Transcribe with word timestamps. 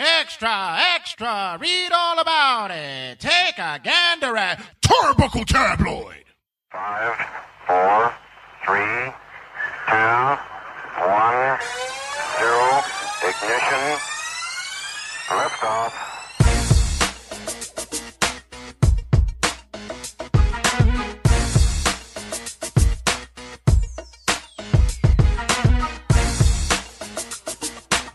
Extra, 0.00 0.78
extra, 0.94 1.58
read 1.60 1.90
all 1.92 2.20
about 2.20 2.70
it. 2.70 3.18
Take 3.18 3.58
a 3.58 3.80
gander 3.82 4.36
at 4.36 4.60
Turnbuckle 4.80 5.44
Tabloid. 5.44 6.22
Five, 6.70 7.16
four, 7.66 8.14
three, 8.64 9.10
two, 9.88 10.38
one, 11.02 11.58
zero, 12.38 12.82
ignition, 13.26 13.98
liftoff. 15.26 16.07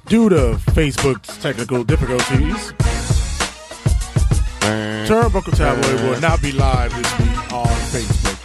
Due 0.07 0.29
to 0.29 0.35
Facebook's 0.75 1.37
technical 1.41 1.83
difficulties, 1.83 2.73
Turnbuckle 5.07 5.55
Tabloid 5.55 6.01
will 6.01 6.19
not 6.19 6.41
be 6.41 6.51
live 6.51 6.93
this 6.95 7.19
week 7.19 7.53
on 7.53 7.67
Facebook. 7.91 8.39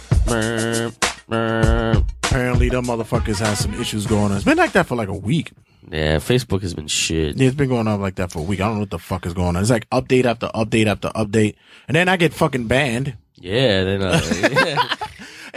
Apparently, 2.23 2.69
them 2.69 2.85
motherfuckers 2.85 3.39
had 3.39 3.55
some 3.55 3.73
issues 3.75 4.05
going 4.07 4.25
on. 4.31 4.33
It's 4.33 4.45
been 4.45 4.57
like 4.57 4.71
that 4.71 4.87
for 4.87 4.95
like 4.95 5.09
a 5.09 5.13
week. 5.13 5.51
Yeah, 5.89 6.17
Facebook 6.17 6.61
has 6.61 6.73
been 6.73 6.87
shit. 6.87 7.35
Yeah, 7.37 7.47
it's 7.47 7.55
been 7.55 7.69
going 7.69 7.87
on 7.87 7.99
like 8.01 8.15
that 8.15 8.31
for 8.31 8.39
a 8.39 8.43
week. 8.43 8.61
I 8.61 8.65
don't 8.65 8.75
know 8.75 8.79
what 8.81 8.91
the 8.91 8.99
fuck 8.99 9.25
is 9.25 9.33
going 9.33 9.55
on. 9.55 9.57
It's 9.57 9.69
like 9.69 9.89
update 9.89 10.25
after 10.25 10.47
update 10.47 10.87
after 10.87 11.09
update, 11.09 11.55
and 11.87 11.95
then 11.95 12.07
I 12.07 12.17
get 12.17 12.33
fucking 12.33 12.67
banned. 12.67 13.17
Yeah, 13.35 13.83
then 13.83 14.01
uh, 14.03 14.21
yeah. 14.51 14.95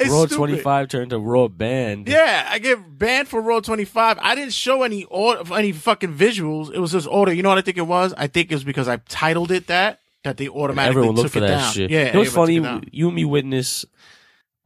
It's 0.03 0.11
Raw 0.11 0.27
stupid. 0.27 0.37
25 0.37 0.89
turned 0.89 1.11
to 1.11 1.19
Raw 1.19 1.49
Band. 1.49 2.09
Yeah, 2.09 2.47
I 2.51 2.59
get 2.59 2.99
banned 2.99 3.29
for 3.29 3.41
Raw 3.41 3.61
25. 3.61 4.19
I 4.21 4.35
didn't 4.35 4.53
show 4.53 4.83
any 4.83 5.05
order, 5.05 5.55
any 5.55 5.73
fucking 5.73 6.15
visuals. 6.15 6.73
It 6.73 6.79
was 6.79 6.93
just 6.93 7.07
order. 7.09 7.33
You 7.33 7.43
know 7.43 7.49
what 7.49 7.59
I 7.59 7.63
think 7.63 7.77
it 7.79 7.87
was? 7.87 8.15
I 8.17 8.27
think 8.27 8.51
it 8.51 8.55
was 8.55 8.65
because 8.65 8.89
I 8.89 8.97
titled 9.09 9.51
it 9.51 9.67
that, 9.69 10.01
that 10.25 10.37
they 10.37 10.49
automatically 10.49 10.89
Everyone 11.01 11.15
took 11.17 11.23
looked 11.25 11.33
for 11.33 11.39
it 11.39 11.49
that 11.49 11.59
down. 11.59 11.73
shit. 11.73 11.91
Yeah, 11.91 12.05
it 12.05 12.17
was 12.17 12.33
funny. 12.33 12.55
You 12.93 13.07
and 13.09 13.17
me 13.17 13.25
witness. 13.25 13.85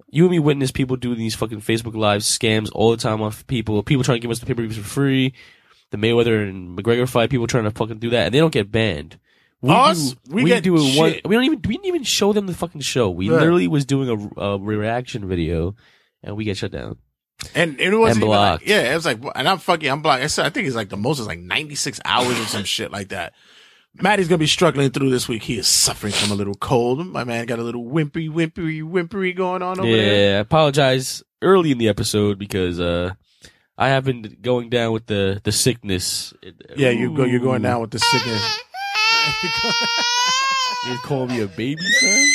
You 0.08 0.24
and 0.24 0.30
me 0.30 0.38
witness 0.38 0.70
people 0.70 0.96
do 0.96 1.14
these 1.14 1.34
fucking 1.34 1.60
Facebook 1.60 1.94
Live 1.94 2.22
scams 2.22 2.70
all 2.72 2.90
the 2.90 2.96
time 2.96 3.20
on 3.22 3.32
people. 3.48 3.82
People 3.82 4.04
trying 4.04 4.16
to 4.16 4.22
give 4.22 4.30
us 4.30 4.38
the 4.38 4.46
pay-per-views 4.46 4.78
for 4.78 4.84
free. 4.84 5.34
The 5.90 5.96
Mayweather 5.98 6.48
and 6.48 6.78
McGregor 6.78 7.08
fight. 7.08 7.30
People 7.30 7.46
trying 7.46 7.64
to 7.64 7.70
fucking 7.70 7.98
do 7.98 8.10
that, 8.10 8.26
and 8.26 8.34
they 8.34 8.38
don't 8.38 8.52
get 8.52 8.70
banned. 8.72 9.18
We 9.62 9.72
Us? 9.72 10.12
do, 10.12 10.34
We 10.34 10.44
get 10.44 10.62
do 10.62 10.76
it 10.76 10.98
one. 10.98 11.14
We 11.24 11.34
don't 11.34 11.44
even. 11.44 11.60
We 11.66 11.74
didn't 11.74 11.86
even 11.86 12.02
show 12.04 12.32
them 12.32 12.46
the 12.46 12.54
fucking 12.54 12.82
show. 12.82 13.10
We 13.10 13.30
Right. 13.30 13.38
literally 13.40 13.68
was 13.68 13.84
doing 13.84 14.30
a, 14.36 14.40
a 14.40 14.58
reaction 14.58 15.26
video, 15.26 15.74
and 16.22 16.36
we 16.36 16.44
get 16.44 16.56
shut 16.56 16.72
down. 16.72 16.98
And 17.54 17.78
it 17.80 17.94
wasn't 17.94 18.16
And 18.16 18.16
even 18.24 18.28
like, 18.28 18.66
yeah, 18.66 18.92
it 18.92 18.94
was 18.94 19.04
like, 19.04 19.18
and 19.34 19.48
I'm 19.48 19.58
fucking, 19.58 19.88
I'm 19.90 20.02
blocked. 20.02 20.22
I 20.22 20.26
said, 20.26 20.46
I 20.46 20.50
think 20.50 20.66
it's 20.66 20.76
like 20.76 20.88
the 20.88 20.96
most 20.96 21.18
is 21.20 21.26
like 21.26 21.38
96 21.38 22.00
hours 22.04 22.38
or 22.40 22.44
some 22.44 22.64
shit 22.64 22.90
like 22.90 23.08
that. 23.08 23.34
Maddie's 23.94 24.28
gonna 24.28 24.38
be 24.38 24.46
struggling 24.46 24.90
through 24.90 25.10
this 25.10 25.28
week. 25.28 25.42
He 25.42 25.58
is 25.58 25.66
suffering 25.66 26.12
from 26.12 26.30
a 26.30 26.34
little 26.34 26.54
cold. 26.54 27.06
My 27.06 27.24
man 27.24 27.46
got 27.46 27.58
a 27.58 27.62
little 27.62 27.84
whimpery, 27.84 28.28
whimpery, 28.28 28.82
whimpery 28.82 29.34
going 29.34 29.62
on 29.62 29.80
over 29.80 29.88
yeah, 29.88 29.96
there. 29.96 30.30
Yeah, 30.32 30.36
I 30.36 30.40
apologize 30.40 31.22
early 31.42 31.70
in 31.72 31.78
the 31.78 31.88
episode 31.88 32.38
because 32.38 32.78
uh 32.80 33.12
I 33.78 33.88
have 33.88 34.04
been 34.04 34.36
going 34.40 34.68
down 34.70 34.92
with 34.92 35.06
the 35.06 35.40
the 35.44 35.52
sickness. 35.52 36.34
Yeah, 36.74 36.90
you 36.90 37.14
go, 37.14 37.24
you're 37.24 37.40
going 37.40 37.62
down 37.62 37.80
with 37.80 37.90
the 37.90 37.98
sickness. 37.98 38.60
You 40.86 40.98
call 40.98 41.26
me 41.26 41.40
a 41.40 41.46
baby 41.48 41.82
son? 41.82 42.28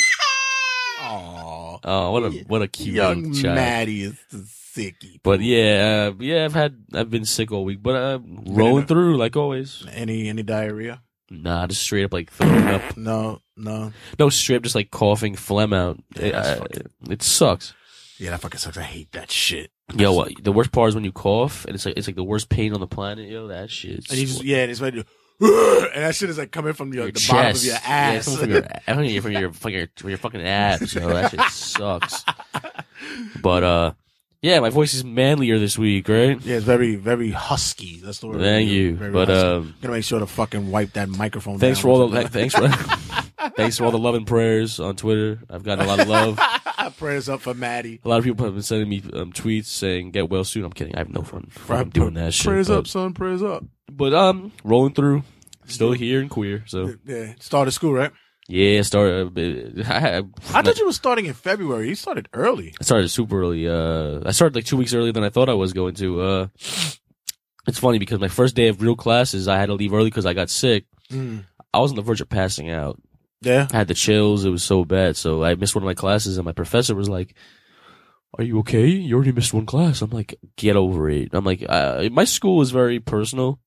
Oh, 1.84 2.10
what 2.12 2.22
a 2.24 2.30
what 2.46 2.62
a 2.62 2.68
cute 2.68 2.94
Young 2.94 3.22
little 3.30 3.42
child. 3.42 3.54
Maddie 3.56 4.02
is 4.02 4.18
the 4.30 4.38
sicky. 4.38 5.20
But 5.22 5.40
yeah, 5.40 6.10
uh, 6.12 6.14
yeah, 6.20 6.44
I've 6.44 6.52
had 6.54 6.76
I've 6.94 7.10
been 7.10 7.24
sick 7.24 7.50
all 7.50 7.64
week, 7.64 7.82
but 7.82 7.94
uh, 7.96 8.18
rolling 8.46 8.86
through 8.86 9.16
like 9.16 9.36
always. 9.36 9.84
Any, 9.92 10.28
any 10.28 10.42
diarrhea? 10.42 11.02
Nah, 11.30 11.66
just 11.66 11.82
straight 11.82 12.04
up 12.04 12.12
like 12.12 12.30
throwing 12.30 12.66
up. 12.68 12.96
No, 12.96 13.40
no. 13.56 13.92
No, 14.18 14.28
straight 14.28 14.56
up 14.56 14.62
just 14.62 14.74
like 14.74 14.90
coughing 14.90 15.34
phlegm 15.34 15.72
out. 15.72 15.98
It, 16.16 16.32
fucking- 16.34 16.86
it 17.10 17.22
sucks. 17.22 17.74
Yeah, 18.18 18.30
that 18.30 18.40
fucking 18.40 18.58
sucks. 18.58 18.76
I 18.76 18.82
hate 18.82 19.10
that 19.12 19.30
shit. 19.30 19.70
Yo, 19.96 20.12
what, 20.12 20.32
the 20.42 20.52
worst 20.52 20.72
part 20.72 20.90
is 20.90 20.94
when 20.94 21.04
you 21.04 21.12
cough 21.12 21.64
and 21.64 21.74
it's 21.74 21.84
like 21.84 21.96
it's 21.96 22.06
like 22.06 22.16
the 22.16 22.22
worst 22.24 22.48
pain 22.48 22.72
on 22.74 22.80
the 22.80 22.86
planet. 22.86 23.28
Yo, 23.28 23.48
that 23.48 23.70
shit. 23.70 24.08
And 24.10 24.18
you 24.18 24.26
just, 24.26 24.44
yeah, 24.44 24.58
and 24.58 24.70
it's 24.70 24.80
to, 24.80 25.04
and 25.94 26.04
that 26.04 26.14
shit 26.14 26.30
is 26.30 26.38
like 26.38 26.50
coming 26.50 26.72
from 26.72 26.92
your, 26.92 27.04
your 27.04 27.12
the 27.12 27.20
chest. 27.20 27.32
bottom 27.32 27.56
of 27.56 27.64
your 27.64 27.74
ass. 27.84 28.24
coming 28.24 28.40
from 28.40 28.50
your, 28.50 28.64
I 28.86 28.94
mean, 28.94 29.20
from 29.20 29.32
your, 29.32 29.52
from 29.52 29.72
your, 29.72 29.86
from 29.96 30.08
your 30.10 30.18
fucking 30.18 30.42
abs. 30.42 30.94
Yo, 30.94 31.08
that 31.08 31.30
shit 31.30 31.40
sucks. 31.50 32.24
But 33.42 33.64
uh, 33.64 33.92
yeah, 34.40 34.60
my 34.60 34.70
voice 34.70 34.94
is 34.94 35.04
manlier 35.04 35.58
this 35.58 35.78
week, 35.78 36.08
right? 36.08 36.40
Yeah, 36.42 36.56
it's 36.56 36.64
very, 36.64 36.96
very 36.96 37.30
husky. 37.30 38.00
That's 38.00 38.18
the 38.20 38.28
word. 38.28 38.40
Thank 38.40 38.68
you. 38.70 38.96
Very 38.96 39.12
But, 39.12 39.28
husky. 39.28 39.46
um, 39.48 39.74
gonna 39.80 39.94
make 39.94 40.04
sure 40.04 40.18
to 40.20 40.26
fucking 40.26 40.70
wipe 40.70 40.92
that 40.94 41.08
microphone. 41.08 41.58
Thanks 41.58 41.78
down 41.78 41.82
for 41.82 41.88
all 41.88 42.08
the 42.08 42.28
thanks 42.28 42.54
for 42.54 42.68
thanks 43.56 43.78
for 43.78 43.84
all 43.84 43.90
the 43.90 43.98
love 43.98 44.14
and 44.14 44.26
prayers 44.26 44.80
on 44.80 44.96
Twitter. 44.96 45.40
I've 45.50 45.62
gotten 45.62 45.84
a 45.84 45.88
lot 45.88 46.00
of 46.00 46.08
love. 46.08 46.38
prayers 46.90 47.28
up 47.28 47.40
for 47.40 47.54
Maddie. 47.54 48.00
A 48.04 48.08
lot 48.08 48.18
of 48.18 48.24
people 48.24 48.44
have 48.44 48.54
been 48.54 48.62
sending 48.62 48.88
me 48.88 49.02
um, 49.12 49.32
tweets 49.32 49.66
saying 49.66 50.10
"Get 50.10 50.28
well 50.30 50.44
soon." 50.44 50.64
I'm 50.64 50.72
kidding. 50.72 50.94
I 50.94 50.98
have 50.98 51.08
no 51.10 51.22
fun 51.22 51.50
I'm 51.68 51.90
doing 51.90 52.14
that 52.14 52.34
shit. 52.34 52.46
Prayers 52.46 52.68
but, 52.68 52.78
up, 52.78 52.86
son. 52.86 53.14
Prayers 53.14 53.42
up. 53.42 53.64
but 53.90 54.12
um, 54.14 54.52
rolling 54.64 54.94
through, 54.94 55.22
still 55.66 55.92
here 55.92 56.20
and 56.20 56.30
queer. 56.30 56.64
So 56.66 56.94
Yeah, 57.04 57.34
started 57.40 57.72
school, 57.72 57.92
right? 57.92 58.12
yeah, 58.48 58.82
started. 58.82 59.80
Uh, 59.80 59.82
I, 59.92 60.22
I 60.58 60.62
thought 60.62 60.78
you 60.78 60.86
were 60.86 60.92
starting 60.92 61.26
in 61.26 61.34
February. 61.34 61.88
You 61.88 61.94
started 61.94 62.28
early. 62.32 62.74
I 62.80 62.84
started 62.84 63.08
super 63.08 63.40
early. 63.40 63.68
Uh, 63.68 64.20
I 64.26 64.32
started 64.32 64.54
like 64.54 64.64
two 64.64 64.76
weeks 64.76 64.94
earlier 64.94 65.12
than 65.12 65.24
I 65.24 65.30
thought 65.30 65.48
I 65.48 65.54
was 65.54 65.72
going 65.72 65.94
to. 65.96 66.20
Uh, 66.20 66.46
it's 67.66 67.78
funny 67.78 67.98
because 67.98 68.18
my 68.20 68.28
first 68.28 68.56
day 68.56 68.68
of 68.68 68.82
real 68.82 68.96
classes, 68.96 69.46
I 69.46 69.58
had 69.58 69.66
to 69.66 69.74
leave 69.74 69.94
early 69.94 70.10
because 70.10 70.26
I 70.26 70.34
got 70.34 70.50
sick. 70.50 70.84
Mm. 71.10 71.44
I 71.72 71.78
was 71.78 71.92
on 71.92 71.96
the 71.96 72.02
verge 72.02 72.20
of 72.20 72.28
passing 72.28 72.70
out. 72.70 73.00
Yeah. 73.42 73.66
I 73.72 73.76
had 73.78 73.88
the 73.88 73.94
chills. 73.94 74.44
It 74.44 74.50
was 74.50 74.62
so 74.64 74.84
bad. 74.84 75.16
So 75.16 75.42
I 75.44 75.54
missed 75.56 75.74
one 75.74 75.82
of 75.84 75.86
my 75.86 75.94
classes, 75.94 76.38
and 76.38 76.44
my 76.44 76.52
professor 76.52 76.94
was 76.94 77.08
like, 77.08 77.34
"Are 78.38 78.44
you 78.44 78.58
okay? 78.60 78.86
You 78.86 79.14
already 79.16 79.32
missed 79.32 79.52
one 79.52 79.66
class." 79.66 80.00
I'm 80.02 80.10
like, 80.10 80.34
"Get 80.56 80.76
over 80.76 81.10
it." 81.10 81.30
I'm 81.34 81.44
like, 81.44 81.64
uh, 81.68 82.08
"My 82.10 82.24
school 82.24 82.62
is 82.62 82.70
very 82.70 83.00
personal." 83.00 83.58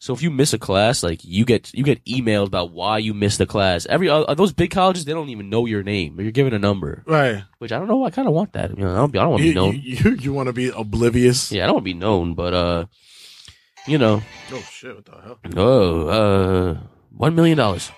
So 0.00 0.14
if 0.14 0.22
you 0.22 0.30
miss 0.30 0.52
a 0.52 0.58
class, 0.58 1.02
like 1.02 1.24
you 1.24 1.44
get 1.44 1.74
you 1.74 1.82
get 1.82 2.04
emailed 2.04 2.46
about 2.46 2.70
why 2.70 2.98
you 2.98 3.14
missed 3.14 3.38
the 3.38 3.46
class. 3.46 3.84
Every 3.86 4.08
uh, 4.08 4.32
those 4.34 4.52
big 4.52 4.70
colleges, 4.70 5.04
they 5.04 5.12
don't 5.12 5.30
even 5.30 5.50
know 5.50 5.66
your 5.66 5.82
name. 5.82 6.20
You're 6.20 6.30
given 6.30 6.54
a 6.54 6.58
number, 6.60 7.02
Right. 7.04 7.42
which 7.58 7.72
I 7.72 7.78
don't 7.80 7.88
know. 7.88 8.04
I 8.04 8.10
kind 8.10 8.28
of 8.28 8.34
want 8.34 8.52
that. 8.52 8.70
You 8.78 8.84
know, 8.84 8.92
I 8.92 8.96
don't, 8.98 9.16
I 9.16 9.22
don't 9.22 9.30
want 9.30 9.42
to 9.42 9.48
be 9.48 9.54
known. 9.54 9.74
you, 9.74 9.80
you, 9.96 10.10
you 10.16 10.32
want 10.32 10.46
to 10.46 10.52
be 10.52 10.68
oblivious? 10.68 11.50
yeah, 11.50 11.64
I 11.64 11.66
don't 11.66 11.76
want 11.76 11.84
to 11.86 11.92
be 11.94 11.98
known, 11.98 12.34
but 12.34 12.54
uh, 12.54 12.84
you 13.88 13.98
know, 13.98 14.22
Oh 14.52 14.64
shit! 14.70 14.94
What 14.94 15.04
the 15.06 15.12
hell? 15.20 15.38
oh, 15.56 16.08
uh, 16.08 16.80
one 17.10 17.34
million 17.34 17.58
dollars. 17.58 17.90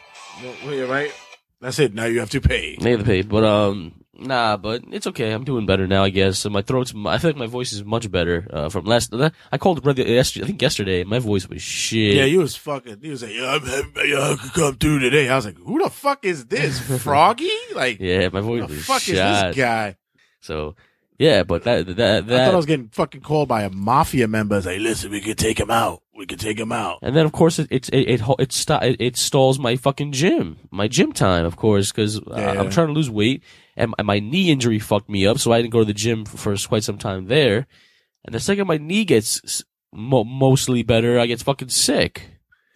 Well, 0.43 0.75
you're 0.75 0.87
right. 0.87 1.13
That's 1.61 1.79
it. 1.79 1.95
Now 1.95 2.07
you 2.07 2.21
have 2.21 2.31
to 2.31 2.41
pay. 2.41 2.77
They 2.81 2.93
have 2.93 3.01
to 3.01 3.07
pay, 3.07 3.23
but 3.23 3.45
um, 3.45 4.05
nah, 4.15 4.57
but 4.57 4.83
it's 4.91 5.07
okay. 5.09 5.31
I'm 5.33 5.45
doing 5.45 5.67
better 5.67 5.87
now, 5.87 6.05
I 6.05 6.09
guess. 6.09 6.39
So 6.39 6.49
my 6.49 6.63
throat's, 6.63 6.95
I 7.05 7.19
feel 7.19 7.31
like 7.31 7.37
my 7.37 7.47
voice 7.47 7.73
is 7.73 7.85
much 7.85 8.11
better 8.11 8.47
uh, 8.51 8.69
from 8.71 8.87
last. 8.87 9.13
I 9.53 9.59
called 9.59 9.83
brother 9.83 10.03
yesterday. 10.03 10.45
I 10.45 10.47
think 10.47 10.63
yesterday. 10.63 11.05
My 11.05 11.19
voice 11.19 11.47
was 11.49 11.61
shit. 11.61 12.15
Yeah, 12.15 12.25
you 12.25 12.39
was 12.39 12.57
fucking. 12.57 13.01
You 13.03 13.11
was 13.11 13.23
like, 13.23 13.35
yeah, 13.35 13.51
I'm, 13.51 13.93
yeah, 14.07 14.31
I 14.31 14.37
could 14.41 14.53
come 14.55 14.77
through 14.77 15.01
today. 15.01 15.29
I 15.29 15.37
was 15.37 15.45
like, 15.45 15.59
who 15.59 15.83
the 15.83 15.91
fuck 15.91 16.25
is 16.25 16.47
this? 16.47 16.81
Froggy? 17.03 17.51
Like, 17.75 18.01
yeah, 18.01 18.31
my 18.31 18.41
voice 18.41 18.63
who 18.63 18.75
the 18.75 18.83
fuck 18.83 19.03
is 19.03 19.17
this 19.17 19.57
guy? 19.57 19.97
So 20.41 20.77
yeah, 21.19 21.43
but 21.43 21.65
that 21.65 21.87
that 21.97 22.25
I 22.25 22.47
thought 22.47 22.55
I 22.55 22.57
was 22.57 22.65
getting 22.65 22.89
fucking 22.89 23.21
called 23.21 23.49
by 23.49 23.65
a 23.65 23.71
mafia 23.71 24.27
member. 24.27 24.57
It's 24.57 24.65
like, 24.65 24.81
listen, 24.81 25.11
we 25.11 25.21
could 25.21 25.37
take 25.37 25.61
him 25.61 25.71
out. 25.71 26.03
We 26.21 26.27
could 26.27 26.39
take 26.41 26.61
him 26.61 26.71
out. 26.71 26.99
and 27.01 27.17
then 27.17 27.25
of 27.25 27.33
course 27.33 27.59
it 27.59 27.67
it 27.71 27.89
it 27.95 28.21
it, 28.21 28.21
it, 28.39 28.53
sta- 28.53 28.85
it, 28.85 28.97
it 29.01 29.17
stalls 29.17 29.59
my 29.59 29.77
fucking 29.77 30.13
gym, 30.13 30.59
my 30.71 30.87
gym 30.87 31.13
time, 31.13 31.47
of 31.47 31.57
course, 31.57 31.91
because 31.91 32.19
uh, 32.19 32.23
Yeah. 32.37 32.61
I'm 32.61 32.69
trying 32.71 32.89
to 32.89 32.93
lose 32.93 33.09
weight, 33.09 33.43
and 33.75 33.95
my- 33.97 34.05
my 34.05 34.19
knee 34.21 34.51
injury 34.51 34.79
fucked 34.79 35.09
me 35.09 35.27
up, 35.27 35.39
so 35.39 35.51
I 35.51 35.59
didn't 35.63 35.73
go 35.73 35.79
to 35.81 35.85
the 35.93 35.95
gym 36.05 36.27
for, 36.27 36.37
for 36.37 36.69
quite 36.69 36.85
some 36.85 36.99
time 36.99 37.27
there. 37.29 37.67
And 38.25 38.35
the 38.35 38.41
second 38.41 38.67
my 38.67 38.77
knee 38.77 39.07
gets 39.07 39.65
mo- 39.95 40.25
mostly 40.25 40.83
better, 40.83 41.19
I 41.19 41.25
get 41.25 41.41
fucking 41.43 41.71
sick. 41.71 42.15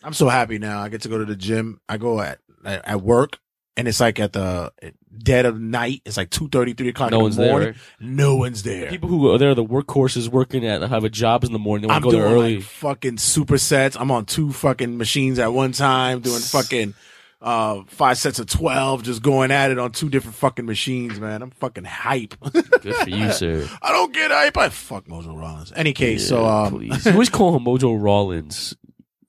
I'm 0.03 0.15
so 0.15 0.28
happy 0.31 0.59
now. 0.59 0.81
I 0.81 0.88
get 0.88 1.02
to 1.02 1.08
go 1.11 1.19
to 1.19 1.25
the 1.26 1.37
gym. 1.37 1.81
I 1.87 1.99
go 1.99 2.20
at 2.23 2.38
at, 2.64 2.81
at 2.88 3.00
work, 3.02 3.40
and 3.76 3.87
it's 3.87 4.00
like 4.00 4.19
at 4.20 4.32
the 4.32 4.73
dead 5.19 5.46
of 5.46 5.61
night. 5.61 6.02
It's 6.05 6.16
like 6.16 6.31
two 6.31 6.49
thirty, 6.49 6.72
three 6.75 6.88
o'clock 6.88 7.11
No 7.11 7.26
in 7.26 7.32
the 7.32 7.37
there. 7.38 7.50
morning. 7.50 7.69
right? 7.69 7.76
No 8.00 8.37
one's 8.37 8.62
there. 8.62 8.88
People 8.90 9.08
who 9.08 9.31
are 9.32 9.38
there, 9.38 9.55
the 9.55 9.64
workhorses 9.64 10.28
working 10.28 10.66
at 10.66 10.82
have 10.82 11.05
a 11.05 11.11
job 11.11 11.44
in 11.44 11.52
the 11.52 11.58
morning. 11.58 11.88
They 11.88 11.94
I'm 11.94 12.02
go 12.02 12.11
doing 12.11 12.22
there 12.22 12.32
early. 12.32 12.55
like 12.56 12.64
fucking 12.64 13.16
supersets. 13.16 13.96
I'm 13.99 14.11
on 14.11 14.25
two 14.26 14.52
fucking 14.52 14.96
machines 14.99 15.38
at 15.38 15.52
one 15.52 15.72
time, 15.72 16.20
doing 16.20 16.40
fucking 16.40 16.94
uh 17.43 17.82
five 17.88 18.16
sets 18.16 18.38
of 18.38 18.46
twelve, 18.46 19.02
just 19.02 19.22
going 19.22 19.50
at 19.50 19.70
it 19.70 19.78
on 19.78 19.93
two 19.93 20.08
different 20.08 20.34
fucking 20.37 20.64
machines, 20.64 21.20
man. 21.20 21.43
I'm 21.43 21.50
fucking 21.50 21.84
hype. 21.84 22.34
Good 22.52 22.94
for 22.94 23.11
you, 23.11 23.31
sir. 23.32 23.69
I 23.82 23.93
don't 23.93 24.12
get 24.14 24.31
hype. 24.31 24.56
I 24.56 24.70
fuck 24.70 25.05
Mojo 25.06 25.38
Rollins. 25.38 25.72
Any 25.76 25.93
case, 25.93 26.26
so 26.26 26.43
Yeah, 26.43 26.62
um, 26.62 26.72
please. 26.72 27.05
you 27.06 27.12
always 27.12 27.28
call 27.28 27.55
him 27.56 27.64
Mojo 27.64 28.00
Rollins. 28.02 28.75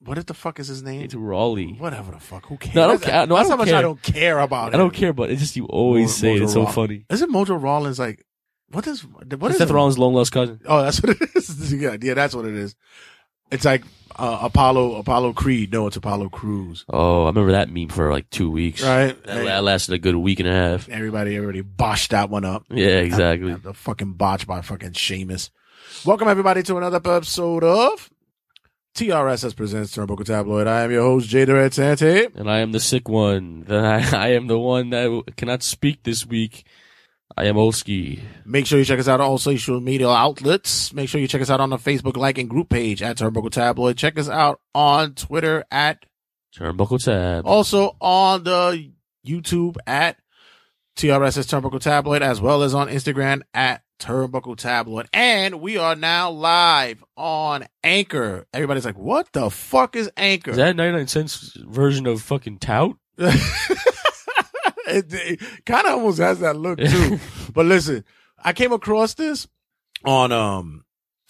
What 0.06 0.18
if 0.18 0.26
the 0.28 0.34
fuck 0.34 0.60
is 0.60 0.68
his 0.68 0.84
name? 0.84 1.02
It's 1.02 1.16
Rawley. 1.16 1.74
Whatever 1.80 2.12
the 2.12 2.20
fuck. 2.20 2.46
Who 2.46 2.58
cares? 2.58 2.76
No, 2.76 2.84
I 2.84 2.88
don't 2.88 3.02
That's- 3.02 3.12
ca- 3.12 3.26
no, 3.26 3.36
I 3.36 3.40
that's 3.40 3.50
how 3.50 3.56
don't 3.56 3.60
much 3.60 3.68
care. 3.70 3.78
I 3.78 3.82
don't 3.82 4.02
care 4.04 4.40
about 4.40 4.68
it. 4.72 4.76
I 4.76 4.78
don't 4.78 4.94
care, 4.94 5.14
but 5.14 5.32
it's 5.32 5.42
just 5.42 5.56
you 5.56 5.66
always 5.66 6.08
Mo- 6.08 6.12
say 6.12 6.36
it. 6.36 6.40
Mojo 6.40 6.44
It's 6.44 6.54
so 6.54 6.66
funny. 6.68 7.06
Isn't 7.10 7.32
Mojo 7.32 7.62
Rollins 7.62 7.98
like 8.00 8.24
what 8.72 8.86
is 8.88 9.02
what 9.06 9.52
is 9.52 9.58
Seth 9.58 9.70
it? 9.70 9.74
Rollins' 9.74 9.98
long 9.98 10.14
lost 10.14 10.32
cousin. 10.32 10.60
Oh, 10.66 10.82
that's 10.84 11.02
what 11.02 11.20
it 11.20 11.30
is. 11.36 11.74
yeah, 11.82 11.98
yeah, 12.02 12.14
that's 12.14 12.36
what 12.36 12.46
it 12.46 12.54
is. 12.56 12.76
It's 13.52 13.64
like 13.66 13.84
uh, 14.16 14.40
Apollo 14.42 14.96
Apollo 14.96 15.34
Creed. 15.34 15.72
No, 15.72 15.88
it's 15.88 15.96
Apollo 15.98 16.30
Crews. 16.30 16.84
Oh, 16.90 17.24
I 17.24 17.28
remember 17.28 17.52
that 17.54 17.70
meme 17.70 17.90
for 17.90 18.12
like 18.12 18.30
two 18.30 18.50
weeks. 18.52 18.84
Right. 18.84 19.22
That, 19.26 19.46
that 19.46 19.64
lasted 19.64 19.94
a 19.94 19.98
good 20.00 20.16
week 20.16 20.40
and 20.40 20.50
a 20.50 20.52
half. 20.54 20.90
Everybody, 20.90 21.36
everybody 21.36 21.62
botched 21.62 22.12
that 22.12 22.30
one 22.30 22.44
up. 22.46 22.66
Yeah, 22.70 23.00
exactly. 23.00 23.54
The 23.54 23.74
fucking 23.74 24.14
botch 24.14 24.46
by 24.48 24.62
fucking 24.62 24.94
Sheamus. 24.94 25.52
Welcome 26.06 26.28
everybody 26.28 26.62
to 26.64 26.78
another 26.78 26.98
episode 26.98 27.64
of 27.64 28.10
TRSS 28.96 29.58
presents 29.58 29.94
Turnbuckle 29.94 30.24
Tabloid. 30.24 30.68
I 30.68 30.84
am 30.84 30.92
your 30.92 31.02
host 31.02 31.28
Jay 31.28 31.44
Red 31.44 31.74
Santy. 31.74 32.28
And 32.34 32.50
I 32.50 32.60
am 32.60 32.72
the 32.72 32.80
sick 32.80 33.10
one. 33.10 33.66
I, 33.70 34.16
I 34.16 34.28
am 34.30 34.48
the 34.48 34.58
one 34.58 34.92
that 34.92 35.34
cannot 35.36 35.64
speak 35.64 36.04
this 36.04 36.26
week. 36.26 36.66
I 37.36 37.48
am 37.48 37.56
Olski. 37.56 38.22
Make 38.46 38.66
sure 38.66 38.80
you 38.80 38.86
check 38.86 39.00
us 39.00 39.10
out 39.10 39.20
on 39.20 39.28
all 39.28 39.38
social 39.38 39.82
media 39.82 40.08
outlets. 40.08 40.94
Make 40.94 41.10
sure 41.10 41.20
you 41.20 41.28
check 41.28 41.42
us 41.42 41.50
out 41.50 41.60
on 41.60 41.72
the 41.72 41.78
Facebook 41.78 42.16
like 42.16 42.38
and 42.38 42.50
group 42.50 42.70
page 42.70 43.04
at 43.04 43.18
Turnbuckle 43.18 43.52
Tabloid. 43.52 43.98
Check 43.98 44.18
us 44.18 44.30
out 44.30 44.62
on 44.74 45.14
Twitter 45.14 45.66
at 45.70 46.06
Turnbuckle 46.58 47.04
Tab. 47.04 47.46
also 47.46 47.98
on 48.00 48.46
the 48.46 48.94
YouTube 49.28 49.76
at 49.86 50.16
TRSS 50.96 51.62
Turnbuckle 51.62 51.82
Tabloid, 51.82 52.22
as 52.22 52.40
well 52.40 52.64
as 52.64 52.74
on 52.74 52.88
Instagram 52.88 53.42
at 53.54 53.82
Turnbuckle 54.00 54.58
Tabloid. 54.58 55.08
And 55.14 55.62
we 55.62 55.78
are 55.78 55.96
now 55.96 56.30
live 56.32 57.04
on 57.16 57.66
Anchor. 57.84 58.46
Everybody's 58.54 58.86
like, 58.86 58.98
what 58.98 59.32
the 59.32 59.50
fuck 59.50 59.96
is 59.96 60.10
Anchor? 60.18 60.52
Is 60.52 60.58
that 60.58 60.76
99 60.76 61.08
cents 61.08 61.54
version 61.68 62.06
of 62.08 62.22
fucking 62.22 62.60
tout? 62.60 62.98
it, 63.18 65.06
it 65.14 65.40
kind 65.66 65.86
of 65.88 65.94
almost 65.94 66.20
has 66.20 66.40
that 66.40 66.56
look 66.58 66.80
too. 66.80 67.20
but 67.54 67.66
listen, 67.66 68.04
I 68.44 68.54
came 68.54 68.72
across 68.72 69.14
this 69.14 69.48
on, 70.04 70.32
um, 70.32 70.86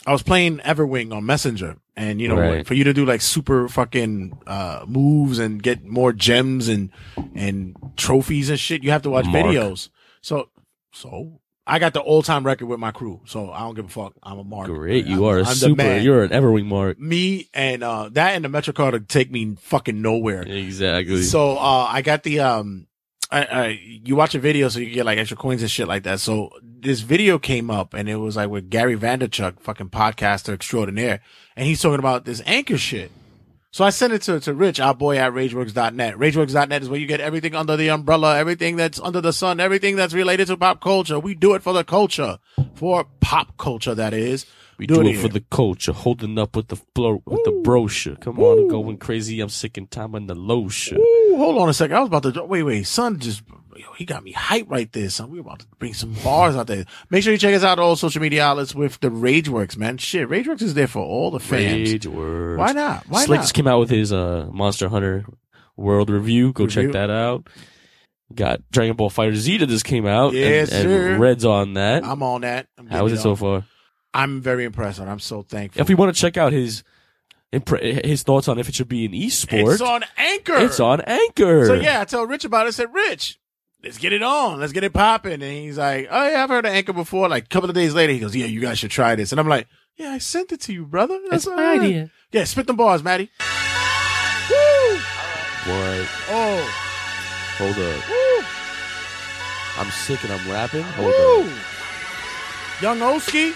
I 0.08 0.12
was 0.12 0.24
playing 0.24 0.60
Everwing 0.60 1.14
on 1.16 1.26
Messenger 1.26 1.78
and 1.96 2.20
you 2.20 2.28
know, 2.28 2.36
Right. 2.38 2.68
for 2.68 2.74
you 2.74 2.84
to 2.84 2.94
do 2.94 3.06
like 3.06 3.22
super 3.22 3.68
fucking, 3.70 4.38
uh, 4.46 4.86
moves 4.88 5.40
and 5.40 5.62
get 5.62 5.84
more 5.86 6.14
gems 6.14 6.68
and, 6.68 6.90
and 7.34 7.76
trophies 7.96 8.50
and 8.50 8.60
shit, 8.60 8.84
you 8.84 8.92
have 8.92 9.02
to 9.04 9.10
watch 9.10 9.26
Mark. 9.26 9.46
videos. 9.46 9.90
So, 10.22 10.50
so 10.92 11.40
I 11.68 11.80
got 11.80 11.94
the 11.94 12.00
all 12.00 12.22
time 12.22 12.46
record 12.46 12.68
with 12.68 12.80
my 12.80 12.92
crew. 12.92 13.22
So 13.26 13.52
I 13.52 13.60
don't 13.62 13.74
give 13.76 13.86
a 13.86 13.90
fuck. 13.90 14.14
I'm 14.22 14.38
a 14.40 14.44
mark. 14.44 14.68
Great. 14.68 15.06
I'm- 15.08 15.14
You 15.18 15.26
are 15.26 15.40
a 15.40 15.46
I'm 15.46 15.56
super. 15.56 15.98
You're 15.98 16.24
an 16.24 16.30
Everwing 16.30 16.66
Mark. 16.66 17.00
me 17.00 17.50
and, 17.54 17.84
uh, 17.84 18.10
that 18.14 18.36
and 18.36 18.46
the 18.46 18.50
Metro 18.50 18.72
card 18.74 18.94
to 18.94 19.00
take 19.00 19.32
me 19.32 19.56
fucking 19.60 20.02
nowhere. 20.02 20.44
Exactly. 20.44 21.24
So 21.24 21.58
uh, 21.58 21.88
I 21.90 22.02
got 22.04 22.22
the 22.24 22.40
um, 22.42 22.88
I, 23.32 23.44
I 23.46 23.68
you 24.04 24.16
watch 24.16 24.36
a 24.36 24.40
video 24.40 24.70
so 24.70 24.80
you 24.80 24.92
get 24.92 25.06
like 25.06 25.18
extra 25.18 25.36
coins 25.38 25.62
and 25.64 25.72
shit 25.72 25.88
like 25.88 26.04
that. 26.04 26.20
So 26.20 26.52
this 26.62 27.02
video 27.02 27.40
came 27.40 27.72
up 27.72 27.96
and 27.96 28.08
it 28.08 28.18
was 28.18 28.36
like 28.36 28.50
with 28.50 28.70
Gary 28.70 28.96
Vaynerchuk, 28.96 29.60
fucking 29.60 29.90
podcaster 29.90 30.54
extraordinaire, 30.54 31.22
and 31.56 31.66
he's 31.66 31.82
talking 31.82 31.98
about 32.00 32.26
this 32.26 32.44
anchor 32.46 32.78
shit. 32.78 33.10
So 33.76 33.84
I 33.84 33.90
sent 33.90 34.14
it 34.14 34.22
to 34.22 34.40
to 34.40 34.54
Rich, 34.54 34.80
our 34.80 34.96
boy 34.96 35.18
at 35.18 35.34
RageWorks.net. 35.34 36.16
RageWorks.net 36.16 36.82
is 36.82 36.88
where 36.88 36.98
you 36.98 37.08
get 37.08 37.20
everything 37.20 37.56
under 37.56 37.76
the 37.76 37.90
umbrella, 37.90 38.38
everything 38.38 38.78
that's 38.78 39.02
under 39.02 39.20
the 39.20 39.34
sun, 39.34 39.60
everything 39.60 39.98
that's 39.98 40.14
related 40.14 40.48
to 40.48 40.56
pop 40.56 40.80
culture. 40.80 41.20
We 41.20 41.36
do 41.36 41.56
it 41.56 41.62
for 41.62 41.74
the 41.74 41.84
culture, 41.84 42.40
for 42.76 43.06
pop 43.20 43.58
culture 43.58 43.94
that 43.94 44.14
is. 44.14 44.46
We 44.78 44.88
do 44.88 45.02
it 45.02 45.08
here. 45.08 45.22
for 45.22 45.28
the 45.28 45.44
culture, 45.52 45.94
holding 45.94 46.38
up 46.38 46.56
with 46.56 46.68
the 46.68 46.76
flow, 46.76 47.22
with 47.26 47.44
the 47.44 47.62
brochure. 47.64 48.16
Come 48.18 48.40
on, 48.40 48.60
I'm 48.60 48.68
going 48.68 48.98
crazy. 48.98 49.40
I'm 49.42 49.50
sick 49.50 49.78
and 49.78 49.90
time 49.90 50.16
on 50.16 50.28
the 50.28 50.36
lotion. 50.36 50.98
Ooh, 50.98 51.36
hold 51.38 51.58
on 51.58 51.70
a 51.70 51.74
second. 51.74 51.96
I 51.96 52.00
was 52.00 52.08
about 52.08 52.24
to 52.24 52.44
wait, 52.44 52.64
wait. 52.64 52.84
Son 52.88 53.20
just 53.20 53.44
yo, 53.78 53.92
he 53.94 54.06
got 54.06 54.24
me 54.24 54.34
hyped 54.34 54.70
right 54.70 54.92
there, 54.92 55.10
son. 55.10 55.32
We 55.32 55.40
about 55.40 55.60
to 55.60 55.68
bring 55.80 55.94
some 55.94 56.14
bars 56.24 56.56
out 56.56 56.68
there. 56.68 56.86
Make 57.10 57.24
sure 57.24 57.34
you 57.34 57.40
check 57.40 57.54
us 57.54 57.64
out 57.64 57.80
all 57.80 57.96
social 57.96 58.22
media 58.22 58.44
outlets 58.44 58.76
with 58.76 59.00
the 59.00 59.10
RageWorks, 59.10 59.78
man. 59.78 59.98
Shit, 59.98 60.30
RageWorks 60.30 60.62
is 60.62 60.74
there 60.74 60.88
for 60.88 61.04
all 61.04 61.32
the 61.32 61.40
fans. 61.40 61.92
Rage 61.92 62.08
words. 62.08 62.60
Why 62.60 62.72
not? 62.72 63.08
Why 63.08 63.26
Slick 63.26 63.38
not? 63.38 63.44
just 63.44 63.54
came 63.54 63.68
out 63.68 63.80
with 63.80 63.90
his 63.90 64.12
uh, 64.12 64.50
Monster 64.52 64.90
Hunter 64.90 65.26
World 65.76 66.10
review. 66.10 66.54
Go 66.54 66.66
Review. 66.66 66.84
check 66.84 66.94
that 66.94 67.10
out. 67.10 67.48
Got 68.34 68.62
Dragon 68.72 68.96
Ball 68.96 69.10
Fighter 69.10 69.36
Z 69.36 69.58
that 69.58 69.68
just 69.68 69.86
came 69.86 70.08
out. 70.08 70.34
Yes, 70.34 70.72
and, 70.72 70.84
sir. 70.84 71.18
Red's 71.18 71.46
on 71.46 71.74
that. 71.76 72.04
I'm 72.04 72.24
on 72.24 72.42
that. 72.42 72.68
I'm 72.78 72.88
How 72.88 73.06
is 73.06 73.14
it 73.14 73.22
so 73.22 73.36
far? 73.36 73.66
I'm 74.16 74.42
very 74.42 74.64
impressed. 74.66 75.00
and 75.00 75.10
I'm 75.10 75.20
so 75.20 75.42
thankful. 75.44 75.82
If 75.82 75.90
we 75.90 75.96
want 75.96 76.16
to 76.16 76.20
check 76.20 76.38
out 76.38 76.54
his 76.54 76.84
impre- 77.54 78.06
his 78.06 78.24
thoughts 78.24 78.48
on 78.48 78.58
if 78.58 78.70
it 78.70 78.76
should 78.76 78.88
be 78.88 79.06
an 79.06 79.12
esport, 79.12 79.74
it's 79.74 79.82
on 79.82 80.04
Anchor. 80.18 80.56
it's 80.58 80.80
on 80.80 81.02
Anchor. 81.02 81.66
So 81.68 81.74
yeah, 81.74 82.02
I 82.02 82.06
told 82.06 82.30
Rich 82.30 82.46
about 82.46 82.66
it. 82.66 82.70
I 82.70 82.72
said, 82.72 82.94
Rich, 82.94 83.40
let's 83.84 83.98
get 83.98 84.14
it 84.14 84.24
on. 84.24 84.60
Let's 84.60 84.72
get 84.74 84.84
it 84.86 84.94
popping. 84.94 85.34
And 85.34 85.44
he's 85.44 85.78
like, 85.78 86.08
Oh 86.10 86.30
yeah, 86.30 86.44
I've 86.44 86.50
heard 86.50 86.66
of 86.66 86.72
Anchor 86.72 86.94
before. 86.94 87.28
Like 87.30 87.44
a 87.46 87.48
couple 87.48 87.70
of 87.70 87.76
days 87.76 87.94
later, 87.94 88.14
he 88.14 88.20
goes, 88.20 88.36
Yeah, 88.36 88.46
you 88.48 88.62
guys 88.62 88.80
should 88.80 88.92
try 88.92 89.16
this. 89.16 89.32
And 89.34 89.40
I'm 89.40 89.48
like, 89.50 89.68
Yeah, 89.98 90.12
I 90.12 90.18
sent 90.20 90.52
it 90.54 90.62
to 90.62 90.74
you, 90.74 90.86
brother. 90.86 91.20
That's 91.30 91.46
my 91.48 91.56
right." 91.56 91.82
idea. 91.82 92.12
Yeah, 92.32 92.46
spit 92.46 92.68
them 92.68 92.76
bars, 92.78 93.04
Maddie. 93.04 93.30
Woo! 94.50 94.96
What? 95.68 96.10
Oh, 96.30 96.72
Hold 97.58 97.78
up. 97.80 98.10
woo, 98.10 99.82
I'm 99.82 99.92
sick 99.92 100.24
and 100.24 100.32
I'm 100.34 100.50
rapping. 100.52 100.84
Hold 100.84 101.14
woo. 101.18 101.50
up. 101.50 102.82
Young 102.82 103.02
Oski. 103.02 103.54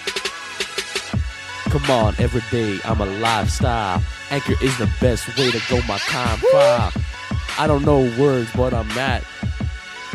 Come 1.70 1.92
on, 1.92 2.16
every 2.18 2.42
day 2.50 2.80
I'm 2.84 3.00
a 3.00 3.06
lifestyle. 3.06 4.02
Anchor 4.32 4.56
is 4.64 4.76
the 4.80 4.90
best 5.00 5.28
way 5.38 5.52
to 5.52 5.62
go 5.70 5.80
my 5.88 6.00
time 6.00 6.40
five. 6.52 6.98
I 7.60 7.68
don't 7.68 7.86
know 7.86 8.12
words, 8.20 8.50
but 8.56 8.74
I'm 8.74 8.88
mad. 8.90 9.24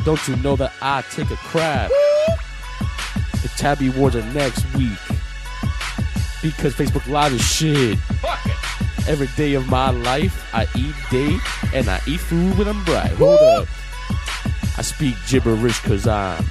Don't 0.04 0.26
you 0.26 0.34
know 0.36 0.56
that 0.56 0.72
I 0.82 1.02
take 1.02 1.30
a 1.30 1.36
crap? 1.36 1.90
The 3.42 3.48
Tabby 3.56 3.86
Awards 3.88 4.16
are 4.16 4.32
next 4.32 4.64
week. 4.74 4.98
Because 6.42 6.74
Facebook 6.74 7.06
Live 7.06 7.32
is 7.32 7.40
shit. 7.40 7.98
Every 9.06 9.28
day 9.36 9.54
of 9.54 9.68
my 9.68 9.90
life, 9.90 10.52
I 10.52 10.66
eat 10.74 10.96
date 11.08 11.40
and 11.72 11.88
I 11.88 12.00
eat 12.08 12.18
food 12.18 12.58
when 12.58 12.66
I'm 12.66 12.82
bright. 12.84 13.12
Hold 13.12 13.38
up. 13.38 13.68
I 14.76 14.82
speak 14.82 15.14
gibberish 15.28 15.78
cause 15.80 16.08
I'm 16.08 16.44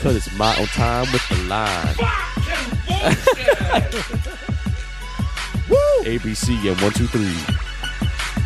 cause 0.00 0.16
it's 0.16 0.32
my 0.38 0.56
own 0.58 0.66
time 0.68 1.06
with 1.12 1.28
the 1.28 1.36
line. 1.48 1.96
ABC 6.04 6.70
and 6.70 6.80
one, 6.80 6.92
two, 6.92 7.06
three. 7.06 7.34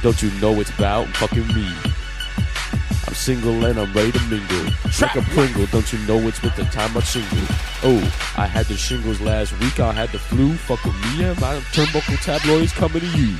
Don't 0.02 0.20
you 0.22 0.30
know 0.40 0.58
it's 0.60 0.70
about 0.70 1.06
fucking 1.08 1.46
me? 1.48 1.68
I'm 3.06 3.14
single 3.14 3.64
and 3.64 3.78
I'm 3.78 3.92
ready 3.92 4.12
to 4.12 4.20
mingle. 4.28 4.64
Like 5.00 5.16
a 5.16 5.22
Pringle, 5.22 5.66
don't 5.66 5.92
you 5.92 5.98
know 6.00 6.18
it's 6.28 6.42
with 6.42 6.54
the 6.56 6.64
time 6.64 6.96
I 6.96 7.00
shingle? 7.00 7.38
Oh, 7.82 7.98
I 8.36 8.46
had 8.46 8.66
the 8.66 8.76
shingles 8.76 9.20
last 9.20 9.58
week, 9.60 9.80
I 9.80 9.92
had 9.92 10.10
the 10.10 10.18
flu. 10.18 10.54
Fuck 10.54 10.84
with 10.84 10.94
me 11.02 11.24
and 11.24 11.40
my 11.40 11.56
turnbuckle 11.72 12.22
tabloids 12.22 12.72
coming 12.72 13.00
to 13.00 13.06
you. 13.18 13.34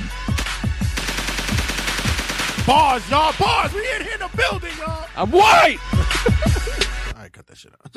Bars, 2.65 3.09
y'all. 3.09 3.33
Bars. 3.39 3.73
We 3.73 3.79
in 3.95 4.01
here 4.03 4.13
in 4.13 4.19
the 4.19 4.29
building, 4.37 4.71
y'all. 4.77 5.07
I'm 5.15 5.31
white! 5.31 5.79
All 7.15 7.21
right, 7.21 7.31
cut 7.33 7.47
that 7.47 7.57
shit 7.57 7.73
out. 7.73 7.91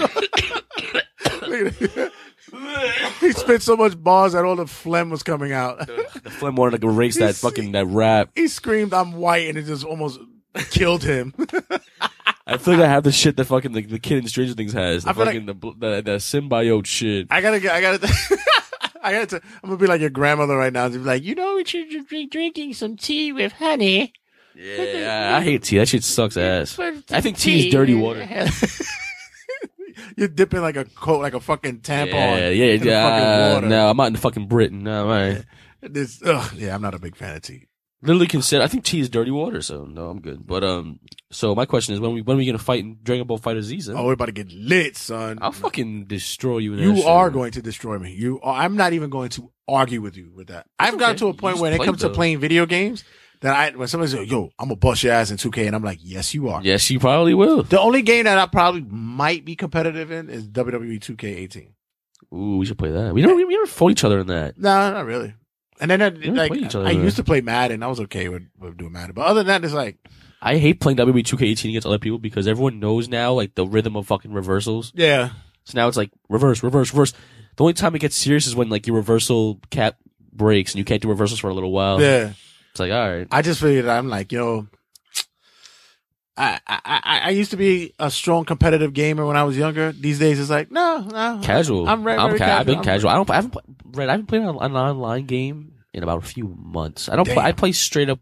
Look 2.54 2.62
at 2.62 2.84
it. 2.84 3.12
he 3.20 3.32
spit 3.32 3.62
so 3.62 3.76
much 3.76 4.00
bars 4.02 4.32
that 4.32 4.44
all 4.44 4.56
the 4.56 4.66
phlegm 4.66 5.10
was 5.10 5.22
coming 5.22 5.52
out. 5.52 5.78
The 5.86 6.30
phlegm 6.38 6.56
wanted 6.56 6.80
to 6.80 6.88
erase 6.88 7.18
that 7.18 7.34
fucking, 7.34 7.72
that 7.72 7.86
rap. 7.86 8.30
he 8.34 8.48
screamed, 8.48 8.94
"I'm 8.94 9.12
white," 9.14 9.48
and 9.48 9.58
it 9.58 9.64
just 9.64 9.84
almost 9.84 10.20
killed 10.70 11.02
him. 11.02 11.34
I 12.46 12.58
feel 12.58 12.74
like 12.74 12.84
I 12.84 12.88
have 12.88 13.04
the 13.04 13.12
shit 13.12 13.36
that 13.38 13.46
fucking 13.46 13.72
the, 13.72 13.82
the 13.82 13.98
kid 13.98 14.18
in 14.18 14.28
Stranger 14.28 14.54
Things 14.54 14.72
has. 14.74 15.04
The 15.04 15.10
I 15.10 15.12
feel 15.14 15.24
fucking, 15.24 15.46
the, 15.46 15.54
the, 15.54 16.02
the 16.02 16.16
symbiote 16.18 16.86
shit. 16.86 17.26
I 17.30 17.40
gotta 17.40 17.58
get. 17.58 17.72
I 17.72 17.80
gotta. 17.80 18.06
I 19.02 19.12
gotta. 19.12 19.36
I'm 19.62 19.70
gonna 19.70 19.76
be 19.78 19.86
like 19.86 20.00
your 20.00 20.10
grandmother 20.10 20.56
right 20.56 20.72
now. 20.72 20.84
and 20.86 20.94
be 20.94 21.00
like, 21.00 21.22
you 21.22 21.34
know, 21.34 21.56
we 21.56 21.64
should 21.64 22.08
be 22.08 22.26
drinking 22.26 22.74
some 22.74 22.96
tea 22.96 23.32
with 23.32 23.52
honey. 23.52 24.12
Yeah, 24.54 25.36
I 25.36 25.42
hate 25.42 25.64
tea. 25.64 25.78
That 25.78 25.88
shit 25.88 26.04
sucks 26.04 26.36
ass. 26.38 26.78
I 26.78 27.20
think 27.20 27.38
tea 27.38 27.66
is 27.66 27.72
dirty 27.72 27.94
water. 27.94 28.24
You're 30.16 30.28
dipping 30.28 30.60
like 30.62 30.76
a 30.76 30.84
coat, 30.84 31.20
like 31.20 31.34
a 31.34 31.40
fucking 31.40 31.80
tampon. 31.80 32.12
Yeah, 32.12 32.48
yeah, 32.48 32.64
in 32.66 32.80
the 32.80 32.86
yeah. 32.86 33.08
fucking 33.08 33.54
water. 33.54 33.66
no, 33.68 33.90
I'm 33.90 33.96
not 33.96 34.08
in 34.08 34.16
fucking 34.16 34.48
Britain. 34.48 34.82
No, 34.82 35.08
man. 35.08 35.44
This, 35.86 36.22
ugh, 36.24 36.50
yeah, 36.56 36.74
I'm 36.74 36.80
not 36.80 36.94
a 36.94 36.98
big 36.98 37.14
fan 37.14 37.36
of 37.36 37.42
tea. 37.42 37.68
Literally 38.00 38.26
consider. 38.26 38.62
I 38.62 38.68
think 38.68 38.84
tea 38.84 39.00
is 39.00 39.10
dirty 39.10 39.30
water, 39.30 39.60
so 39.60 39.84
no, 39.84 40.08
I'm 40.08 40.20
good. 40.20 40.46
But 40.46 40.64
um, 40.64 40.98
so 41.30 41.54
my 41.54 41.66
question 41.66 41.94
is, 41.94 42.00
when 42.00 42.12
we 42.14 42.22
when 42.22 42.36
are 42.36 42.38
we 42.38 42.46
gonna 42.46 42.58
fight 42.58 42.80
in 42.80 42.98
Dragon 43.02 43.26
Ball 43.26 43.38
Fighter 43.38 43.62
Z? 43.62 43.80
son? 43.80 43.96
Oh, 43.96 44.06
we're 44.06 44.12
about 44.14 44.26
to 44.26 44.32
get 44.32 44.50
lit, 44.50 44.96
son. 44.96 45.38
I'll 45.40 45.52
fucking 45.52 46.04
destroy 46.04 46.58
you. 46.58 46.74
In 46.74 46.80
You 46.80 46.96
shit. 46.96 47.06
are 47.06 47.30
going 47.30 47.52
to 47.52 47.62
destroy 47.62 47.98
me. 47.98 48.12
You, 48.12 48.40
are, 48.42 48.62
I'm 48.62 48.76
not 48.76 48.92
even 48.92 49.10
going 49.10 49.28
to 49.30 49.50
argue 49.68 50.02
with 50.02 50.16
you 50.16 50.32
with 50.34 50.48
that. 50.48 50.66
I've 50.78 50.98
gotten 50.98 51.16
to 51.16 51.26
a 51.26 51.28
You 51.28 51.34
point 51.34 51.54
just 51.54 51.62
when 51.62 51.72
it 51.72 51.82
comes 51.82 52.00
to 52.00 52.10
playing 52.10 52.40
video 52.40 52.66
games 52.66 53.04
that 53.40 53.54
I, 53.74 53.76
when 53.76 53.88
somebody 53.88 54.12
says, 54.12 54.28
"Yo, 54.30 54.50
I'm 54.58 54.68
gonna 54.68 54.76
bust 54.76 55.02
your 55.02 55.12
ass 55.12 55.30
in 55.30 55.36
2K," 55.36 55.66
and 55.66 55.76
I'm 55.76 55.82
like, 55.82 55.98
"Yes, 56.02 56.34
you 56.34 56.48
are." 56.48 56.62
Yes, 56.62 56.88
you 56.90 56.98
probably 56.98 57.34
will. 57.34 57.62
The 57.62 57.80
only 57.80 58.02
game 58.02 58.24
that 58.24 58.38
I 58.38 58.46
probably 58.46 58.82
might 58.82 59.44
be 59.44 59.56
competitive 59.56 60.10
in 60.10 60.30
is 60.30 60.46
WWE 60.48 60.98
2K18. 61.00 61.68
Ooh, 62.32 62.56
we 62.58 62.66
should 62.66 62.78
play 62.78 62.90
that. 62.90 63.14
We 63.14 63.22
don't. 63.22 63.36
We 63.36 63.44
never 63.44 63.66
fought 63.66 63.90
each 63.92 64.04
other 64.04 64.18
in 64.20 64.26
that. 64.28 64.58
No, 64.58 64.92
not 64.92 65.04
really. 65.04 65.34
And 65.80 65.90
then 65.90 66.02
uh, 66.02 66.10
I, 66.24 66.28
like 66.28 66.74
I 66.74 66.90
used 66.92 67.16
to 67.16 67.24
play 67.24 67.40
Madden. 67.40 67.82
I 67.82 67.88
was 67.88 68.00
okay 68.00 68.28
with, 68.28 68.44
with 68.58 68.76
doing 68.76 68.92
Madden, 68.92 69.12
but 69.14 69.26
other 69.26 69.40
than 69.40 69.48
that, 69.48 69.64
it's 69.64 69.74
like 69.74 69.98
I 70.40 70.56
hate 70.58 70.80
playing 70.80 70.98
WWE 70.98 71.22
2K18 71.24 71.70
against 71.70 71.86
other 71.86 71.98
people 71.98 72.18
because 72.18 72.46
everyone 72.46 72.78
knows 72.78 73.08
now 73.08 73.32
like 73.32 73.54
the 73.54 73.66
rhythm 73.66 73.96
of 73.96 74.06
fucking 74.06 74.32
reversals. 74.32 74.92
yeah, 74.94 75.30
So 75.64 75.72
now 75.76 75.88
it's 75.88 75.96
like 75.96 76.10
reverse, 76.28 76.62
reverse, 76.62 76.92
reverse. 76.92 77.12
The 77.56 77.64
only 77.64 77.72
time 77.72 77.94
it 77.94 78.00
gets 78.00 78.16
serious 78.16 78.46
is 78.46 78.54
when 78.54 78.68
like 78.68 78.86
your 78.86 78.96
reversal 78.96 79.60
cap 79.70 79.96
breaks 80.32 80.72
and 80.72 80.78
you 80.78 80.84
can't 80.84 81.00
do 81.02 81.08
reversals 81.08 81.40
for 81.40 81.48
a 81.50 81.54
little 81.54 81.72
while. 81.72 82.00
Yeah. 82.00 82.32
It's 82.74 82.80
like, 82.80 82.90
all 82.90 83.08
right. 83.08 83.28
I 83.30 83.40
just 83.42 83.60
figured 83.60 83.86
I'm 83.86 84.08
like, 84.08 84.32
yo, 84.32 84.66
I, 86.36 86.58
I, 86.66 87.20
I 87.26 87.30
used 87.30 87.52
to 87.52 87.56
be 87.56 87.94
a 88.00 88.10
strong 88.10 88.44
competitive 88.44 88.92
gamer 88.92 89.24
when 89.24 89.36
I 89.36 89.44
was 89.44 89.56
younger. 89.56 89.92
These 89.92 90.18
days 90.18 90.40
it's 90.40 90.50
like, 90.50 90.72
no, 90.72 90.98
no. 91.08 91.40
Casual. 91.44 91.88
I'm 91.88 92.02
very, 92.02 92.16
very 92.18 92.38
ca- 92.38 92.58
I've 92.58 92.66
been 92.66 92.76
I'm- 92.76 92.84
casual. 92.84 93.10
I 93.10 93.14
don't. 93.14 93.30
I 93.30 93.34
haven't. 93.36 93.50
pl- 93.52 93.62
Red. 93.92 94.08
I 94.08 94.12
haven't 94.12 94.26
played 94.26 94.42
an, 94.42 94.48
an 94.48 94.74
online 94.76 95.26
game 95.26 95.74
in 95.92 96.02
about 96.02 96.18
a 96.24 96.26
few 96.26 96.48
months. 96.58 97.08
I 97.08 97.14
don't. 97.14 97.28
Play, 97.28 97.36
I 97.44 97.52
play 97.52 97.70
straight 97.70 98.10
up 98.10 98.18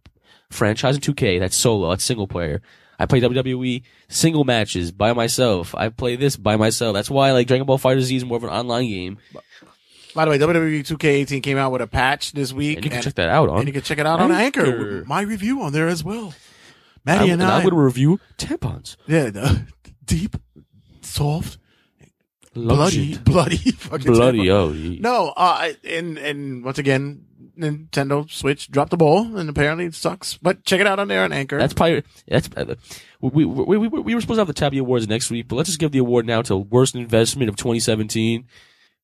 franchise 0.51 0.97
and 0.97 1.03
2K. 1.03 1.41
That's 1.41 1.57
solo. 1.57 1.89
That's 1.89 2.05
single 2.05 2.29
player. 2.29 2.61
I 2.99 3.07
play 3.07 3.23
WWE 3.23 3.83
single 4.11 4.45
matches 4.45 4.93
by 4.93 5.15
myself. 5.15 5.75
I 5.75 5.89
play 5.89 6.17
this 6.17 6.37
by 6.37 6.57
myself. 6.57 6.93
That's 6.93 7.11
why 7.11 7.33
like 7.33 7.47
Dragon 7.47 7.67
Ball 7.67 7.79
Fighter 7.79 8.03
Z 8.03 8.15
is 8.15 8.27
more 8.27 8.37
of 8.37 8.45
an 8.45 8.51
online 8.51 8.89
game, 8.89 9.19
By 10.15 10.25
the 10.27 10.31
way, 10.31 10.39
WWE 10.39 10.81
2K18 10.81 11.43
came 11.43 11.57
out 11.57 11.73
with 11.73 11.81
a 11.83 11.87
patch 11.87 12.33
this 12.33 12.53
week. 12.53 12.77
and 12.77 12.85
you 12.85 12.91
can 12.91 12.97
and- 12.99 13.05
check 13.05 13.15
that 13.15 13.29
out 13.31 13.49
on. 13.49 13.59
and 13.61 13.67
you 13.67 13.73
can 13.73 13.83
check 13.83 13.99
it 13.99 14.07
out 14.07 14.21
on 14.21 14.31
Anchor. 14.31 14.67
Anchor. 14.67 14.97
with 14.99 15.07
My 15.07 15.23
review 15.23 15.63
on 15.63 15.73
there 15.73 15.89
as 15.89 16.05
well. 16.05 16.35
I'm, 17.07 17.23
and, 17.23 17.33
and 17.33 17.43
I, 17.43 17.61
going 17.63 17.71
to 17.75 17.81
review 17.81 18.21
tampons. 18.39 18.97
yeah, 19.09 19.31
the, 19.31 19.67
deep, 20.05 20.37
soft, 21.01 21.59
bloody, 22.55 23.17
bloody, 23.19 23.57
fucking 23.73 24.13
bloody. 24.13 24.39
tampon. 24.47 24.99
Oh, 24.99 25.01
No, 25.01 25.33
uh, 25.37 25.73
and 25.85 26.17
and 26.19 26.65
once 26.65 26.79
again, 26.79 27.25
Nintendo 27.59 28.31
Switch 28.31 28.71
dropped 28.71 28.91
the 28.93 28.97
ball, 28.97 29.37
and 29.37 29.49
apparently 29.51 29.87
it 29.87 29.95
sucks. 29.95 30.37
But 30.37 30.65
check 30.65 30.81
it 30.81 30.87
out 30.87 30.99
on 31.01 31.09
there 31.09 31.25
on 31.25 31.33
Anchor. 31.33 31.59
That's 31.59 31.75
probably 31.75 32.05
that's 32.29 32.49
uh, 32.57 32.75
we, 33.21 33.45
we, 33.45 33.65
we, 33.79 33.89
we, 33.89 34.01
we 34.01 34.15
were 34.15 34.21
supposed 34.21 34.37
to 34.37 34.41
have 34.43 34.47
the 34.47 34.53
Tabby 34.55 34.79
Awards 34.79 35.09
next 35.09 35.31
week, 35.31 35.49
but 35.49 35.57
let's 35.57 35.69
just 35.71 35.81
give 35.81 35.91
the 35.91 35.99
award 35.99 36.25
now 36.27 36.43
to 36.43 36.57
worst 36.57 36.95
investment 36.95 37.49
of 37.49 37.57
2017. 37.57 38.47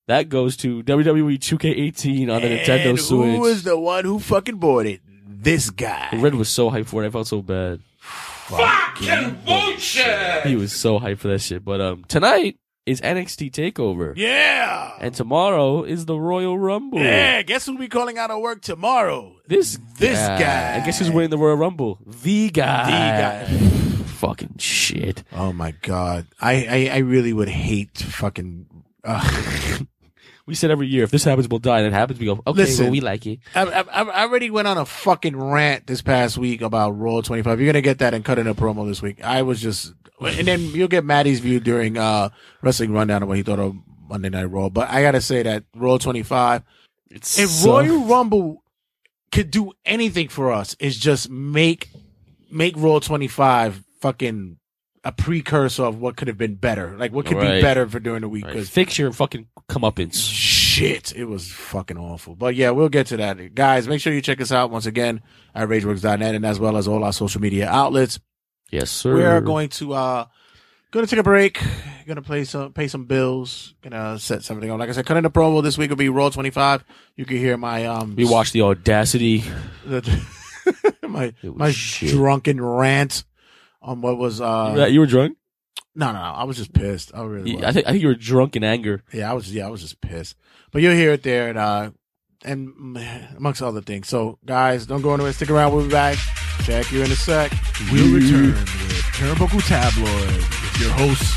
That 0.08 0.28
goes 0.30 0.56
to 0.58 0.82
WWE 0.82 1.38
2K18 1.38 2.34
on 2.34 2.42
the 2.42 2.48
Nintendo 2.48 2.90
and 2.90 2.98
Switch. 3.00 3.30
Who 3.36 3.40
was 3.40 3.62
the 3.62 3.78
one 3.78 4.04
who 4.04 4.18
fucking 4.18 4.56
bought 4.56 4.86
it? 4.86 5.00
This 5.26 5.70
guy. 5.70 6.08
Red 6.14 6.34
was 6.34 6.48
so 6.48 6.70
hyped 6.70 6.86
for 6.86 7.04
it. 7.04 7.06
I 7.06 7.10
felt 7.10 7.28
so 7.28 7.42
bad. 7.42 7.80
Fucking 8.00 9.38
bullshit. 9.44 10.46
He 10.46 10.56
was 10.56 10.72
so 10.72 10.98
hyped 10.98 11.18
for 11.18 11.28
that 11.28 11.40
shit. 11.40 11.64
But 11.64 11.80
um, 11.82 12.04
tonight 12.08 12.56
is 12.86 13.02
NXT 13.02 13.50
Takeover, 13.52 14.14
Yeah. 14.16 14.92
and 14.98 15.14
tomorrow 15.14 15.82
is 15.84 16.06
the 16.06 16.18
Royal 16.18 16.58
Rumble. 16.58 16.98
yeah. 16.98 17.42
Guess 17.42 17.66
who 17.66 17.76
we 17.76 17.86
calling 17.88 18.16
out 18.16 18.30
of 18.30 18.40
work 18.40 18.62
tomorrow? 18.62 19.36
This 19.46 19.78
This 19.98 20.18
guy. 20.18 20.38
guy. 20.38 20.80
I 20.82 20.86
guess 20.86 20.98
who's 20.98 21.10
winning 21.10 21.28
the 21.28 21.36
Royal 21.36 21.56
Rumble? 21.56 21.98
The 22.06 22.48
guy. 22.48 22.86
The 22.86 23.54
guy. 23.54 24.04
Fucking 24.06 24.54
shit. 24.58 25.22
Oh 25.32 25.52
my 25.52 25.72
god. 25.82 26.26
I 26.40 26.88
I, 26.90 26.94
I 26.94 26.98
really 27.00 27.34
would 27.34 27.50
hate 27.50 27.98
fucking. 27.98 28.66
Uh, 29.04 29.78
We 30.46 30.54
said 30.54 30.70
every 30.70 30.86
year 30.86 31.04
if 31.04 31.10
this 31.10 31.24
happens, 31.24 31.48
we'll 31.48 31.58
die. 31.58 31.78
And 31.78 31.86
it 31.88 31.92
happens, 31.92 32.18
we 32.18 32.26
go, 32.26 32.42
okay, 32.46 32.62
Listen. 32.62 32.86
well, 32.86 32.92
we 32.92 33.00
like 33.00 33.26
it. 33.26 33.40
I, 33.54 33.62
I, 33.64 34.02
I 34.02 34.22
already 34.22 34.50
went 34.50 34.66
on 34.68 34.78
a 34.78 34.84
fucking 34.86 35.36
rant 35.36 35.86
this 35.86 36.02
past 36.02 36.38
week 36.38 36.62
about 36.62 36.90
Raw 36.98 37.20
25. 37.20 37.60
You're 37.60 37.72
gonna 37.72 37.82
get 37.82 37.98
that 37.98 38.14
and 38.14 38.24
cut 38.24 38.38
in 38.38 38.46
a 38.46 38.54
promo 38.54 38.86
this 38.88 39.02
week. 39.02 39.22
I 39.22 39.42
was 39.42 39.60
just, 39.60 39.92
and 40.20 40.46
then 40.48 40.60
you'll 40.70 40.88
get 40.88 41.04
Maddie's 41.04 41.40
view 41.40 41.60
during 41.60 41.96
uh 41.98 42.30
wrestling 42.62 42.92
rundown 42.92 43.22
of 43.22 43.28
what 43.28 43.36
he 43.36 43.42
thought 43.42 43.58
of 43.58 43.74
Monday 44.08 44.30
Night 44.30 44.44
Raw. 44.50 44.68
But 44.68 44.88
I 44.90 45.02
gotta 45.02 45.20
say 45.20 45.42
that 45.42 45.64
Raw 45.76 45.98
25, 45.98 46.62
It's 47.10 47.38
if 47.38 47.48
so- 47.50 47.70
Royal 47.80 48.04
Rumble 48.04 48.62
could 49.30 49.50
do 49.50 49.72
anything 49.84 50.28
for 50.28 50.50
us, 50.52 50.74
is 50.80 50.96
just 50.98 51.28
make 51.30 51.90
make 52.50 52.74
Raw 52.76 52.98
25 52.98 53.84
fucking 54.00 54.56
a 55.08 55.12
precursor 55.12 55.84
of 55.84 55.98
what 56.00 56.16
could 56.16 56.28
have 56.28 56.36
been 56.36 56.54
better. 56.56 56.94
Like 56.98 57.12
what 57.12 57.24
could 57.24 57.38
Right. 57.38 57.56
be 57.56 57.62
better 57.62 57.88
for 57.88 57.98
during 57.98 58.20
the 58.20 58.28
week 58.28 58.44
Right, 58.44 58.52
because 58.52 58.68
fix 58.68 58.98
your 58.98 59.10
fucking 59.10 59.46
comeuppance. 59.70 60.14
shit, 60.16 61.14
it 61.16 61.24
was 61.24 61.50
fucking 61.50 61.96
awful. 61.96 62.34
But 62.34 62.54
yeah, 62.56 62.70
we'll 62.72 62.90
get 62.90 63.06
to 63.08 63.16
that. 63.16 63.54
Guys, 63.54 63.88
make 63.88 64.00
sure 64.02 64.12
you 64.12 64.20
check 64.20 64.40
us 64.40 64.52
out 64.52 64.70
once 64.70 64.84
again 64.84 65.22
at 65.54 65.66
RageWorks.net 65.68 66.34
and 66.34 66.44
as 66.44 66.60
well 66.60 66.76
as 66.76 66.86
all 66.86 67.04
our 67.04 67.12
social 67.14 67.40
media 67.40 67.68
outlets. 67.68 68.20
Yes, 68.70 68.90
sir. 68.90 69.14
We 69.14 69.24
are 69.24 69.40
going 69.40 69.70
to 69.70 69.94
uh 69.94 70.24
gonna 70.90 71.06
take 71.06 71.18
a 71.20 71.22
break, 71.22 71.58
gonna 72.06 72.20
play 72.20 72.44
some 72.44 72.72
pay 72.74 72.86
some 72.88 73.06
bills, 73.06 73.74
gonna 73.80 74.18
set 74.18 74.42
something 74.44 74.70
up. 74.70 74.78
Like 74.78 74.90
I 74.90 74.92
said, 74.92 75.06
cutting 75.06 75.22
the 75.22 75.30
promo 75.30 75.62
this 75.62 75.78
week 75.78 75.88
will 75.88 75.96
be 75.96 76.10
Raw 76.10 76.28
twenty 76.28 76.50
five. 76.50 76.84
You 77.16 77.24
can 77.24 77.38
hear 77.38 77.56
my 77.56 77.86
um 77.86 78.14
We 78.14 78.26
watched 78.26 78.52
the 78.52 78.60
audacity. 78.62 79.42
my 81.08 81.32
my 81.42 81.70
shit. 81.72 82.10
drunken 82.10 82.60
rant 82.62 83.24
on 83.88 84.00
what 84.00 84.18
was 84.18 84.40
uh 84.40 84.74
You- 84.76 84.92
you 84.94 85.00
were 85.00 85.06
drunk. 85.06 85.36
no 85.94 86.06
no 86.12 86.18
no 86.18 86.32
I 86.42 86.44
was 86.44 86.56
just 86.56 86.72
pissed. 86.72 87.10
I 87.14 87.22
really 87.22 87.54
was. 87.56 87.64
I 87.64 87.72
think 87.72 87.86
I 87.86 87.90
think 87.92 88.02
you 88.02 88.08
were 88.08 88.14
drunk 88.32 88.56
in 88.56 88.62
anger. 88.64 89.02
Yeah, 89.12 89.30
I 89.30 89.34
was. 89.34 89.52
Yeah, 89.54 89.66
I 89.66 89.70
was 89.70 89.80
just 89.82 90.00
pissed. 90.00 90.36
But 90.70 90.82
you'll 90.82 90.94
hear 91.02 91.12
it 91.12 91.22
there, 91.22 91.48
and 91.48 91.58
uh, 91.58 91.90
and 92.44 92.68
mm, 92.74 93.36
amongst 93.36 93.62
other 93.62 93.80
things. 93.80 94.08
So, 94.08 94.38
guys, 94.44 94.86
don't 94.86 95.02
go 95.02 95.14
anywhere. 95.14 95.32
Stick 95.32 95.50
around. 95.50 95.72
We'll 95.74 95.86
be 95.86 95.90
back. 95.90 96.16
Check 96.64 96.92
you 96.92 97.02
in 97.02 97.10
a 97.10 97.16
sec. 97.16 97.50
We'll 97.90 98.12
return 98.14 98.52
with 98.52 99.04
Turnbuckle 99.16 99.64
Tabloid 99.66 100.36
with 100.36 100.80
your 100.80 100.90
hosts 101.00 101.34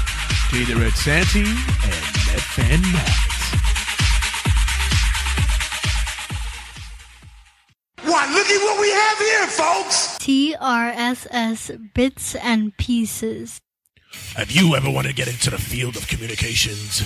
Jay 0.51 0.65
the 0.65 0.75
Red 0.75 0.91
Santy 0.93 1.48
and 1.48 2.03
Matt 2.27 2.43
Fan 2.55 2.81
Matt. 2.91 3.31
Why, 8.12 8.27
look 8.34 8.48
at 8.48 8.62
what 8.62 8.82
we 8.82 8.91
have 8.91 9.18
here, 9.20 9.48
folks! 9.48 10.18
TRSS 10.20 11.94
Bits 11.94 12.36
and 12.36 12.75
Pieces. 12.75 13.62
Have 14.36 14.51
you 14.51 14.75
ever 14.75 14.91
wanted 14.91 15.08
to 15.08 15.15
get 15.15 15.30
into 15.30 15.50
the 15.50 15.58
field 15.58 15.96
of 15.96 16.10
communications? 16.10 17.00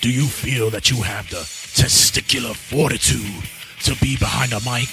Do 0.00 0.08
you 0.08 0.26
feel 0.26 0.70
that 0.70 0.92
you 0.92 1.02
have 1.02 1.28
the 1.28 1.38
testicular 1.38 2.54
fortitude 2.54 3.50
to 3.82 3.96
be 4.00 4.16
behind 4.16 4.52
a 4.52 4.60
mic? 4.60 4.90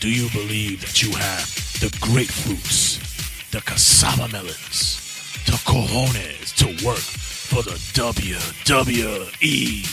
Do 0.00 0.08
you 0.08 0.30
believe 0.30 0.80
that 0.86 1.02
you 1.02 1.10
have 1.10 1.44
the 1.80 1.88
grapefruits, 1.98 3.50
the 3.50 3.60
cassava 3.60 4.26
melons, 4.32 4.96
the 5.44 5.60
cojones 5.68 6.56
to 6.56 6.86
work 6.86 6.96
for 6.96 7.62
the 7.62 7.76
WWE? 7.92 9.84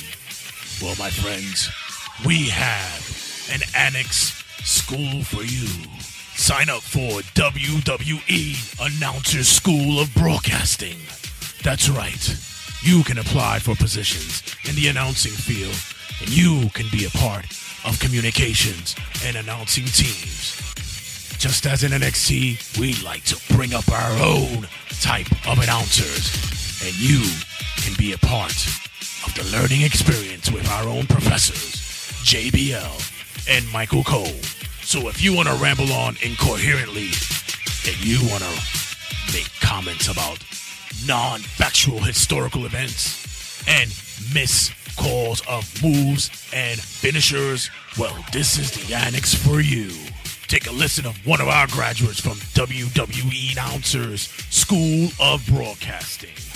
Well, 0.82 0.96
my 0.98 1.10
friends, 1.10 1.70
we 2.26 2.48
have 2.48 3.04
an 3.52 3.62
annex 3.76 4.37
school 4.68 5.24
for 5.24 5.44
you. 5.44 5.68
Sign 6.36 6.70
up 6.70 6.82
for 6.82 7.22
WWE 7.34 8.98
Announcers 8.98 9.48
School 9.48 10.00
of 10.00 10.14
Broadcasting. 10.14 10.98
That's 11.64 11.90
right. 11.90 12.36
You 12.82 13.04
can 13.04 13.18
apply 13.18 13.60
for 13.60 13.76
positions 13.76 14.44
in 14.68 14.76
the 14.76 14.90
announcing 14.90 15.32
field, 15.32 15.76
and 16.20 16.30
you 16.30 16.70
can 16.74 16.86
be 16.92 17.06
a 17.06 17.10
part 17.12 17.46
of 17.86 17.98
communications 18.00 18.96
and 19.24 19.38
announcing 19.38 19.86
teams. 19.86 20.60
Just 21.40 21.66
as 21.66 21.84
in 21.84 21.92
NXT, 21.92 22.78
we 22.78 22.94
like 23.06 23.24
to 23.26 23.40
bring 23.56 23.74
up 23.74 23.90
our 23.90 24.12
own 24.20 24.68
type 25.00 25.32
of 25.48 25.60
announcers, 25.60 26.84
and 26.86 26.94
you 27.00 27.24
can 27.78 27.96
be 27.98 28.12
a 28.12 28.18
part 28.18 28.66
of 29.26 29.34
the 29.34 29.48
learning 29.58 29.82
experience 29.82 30.52
with 30.52 30.70
our 30.72 30.88
own 30.90 31.08
professors, 31.08 31.82
JBL 32.24 33.17
and 33.50 33.70
Michael 33.72 34.04
Cole. 34.04 34.26
So 34.82 35.08
if 35.10 35.22
you 35.22 35.36
want 35.36 35.48
to 35.48 35.56
ramble 35.56 35.92
on 35.92 36.18
incoherently 36.24 37.10
and 37.86 37.98
you 38.04 38.20
want 38.30 38.44
to 38.44 39.34
make 39.34 39.50
comments 39.60 40.08
about 40.08 40.40
non-factual 41.06 42.00
historical 42.00 42.66
events 42.66 43.64
and 43.68 43.90
miss 44.34 44.72
calls 44.98 45.42
of 45.48 45.64
moves 45.84 46.50
and 46.54 46.80
finishers, 46.80 47.70
well, 48.00 48.18
this 48.32 48.58
is 48.58 48.72
the 48.72 48.96
annex 48.96 49.34
for 49.34 49.62
you. 49.62 49.92
Take 50.48 50.68
a 50.68 50.72
listen 50.72 51.06
of 51.06 51.18
one 51.26 51.42
of 51.42 51.50
our 51.50 51.68
graduates 51.68 52.22
from 52.22 52.38
WWE 52.56 53.52
Announcers 53.52 54.30
School 54.50 55.10
of 55.20 55.46
Broadcasting. 55.48 56.47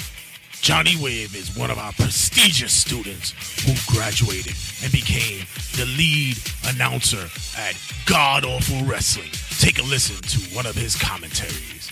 Johnny 0.62 0.96
Wave 1.02 1.36
is 1.36 1.58
one 1.58 1.72
of 1.72 1.80
our 1.80 1.92
prestigious 1.94 2.72
students 2.72 3.34
who 3.66 3.74
graduated 3.92 4.54
and 4.84 4.92
became 4.92 5.44
the 5.76 5.86
lead 5.98 6.38
announcer 6.68 7.28
at 7.58 7.76
God 8.06 8.46
Awful 8.46 8.86
Wrestling. 8.86 9.32
Take 9.58 9.80
a 9.80 9.84
listen 9.84 10.18
to 10.22 10.56
one 10.56 10.68
of 10.68 10.76
his 10.76 10.96
commentaries. 10.96 11.92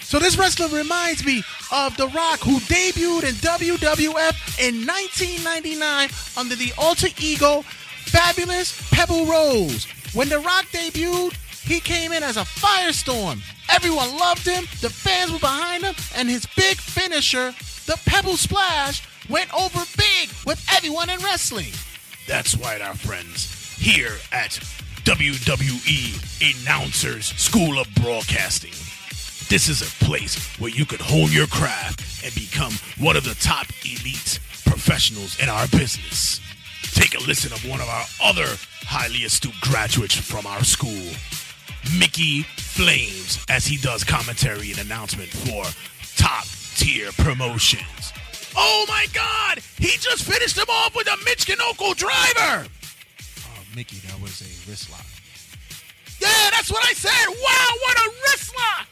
So 0.00 0.18
this 0.18 0.38
wrestler 0.38 0.68
reminds 0.68 1.26
me 1.26 1.42
of 1.70 1.94
The 1.98 2.08
Rock, 2.08 2.40
who 2.40 2.58
debuted 2.60 3.24
in 3.24 3.34
WWF 3.34 4.66
in 4.66 4.86
1999 4.86 6.08
under 6.38 6.56
the 6.56 6.72
alter 6.78 7.08
ego 7.20 7.62
Fabulous 8.06 8.80
Pebble 8.92 9.26
Rose. 9.26 9.84
When 10.14 10.30
The 10.30 10.38
Rock 10.38 10.64
debuted, 10.72 11.34
he 11.64 11.80
came 11.80 12.12
in 12.12 12.22
as 12.22 12.38
a 12.38 12.44
firestorm. 12.44 13.42
Everyone 13.70 14.16
loved 14.16 14.46
him, 14.46 14.64
the 14.80 14.90
fans 14.90 15.32
were 15.32 15.38
behind 15.38 15.84
him, 15.84 15.94
and 16.14 16.30
his 16.30 16.46
big 16.56 16.76
finisher, 16.76 17.54
the 17.86 17.98
Pebble 18.06 18.36
Splash, 18.36 19.06
went 19.28 19.52
over 19.54 19.82
big 19.96 20.30
with 20.46 20.64
everyone 20.74 21.10
in 21.10 21.18
wrestling. 21.20 21.72
That's 22.26 22.56
right, 22.56 22.80
our 22.80 22.94
friends, 22.94 23.76
here 23.78 24.16
at 24.32 24.52
WWE 25.04 26.62
Announcers 26.64 27.26
School 27.26 27.78
of 27.78 27.86
Broadcasting. 27.96 28.72
This 29.48 29.68
is 29.68 29.82
a 29.82 30.04
place 30.04 30.36
where 30.58 30.70
you 30.70 30.86
can 30.86 30.98
hone 31.00 31.30
your 31.30 31.46
craft 31.46 32.24
and 32.24 32.34
become 32.34 32.72
one 32.98 33.16
of 33.16 33.24
the 33.24 33.34
top 33.34 33.66
elite 33.84 34.38
professionals 34.64 35.38
in 35.38 35.48
our 35.48 35.66
business. 35.68 36.40
take 36.94 37.14
a 37.14 37.26
listen 37.26 37.52
of 37.52 37.68
one 37.68 37.80
of 37.80 37.88
our 37.88 38.04
other 38.22 38.56
highly 38.86 39.24
astute 39.24 39.60
graduates 39.60 40.14
from 40.14 40.46
our 40.46 40.64
school, 40.64 41.10
Mickey 41.98 42.42
Flames, 42.56 43.44
as 43.48 43.66
he 43.66 43.76
does 43.76 44.04
commentary 44.04 44.70
and 44.70 44.80
announcement 44.80 45.28
for 45.28 45.64
top 46.16 46.46
tier 46.76 47.10
promotions. 47.12 48.12
Oh 48.56 48.84
my 48.88 49.06
God! 49.12 49.60
He 49.78 49.98
just 49.98 50.22
finished 50.22 50.56
him 50.56 50.68
off 50.68 50.94
with 50.94 51.06
a 51.06 51.16
Michinoku 51.24 51.96
driver. 51.96 52.68
Oh, 53.40 53.62
Mickey, 53.74 53.96
that 54.06 54.20
was 54.20 54.40
a 54.42 54.70
wrist 54.70 54.90
lock. 54.90 55.04
Yeah, 56.20 56.50
that's 56.50 56.70
what 56.70 56.84
I 56.84 56.92
said. 56.92 57.28
Wow, 57.28 57.68
what 57.82 57.98
a 57.98 58.10
wrist 58.22 58.54
lock! 58.56 58.88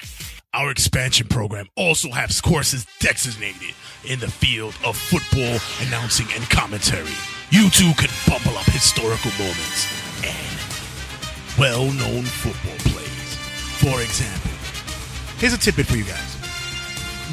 Our 0.55 0.71
expansion 0.71 1.29
program 1.29 1.67
also 1.77 2.11
has 2.11 2.41
courses 2.41 2.87
designated 3.01 3.75
in 4.05 4.19
the 4.21 4.29
field 4.29 4.75
of 4.85 4.97
football 4.97 5.59
announcing 5.87 6.27
and 6.35 6.49
commentary. 6.51 7.15
You 7.51 7.71
too 7.71 7.93
can 7.97 8.11
bubble 8.27 8.59
up 8.59 8.67
historical 8.67 9.31
moments 9.39 9.87
and 10.25 11.59
well-known 11.59 12.25
football 12.25 12.77
plays. 12.93 13.37
For 13.79 14.01
example, 14.03 14.51
here's 15.39 15.53
a 15.55 15.59
tidbit 15.59 15.87
for 15.87 15.97
you 15.97 16.05
guys. 16.05 16.32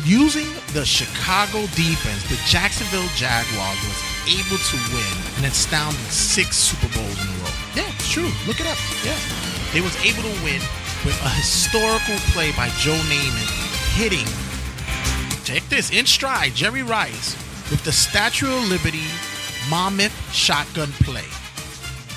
Using 0.06 0.48
the 0.74 0.86
Chicago 0.86 1.62
defense, 1.76 2.24
the 2.30 2.40
Jacksonville 2.48 3.08
Jaguars 3.16 3.78
was 3.84 4.00
able 4.28 4.58
to 4.58 4.78
win 4.94 5.16
an 5.38 5.46
astounding 5.46 6.00
six 6.10 6.56
Super 6.58 6.88
Bowls 6.96 7.18
in 7.22 7.28
a 7.28 7.38
row. 7.44 7.54
Yeah, 7.76 7.90
it's 7.94 8.10
true. 8.10 8.30
Look 8.48 8.60
it 8.60 8.68
up. 8.68 8.78
Yeah. 9.06 9.18
They 9.74 9.82
was 9.82 9.96
able 10.04 10.24
to 10.24 10.36
win 10.44 10.62
with 11.06 11.20
a 11.24 11.30
historical 11.30 12.16
play 12.34 12.52
by 12.54 12.70
Joe 12.80 12.98
Namath 13.12 13.52
hitting, 13.96 14.26
check 15.44 15.68
this, 15.70 15.92
in 15.92 16.06
stride, 16.06 16.56
Jerry 16.56 16.84
Rice 16.84 17.36
with 17.70 17.84
the 17.84 17.92
Statue 17.92 18.48
of 18.52 18.68
Liberty 18.70 19.04
Monmouth 19.70 20.14
shotgun 20.34 20.92
play. 21.04 21.26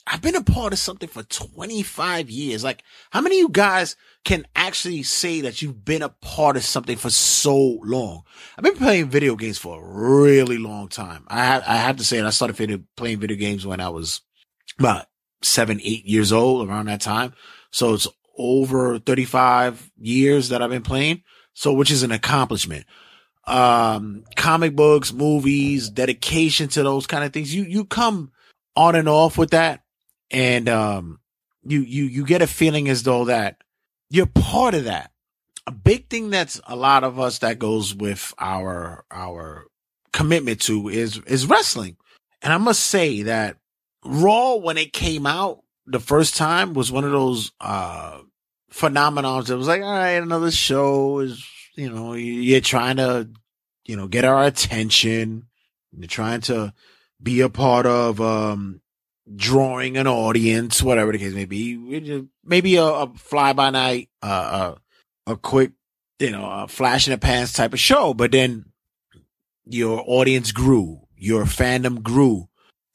I've 0.07 0.21
been 0.21 0.37
a 0.37 0.43
part 0.43 0.73
of 0.73 0.79
something 0.79 1.09
for 1.09 1.23
25 1.23 2.29
years. 2.29 2.65
Like, 2.65 2.83
how 3.11 3.21
many 3.21 3.37
of 3.37 3.41
you 3.41 3.49
guys 3.49 3.97
can 4.25 4.47
actually 4.57 5.03
say 5.05 5.41
that 5.43 5.63
you've 5.63 5.85
been 5.85 6.03
a 6.03 6.09
part 6.09 6.57
of 6.57 6.65
something 6.65 6.97
for 6.97 7.11
so 7.11 7.79
long? 7.85 8.23
I've 8.57 8.65
been 8.65 8.77
playing 8.77 9.11
video 9.11 9.37
games 9.37 9.59
for 9.59 9.79
a 9.79 9.85
really 9.85 10.59
long 10.59 10.89
time. 10.89 11.25
I 11.29 11.45
have, 11.45 11.63
I 11.67 11.77
have 11.77 11.97
to 11.97 12.05
say, 12.05 12.19
it, 12.19 12.25
I 12.25 12.31
started 12.31 12.85
playing 12.97 13.21
video 13.21 13.37
games 13.37 13.65
when 13.67 13.81
I 13.81 13.91
was 13.91 14.21
about 14.79 15.07
seven, 15.43 15.81
eight 15.83 16.05
years 16.05 16.33
old 16.33 16.69
around 16.69 16.87
that 16.87 17.01
time. 17.01 17.35
So 17.71 17.95
it's 17.95 18.09
over 18.37 18.99
35 18.99 19.91
years 19.99 20.49
that 20.49 20.63
I've 20.63 20.71
been 20.71 20.83
playing. 20.83 21.23
So, 21.55 21.73
which 21.73 21.91
is 21.91 22.03
an 22.03 22.13
accomplishment 22.13 22.87
um, 23.45 24.25
comic 24.37 24.77
books, 24.77 25.13
movies, 25.13 25.91
dedication 25.91 26.69
to 26.69 26.83
those 26.83 27.07
kind 27.07 27.25
of 27.25 27.33
things. 27.33 27.55
You, 27.55 27.65
you 27.65 27.85
come 27.85 28.33
on 28.77 28.95
and 28.95 29.09
off 29.09 29.37
with 29.37 29.51
that. 29.51 29.82
And, 30.33 30.69
um, 30.69 31.21
you, 31.63 31.81
you, 31.81 32.05
you 32.05 32.25
get 32.25 32.43
a 32.43 32.49
feeling 32.49 32.89
as 32.89 33.05
though 33.05 33.27
that 33.27 33.59
you're 34.11 34.27
part 34.27 34.75
of 34.75 34.85
that. 34.85 35.13
A 35.67 35.73
big 35.73 36.09
thing 36.11 36.31
that's 36.31 36.61
a 36.67 36.75
lot 36.75 37.05
of 37.05 37.21
us 37.21 37.39
that 37.39 37.61
goes 37.61 37.95
with 37.95 38.35
our, 38.39 39.05
our 39.13 39.67
commitment 40.13 40.61
to 40.63 40.89
is, 40.89 41.19
is 41.27 41.47
wrestling. 41.47 41.97
And 42.43 42.53
I 42.53 42.59
must 42.59 42.83
say 42.83 43.23
that 43.23 43.59
Raw, 44.05 44.57
when 44.57 44.77
it 44.77 44.93
came 44.93 45.27
out 45.27 45.61
the 45.87 46.01
first 46.01 46.37
time 46.37 46.75
was 46.75 46.91
one 46.91 47.05
of 47.05 47.13
those, 47.13 47.53
uh, 47.61 48.19
phenomenons 48.73 49.47
that 49.47 49.57
was 49.57 49.69
like, 49.69 49.83
all 49.83 49.93
right, 49.93 50.23
another 50.23 50.51
show 50.51 51.21
is, 51.21 51.47
you 51.77 51.91
know, 51.91 52.15
you're 52.15 52.61
trying 52.61 52.97
to, 52.97 53.29
you 53.85 53.97
know, 53.97 54.09
get 54.09 54.25
our 54.25 54.45
attention. 54.45 55.47
You're 55.97 56.09
trying 56.09 56.41
to 56.43 56.73
be 57.23 57.41
a 57.41 57.49
part 57.49 57.87
of, 57.87 58.21
um, 58.21 58.81
drawing 59.35 59.97
an 59.97 60.07
audience, 60.07 60.83
whatever 60.83 61.13
the 61.13 61.19
case 61.19 61.35
may 61.35 61.45
be. 61.45 62.29
Maybe 62.45 62.77
a, 62.77 62.85
a 62.85 63.13
fly 63.15 63.53
by 63.53 63.71
night, 63.71 64.09
uh, 64.23 64.77
a, 65.27 65.33
a 65.33 65.37
quick, 65.37 65.73
you 66.19 66.31
know, 66.31 66.49
a 66.49 66.69
flash 66.69 67.07
in 67.07 67.13
the 67.13 67.19
pants 67.19 67.53
type 67.53 67.73
of 67.73 67.81
show. 67.81 68.15
But 68.15 68.33
then 68.33 68.67
your 69.65 70.03
audience 70.07 70.53
grew, 70.53 71.03
your 71.17 71.45
fandom 71.45 72.03
grew, 72.03 72.49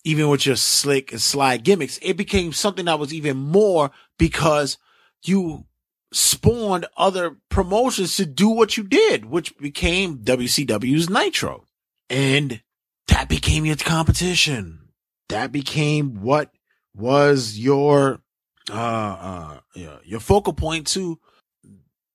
even 0.04 0.30
with 0.30 0.45
your 0.45 0.56
slick 0.56 1.12
and 1.12 1.21
sly 1.21 1.58
gimmicks. 1.58 2.00
It 2.02 2.17
became 2.17 2.54
something 2.54 2.86
that 2.86 3.00
was 3.00 3.13
even 3.13 3.38
more 3.38 3.91
because 4.17 4.78
you 5.23 5.65
spawned 6.13 6.86
other 6.95 7.38
promotions 7.50 8.15
to 8.15 8.26
do 8.26 8.50
what 8.50 8.78
you 8.78 8.84
did, 8.84 9.26
which 9.26 9.58
became 9.58 10.19
WCW's 10.19 11.10
Nitro. 11.10 11.65
And 12.10 12.62
that 13.08 13.28
became 13.28 13.65
your 13.65 13.76
competition. 13.76 14.87
That 15.30 15.52
became 15.52 16.22
what 16.22 16.52
was 16.96 17.58
your, 17.58 18.22
uh, 18.70 19.60
uh, 19.76 19.98
your 20.04 20.20
focal 20.20 20.54
point 20.54 20.88
to 20.88 21.20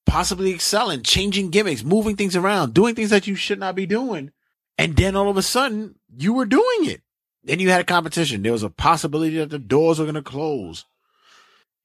possibly 0.07 0.53
excelling, 0.53 1.03
changing 1.03 1.51
gimmicks, 1.51 1.85
moving 1.85 2.17
things 2.17 2.37
around, 2.37 2.75
doing 2.75 2.95
things 2.95 3.11
that 3.11 3.27
you 3.27 3.35
should 3.35 3.59
not 3.59 3.75
be 3.75 3.87
doing. 3.87 4.31
And 4.79 4.97
then 4.97 5.17
all 5.17 5.29
of 5.29 5.37
a 5.37 5.43
sudden 5.43 5.97
you 6.15 6.33
were 6.33 6.47
doing 6.47 6.85
it. 6.85 7.03
Then 7.45 7.59
you 7.59 7.71
had 7.71 7.81
a 7.81 7.85
competition. 7.85 8.43
There 8.43 8.53
was 8.53 8.63
a 8.63 8.71
possibility 8.71 9.39
that 9.39 9.51
the 9.51 9.59
doors 9.59 9.99
were 9.99 10.05
going 10.05 10.15
to 10.15 10.23
close. 10.23 10.85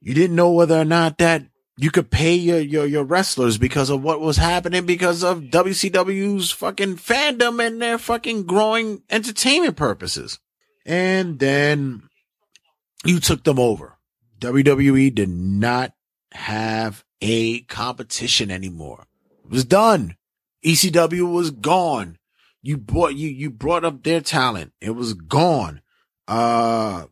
You 0.01 0.13
didn't 0.13 0.35
know 0.35 0.51
whether 0.51 0.79
or 0.79 0.85
not 0.85 1.17
that 1.17 1.45
you 1.77 1.91
could 1.91 2.09
pay 2.09 2.35
your, 2.35 2.59
your, 2.59 2.85
your 2.85 3.03
wrestlers 3.03 3.57
because 3.57 3.89
of 3.89 4.03
what 4.03 4.19
was 4.19 4.37
happening 4.37 4.85
because 4.85 5.23
of 5.23 5.43
WCW's 5.43 6.51
fucking 6.51 6.97
fandom 6.97 7.65
and 7.65 7.81
their 7.81 7.97
fucking 7.97 8.43
growing 8.43 9.03
entertainment 9.09 9.77
purposes. 9.77 10.39
And 10.87 11.37
then 11.37 12.03
you 13.05 13.19
took 13.19 13.43
them 13.43 13.59
over. 13.59 13.97
WWE 14.39 15.13
did 15.13 15.29
not 15.29 15.93
have 16.31 17.03
a 17.21 17.61
competition 17.61 18.49
anymore. 18.49 19.05
It 19.43 19.51
was 19.51 19.65
done. 19.65 20.15
ECW 20.65 21.31
was 21.31 21.51
gone. 21.51 22.17
You 22.61 22.77
brought, 22.77 23.15
you, 23.15 23.29
you 23.29 23.49
brought 23.49 23.85
up 23.85 24.03
their 24.03 24.21
talent. 24.21 24.73
It 24.81 24.91
was 24.91 25.13
gone. 25.13 25.81
Uh, 26.27 27.05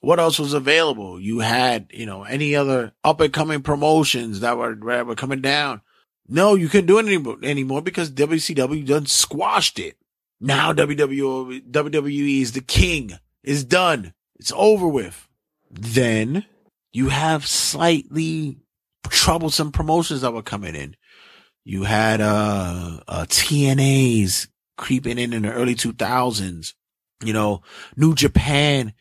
what 0.00 0.20
else 0.20 0.38
was 0.38 0.52
available? 0.52 1.20
You 1.20 1.40
had, 1.40 1.88
you 1.92 2.06
know, 2.06 2.24
any 2.24 2.54
other 2.54 2.92
up 3.02 3.20
and 3.20 3.32
coming 3.32 3.62
promotions 3.62 4.40
that 4.40 4.58
were, 4.58 4.74
that 4.74 5.06
were 5.06 5.14
coming 5.14 5.40
down. 5.40 5.80
No, 6.28 6.54
you 6.54 6.68
couldn't 6.68 6.86
do 6.86 6.98
it 6.98 7.06
anymore, 7.06 7.36
anymore 7.42 7.82
because 7.82 8.10
WCW 8.10 8.86
done 8.86 9.06
squashed 9.06 9.78
it. 9.78 9.96
Now 10.44 10.74
WWE, 10.74 11.70
WWE 11.70 12.42
is 12.42 12.52
the 12.52 12.60
king. 12.60 13.12
It's 13.42 13.64
done. 13.64 14.12
It's 14.38 14.52
over 14.54 14.86
with. 14.86 15.26
Then 15.70 16.44
you 16.92 17.08
have 17.08 17.46
slightly 17.46 18.58
troublesome 19.08 19.72
promotions 19.72 20.20
that 20.20 20.34
were 20.34 20.42
coming 20.42 20.74
in. 20.74 20.96
You 21.64 21.84
had, 21.84 22.20
uh, 22.20 23.00
uh, 23.08 23.24
TNAs 23.26 24.48
creeping 24.76 25.16
in 25.16 25.32
in 25.32 25.42
the 25.44 25.50
early 25.50 25.74
2000s. 25.74 26.74
You 27.24 27.32
know, 27.32 27.62
New 27.96 28.14
Japan, 28.14 28.92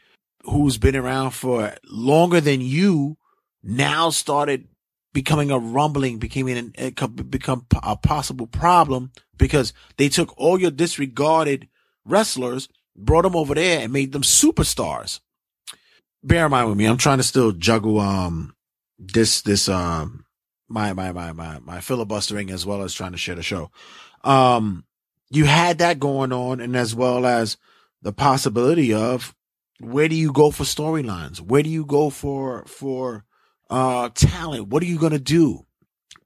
who's 0.44 0.78
been 0.78 0.96
around 0.96 1.32
for 1.32 1.76
longer 1.90 2.40
than 2.40 2.62
you, 2.62 3.18
now 3.62 4.12
started 4.12 4.70
becoming 5.12 5.52
a 5.52 5.60
rumbling, 5.60 6.20
becoming 6.20 6.74
an, 6.78 6.94
become 7.30 7.66
a 7.84 7.98
possible 7.98 8.48
problem 8.48 9.12
because 9.44 9.74
they 9.98 10.08
took 10.08 10.34
all 10.38 10.58
your 10.58 10.72
disregarded 10.72 11.68
wrestlers, 12.06 12.70
brought 12.96 13.24
them 13.24 13.36
over 13.36 13.54
there 13.54 13.82
and 13.82 13.92
made 13.92 14.14
them 14.14 14.22
superstars. 14.22 15.20
Bear 16.24 16.46
in 16.46 16.52
mind 16.52 16.70
with 16.70 16.78
me, 16.78 16.86
I'm 16.86 16.96
trying 16.96 17.18
to 17.18 17.26
still 17.26 17.52
juggle, 17.52 18.00
um, 18.00 18.56
this, 18.98 19.42
this, 19.42 19.68
um, 19.68 20.24
my, 20.70 20.94
my, 20.94 21.12
my, 21.12 21.34
my, 21.34 21.60
my 21.60 21.82
filibustering 21.82 22.52
as 22.52 22.66
well 22.66 22.84
as 22.84 22.94
trying 22.94 23.12
to 23.12 23.18
share 23.18 23.36
the 23.36 23.44
show. 23.44 23.70
Um, 24.24 24.86
you 25.30 25.44
had 25.44 25.80
that 25.80 26.00
going 26.00 26.32
on 26.32 26.62
and 26.62 26.78
as 26.78 26.96
well 26.96 27.26
as 27.26 27.58
the 28.02 28.14
possibility 28.14 28.94
of 28.94 29.36
where 29.82 30.08
do 30.08 30.16
you 30.16 30.32
go 30.32 30.52
for 30.52 30.64
storylines? 30.64 31.42
Where 31.42 31.64
do 31.64 31.70
you 31.70 31.86
go 31.86 32.10
for, 32.10 32.64
for, 32.66 33.26
uh, 33.70 34.08
talent? 34.16 34.70
What 34.70 34.82
are 34.84 34.86
you 34.86 34.98
going 34.98 35.12
to 35.12 35.20
do? 35.20 35.66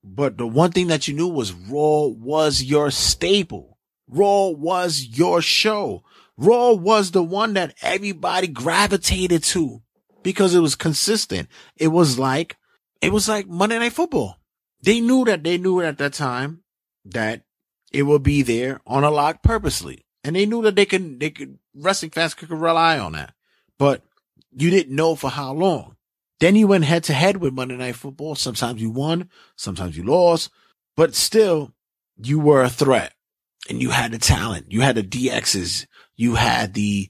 But 0.09 0.37
the 0.37 0.47
one 0.47 0.71
thing 0.71 0.87
that 0.87 1.07
you 1.07 1.13
knew 1.13 1.27
was 1.27 1.51
Raw 1.51 2.07
was 2.07 2.63
your 2.63 2.91
staple. 2.91 3.77
Raw 4.07 4.47
was 4.47 5.05
your 5.11 5.41
show. 5.41 6.03
Raw 6.37 6.71
was 6.71 7.11
the 7.11 7.23
one 7.23 7.53
that 7.53 7.75
everybody 7.81 8.47
gravitated 8.47 9.43
to 9.43 9.81
because 10.23 10.55
it 10.55 10.61
was 10.61 10.75
consistent. 10.75 11.49
It 11.75 11.89
was 11.89 12.17
like, 12.17 12.55
it 13.01 13.11
was 13.11 13.27
like 13.27 13.47
Monday 13.47 13.79
Night 13.79 13.93
Football. 13.93 14.37
They 14.81 15.01
knew 15.01 15.25
that 15.25 15.43
they 15.43 15.57
knew 15.57 15.81
at 15.81 15.97
that 15.97 16.13
time 16.13 16.63
that 17.03 17.43
it 17.91 18.03
would 18.03 18.23
be 18.23 18.43
there 18.43 18.79
on 18.87 19.03
a 19.03 19.11
lock 19.11 19.43
purposely. 19.43 20.05
And 20.23 20.35
they 20.35 20.45
knew 20.45 20.61
that 20.61 20.75
they 20.75 20.85
could, 20.85 21.19
they 21.19 21.31
could, 21.31 21.59
wrestling 21.75 22.11
fans 22.11 22.33
could 22.33 22.49
rely 22.49 22.97
on 22.97 23.11
that. 23.11 23.33
But 23.77 24.03
you 24.51 24.69
didn't 24.69 24.95
know 24.95 25.15
for 25.15 25.29
how 25.29 25.53
long. 25.53 25.96
Then 26.39 26.55
you 26.55 26.67
went 26.67 26.85
head 26.85 27.03
to 27.05 27.13
head 27.13 27.37
with 27.37 27.53
Monday 27.53 27.77
Night 27.77 27.95
Football. 27.95 28.35
Sometimes 28.35 28.81
you 28.81 28.91
won, 28.91 29.29
sometimes 29.55 29.97
you 29.97 30.03
lost, 30.03 30.49
but 30.95 31.15
still 31.15 31.73
you 32.15 32.39
were 32.39 32.63
a 32.63 32.69
threat 32.69 33.13
and 33.69 33.81
you 33.81 33.89
had 33.89 34.11
the 34.11 34.19
talent. 34.19 34.71
You 34.71 34.81
had 34.81 34.95
the 34.95 35.03
DXs. 35.03 35.87
You 36.15 36.35
had 36.35 36.73
the, 36.73 37.09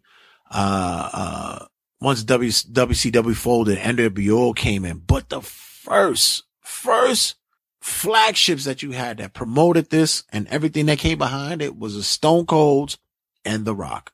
uh, 0.49 1.09
uh, 1.13 1.65
once 1.99 2.23
w, 2.23 2.49
WCW 2.49 3.35
folded, 3.35 3.79
NWO 3.79 4.55
came 4.55 4.85
in, 4.85 4.99
but 4.99 5.29
the 5.29 5.41
first, 5.41 6.43
first 6.61 7.35
flagships 7.81 8.65
that 8.65 8.83
you 8.83 8.91
had 8.91 9.17
that 9.17 9.33
promoted 9.33 9.89
this 9.89 10.23
and 10.29 10.47
everything 10.47 10.85
that 10.87 10.99
came 10.99 11.17
behind 11.17 11.61
it 11.61 11.77
was 11.77 11.95
a 11.95 12.03
Stone 12.03 12.45
Colds 12.45 12.97
and 13.43 13.65
The 13.65 13.75
Rock. 13.75 14.13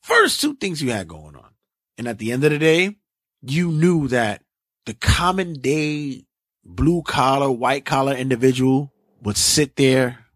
First 0.00 0.40
two 0.40 0.54
things 0.54 0.82
you 0.82 0.92
had 0.92 1.08
going 1.08 1.36
on. 1.36 1.50
And 1.98 2.08
at 2.08 2.18
the 2.18 2.32
end 2.32 2.44
of 2.44 2.50
the 2.50 2.58
day, 2.58 2.96
you 3.42 3.70
knew 3.70 4.08
that 4.08 4.42
the 4.86 4.94
common 4.94 5.54
day 5.54 6.24
blue 6.64 7.02
collar, 7.02 7.50
white 7.50 7.84
collar 7.84 8.14
individual 8.14 8.92
would 9.22 9.36
sit 9.36 9.76
there 9.76 10.26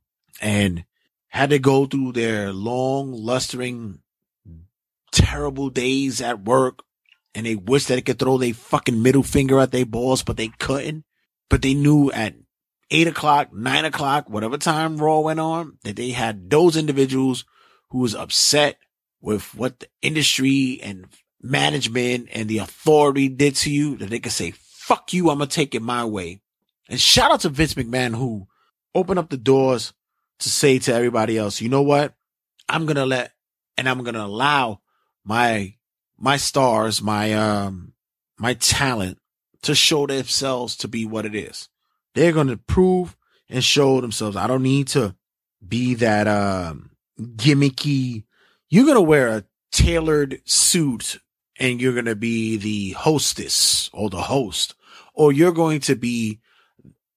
and 0.40 0.84
had 1.28 1.50
to 1.50 1.58
go 1.58 1.86
through 1.86 2.12
their 2.12 2.52
long, 2.52 3.12
lustering, 3.12 4.00
terrible 5.12 5.70
days 5.70 6.20
at 6.20 6.44
work 6.44 6.82
and 7.34 7.46
they 7.46 7.56
wish 7.56 7.86
that 7.86 7.96
they 7.96 8.02
could 8.02 8.18
throw 8.18 8.38
their 8.38 8.54
fucking 8.54 9.02
middle 9.02 9.22
finger 9.22 9.58
at 9.58 9.72
their 9.72 9.86
balls, 9.86 10.22
but 10.22 10.36
they 10.36 10.48
couldn't. 10.48 11.04
But 11.50 11.62
they 11.62 11.74
knew 11.74 12.10
at 12.12 12.34
eight 12.90 13.08
o'clock, 13.08 13.52
nine 13.52 13.84
o'clock, 13.84 14.30
whatever 14.30 14.56
time 14.56 14.98
Raw 14.98 15.20
went 15.20 15.40
on, 15.40 15.78
that 15.82 15.96
they 15.96 16.10
had 16.10 16.48
those 16.48 16.76
individuals 16.76 17.44
who 17.90 17.98
was 17.98 18.14
upset 18.14 18.78
with 19.20 19.54
what 19.54 19.80
the 19.80 19.88
industry 20.00 20.80
and 20.82 21.06
management 21.44 22.28
and 22.32 22.48
the 22.48 22.58
authority 22.58 23.28
did 23.28 23.54
to 23.56 23.70
you, 23.70 23.96
that 23.98 24.08
they 24.10 24.18
could 24.18 24.32
say, 24.32 24.52
fuck 24.52 25.12
you, 25.12 25.30
I'm 25.30 25.38
gonna 25.38 25.46
take 25.46 25.74
it 25.74 25.82
my 25.82 26.04
way. 26.04 26.40
And 26.88 27.00
shout 27.00 27.30
out 27.30 27.40
to 27.40 27.50
Vince 27.50 27.74
McMahon 27.74 28.16
who 28.16 28.48
opened 28.94 29.18
up 29.18 29.28
the 29.28 29.36
doors 29.36 29.92
to 30.40 30.48
say 30.48 30.78
to 30.80 30.94
everybody 30.94 31.36
else, 31.36 31.60
you 31.60 31.68
know 31.68 31.82
what? 31.82 32.14
I'm 32.68 32.86
gonna 32.86 33.06
let 33.06 33.32
and 33.76 33.88
I'm 33.88 34.02
gonna 34.02 34.24
allow 34.24 34.80
my 35.24 35.74
my 36.18 36.38
stars, 36.38 37.02
my 37.02 37.34
um 37.34 37.92
my 38.38 38.54
talent 38.54 39.18
to 39.62 39.74
show 39.74 40.06
themselves 40.06 40.76
to 40.76 40.88
be 40.88 41.04
what 41.04 41.26
it 41.26 41.34
is. 41.34 41.68
They're 42.14 42.32
gonna 42.32 42.56
prove 42.56 43.16
and 43.50 43.62
show 43.62 44.00
themselves. 44.00 44.36
I 44.36 44.46
don't 44.46 44.62
need 44.62 44.88
to 44.88 45.14
be 45.66 45.94
that 45.94 46.26
um 46.26 46.90
gimmicky. 47.20 48.24
You're 48.70 48.86
gonna 48.86 49.02
wear 49.02 49.28
a 49.28 49.44
tailored 49.72 50.40
suit 50.44 51.18
and 51.58 51.80
you're 51.80 51.94
gonna 51.94 52.14
be 52.14 52.56
the 52.56 52.90
hostess 52.92 53.90
or 53.92 54.10
the 54.10 54.22
host, 54.22 54.74
or 55.12 55.32
you're 55.32 55.52
going 55.52 55.80
to 55.80 55.94
be 55.94 56.40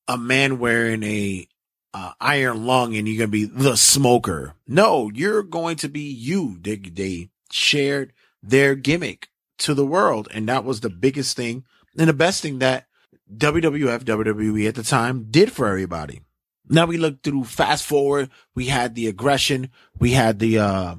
a 0.07 0.17
man 0.17 0.59
wearing 0.59 1.03
a 1.03 1.47
uh, 1.93 2.13
iron 2.19 2.65
lung 2.65 2.95
and 2.95 3.07
you're 3.07 3.17
gonna 3.17 3.27
be 3.27 3.45
the 3.45 3.75
smoker. 3.75 4.53
No, 4.67 5.09
you're 5.13 5.43
going 5.43 5.77
to 5.77 5.89
be 5.89 6.01
you. 6.01 6.57
They 6.61 6.75
they 6.75 7.29
shared 7.51 8.13
their 8.43 8.75
gimmick 8.75 9.29
to 9.59 9.73
the 9.73 9.85
world, 9.85 10.27
and 10.33 10.47
that 10.47 10.63
was 10.63 10.81
the 10.81 10.89
biggest 10.89 11.35
thing 11.35 11.65
and 11.97 12.07
the 12.07 12.13
best 12.13 12.41
thing 12.41 12.59
that 12.59 12.85
WWF, 13.35 14.03
WWE 14.03 14.67
at 14.67 14.75
the 14.75 14.83
time 14.83 15.27
did 15.29 15.51
for 15.51 15.67
everybody. 15.67 16.21
Now 16.69 16.85
we 16.85 16.97
look 16.97 17.23
through 17.23 17.45
fast 17.45 17.85
forward. 17.85 18.29
We 18.53 18.65
had 18.65 18.95
the 18.95 19.07
aggression. 19.07 19.69
We 19.99 20.11
had 20.11 20.39
the, 20.39 20.59
uh, 20.59 20.95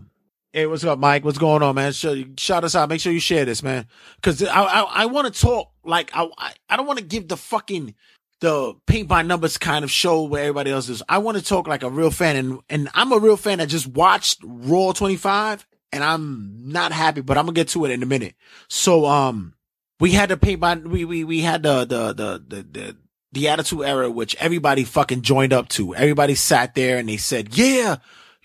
Hey, 0.59 0.67
what's 0.67 0.83
up, 0.83 0.99
Mike? 0.99 1.25
What's 1.25 1.39
going 1.39 1.63
on, 1.63 1.77
man? 1.77 1.93
Shout 1.93 2.65
us 2.65 2.75
out. 2.75 2.89
Make 2.89 3.01
sure 3.01 3.13
you 3.13 3.21
share 3.21 3.45
this, 3.45 3.63
man. 3.63 3.87
Cause 4.23 4.43
I, 4.43 4.61
I, 4.61 4.81
I 4.81 5.07
want 5.07 5.33
to 5.33 5.41
talk 5.41 5.71
like, 5.85 6.11
I, 6.13 6.29
I, 6.37 6.53
I 6.69 6.77
don't 6.77 6.85
want 6.85 6.99
to 6.99 7.05
give 7.05 7.29
the 7.29 7.37
fucking, 7.37 7.95
the 8.41 8.75
paint 8.85 9.07
by 9.07 9.23
numbers 9.23 9.57
kind 9.57 9.85
of 9.85 9.91
show 9.93 10.25
where 10.25 10.43
everybody 10.43 10.73
else 10.73 10.89
is. 10.89 11.01
I 11.09 11.19
want 11.19 11.39
to 11.39 11.45
talk 11.45 11.69
like 11.69 11.85
a 11.85 11.91
real 11.91 12.11
fan 12.11 12.35
and, 12.35 12.59
and 12.69 12.89
I'm 12.93 13.13
a 13.13 13.21
real 13.21 13.37
fan 13.37 13.59
that 13.59 13.69
just 13.69 13.87
watched 13.87 14.41
Raw 14.43 14.91
25 14.91 15.65
and 15.93 16.03
I'm 16.03 16.73
not 16.73 16.91
happy, 16.91 17.21
but 17.21 17.39
I'm 17.39 17.45
gonna 17.45 17.55
get 17.55 17.69
to 17.69 17.85
it 17.85 17.93
in 17.93 18.03
a 18.03 18.07
minute. 18.07 18.35
So, 18.67 19.07
um, 19.07 19.55
we 20.01 20.11
had 20.11 20.29
the 20.29 20.37
paint 20.37 20.59
by, 20.59 20.75
we, 20.75 21.05
we, 21.05 21.23
we 21.23 21.41
had 21.41 21.63
the, 21.63 21.85
the, 21.85 22.13
the, 22.13 22.45
the, 22.49 22.63
the, 22.63 22.97
the 23.31 23.49
attitude 23.49 23.83
era, 23.83 24.11
which 24.11 24.35
everybody 24.41 24.83
fucking 24.83 25.23
joined 25.23 25.53
up 25.53 25.69
to. 25.69 25.95
Everybody 25.95 26.35
sat 26.35 26.75
there 26.75 26.99
and 26.99 27.09
they 27.09 27.17
said, 27.17 27.57
yeah, 27.57 27.99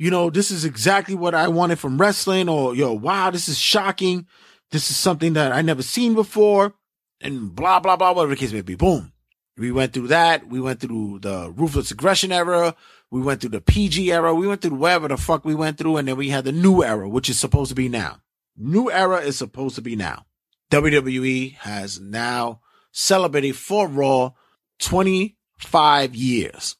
you 0.04 0.12
know, 0.12 0.30
this 0.30 0.52
is 0.52 0.66
exactly 0.66 1.16
what 1.16 1.34
I 1.34 1.48
wanted 1.48 1.80
from 1.80 1.98
wrestling 1.98 2.50
or, 2.50 2.76
yo, 2.76 2.92
wow, 2.92 3.32
this 3.32 3.48
is 3.48 3.58
shocking. 3.58 4.28
This 4.70 4.92
is 4.92 4.98
something 4.98 5.32
that 5.32 5.54
I 5.54 5.62
never 5.62 5.82
seen 5.82 6.14
before 6.14 6.74
and 7.22 7.56
blah, 7.56 7.80
blah, 7.80 7.96
blah, 7.96 8.12
whatever 8.12 8.32
the 8.32 8.36
case 8.36 8.52
may 8.52 8.60
be. 8.60 8.76
Boom. 8.76 9.14
We 9.58 9.72
went 9.72 9.94
through 9.94 10.08
that. 10.08 10.46
We 10.46 10.60
went 10.60 10.82
through 10.82 11.20
the 11.20 11.54
ruthless 11.56 11.92
aggression 11.92 12.34
era. 12.34 12.76
We 13.12 13.22
went 13.22 13.40
through 13.40 13.52
the 13.52 13.62
PG 13.62 14.12
era. 14.12 14.36
We 14.36 14.46
went 14.46 14.62
through 14.62 14.76
whatever 14.76 15.08
the 15.08 15.16
fuck 15.16 15.46
we 15.46 15.56
went 15.56 15.78
through. 15.78 15.96
And 15.96 16.06
then 16.10 16.18
we 16.18 16.28
had 16.28 16.44
the 16.44 16.52
new 16.52 16.84
era, 16.84 17.08
which 17.08 17.30
is 17.30 17.40
supposed 17.40 17.70
to 17.70 17.76
be 17.76 17.88
now. 17.88 18.18
New 18.58 18.92
era 18.92 19.22
is 19.22 19.38
supposed 19.38 19.76
to 19.76 19.82
be 19.82 19.96
now. 19.96 20.26
WWE 20.70 21.56
has 21.60 22.02
now 22.02 22.60
celebrated 22.92 23.56
for 23.56 23.88
Raw 23.88 24.32
25 24.80 26.14
years. 26.14 26.76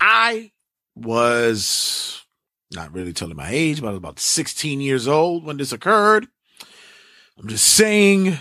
I 0.00 0.52
was 0.94 2.24
not 2.72 2.92
really 2.92 3.12
telling 3.12 3.36
my 3.36 3.50
age, 3.50 3.80
but 3.80 3.88
I 3.88 3.90
was 3.90 3.98
about 3.98 4.20
16 4.20 4.80
years 4.80 5.08
old 5.08 5.44
when 5.44 5.56
this 5.56 5.72
occurred. 5.72 6.28
I'm 7.38 7.48
just 7.48 7.64
saying 7.64 8.38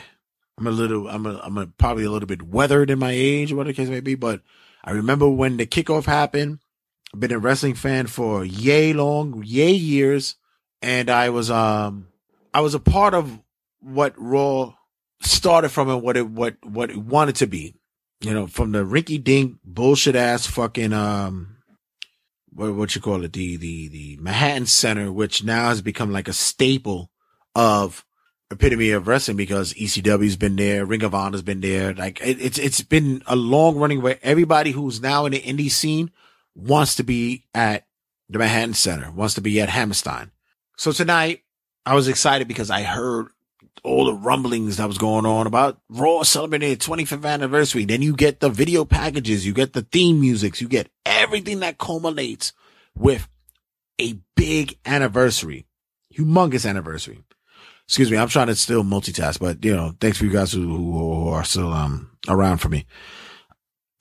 I'm 0.58 0.68
a 0.68 0.72
little, 0.72 1.08
I'm 1.08 1.26
a, 1.26 1.40
I'm 1.44 1.58
a, 1.58 1.68
probably 1.68 2.04
a 2.04 2.12
little 2.12 2.28
bit 2.28 2.42
weathered 2.42 2.90
in 2.90 3.00
my 3.00 3.12
age, 3.12 3.54
whatever 3.54 3.72
the 3.72 3.76
case 3.76 3.90
may 3.90 4.00
be, 4.00 4.16
but 4.16 4.42
I 4.84 4.92
remember 4.92 5.30
when 5.30 5.58
the 5.58 5.68
kickoff 5.68 6.06
happened. 6.06 6.60
I've 7.14 7.20
been 7.20 7.32
a 7.32 7.40
wrestling 7.40 7.76
fan 7.76 8.08
for 8.08 8.44
yay 8.44 8.94
long, 8.94 9.44
yay 9.46 9.72
years. 9.72 10.36
And 10.82 11.10
I 11.10 11.30
was, 11.30 11.52
um, 11.52 12.08
I 12.54 12.62
was 12.62 12.74
a 12.74 12.80
part 12.80 13.14
of 13.14 13.40
what 13.80 14.14
Raw 14.18 14.74
started 15.22 15.70
from 15.70 15.90
and 15.90 16.02
what 16.02 16.18
it, 16.18 16.28
what, 16.30 16.56
what 16.64 16.90
it 16.90 16.98
wanted 16.98 17.36
to 17.38 17.48
be. 17.48 17.76
You 18.22 18.34
know, 18.34 18.48
from 18.48 18.72
the 18.72 18.84
rinky 18.84 19.24
dink 19.24 19.58
bullshit 19.64 20.16
ass 20.16 20.48
fucking, 20.48 20.94
um, 20.94 21.57
what, 22.58 22.74
what 22.74 22.96
you 22.96 23.02
call 23.02 23.24
it? 23.24 23.34
The, 23.34 23.56
the, 23.56 23.88
the 23.88 24.18
Manhattan 24.20 24.66
Center, 24.66 25.12
which 25.12 25.44
now 25.44 25.70
has 25.70 25.82
become 25.84 26.12
like 26.12 26.28
a 26.28 26.34
staple 26.34 27.12
of 27.54 28.04
epitome 28.50 28.90
of 28.92 29.08
wrestling 29.08 29.38
because 29.38 29.76
ECW's 29.76 30.38
been 30.38 30.56
there, 30.56 30.84
Ring 30.84 31.04
of 31.04 31.14
Honor's 31.14 31.44
been 31.44 31.62
there. 31.62 31.94
Like 31.94 32.20
it, 32.22 32.42
it's, 32.42 32.58
it's 32.58 32.82
been 32.82 33.22
a 33.28 33.36
long 33.36 33.78
running 33.78 34.02
where 34.02 34.18
everybody 34.24 34.72
who's 34.72 35.00
now 35.00 35.28
in 35.28 35.34
the 35.34 35.42
indie 35.42 35.70
scene 35.70 36.10
wants 36.56 36.96
to 36.96 37.04
be 37.04 37.46
at 37.54 37.86
the 38.28 38.40
Manhattan 38.40 38.74
Center, 38.74 39.12
wants 39.12 39.36
to 39.36 39.42
be 39.42 39.62
at 39.62 39.70
Hammerstein. 39.70 40.32
So 40.78 40.92
tonight 40.92 41.44
I 41.86 41.94
was 41.94 42.08
excited 42.08 42.48
because 42.48 42.72
I 42.72 42.82
heard 42.82 43.28
all 43.84 44.06
the 44.06 44.14
rumblings 44.14 44.78
that 44.78 44.88
was 44.88 44.98
going 44.98 45.26
on 45.26 45.48
about 45.48 45.80
Raw 45.90 46.24
celebrating 46.24 46.72
its 46.72 46.88
25th 46.88 47.26
anniversary. 47.26 47.86
Then 47.86 48.02
you 48.02 48.16
get 48.16 48.40
the 48.40 48.50
video 48.50 48.86
packages, 48.86 49.46
you 49.46 49.54
get 49.54 49.74
the 49.74 49.84
theme 49.84 50.20
musics, 50.20 50.62
you 50.62 50.68
get 50.68 50.90
everything 51.06 51.60
that 51.62 51.78
culminates 51.78 52.54
with 52.96 53.28
a 54.00 54.20
big 54.36 54.78
anniversary, 54.86 55.66
humongous 56.14 56.68
anniversary. 56.68 57.24
Excuse 57.88 58.12
me, 58.12 58.18
I'm 58.18 58.28
trying 58.28 58.48
to 58.48 58.56
still 58.56 58.84
multitask, 58.84 59.40
but 59.40 59.64
you 59.64 59.76
know, 59.76 59.94
thanks 60.00 60.18
for 60.18 60.26
you 60.26 60.32
guys 60.32 60.52
who, 60.52 60.62
who 60.62 61.30
are 61.30 61.44
still 61.44 61.72
um 61.72 62.12
around 62.28 62.58
for 62.58 62.70
me. 62.70 62.86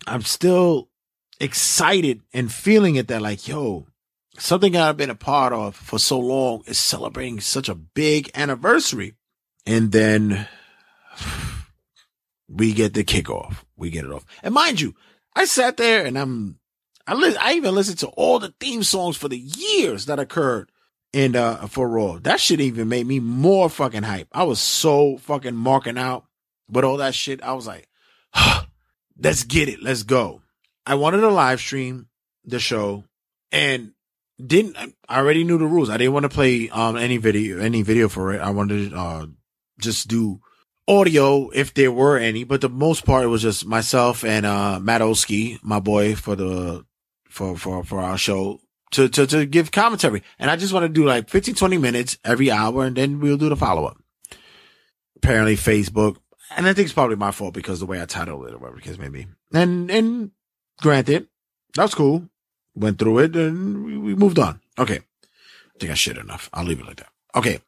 I'm 0.07 0.23
still 0.23 0.89
excited 1.41 2.23
and 2.33 2.53
feeling 2.53 2.97
it 2.97 3.09
that 3.09 3.23
like, 3.23 3.47
yo, 3.47 3.87
something 4.39 4.77
I've 4.77 4.97
been 4.97 5.11
a 5.11 5.15
part 5.15 5.53
of 5.53 5.77
for 5.77 5.99
so 5.99 6.19
long 6.19 6.63
is 6.67 6.79
celebrating 6.79 7.41
such 7.41 7.69
a 7.69 7.75
big 7.75 8.31
anniversary. 8.35 9.15
And 9.67 9.91
then 9.93 10.47
we 12.49 12.73
get 12.73 12.95
the 12.95 13.05
kickoff. 13.05 13.65
We 13.77 13.91
get 13.91 14.05
it 14.05 14.13
off. 14.13 14.25
And 14.43 14.55
mind 14.55 14.81
you, 14.81 14.95
I 15.35 15.45
sat 15.45 15.77
there 15.77 16.05
and 16.07 16.19
I'm, 16.19 16.59
I 17.07 17.15
li- 17.15 17.37
I 17.41 17.55
even 17.55 17.75
listened 17.75 17.99
to 17.99 18.09
all 18.09 18.39
the 18.39 18.55
theme 18.61 18.83
songs 18.83 19.17
for 19.17 19.29
the 19.29 19.39
years 19.39 20.07
that 20.07 20.19
occurred 20.19 20.71
in, 21.13 21.37
uh, 21.37 21.67
for 21.67 21.89
Raw. 21.89 22.19
That 22.19 22.41
shit 22.41 22.61
even 22.61 22.89
made 22.89 23.07
me 23.07 23.21
more 23.21 23.69
fucking 23.69 24.05
hype. 24.05 24.29
I 24.33 24.45
was 24.45 24.61
so 24.61 25.19
fucking 25.19 25.57
marking 25.57 25.99
out 25.99 26.25
with 26.71 26.85
all 26.85 26.99
that 26.99 27.15
shit. 27.15 27.43
I 27.43 27.53
was 27.53 27.67
like, 27.67 27.89
let's 29.19 29.45
get 29.45 29.69
it. 29.69 29.83
Let's 29.83 30.03
go. 30.03 30.43
I 30.85 30.95
wanted 30.95 31.21
to 31.21 31.29
live 31.29 31.61
stream 31.61 32.09
the 32.45 32.61
show 32.61 33.05
and 33.51 33.93
didn't 34.45 34.77
I 35.09 35.19
already 35.19 35.45
knew 35.45 35.59
the 35.59 35.67
rules. 35.67 35.91
I 35.91 35.97
didn't 35.97 36.13
want 36.13 36.25
to 36.25 36.29
play 36.29 36.69
um 36.71 36.97
any 36.97 37.17
video 37.17 37.59
any 37.59 37.83
video 37.83 38.09
for 38.09 38.33
it. 38.35 38.41
I 38.41 38.51
wanted 38.51 38.93
uh 38.93 39.27
just 39.79 40.09
do 40.09 40.41
audio 40.89 41.51
if 41.51 41.75
there 41.75 41.93
were 41.93 42.17
any, 42.19 42.45
but 42.45 42.61
the 42.61 42.69
most 42.69 43.05
part 43.05 43.25
it 43.25 43.29
was 43.29 43.43
just 43.43 43.67
myself 43.67 44.25
and 44.25 44.47
uh 44.47 44.79
Matt 44.81 45.03
Oski, 45.03 45.59
my 45.63 45.81
boy 45.81 46.15
for 46.15 46.37
the 46.37 46.85
for 47.29 47.57
for 47.57 47.85
for 47.85 48.01
our 48.01 48.19
show 48.19 48.61
to 48.93 49.09
to 49.09 49.27
to 49.27 49.47
give 49.47 49.71
commentary. 49.71 50.23
And 50.39 50.51
I 50.51 50.57
just 50.57 50.73
want 50.73 50.85
to 50.85 50.89
do 50.89 51.05
like 51.05 51.29
15 51.29 51.55
20 51.55 51.79
minutes 51.79 52.19
every 52.25 52.51
hour 52.51 52.85
and 52.85 52.97
then 52.97 53.21
we'll 53.21 53.37
do 53.37 53.49
the 53.49 53.57
follow 53.57 53.85
up. 53.85 53.99
Apparently 55.17 55.57
Facebook 55.57 56.17
and 56.57 56.67
I 56.67 56.73
think 56.73 56.87
it's 56.87 56.95
probably 56.95 57.17
my 57.17 57.33
fault 57.33 57.55
because 57.55 57.81
the 57.81 57.87
way 57.87 58.01
I 58.01 58.07
titled 58.07 58.47
it 58.47 58.55
or 58.55 58.59
whatever 58.59 58.77
the 58.77 58.83
case 58.83 58.99
may 58.99 59.09
be. 59.09 59.27
And 59.53 59.91
and 59.91 60.31
granted, 60.81 61.29
that 61.75 61.83
was 61.83 61.95
cool 61.95 62.29
went 62.77 62.99
through 62.99 63.19
it 63.19 63.35
and 63.35 63.85
we, 63.85 63.97
we 63.97 64.15
moved 64.15 64.39
on. 64.39 64.61
Okay. 64.79 65.01
I 65.01 65.79
think 65.79 65.91
I 65.91 65.95
shit 65.95 66.19
enough. 66.19 66.49
I'll 66.53 66.65
leave 66.65 66.81
it 66.81 66.87
like 66.87 66.99
that. 66.99 67.09
Okay. 67.35 67.61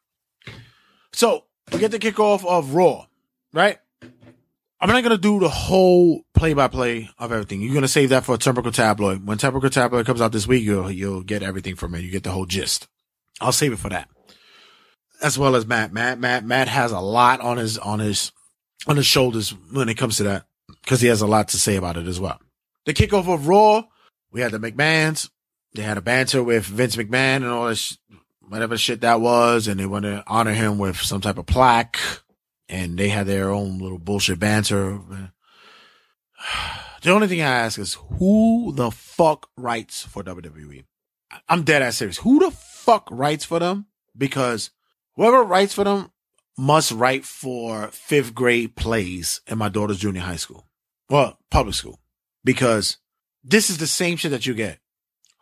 So 1.11 1.45
we 1.71 1.79
get 1.79 1.91
the 1.91 1.99
kickoff 1.99 2.45
of 2.45 2.73
Raw, 2.73 3.05
right? 3.53 3.77
I'm 4.81 4.89
not 4.89 5.03
to 5.03 5.17
do 5.17 5.39
the 5.39 5.49
whole 5.49 6.21
play 6.33 6.53
by 6.53 6.69
play 6.69 7.09
of 7.17 7.31
everything. 7.31 7.61
You're 7.61 7.81
to 7.81 7.87
save 7.87 8.09
that 8.09 8.23
for 8.23 8.35
a 8.35 8.37
Turnbuckle 8.37 8.73
Tabloid. 8.73 9.27
When 9.27 9.37
Turnbuckle 9.37 9.71
Tabloid 9.71 10.05
comes 10.05 10.21
out 10.21 10.31
this 10.31 10.47
week, 10.47 10.63
you'll, 10.63 10.89
you'll 10.89 11.21
get 11.21 11.43
everything 11.43 11.75
from 11.75 11.95
it. 11.95 12.01
You 12.01 12.11
get 12.11 12.23
the 12.23 12.31
whole 12.31 12.45
gist. 12.45 12.87
I'll 13.41 13.51
save 13.51 13.73
it 13.73 13.79
for 13.79 13.89
that. 13.89 14.09
As 15.21 15.37
well 15.37 15.55
as 15.55 15.67
Matt. 15.67 15.91
Matt, 15.91 16.17
Matt, 16.17 16.45
Matt 16.45 16.69
has 16.69 16.93
a 16.93 16.99
lot 16.99 17.41
on 17.41 17.57
his, 17.57 17.77
on 17.77 17.99
his, 17.99 18.31
on 18.87 18.95
his 18.95 19.05
shoulders 19.05 19.53
when 19.73 19.89
it 19.89 19.97
comes 19.97 20.15
to 20.17 20.23
that 20.23 20.45
because 20.81 21.01
he 21.01 21.09
has 21.09 21.21
a 21.21 21.27
lot 21.27 21.49
to 21.49 21.57
say 21.57 21.75
about 21.75 21.97
it 21.97 22.07
as 22.07 22.19
well. 22.19 22.39
The 22.85 22.93
kickoff 22.93 23.31
of 23.31 23.47
Raw 23.49 23.83
we 24.31 24.41
had 24.41 24.51
the 24.51 24.59
McMahons. 24.59 25.29
They 25.73 25.83
had 25.83 25.97
a 25.97 26.01
banter 26.01 26.43
with 26.43 26.65
Vince 26.65 26.95
McMahon 26.95 27.37
and 27.37 27.47
all 27.47 27.67
this, 27.67 27.97
whatever 28.49 28.77
shit 28.77 29.01
that 29.01 29.21
was. 29.21 29.67
And 29.67 29.79
they 29.79 29.85
want 29.85 30.03
to 30.03 30.23
honor 30.27 30.53
him 30.53 30.77
with 30.77 30.97
some 30.97 31.21
type 31.21 31.37
of 31.37 31.45
plaque. 31.45 31.99
And 32.67 32.97
they 32.97 33.09
had 33.09 33.27
their 33.27 33.49
own 33.49 33.79
little 33.79 33.99
bullshit 33.99 34.39
banter. 34.39 34.99
The 37.01 37.11
only 37.11 37.27
thing 37.27 37.41
I 37.41 37.45
ask 37.45 37.79
is 37.79 37.93
who 38.17 38.73
the 38.75 38.91
fuck 38.91 39.49
writes 39.55 40.03
for 40.03 40.21
WWE? 40.21 40.83
I'm 41.47 41.63
dead 41.63 41.81
ass 41.81 41.95
serious. 41.95 42.17
Who 42.17 42.39
the 42.39 42.51
fuck 42.51 43.07
writes 43.09 43.45
for 43.45 43.57
them? 43.57 43.85
Because 44.17 44.71
whoever 45.15 45.41
writes 45.43 45.73
for 45.73 45.85
them 45.85 46.11
must 46.57 46.91
write 46.91 47.23
for 47.23 47.87
fifth 47.87 48.35
grade 48.35 48.75
plays 48.75 49.39
in 49.47 49.57
my 49.57 49.69
daughter's 49.69 49.99
junior 49.99 50.21
high 50.21 50.35
school. 50.35 50.67
Well, 51.09 51.37
public 51.49 51.75
school. 51.75 51.99
Because 52.43 52.97
this 53.43 53.69
is 53.69 53.77
the 53.77 53.87
same 53.87 54.17
shit 54.17 54.31
that 54.31 54.45
you 54.45 54.53
get. 54.53 54.79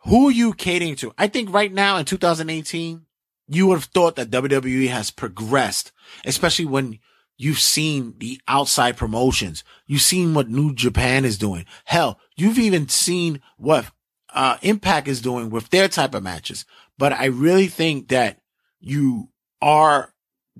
Who 0.06 0.28
are 0.28 0.32
you 0.32 0.52
catering 0.52 0.96
to? 0.96 1.12
I 1.18 1.26
think 1.26 1.52
right 1.52 1.72
now 1.72 1.96
in 1.96 2.04
2018, 2.04 3.06
you 3.48 3.66
would 3.66 3.74
have 3.76 3.84
thought 3.84 4.16
that 4.16 4.30
WWE 4.30 4.88
has 4.88 5.10
progressed, 5.10 5.92
especially 6.24 6.66
when 6.66 6.98
you've 7.36 7.60
seen 7.60 8.14
the 8.18 8.40
outside 8.46 8.96
promotions. 8.96 9.64
You've 9.86 10.02
seen 10.02 10.34
what 10.34 10.48
New 10.48 10.74
Japan 10.74 11.24
is 11.24 11.38
doing. 11.38 11.64
Hell, 11.84 12.20
you've 12.36 12.58
even 12.58 12.88
seen 12.88 13.40
what 13.56 13.86
uh, 14.32 14.58
Impact 14.62 15.08
is 15.08 15.20
doing 15.20 15.50
with 15.50 15.70
their 15.70 15.88
type 15.88 16.14
of 16.14 16.22
matches. 16.22 16.64
But 16.98 17.12
I 17.12 17.26
really 17.26 17.68
think 17.68 18.08
that 18.08 18.38
you 18.80 19.30
are 19.62 20.12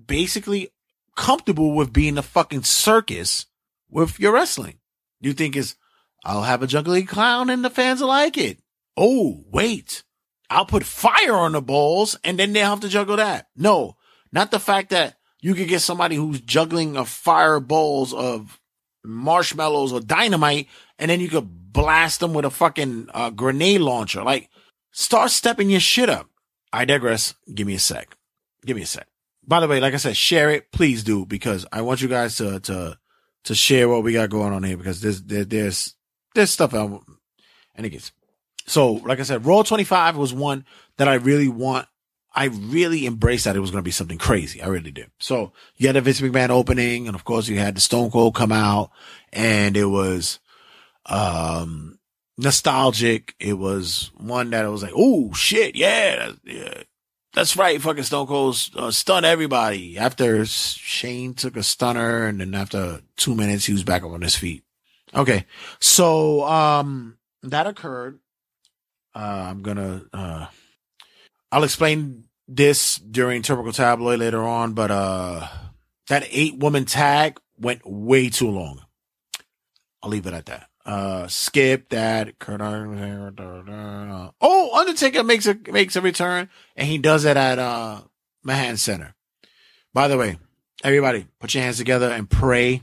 basically 0.07 0.71
comfortable 1.17 1.75
with 1.75 1.93
being 1.93 2.17
a 2.17 2.23
fucking 2.23 2.63
circus 2.63 3.47
with 3.91 4.19
your 4.19 4.33
wrestling. 4.33 4.79
You 5.21 5.33
think 5.33 5.57
is 5.57 5.75
I'll 6.25 6.43
have 6.43 6.63
a 6.63 6.67
juggling 6.67 7.07
clown 7.07 7.51
and 7.51 7.65
the 7.65 7.71
fans 7.71 8.01
will 8.01 8.09
like 8.09 8.39
it. 8.39 8.59
Oh, 9.01 9.45
wait. 9.53 10.03
I'll 10.51 10.67
put 10.67 10.83
fire 10.83 11.35
on 11.35 11.53
the 11.53 11.63
balls 11.63 12.19
and 12.25 12.37
then 12.37 12.53
they'll 12.53 12.71
have 12.71 12.81
to 12.81 12.89
juggle 12.89 13.17
that. 13.17 13.47
No, 13.55 13.97
not 14.33 14.51
the 14.51 14.59
fact 14.59 14.91
that 14.91 15.15
you 15.41 15.55
could 15.55 15.69
get 15.69 15.83
somebody 15.83 16.17
who's 16.17 16.41
juggling 16.41 16.97
a 16.97 17.05
fire 17.05 17.61
balls 17.61 18.13
of 18.13 18.59
marshmallows 19.05 19.93
or 19.93 20.01
dynamite 20.01 20.67
and 20.99 21.11
then 21.11 21.21
you 21.21 21.29
could 21.29 21.73
blast 21.73 22.19
them 22.19 22.35
with 22.35 22.45
a 22.45 22.51
fucking 22.51 23.09
uh, 23.15 23.31
grenade 23.31 23.83
launcher. 23.83 24.25
Like, 24.25 24.51
start 24.91 25.31
stepping 25.31 25.71
your 25.71 25.81
shit 25.81 26.09
up. 26.09 26.29
I 26.73 26.85
digress. 26.85 27.35
Give 27.55 27.69
me 27.69 27.75
a 27.75 27.79
sec. 27.79 28.17
Give 28.67 28.77
me 28.77 28.83
a 28.83 28.87
sec. 28.87 29.07
By 29.47 29.61
the 29.61 29.69
way, 29.69 29.79
like 29.81 29.95
I 29.95 29.99
said, 29.99 30.17
share 30.17 30.51
it. 30.51 30.73
Please 30.73 31.05
do 31.05 31.25
because 31.25 31.65
I 31.71 31.83
want 31.83 32.03
you 32.03 32.09
guys 32.09 32.37
to, 32.39 32.59
to, 32.61 32.99
to 33.45 33.55
share 33.55 33.89
what 33.89 34.03
we 34.03 34.13
got 34.13 34.31
going 34.31 34.53
on 34.53 34.65
here 34.65 34.77
because 34.77 35.01
there's, 35.01 35.23
there, 35.23 35.45
there's, 35.45 35.95
there's 36.35 36.51
stuff 36.51 36.75
out. 36.75 37.05
And 37.77 37.87
it 37.87 37.91
gets, 37.91 38.11
so 38.69 38.93
like 38.93 39.21
I 39.21 39.25
said, 39.25 39.47
Raw 39.47 39.63
25 39.63 40.17
was 40.17 40.33
one 40.33 40.65
that 40.97 41.09
I 41.09 41.15
really 41.15 41.49
want. 41.49 41.87
I 42.35 42.45
really 42.45 43.07
embraced 43.07 43.47
that 43.47 43.57
it 43.57 43.61
was 43.61 43.71
going 43.71 43.83
to 43.83 43.87
be 43.87 43.91
something 43.91 44.19
crazy. 44.19 44.63
I 44.63 44.69
really 44.69 44.93
did. 44.93 45.11
So 45.19 45.53
you 45.77 45.89
had 45.89 45.97
the 45.97 46.01
Vince 46.01 46.21
McMahon 46.21 46.51
opening 46.51 47.09
and 47.09 47.17
of 47.17 47.25
course 47.25 47.49
you 47.49 47.59
had 47.59 47.75
the 47.75 47.81
Stone 47.81 48.11
Cold 48.11 48.35
come 48.35 48.53
out 48.53 48.91
and 49.33 49.77
it 49.77 49.87
was, 49.87 50.39
um, 51.07 51.99
nostalgic. 52.37 53.35
It 53.41 53.55
was 53.55 54.11
one 54.17 54.51
that 54.51 54.65
I 54.65 54.69
was 54.69 54.83
like, 54.83 54.93
oh 54.95 55.33
shit. 55.33 55.75
Yeah. 55.75 56.33
Yeah. 56.45 56.83
That's 57.35 57.57
right. 57.57 57.81
Fucking 57.81 58.05
Stone 58.05 58.27
Cold 58.27 58.57
uh, 58.77 58.91
stunned 58.91 59.27
everybody 59.27 59.99
after 59.99 60.45
Shane 60.47 61.35
took 61.35 61.57
a 61.57 61.63
stunner. 61.63 62.27
And 62.27 62.41
then 62.41 62.55
after 62.55 63.03
two 63.17 63.35
minutes, 63.35 63.67
he 63.67 63.73
was 63.73 63.85
back 63.85 64.03
up 64.03 64.13
on 64.13 64.23
his 64.23 64.37
feet. 64.37 64.65
Okay. 65.15 65.45
So, 65.81 66.45
um, 66.45 67.19
that 67.43 67.67
occurred. 67.67 68.19
Uh, 69.15 69.47
I'm 69.51 69.63
gonna, 69.63 70.03
uh, 70.13 70.47
I'll 71.51 71.65
explain 71.65 72.25
this 72.47 72.97
during 72.97 73.43
Turnbuckle 73.43 73.75
Tabloid 73.75 74.21
later 74.21 74.43
on, 74.43 74.75
but, 74.75 74.91
uh, 74.91 75.49
that 76.09 76.27
eight 76.31 76.57
woman 76.59 76.85
tag 76.85 77.39
went 77.59 77.83
way 77.85 78.29
too 78.31 78.51
long. 78.51 78.85
I'll 80.03 80.11
leave 80.11 80.27
it 80.27 80.35
at 80.35 80.47
that. 80.47 80.69
Uh, 80.87 81.27
skip 81.27 81.89
that. 81.91 82.35
Oh, 84.41 84.71
Undertaker 84.79 85.23
makes 85.23 85.47
a, 85.47 85.59
makes 85.71 85.97
a 85.97 86.01
return 86.01 86.49
and 86.77 86.89
he 86.89 86.97
does 86.99 87.25
it 87.25 87.37
at, 87.37 87.59
uh, 87.59 88.03
Manhattan 88.43 88.79
Center. 88.79 89.15
By 89.93 90.09
the 90.09 90.17
way, 90.17 90.39
everybody 90.83 91.27
put 91.41 91.55
your 91.55 91.65
hands 91.65 91.77
together 91.77 92.09
and 92.11 92.31
pray 92.31 92.83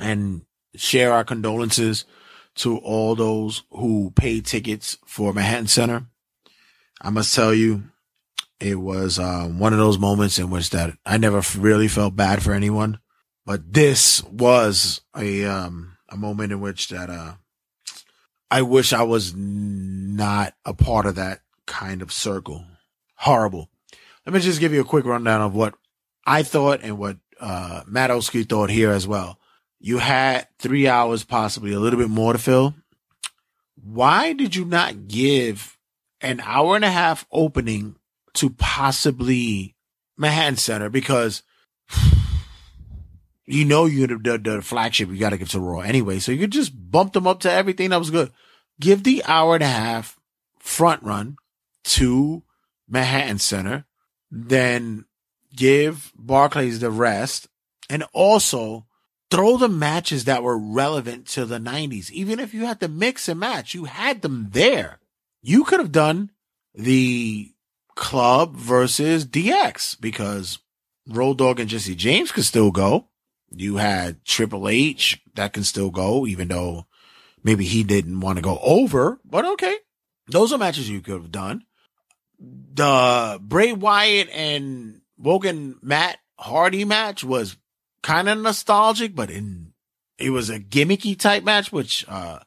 and 0.00 0.42
share 0.76 1.12
our 1.12 1.24
condolences 1.24 2.04
to 2.56 2.76
all 2.78 3.14
those 3.14 3.62
who 3.70 4.12
paid 4.14 4.46
tickets 4.46 4.98
for 5.06 5.32
Manhattan 5.32 5.66
Center. 5.66 6.06
I 7.00 7.10
must 7.10 7.34
tell 7.34 7.54
you, 7.54 7.84
it 8.60 8.76
was 8.76 9.18
uh, 9.18 9.46
one 9.46 9.72
of 9.72 9.78
those 9.78 9.98
moments 9.98 10.38
in 10.38 10.50
which 10.50 10.70
that 10.70 10.96
I 11.04 11.16
never 11.16 11.42
really 11.58 11.88
felt 11.88 12.14
bad 12.14 12.42
for 12.42 12.52
anyone, 12.52 13.00
but 13.44 13.72
this 13.72 14.22
was 14.24 15.00
a 15.16 15.44
um, 15.44 15.96
a 16.08 16.16
moment 16.16 16.52
in 16.52 16.60
which 16.60 16.88
that 16.88 17.10
uh, 17.10 17.34
I 18.50 18.62
wish 18.62 18.92
I 18.92 19.02
was 19.02 19.34
not 19.34 20.54
a 20.64 20.74
part 20.74 21.06
of 21.06 21.16
that 21.16 21.40
kind 21.66 22.02
of 22.02 22.12
circle. 22.12 22.64
Horrible. 23.16 23.68
Let 24.24 24.34
me 24.34 24.40
just 24.40 24.60
give 24.60 24.72
you 24.72 24.80
a 24.80 24.84
quick 24.84 25.06
rundown 25.06 25.40
of 25.40 25.54
what 25.54 25.74
I 26.24 26.44
thought 26.44 26.80
and 26.82 26.98
what 26.98 27.16
uh, 27.40 27.82
Matt 27.88 28.12
Oski 28.12 28.44
thought 28.44 28.70
here 28.70 28.90
as 28.90 29.08
well 29.08 29.38
you 29.82 29.98
had 29.98 30.46
three 30.60 30.86
hours, 30.86 31.24
possibly 31.24 31.72
a 31.72 31.80
little 31.80 31.98
bit 31.98 32.08
more 32.08 32.32
to 32.32 32.38
fill. 32.38 32.74
Why 33.74 34.32
did 34.32 34.54
you 34.54 34.64
not 34.64 35.08
give 35.08 35.76
an 36.20 36.40
hour 36.40 36.76
and 36.76 36.84
a 36.84 36.90
half 36.90 37.26
opening 37.32 37.96
to 38.34 38.50
possibly 38.50 39.74
Manhattan 40.16 40.56
Center? 40.56 40.88
Because 40.88 41.42
you 43.44 43.64
know 43.64 43.86
you 43.86 44.06
the, 44.06 44.38
the, 44.38 44.62
flagship 44.62 45.08
you 45.08 45.18
got 45.18 45.30
to 45.30 45.36
give 45.36 45.50
to 45.50 45.60
Raw 45.60 45.80
anyway. 45.80 46.20
So 46.20 46.30
you 46.30 46.46
just 46.46 46.72
bump 46.72 47.12
them 47.12 47.26
up 47.26 47.40
to 47.40 47.50
everything 47.50 47.90
that 47.90 47.98
was 47.98 48.10
good. 48.10 48.30
Give 48.78 49.02
the 49.02 49.24
hour 49.26 49.54
and 49.54 49.64
a 49.64 49.68
half 49.68 50.16
front 50.60 51.02
run 51.02 51.36
to 51.84 52.44
Manhattan 52.88 53.40
Center, 53.40 53.84
then 54.30 55.06
give 55.56 56.12
Barclays 56.14 56.78
the 56.78 56.90
rest, 56.90 57.48
and 57.90 58.04
also 58.12 58.86
throw 59.32 59.56
the 59.56 59.68
matches 59.68 60.26
that 60.26 60.42
were 60.42 60.58
relevant 60.58 61.26
to 61.26 61.46
the 61.46 61.58
90s. 61.58 62.10
Even 62.10 62.38
if 62.38 62.52
you 62.52 62.66
had 62.66 62.80
to 62.80 62.88
mix 62.88 63.28
and 63.28 63.40
match, 63.40 63.72
you 63.72 63.84
had 63.84 64.20
them 64.20 64.48
there. 64.50 64.98
You 65.40 65.64
could 65.64 65.80
have 65.80 65.90
done 65.90 66.30
the 66.74 67.50
club 67.94 68.54
versus 68.56 69.24
DX 69.24 69.98
because 69.98 70.58
Road 71.08 71.38
Dogg 71.38 71.60
and 71.60 71.70
Jesse 71.70 71.94
James 71.94 72.30
could 72.30 72.44
still 72.44 72.70
go. 72.70 73.08
You 73.50 73.76
had 73.76 74.22
Triple 74.26 74.68
H 74.68 75.22
that 75.34 75.54
can 75.54 75.64
still 75.64 75.90
go, 75.90 76.26
even 76.26 76.48
though 76.48 76.86
maybe 77.42 77.64
he 77.64 77.84
didn't 77.84 78.20
want 78.20 78.36
to 78.36 78.42
go 78.42 78.58
over, 78.62 79.18
but 79.24 79.46
okay. 79.46 79.76
Those 80.28 80.52
are 80.52 80.58
matches 80.58 80.90
you 80.90 81.00
could 81.00 81.14
have 81.14 81.32
done. 81.32 81.64
The 82.38 83.38
Bray 83.40 83.72
Wyatt 83.72 84.28
and 84.30 85.00
Woken 85.16 85.78
Matt 85.80 86.18
Hardy 86.38 86.84
match 86.84 87.24
was 87.24 87.56
kind 88.02 88.28
of 88.28 88.38
nostalgic, 88.38 89.14
but 89.14 89.30
in 89.30 89.72
it 90.18 90.30
was 90.30 90.50
a 90.50 90.60
gimmicky 90.60 91.18
type 91.18 91.42
match, 91.42 91.72
which 91.72 92.04
uh, 92.08 92.40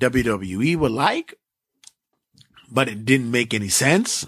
WWE 0.00 0.76
would 0.76 0.92
like, 0.92 1.34
but 2.70 2.88
it 2.88 3.04
didn't 3.04 3.30
make 3.30 3.52
any 3.52 3.68
sense. 3.68 4.26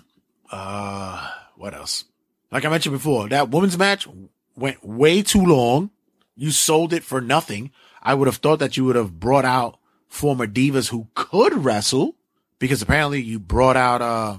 Uh, 0.50 1.30
what 1.56 1.74
else? 1.74 2.04
Like 2.50 2.64
I 2.64 2.68
mentioned 2.68 2.94
before, 2.94 3.28
that 3.28 3.50
women's 3.50 3.78
match 3.78 4.08
went 4.56 4.84
way 4.84 5.22
too 5.22 5.44
long. 5.44 5.90
You 6.36 6.50
sold 6.50 6.92
it 6.92 7.04
for 7.04 7.20
nothing. 7.20 7.70
I 8.02 8.14
would 8.14 8.26
have 8.26 8.36
thought 8.36 8.58
that 8.58 8.76
you 8.76 8.84
would 8.86 8.96
have 8.96 9.20
brought 9.20 9.44
out 9.44 9.78
former 10.08 10.46
divas 10.46 10.90
who 10.90 11.06
could 11.14 11.64
wrestle 11.64 12.16
because 12.58 12.82
apparently 12.82 13.22
you 13.22 13.38
brought 13.38 13.76
out, 13.76 14.02
uh, 14.02 14.38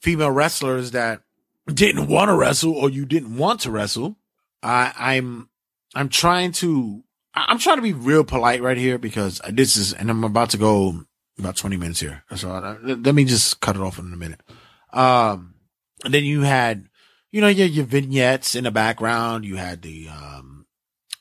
female 0.00 0.30
wrestlers 0.30 0.92
that 0.92 1.22
didn't 1.66 2.08
want 2.08 2.30
to 2.30 2.36
wrestle 2.36 2.72
or 2.72 2.88
you 2.88 3.04
didn't 3.04 3.36
want 3.36 3.60
to 3.60 3.70
wrestle. 3.70 4.16
I, 4.62 4.92
I'm, 4.96 5.49
I'm 5.94 6.08
trying 6.08 6.52
to, 6.52 7.02
I'm 7.34 7.58
trying 7.58 7.76
to 7.76 7.82
be 7.82 7.92
real 7.92 8.24
polite 8.24 8.62
right 8.62 8.76
here 8.76 8.98
because 8.98 9.40
this 9.48 9.76
is, 9.76 9.92
and 9.92 10.10
I'm 10.10 10.24
about 10.24 10.50
to 10.50 10.56
go 10.58 11.04
about 11.38 11.56
20 11.56 11.76
minutes 11.76 12.00
here. 12.00 12.24
So 12.36 12.50
uh, 12.50 12.76
let 12.82 13.14
me 13.14 13.24
just 13.24 13.60
cut 13.60 13.76
it 13.76 13.82
off 13.82 13.98
in 13.98 14.12
a 14.12 14.16
minute. 14.16 14.40
Um, 14.92 15.54
and 16.04 16.14
then 16.14 16.24
you 16.24 16.42
had, 16.42 16.88
you 17.32 17.40
know, 17.40 17.48
your, 17.48 17.66
your 17.66 17.84
vignettes 17.84 18.54
in 18.54 18.64
the 18.64 18.70
background. 18.70 19.44
You 19.44 19.56
had 19.56 19.82
the, 19.82 20.08
um, 20.08 20.66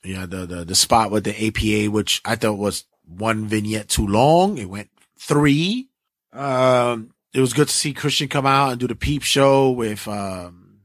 yeah, 0.04 0.26
the, 0.26 0.46
the, 0.46 0.66
the 0.66 0.76
spot 0.76 1.12
with 1.12 1.24
the 1.24 1.48
APA, 1.48 1.92
which 1.92 2.22
I 2.26 2.36
thought 2.36 2.58
was 2.58 2.86
one 3.06 3.48
vignette 3.48 3.90
too 3.90 4.08
long. 4.08 4.58
It 4.58 4.70
went 4.70 4.90
three. 5.18 5.90
Um, 6.34 7.12
it 7.34 7.42
was 7.42 7.54
good 7.54 7.68
to 7.68 7.74
see 7.74 7.94
Christian 7.94 8.28
come 8.28 8.46
out 8.46 8.72
and 8.72 8.80
do 8.80 8.88
the 8.88 8.96
peep 8.96 9.24
show 9.24 9.72
with, 9.72 10.08
um, 10.08 10.82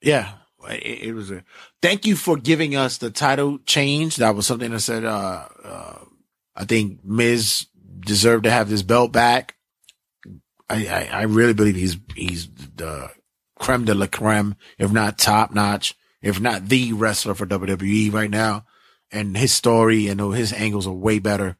yeah, 0.00 0.32
it, 0.70 1.08
it 1.08 1.14
was 1.14 1.30
a, 1.30 1.44
thank 1.82 2.06
you 2.06 2.16
for 2.16 2.36
giving 2.36 2.76
us 2.76 2.98
the 2.98 3.10
title 3.10 3.58
change. 3.66 4.16
That 4.16 4.34
was 4.34 4.46
something 4.46 4.72
I 4.72 4.78
said, 4.78 5.04
uh, 5.04 5.46
uh, 5.62 5.98
I 6.56 6.64
think 6.64 7.04
Miz 7.04 7.66
deserved 8.00 8.44
to 8.44 8.50
have 8.50 8.68
this 8.68 8.82
belt 8.82 9.12
back. 9.12 9.56
I, 10.68 10.86
I, 10.86 11.08
I 11.12 11.22
really 11.22 11.54
believe 11.54 11.76
he's, 11.76 11.96
he's 12.16 12.48
the 12.76 13.10
creme 13.58 13.84
de 13.84 13.94
la 13.94 14.06
creme, 14.06 14.56
if 14.78 14.92
not 14.92 15.18
top 15.18 15.52
notch, 15.54 15.94
if 16.22 16.40
not 16.40 16.68
the 16.68 16.92
wrestler 16.92 17.34
for 17.34 17.46
WWE 17.46 18.12
right 18.12 18.30
now. 18.30 18.64
And 19.12 19.36
his 19.36 19.52
story 19.52 20.08
and 20.08 20.20
his 20.34 20.52
angles 20.52 20.86
are 20.86 20.92
way 20.92 21.18
better. 21.18 21.56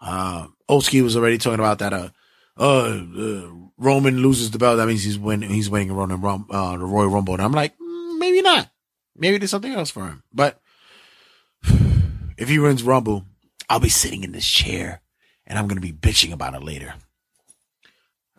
Uh, 0.00 0.48
Oski 0.68 1.02
was 1.02 1.16
already 1.16 1.38
talking 1.38 1.60
about 1.60 1.78
that. 1.78 1.92
Uh, 1.92 2.08
uh, 2.58 3.02
uh, 3.18 3.50
Roman 3.78 4.18
loses 4.18 4.50
the 4.50 4.58
belt. 4.58 4.78
That 4.78 4.88
means 4.88 5.04
he's 5.04 5.18
winning, 5.18 5.50
he's 5.50 5.70
winning 5.70 5.92
Roman, 5.92 6.46
uh, 6.50 6.76
the 6.76 6.84
Royal 6.84 7.08
Rumble. 7.08 7.34
And 7.34 7.42
I'm 7.42 7.52
like, 7.52 7.74
maybe 8.18 8.42
not. 8.42 8.70
Maybe 9.16 9.38
there's 9.38 9.50
something 9.50 9.72
else 9.72 9.90
for 9.90 10.06
him. 10.06 10.22
But 10.32 10.60
if 12.36 12.48
he 12.48 12.58
wins 12.58 12.82
Rumble, 12.82 13.24
I'll 13.68 13.80
be 13.80 13.88
sitting 13.88 14.24
in 14.24 14.32
this 14.32 14.46
chair 14.46 15.00
and 15.46 15.58
I'm 15.58 15.66
going 15.66 15.80
to 15.80 15.86
be 15.86 15.92
bitching 15.92 16.32
about 16.32 16.54
it 16.54 16.62
later. 16.62 16.94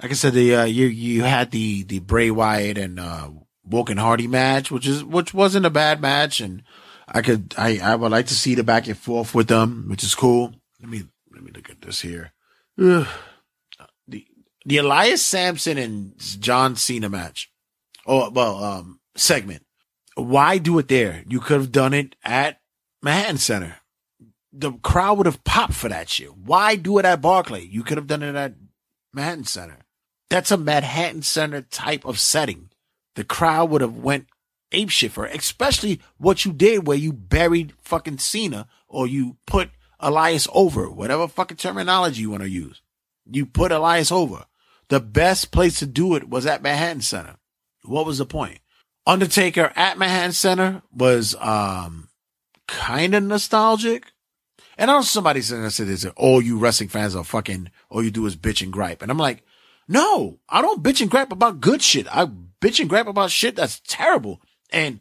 Like 0.01 0.11
I 0.11 0.15
said, 0.15 0.33
the, 0.33 0.55
uh, 0.55 0.63
you, 0.65 0.85
you 0.85 1.23
had 1.23 1.51
the, 1.51 1.83
the 1.83 1.99
Bray 1.99 2.29
Wyatt 2.29 2.77
and, 2.77 2.99
uh, 2.99 3.29
Woken 3.63 3.97
Hardy 3.97 4.27
match, 4.27 4.71
which 4.71 4.87
is, 4.87 5.03
which 5.03 5.33
wasn't 5.33 5.65
a 5.65 5.71
bad 5.71 5.99
match. 6.01 6.39
And 6.39 6.63
I 7.07 7.21
could, 7.21 7.53
I, 7.57 7.79
I 7.79 7.95
would 7.95 8.11
like 8.11 8.27
to 8.27 8.35
see 8.35 8.55
the 8.55 8.63
back 8.63 8.87
and 8.87 8.97
forth 8.97 9.33
with 9.33 9.47
them, 9.47 9.85
which 9.89 10.03
is 10.03 10.15
cool. 10.15 10.53
Let 10.79 10.89
me, 10.89 11.03
let 11.33 11.43
me 11.43 11.51
look 11.53 11.69
at 11.69 11.81
this 11.81 12.01
here. 12.01 12.31
Ugh. 12.79 13.07
The, 14.07 14.25
the 14.65 14.77
Elias 14.77 15.25
Samson 15.25 15.77
and 15.77 16.13
John 16.17 16.75
Cena 16.75 17.09
match. 17.09 17.51
Oh, 18.05 18.29
well, 18.29 18.63
um, 18.63 18.99
segment. 19.15 19.65
Why 20.17 20.57
do 20.57 20.79
it 20.79 20.87
there? 20.87 21.23
You 21.27 21.39
could 21.39 21.59
have 21.59 21.71
done 21.71 21.93
it 21.93 22.15
at 22.23 22.59
Manhattan 23.03 23.37
Center. 23.37 23.77
The 24.51 24.71
crowd 24.71 25.17
would 25.17 25.27
have 25.27 25.43
popped 25.43 25.73
for 25.73 25.89
that 25.89 26.09
shit. 26.09 26.35
Why 26.35 26.75
do 26.75 26.97
it 26.97 27.05
at 27.05 27.21
Barclay? 27.21 27.65
You 27.65 27.83
could 27.83 27.97
have 27.97 28.07
done 28.07 28.23
it 28.23 28.33
at 28.33 28.55
Manhattan 29.13 29.45
Center. 29.45 29.77
That's 30.31 30.49
a 30.49 30.57
Manhattan 30.57 31.21
Center 31.21 31.61
type 31.61 32.03
of 32.03 32.19
setting. 32.19 32.71
The 33.13 33.23
crowd 33.23 33.69
would 33.69 33.81
have 33.81 33.97
went 33.97 34.25
ape 34.71 34.89
shit 34.89 35.11
for 35.11 35.27
it, 35.27 35.37
especially 35.37 36.01
what 36.17 36.45
you 36.45 36.51
did 36.51 36.87
where 36.87 36.97
you 36.97 37.13
buried 37.13 37.73
fucking 37.83 38.17
Cena 38.17 38.67
or 38.87 39.05
you 39.05 39.37
put 39.45 39.69
Elias 39.99 40.47
over, 40.51 40.89
whatever 40.89 41.27
fucking 41.27 41.57
terminology 41.57 42.21
you 42.21 42.31
want 42.31 42.41
to 42.41 42.49
use. 42.49 42.81
You 43.29 43.45
put 43.45 43.71
Elias 43.71 44.11
over. 44.11 44.45
The 44.89 44.99
best 44.99 45.51
place 45.51 45.77
to 45.79 45.85
do 45.85 46.15
it 46.15 46.27
was 46.27 46.47
at 46.47 46.63
Manhattan 46.63 47.01
Center. 47.01 47.35
What 47.83 48.07
was 48.07 48.17
the 48.17 48.25
point? 48.25 48.59
Undertaker 49.07 49.71
at 49.77 49.97
Manhattan 49.97 50.33
Center 50.33 50.81
was 50.93 51.33
um 51.39 52.09
kind 52.67 53.15
of 53.15 53.23
nostalgic. 53.23 54.11
And 54.77 54.91
I 54.91 54.95
know 54.95 55.01
somebody 55.01 55.41
said 55.41 55.63
this, 55.87 56.05
all 56.17 56.41
you 56.41 56.59
wrestling 56.59 56.89
fans 56.89 57.15
are 57.15 57.23
fucking, 57.23 57.71
all 57.89 58.03
you 58.03 58.11
do 58.11 58.25
is 58.27 58.35
bitch 58.35 58.61
and 58.61 58.71
gripe. 58.71 59.01
And 59.01 59.09
I'm 59.09 59.17
like, 59.17 59.43
no, 59.87 60.37
I 60.47 60.61
don't 60.61 60.83
bitch 60.83 61.01
and 61.01 61.09
gripe 61.09 61.31
about 61.31 61.61
good 61.61 61.81
shit. 61.81 62.05
I 62.15 62.25
bitch 62.61 62.79
and 62.79 62.89
gripe 62.89 63.07
about 63.07 63.31
shit 63.31 63.55
that's 63.55 63.81
terrible. 63.87 64.41
And 64.71 64.99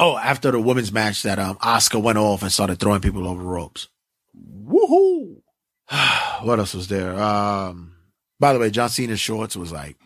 oh, 0.00 0.16
after 0.16 0.50
the 0.50 0.58
women's 0.58 0.90
match 0.90 1.22
that 1.22 1.38
um 1.38 1.58
Asuka 1.58 2.02
went 2.02 2.18
off 2.18 2.42
and 2.42 2.50
started 2.50 2.80
throwing 2.80 3.02
people 3.02 3.28
over 3.28 3.42
ropes. 3.42 3.88
Woohoo! 4.34 5.42
what 6.42 6.58
else 6.58 6.72
was 6.72 6.88
there? 6.88 7.14
Um, 7.20 7.96
by 8.40 8.54
the 8.54 8.58
way, 8.58 8.70
John 8.70 8.88
Cena's 8.88 9.20
shorts 9.20 9.56
was 9.56 9.70
like, 9.70 9.98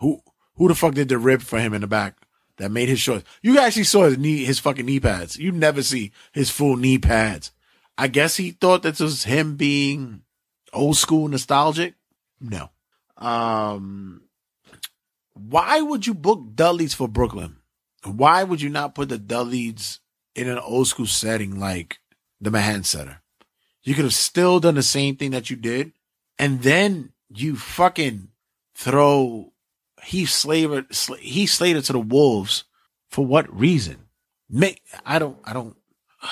who 0.00 0.20
who 0.56 0.68
the 0.68 0.74
fuck 0.74 0.92
did 0.92 1.08
the 1.08 1.16
rib 1.16 1.40
for 1.40 1.58
him 1.58 1.72
in 1.72 1.80
the 1.80 1.86
back 1.86 2.18
that 2.60 2.70
made 2.70 2.88
his 2.88 3.00
shorts? 3.00 3.24
You 3.42 3.58
actually 3.58 3.84
saw 3.84 4.04
his 4.04 4.18
knee, 4.18 4.44
his 4.44 4.60
fucking 4.60 4.86
knee 4.86 5.00
pads. 5.00 5.36
You 5.36 5.50
never 5.50 5.82
see 5.82 6.12
his 6.32 6.50
full 6.50 6.76
knee 6.76 6.98
pads. 6.98 7.50
I 7.98 8.08
guess 8.08 8.36
he 8.36 8.52
thought 8.52 8.82
this 8.82 9.00
was 9.00 9.24
him 9.24 9.56
being 9.56 10.22
old 10.72 10.96
school 10.96 11.28
nostalgic. 11.28 11.94
No. 12.40 12.70
Um, 13.16 14.22
why 15.34 15.80
would 15.80 16.06
you 16.06 16.14
book 16.14 16.54
Dudley's 16.54 16.94
for 16.94 17.08
Brooklyn? 17.08 17.56
Why 18.04 18.44
would 18.44 18.62
you 18.62 18.70
not 18.70 18.94
put 18.94 19.10
the 19.10 19.18
Dudleys 19.18 20.00
in 20.34 20.48
an 20.48 20.58
old 20.58 20.86
school 20.86 21.06
setting 21.06 21.58
like 21.58 21.98
the 22.40 22.50
Manhattan 22.50 22.84
Center? 22.84 23.20
You 23.82 23.94
could 23.94 24.04
have 24.04 24.14
still 24.14 24.60
done 24.60 24.74
the 24.74 24.82
same 24.82 25.16
thing 25.16 25.30
that 25.32 25.50
you 25.50 25.56
did, 25.56 25.92
and 26.38 26.62
then 26.62 27.12
you 27.28 27.56
fucking 27.56 28.28
throw 28.74 29.52
Heath 30.04 30.30
Slater, 30.30 30.86
Heath 31.18 31.50
Slater 31.50 31.82
to 31.82 31.92
the 31.92 32.00
wolves 32.00 32.64
for 33.10 33.24
what 33.26 33.52
reason? 33.54 34.06
Make 34.48 34.82
I 35.04 35.18
don't 35.18 35.38
I 35.44 35.52
don't. 35.52 35.76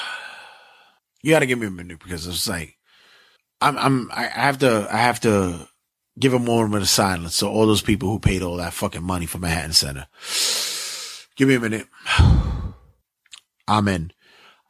You 1.21 1.33
got 1.33 1.41
to 1.41 1.47
give 1.47 1.59
me 1.59 1.67
a 1.67 1.71
minute 1.71 1.99
because 1.99 2.29
it's 2.29 2.49
like 2.49 2.79
I'm 3.61 3.77
I'm 3.77 4.11
I 4.13 4.23
have 4.27 4.59
to 4.59 4.87
I 4.89 4.99
have 4.99 5.19
to 5.23 5.69
give 6.17 6.33
a 6.33 6.39
moment 6.39 6.83
of 6.83 6.89
silence. 6.89 7.35
So 7.35 7.51
all 7.51 7.67
those 7.67 7.83
people 7.83 8.09
who 8.09 8.21
paid 8.21 8.41
all 8.41 8.57
that 8.59 8.73
fucking 8.73 9.03
money 9.03 9.27
for 9.27 9.39
Manhattan 9.39 9.73
Center, 9.73 10.07
give 11.37 11.49
me 11.49 11.57
a 11.57 11.61
minute. 11.61 11.89
Amen. 13.69 14.13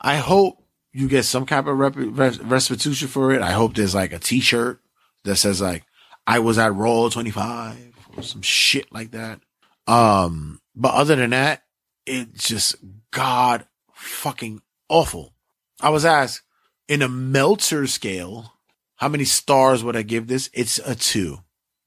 I 0.01 0.17
hope 0.17 0.65
you 0.93 1.07
get 1.07 1.25
some 1.25 1.45
kind 1.45 1.69
of 1.69 1.79
rep- 1.79 2.41
restitution 2.43 3.09
for 3.09 3.33
it. 3.33 3.43
I 3.43 3.53
hope 3.53 3.75
there's 3.75 3.95
like 3.95 4.13
a 4.13 4.19
T-shirt 4.19 4.81
that 5.25 5.37
says 5.37 5.61
like 5.61 5.85
I 6.27 6.39
was 6.39 6.59
at 6.59 6.75
Raw 6.75 7.09
25 7.09 7.77
or 7.77 7.88
some 8.23 8.43
shit 8.43 8.93
like 8.93 9.13
that. 9.13 9.41
Um, 9.87 10.61
but 10.75 10.95
other 10.95 11.17
than 11.17 11.31
that, 11.31 11.65
it's 12.07 12.49
just 12.49 12.77
god 13.11 13.67
fucking 13.93 14.63
awful. 14.89 15.35
I 15.81 15.91
was 15.91 16.05
asked 16.05 16.43
in 16.89 17.03
a 17.03 17.09
Meltzer 17.09 17.87
scale, 17.87 18.55
how 18.97 19.09
many 19.09 19.25
stars 19.25 19.85
would 19.85 19.97
I 19.97 20.03
give 20.03 20.27
this? 20.27 20.51
It's 20.53 20.79
a 20.79 20.95
two, 20.95 21.39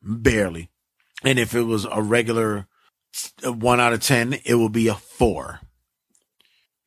barely. 0.01 0.69
And 1.23 1.38
if 1.38 1.53
it 1.53 1.63
was 1.63 1.86
a 1.86 2.01
regular 2.01 2.67
one 3.43 3.79
out 3.79 3.93
of 3.93 4.01
10, 4.01 4.39
it 4.45 4.55
will 4.55 4.69
be 4.69 4.88
a 4.88 4.95
four. 4.95 5.59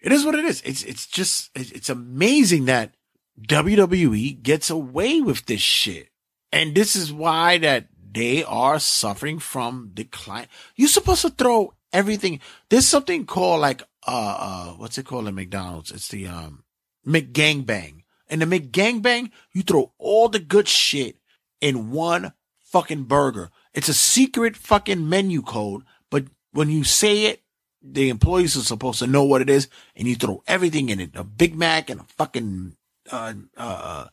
It 0.00 0.12
is 0.12 0.24
what 0.24 0.34
it 0.34 0.44
is. 0.44 0.60
It's 0.66 0.82
it's 0.82 1.06
just 1.06 1.50
it's 1.54 1.88
amazing 1.88 2.66
that 2.66 2.94
WWE 3.40 4.42
gets 4.42 4.68
away 4.68 5.22
with 5.22 5.46
this 5.46 5.62
shit. 5.62 6.08
And 6.52 6.74
this 6.74 6.94
is 6.94 7.12
why 7.12 7.58
that 7.58 7.88
they 8.14 8.44
are 8.44 8.78
suffering 8.78 9.38
from 9.38 9.90
decline. 9.92 10.46
You're 10.76 10.88
supposed 10.88 11.22
to 11.22 11.30
throw 11.30 11.74
everything. 11.92 12.40
There's 12.68 12.86
something 12.86 13.26
called 13.26 13.60
like 13.60 13.82
uh 14.06 14.36
uh 14.38 14.66
what's 14.74 14.98
it 14.98 15.06
called 15.06 15.28
at 15.28 15.34
McDonald's? 15.34 15.90
It's 15.90 16.08
the 16.08 16.26
um 16.28 16.64
McGangbang. 17.06 18.02
And 18.30 18.40
the 18.40 18.46
McGangbang, 18.46 19.30
you 19.52 19.62
throw 19.62 19.92
all 19.98 20.28
the 20.28 20.38
good 20.38 20.68
shit 20.68 21.18
in 21.60 21.90
one 21.90 22.32
fucking 22.62 23.04
burger. 23.04 23.50
It's 23.74 23.88
a 23.88 23.94
secret 23.94 24.56
fucking 24.56 25.08
menu 25.08 25.42
code, 25.42 25.82
but 26.10 26.24
when 26.52 26.70
you 26.70 26.84
say 26.84 27.26
it, 27.26 27.42
the 27.82 28.08
employees 28.08 28.56
are 28.56 28.62
supposed 28.62 29.00
to 29.00 29.06
know 29.06 29.24
what 29.24 29.42
it 29.42 29.50
is, 29.50 29.68
and 29.94 30.08
you 30.08 30.14
throw 30.14 30.42
everything 30.46 30.88
in 30.88 31.00
it. 31.00 31.10
A 31.14 31.24
Big 31.24 31.54
Mac 31.54 31.90
and 31.90 32.00
a 32.00 32.04
fucking 32.04 32.76
uh 33.10 33.34
uh 33.56 34.06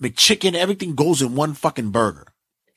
McChicken, 0.00 0.54
everything 0.54 0.94
goes 0.94 1.22
in 1.22 1.34
one 1.34 1.54
fucking 1.54 1.90
burger. 1.90 2.34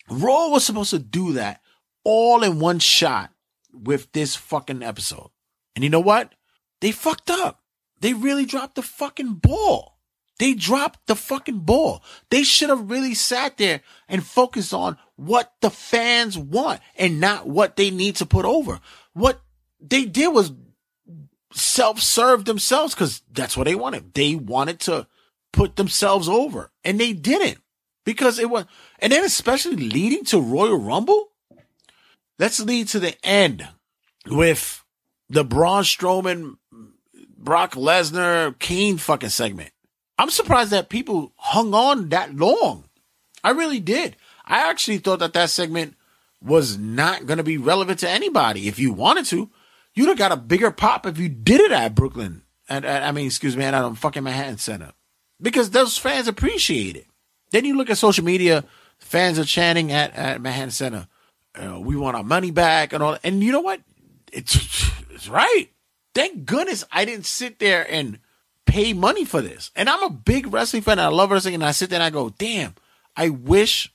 Raw 0.10 0.50
was 0.50 0.66
supposed 0.66 0.92
to 0.92 1.00
do 1.00 1.34
that 1.34 1.62
all 2.04 2.44
in 2.44 2.60
one 2.60 2.80
shot 2.80 3.32
with 3.72 4.12
this 4.12 4.36
fucking 4.36 4.84
episode. 4.84 5.30
And 5.76 5.84
you 5.84 5.90
know 5.90 6.00
what? 6.00 6.34
They 6.82 6.92
fucked 6.92 7.30
up. 7.30 7.62
They 8.02 8.14
really 8.14 8.46
dropped 8.46 8.76
the 8.76 8.82
fucking 8.82 9.36
ball. 9.36 9.98
They 10.40 10.54
dropped 10.54 11.06
the 11.08 11.16
fucking 11.16 11.60
ball. 11.60 12.02
They 12.30 12.44
should 12.44 12.70
have 12.70 12.90
really 12.90 13.14
sat 13.14 13.58
there 13.58 13.82
and 14.08 14.26
focused 14.26 14.74
on 14.74 14.98
what 15.18 15.54
the 15.60 15.70
fans 15.70 16.38
want 16.38 16.80
and 16.96 17.20
not 17.20 17.48
what 17.48 17.76
they 17.76 17.92
need 17.92 18.16
to 18.18 18.26
put 18.26 18.46
over. 18.46 18.80
What 19.14 19.42
they 19.82 20.06
did 20.06 20.30
was 20.30 20.54
self-serve 21.52 22.46
themselves 22.46 22.94
because 22.94 23.22
that's 23.32 23.58
what 23.58 23.66
they 23.66 23.76
wanted. 23.76 24.14
They 24.14 24.36
wanted 24.36 24.80
to 24.82 25.08
put 25.52 25.76
themselves 25.76 26.30
over 26.30 26.72
and 26.86 27.00
they 27.00 27.12
didn't 27.12 27.58
because 28.06 28.40
it 28.40 28.50
was, 28.50 28.66
and 29.02 29.12
then 29.12 29.24
especially 29.24 29.76
leading 29.76 30.24
to 30.26 30.40
Royal 30.40 30.78
Rumble. 30.78 31.30
Let's 32.38 32.60
lead 32.60 32.88
to 32.90 33.00
the 33.00 33.16
end 33.26 33.68
with 34.28 34.84
the 35.30 35.44
Braun 35.44 35.84
Strowman, 35.84 36.58
Brock 37.38 37.74
Lesnar, 37.74 38.58
Kane 38.60 38.98
fucking 38.98 39.30
segment. 39.30 39.72
I'm 40.18 40.30
surprised 40.30 40.72
that 40.72 40.90
people 40.90 41.34
hung 41.36 41.74
on 41.74 42.10
that 42.10 42.36
long. 42.36 42.86
I 43.44 43.52
really 43.52 43.80
did. 43.80 44.16
I 44.46 44.70
actually 44.70 44.98
thought 44.98 45.20
that 45.20 45.34
that 45.34 45.50
segment 45.50 45.96
was 46.42 46.78
not 46.78 47.26
going 47.26 47.38
to 47.38 47.44
be 47.44 47.58
relevant 47.58 48.00
to 48.00 48.10
anybody. 48.10 48.68
If 48.68 48.80
you 48.80 48.92
wanted 48.92 49.26
to, 49.28 49.50
you'd 49.94 50.08
have 50.08 50.18
got 50.18 50.32
a 50.32 50.38
bigger 50.38 50.72
pop 50.72 51.06
if 51.06 51.18
you 51.18 51.30
did 51.30 51.62
it 51.62 51.72
at 51.72 51.96
Brooklyn. 51.96 52.44
And 52.68 52.86
I 52.86 53.12
mean, 53.12 53.26
excuse 53.26 53.58
me, 53.58 53.64
at 53.66 53.74
um, 53.74 53.96
fucking 53.96 54.24
Manhattan 54.24 54.58
Center 54.58 54.92
because 55.42 55.72
those 55.72 55.98
fans 55.98 56.28
appreciate 56.28 56.96
it. 56.96 57.08
Then 57.52 57.66
you 57.66 57.76
look 57.76 57.90
at 57.90 57.98
social 57.98 58.24
media, 58.24 58.64
fans 59.00 59.40
are 59.40 59.46
chanting 59.46 59.92
at, 59.92 60.14
at 60.16 60.42
Manhattan 60.42 60.72
Center, 60.72 61.08
uh, 61.56 61.80
we 61.80 61.96
want 61.96 62.16
our 62.16 62.24
money 62.24 62.52
back 62.52 62.94
and 62.94 63.04
all. 63.04 63.18
And 63.24 63.44
you 63.44 63.52
know 63.52 63.62
what? 63.62 63.82
It's, 64.32 64.56
it's 65.12 65.28
right. 65.28 65.68
Thank 66.14 66.46
goodness 66.46 66.84
I 66.92 67.06
didn't 67.06 67.26
sit 67.26 67.60
there 67.60 67.86
and 67.90 68.20
pay 68.66 68.94
money 68.94 69.26
for 69.26 69.42
this. 69.42 69.72
And 69.76 69.90
I'm 69.90 70.04
a 70.04 70.10
big 70.10 70.52
wrestling 70.54 70.84
fan. 70.84 71.00
I 71.00 71.08
love 71.08 71.32
wrestling. 71.32 71.56
And 71.56 71.66
I 71.66 71.72
sit 71.72 71.90
there 71.90 71.98
and 71.98 72.04
I 72.04 72.10
go, 72.10 72.30
damn, 72.30 72.76
I 73.16 73.30
wish 73.30 73.92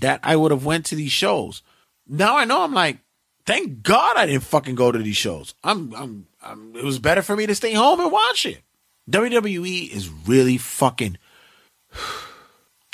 that 0.00 0.20
I 0.22 0.36
would 0.36 0.50
have 0.50 0.64
went 0.64 0.86
to 0.86 0.94
these 0.96 1.12
shows. 1.12 1.62
Now 2.06 2.36
I 2.36 2.44
know 2.44 2.62
I'm 2.62 2.74
like, 2.74 2.98
thank 3.46 3.82
God 3.82 4.16
I 4.16 4.26
didn't 4.26 4.42
fucking 4.42 4.74
go 4.74 4.90
to 4.90 4.98
these 4.98 5.16
shows. 5.16 5.54
I'm, 5.62 5.94
I'm, 5.94 6.26
I'm 6.42 6.74
it 6.76 6.84
was 6.84 6.98
better 6.98 7.22
for 7.22 7.36
me 7.36 7.46
to 7.46 7.54
stay 7.54 7.74
home 7.74 8.00
and 8.00 8.10
watch 8.10 8.46
it. 8.46 8.62
WWE 9.10 9.90
is 9.90 10.08
really 10.08 10.56
fucking, 10.58 11.18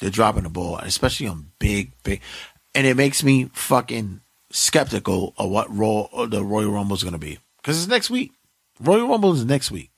they're 0.00 0.10
dropping 0.10 0.44
the 0.44 0.48
ball, 0.48 0.78
especially 0.78 1.26
on 1.26 1.52
big, 1.58 1.92
big, 2.02 2.20
and 2.74 2.86
it 2.86 2.96
makes 2.96 3.22
me 3.22 3.50
fucking 3.52 4.20
skeptical 4.50 5.34
of 5.36 5.50
what 5.50 5.74
Raw, 5.74 6.26
the 6.26 6.44
Royal 6.44 6.72
Rumble 6.72 6.96
is 6.96 7.02
going 7.02 7.12
to 7.12 7.18
be. 7.18 7.38
Cause 7.62 7.78
it's 7.78 7.88
next 7.88 8.10
week. 8.10 8.32
Royal 8.80 9.08
Rumble 9.08 9.34
is 9.34 9.44
next 9.44 9.70
week. 9.70 9.90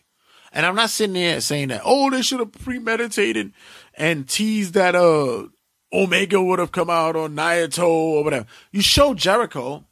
And 0.53 0.67
I'm 0.67 0.75
not 0.75 0.91
sitting 0.91 1.15
there 1.15 1.41
saying 1.41 1.69
that, 1.69 1.83
oh, 1.85 2.11
they 2.11 2.21
should 2.23 2.41
have 2.41 2.53
premeditated 2.53 3.53
and 3.95 4.29
teased 4.29 4.75
that, 4.75 4.95
uh, 4.95 5.45
Omega 5.93 6.43
would 6.43 6.59
have 6.59 6.73
come 6.73 6.91
out 6.91 7.17
on 7.17 7.37
Naito 7.37 7.87
or 7.87 8.25
whatever. 8.25 8.47
You 8.71 8.81
show 8.81 9.15
Jericho. 9.15 9.85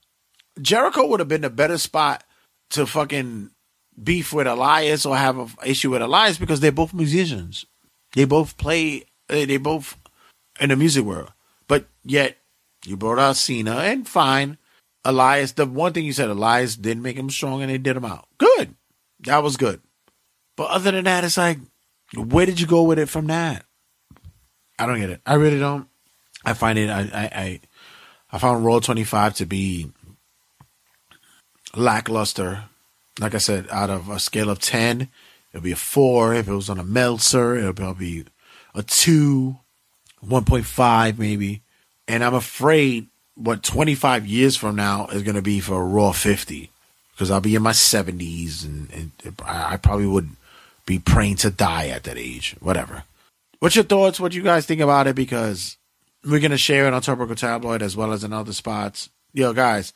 Jericho 0.61 1.07
would 1.07 1.21
have 1.21 1.29
been 1.29 1.43
the 1.43 1.51
better 1.51 1.79
spot 1.79 2.25
to 2.71 2.87
fucking 2.87 3.51
beef 4.03 4.33
with 4.33 4.47
Elias 4.47 5.05
or 5.05 5.17
have 5.17 5.39
an 5.39 5.49
issue 5.65 5.91
with 5.91 6.03
Elias 6.03 6.39
because 6.39 6.61
they're 6.61 6.73
both 6.73 6.95
musicians. 6.95 7.67
They 8.15 8.25
both 8.25 8.57
play, 8.57 9.05
eh, 9.31 9.47
they 9.47 9.57
both 9.57 9.97
in 10.61 10.71
the 10.71 10.77
music 10.77 11.05
world. 11.05 11.33
But 11.69 11.87
yet, 12.05 12.39
you 12.85 12.97
brought 12.97 13.19
out 13.19 13.37
Cena 13.37 13.77
and 13.77 14.09
fine. 14.09 14.59
Elias, 15.05 15.53
the 15.53 15.67
one 15.67 15.93
thing 15.93 16.05
you 16.05 16.13
said, 16.13 16.29
Elias 16.29 16.77
didn't 16.77 17.03
make 17.03 17.17
him 17.17 17.31
strong 17.31 17.63
and 17.63 17.71
they 17.71 17.79
did 17.79 17.97
him 17.97 18.05
out. 18.05 18.27
Good. 18.39 18.75
That 19.21 19.43
was 19.43 19.57
good. 19.57 19.81
But 20.57 20.71
other 20.71 20.91
than 20.91 21.05
that, 21.05 21.25
it's 21.25 21.39
like, 21.39 21.59
where 22.15 22.47
did 22.47 22.61
you 22.61 22.67
go 22.67 22.83
with 22.83 22.99
it 22.99 23.09
from 23.09 23.27
that? 23.29 23.65
I 24.79 24.87
don't 24.87 24.99
get 24.99 25.11
it. 25.11 25.21
I 25.25 25.35
really 25.35 25.59
don't. 25.59 25.89
I 26.45 26.55
find 26.55 26.79
it. 26.79 26.91
I 26.91 27.01
I 27.01 27.25
I, 27.33 27.61
I 28.33 28.39
found 28.39 28.65
Raw 28.65 28.81
25 28.81 29.35
to 29.35 29.47
be 29.47 29.93
lackluster. 31.75 32.65
Like 33.19 33.35
I 33.35 33.39
said, 33.39 33.69
out 33.71 33.91
of 33.91 34.09
a 34.09 34.19
scale 34.19 34.49
of 34.49 34.59
10, 34.59 35.09
it'll 35.53 35.63
be 35.63 35.73
a 35.73 35.77
four. 35.77 36.35
If 36.35 36.49
it 36.49 36.55
was 36.55 36.71
on 36.71 36.79
a 36.79 36.85
Meltzer, 36.85 37.57
it'll 37.57 37.75
probably 37.75 38.23
be 38.23 38.25
a 38.75 38.83
two, 38.83 39.59
1.5 40.27 41.19
maybe. 41.19 41.63
And 42.09 42.25
I'm 42.25 42.35
afraid 42.35 43.09
what 43.35 43.63
25 43.63 44.27
years 44.27 44.57
from 44.57 44.77
now 44.77 45.07
is 45.09 45.23
going 45.23 45.37
to 45.37 45.43
be 45.43 45.61
for 45.61 45.81
a 45.81 45.85
Raw 45.85 46.13
50 46.13 46.71
because 47.13 47.31
I'll 47.31 47.41
be 47.41 47.55
in 47.55 47.63
my 47.63 47.73
70s 47.73 48.65
and, 48.65 48.91
and 48.93 49.41
I, 49.45 49.77
probably 49.77 50.07
would 50.07 50.31
be 50.87 50.99
praying 50.99 51.37
to 51.37 51.51
die 51.51 51.89
at 51.89 52.05
that 52.05 52.19
age. 52.19 52.57
Whatever. 52.61 53.05
What's 53.61 53.77
your 53.77 53.85
thoughts? 53.85 54.19
What 54.19 54.35
you 54.35 54.43
guys 54.43 54.67
think 54.67 54.81
about 54.81 55.07
it? 55.07 55.15
Because 55.15 55.77
we're 56.25 56.41
gonna 56.41 56.57
share 56.57 56.87
it 56.87 56.95
on 56.95 57.03
Turnbuckle 57.03 57.37
Tabloid 57.37 57.83
as 57.83 57.97
well 57.97 58.13
as 58.13 58.25
in 58.25 58.33
other 58.33 58.53
spots. 58.53 59.11
Yo, 59.33 59.53
guys, 59.53 59.93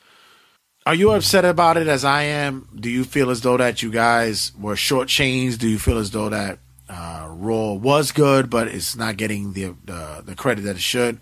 are 0.86 0.94
you 0.94 1.12
upset 1.12 1.44
about 1.44 1.78
it 1.78 1.86
as 1.86 2.04
I 2.04 2.24
am? 2.24 2.68
Do 2.78 2.90
you 2.90 3.04
feel 3.04 3.30
as 3.30 3.40
though 3.40 3.56
that 3.56 3.82
you 3.82 3.90
guys 3.90 4.52
were 4.58 4.74
shortchanged? 4.74 5.58
Do 5.58 5.68
you 5.68 5.78
feel 5.78 5.98
as 5.98 6.10
though 6.10 6.28
that 6.28 6.58
uh, 6.88 7.28
Raw 7.30 7.72
was 7.72 8.12
good, 8.12 8.50
but 8.50 8.68
it's 8.68 8.96
not 8.96 9.16
getting 9.16 9.52
the 9.52 9.74
uh, 9.88 10.20
the 10.20 10.34
credit 10.34 10.62
that 10.62 10.76
it 10.76 10.82
should? 10.82 11.18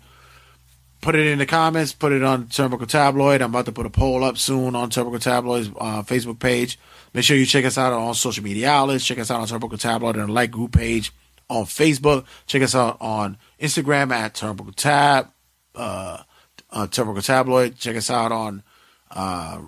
Put 1.01 1.15
it 1.15 1.27
in 1.27 1.37
the 1.37 1.45
comments. 1.45 1.93
Put 1.93 2.13
it 2.13 2.23
on 2.23 2.47
Turnbuckle 2.47 2.87
Tabloid. 2.87 3.41
I'm 3.41 3.49
about 3.49 3.65
to 3.65 3.71
put 3.71 3.85
a 3.85 3.89
poll 3.89 4.23
up 4.23 4.37
soon 4.37 4.75
on 4.75 4.89
Turnbuckle 4.89 5.21
Tabloid's 5.21 5.69
uh, 5.69 6.01
Facebook 6.03 6.39
page. 6.39 6.79
Make 7.13 7.25
sure 7.25 7.37
you 7.37 7.45
check 7.45 7.65
us 7.65 7.77
out 7.77 7.93
on 7.93 8.13
social 8.13 8.43
media 8.43 8.69
outlets. 8.69 9.05
Check 9.05 9.19
us 9.19 9.29
out 9.29 9.41
on 9.41 9.47
Turnbuckle 9.47 9.79
Tabloid 9.79 10.15
and 10.15 10.33
like 10.33 10.51
group 10.51 10.71
page 10.71 11.11
on 11.49 11.65
Facebook. 11.65 12.25
Check 12.45 12.61
us 12.61 12.75
out 12.75 12.97
on 12.99 13.37
Instagram 13.59 14.11
at 14.11 14.35
Turbo 14.35 14.71
Tab, 14.71 15.29
uh, 15.75 16.23
uh, 16.71 16.87
Turnbuckle 16.87 17.25
Tabloid. 17.25 17.77
Check 17.77 17.95
us 17.95 18.09
out 18.09 18.31
on 18.31 18.63
uh, 19.11 19.61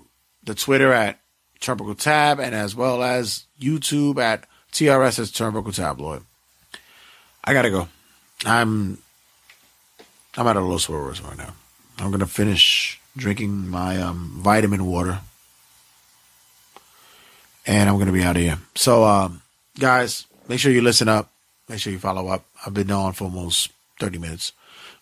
the 0.44 0.56
Twitter 0.56 0.92
at 0.92 1.20
Turbo 1.60 1.94
Tab, 1.94 2.40
and 2.40 2.56
as 2.56 2.76
well 2.76 3.04
as 3.04 3.46
YouTube 3.60 4.20
at 4.20 4.48
TRS 4.76 5.20
as 5.20 5.32
Turnbuckle 5.32 5.74
Tabloid. 5.74 6.24
I 7.44 7.54
gotta 7.54 7.70
go. 7.70 7.88
I'm 8.46 8.98
I'm 10.36 10.48
at 10.48 10.58
a 10.58 10.60
low 10.60 10.78
spirits 10.78 11.22
right 11.22 11.38
now. 11.38 11.54
I'm 11.98 12.12
gonna 12.12 12.28
finish 12.28 13.00
drinking 13.16 13.70
my 13.70 14.02
um, 14.02 14.32
vitamin 14.40 14.86
water, 14.86 15.20
and 17.66 17.90
I'm 17.90 17.98
gonna 17.98 18.12
be 18.12 18.24
out 18.24 18.36
of 18.36 18.42
here. 18.42 18.60
So, 18.76 19.06
um, 19.06 19.42
guys, 19.80 20.26
make 20.50 20.60
sure 20.60 20.74
you 20.74 20.82
listen 20.82 21.08
up. 21.08 21.32
Make 21.70 21.80
sure 21.80 21.94
you 21.94 22.00
follow 22.00 22.28
up. 22.28 22.44
I've 22.66 22.74
been 22.74 22.92
on 22.92 23.14
for 23.14 23.24
almost 23.24 23.72
30 24.02 24.18
minutes. 24.20 24.52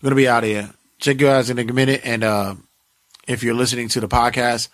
I'm 0.01 0.09
to 0.09 0.15
be 0.15 0.27
out 0.27 0.43
of 0.43 0.49
here. 0.49 0.69
Check 0.99 1.19
you 1.19 1.27
guys 1.27 1.49
in 1.49 1.57
a 1.57 1.63
minute. 1.65 2.01
And 2.03 2.23
uh, 2.23 2.55
if 3.27 3.43
you're 3.43 3.55
listening 3.55 3.87
to 3.89 3.99
the 3.99 4.07
podcast, 4.07 4.69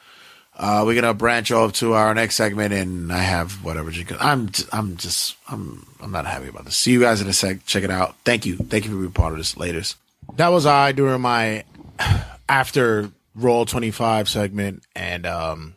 uh, 0.59 0.83
we're 0.85 1.01
to 1.01 1.13
branch 1.13 1.51
off 1.51 1.71
to 1.73 1.93
our 1.93 2.13
next 2.13 2.35
segment. 2.35 2.73
And 2.73 3.11
I 3.13 3.19
have 3.19 3.63
whatever. 3.63 3.91
I'm, 4.19 4.49
I'm 4.73 4.97
just, 4.97 5.37
I'm, 5.47 5.87
I'm 6.01 6.11
not 6.11 6.25
happy 6.25 6.49
about 6.49 6.65
this. 6.65 6.75
See 6.75 6.91
you 6.91 6.99
guys 6.99 7.21
in 7.21 7.27
a 7.27 7.33
sec. 7.33 7.65
Check 7.65 7.83
it 7.83 7.89
out. 7.89 8.15
Thank 8.25 8.45
you. 8.45 8.57
Thank 8.57 8.83
you 8.85 8.91
for 8.91 8.97
being 8.97 9.11
part 9.13 9.31
of 9.31 9.37
this 9.37 9.55
latest. 9.55 9.95
That 10.35 10.49
was 10.49 10.65
I 10.65 10.91
during 10.91 11.21
my 11.21 11.63
after 12.49 13.09
Raw 13.35 13.63
25 13.63 14.27
segment. 14.27 14.83
And, 14.95 15.25
um, 15.25 15.75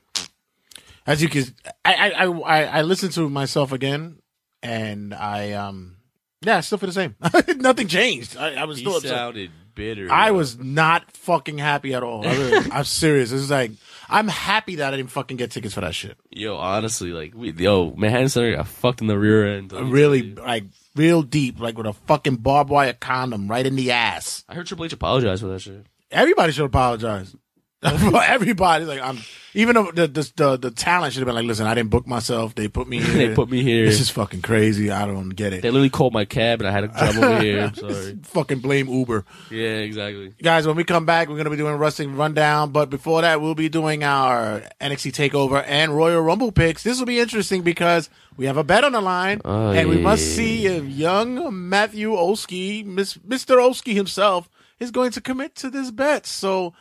as 1.07 1.23
you 1.23 1.29
can, 1.29 1.45
I, 1.85 2.11
I, 2.11 2.25
I, 2.27 2.65
I 2.65 2.83
listened 2.83 3.13
to 3.13 3.29
myself 3.31 3.71
again 3.73 4.19
and 4.65 5.15
I, 5.15 5.53
um, 5.53 5.97
yeah, 6.41 6.57
I 6.57 6.61
still 6.61 6.79
feel 6.79 6.89
the 6.89 6.93
same. 6.93 7.15
Nothing 7.57 7.87
changed. 7.87 8.37
I, 8.37 8.55
I 8.55 8.65
was 8.65 8.79
He 8.79 8.85
still 8.85 8.97
upset. 8.97 9.11
sounded 9.11 9.51
bitter. 9.77 10.11
I 10.13 10.33
was 10.33 10.59
not 10.59 11.11
fucking 11.13 11.59
happy 11.59 11.95
at 11.95 12.03
all. 12.03 12.27
I 12.27 12.33
really- 12.35 12.73
I'm 12.73 12.85
serious. 12.85 13.31
This 13.31 13.41
is 13.43 13.51
like, 13.51 13.71
I'm 14.13 14.29
happy 14.29 14.77
that 14.77 14.93
I 14.93 14.97
didn't 14.97 15.11
fucking 15.11 15.39
get 15.39 15.51
tickets 15.51 15.75
for 15.75 15.81
that 15.81 15.95
shit. 15.95 16.19
Yo, 16.31 16.57
honestly, 16.57 17.11
like, 17.11 17.33
we, 17.35 17.53
yo, 17.53 17.95
Manhattan 17.97 18.29
Center 18.29 18.55
got 18.57 18.69
fucked 18.69 19.01
in 19.01 19.07
the 19.07 19.19
rear 19.19 19.57
end. 19.57 19.73
Really, 19.73 20.35
like, 20.35 20.65
real 20.95 21.23
deep, 21.23 21.59
like 21.59 21.77
with 21.77 21.87
a 21.87 21.93
fucking 21.93 22.37
barbed 22.37 22.71
wire 22.71 22.93
condom 22.93 23.49
right 23.49 23.67
in 23.67 23.77
the 23.77 23.91
ass. 23.91 24.45
I 24.49 24.55
heard 24.55 24.67
Triple 24.67 24.85
H 24.85 24.93
apologize 24.93 25.41
for 25.41 25.47
that 25.49 25.61
shit. 25.61 25.87
Everybody 26.11 26.53
should 26.53 26.67
apologize. 26.67 27.35
Everybody, 27.85 28.85
like, 28.85 29.01
I'm, 29.01 29.19
even 29.55 29.75
though 29.75 29.91
the, 29.91 30.07
the, 30.07 30.33
the, 30.37 30.57
the 30.57 30.71
talent 30.71 31.13
should 31.13 31.21
have 31.21 31.27
been 31.27 31.35
like, 31.35 31.45
listen, 31.47 31.67
I 31.67 31.75
didn't 31.75 31.91
book 31.91 32.07
myself. 32.07 32.55
They 32.55 32.69
put 32.69 32.87
me 32.87 33.01
here. 33.03 33.29
They 33.29 33.35
put 33.35 33.51
me 33.51 33.63
here. 33.63 33.85
This 33.87 34.01
is 34.01 34.09
fucking 34.09 34.43
crazy. 34.43 34.91
I 34.91 35.05
don't 35.05 35.31
get 35.31 35.53
it. 35.53 35.63
They 35.63 35.71
literally 35.71 35.91
called 35.91 36.13
my 36.13 36.25
cab 36.25 36.61
and 36.61 36.69
I 36.69 36.71
had 36.71 36.83
to 36.83 36.89
drive 36.89 37.19
over 37.19 37.41
here. 37.41 37.65
I'm 37.65 37.75
sorry. 37.75 38.19
fucking 38.23 38.61
blame 38.61 38.89
Uber. 38.89 39.25
Yeah, 39.51 39.79
exactly. 39.79 40.33
Guys, 40.41 40.67
when 40.67 40.77
we 40.77 40.85
come 40.85 41.07
back, 41.07 41.29
we're 41.29 41.35
going 41.35 41.45
to 41.47 41.51
be 41.51 41.57
doing 41.57 41.75
Wrestling 41.75 42.17
Rundown. 42.17 42.71
But 42.71 42.89
before 42.89 43.23
that, 43.23 43.41
we'll 43.41 43.57
be 43.57 43.69
doing 43.69 44.05
our 44.05 44.63
NXT 44.81 45.31
TakeOver 45.31 45.65
and 45.67 45.95
Royal 45.97 46.21
Rumble 46.21 46.53
picks. 46.53 46.85
This 46.85 46.99
will 47.01 47.07
be 47.07 47.19
interesting 47.19 47.63
because 47.63 48.09
we 48.37 48.47
have 48.47 48.57
a 48.57 48.65
bet 48.65 48.85
on 48.85 48.93
the 48.93 49.01
line. 49.01 49.41
Oh, 49.45 49.73
and 49.73 49.89
we 49.89 49.99
must 49.99 50.37
see 50.37 50.67
if 50.67 50.85
young 50.85 51.69
Matthew 51.69 52.13
Olski, 52.13 52.87
Mr. 52.87 53.57
Olski 53.57 53.93
himself, 53.95 54.49
is 54.79 54.91
going 54.93 55.11
to 55.13 55.21
commit 55.21 55.55
to 55.57 55.69
this 55.69 55.91
bet. 55.91 56.27
So, 56.27 56.75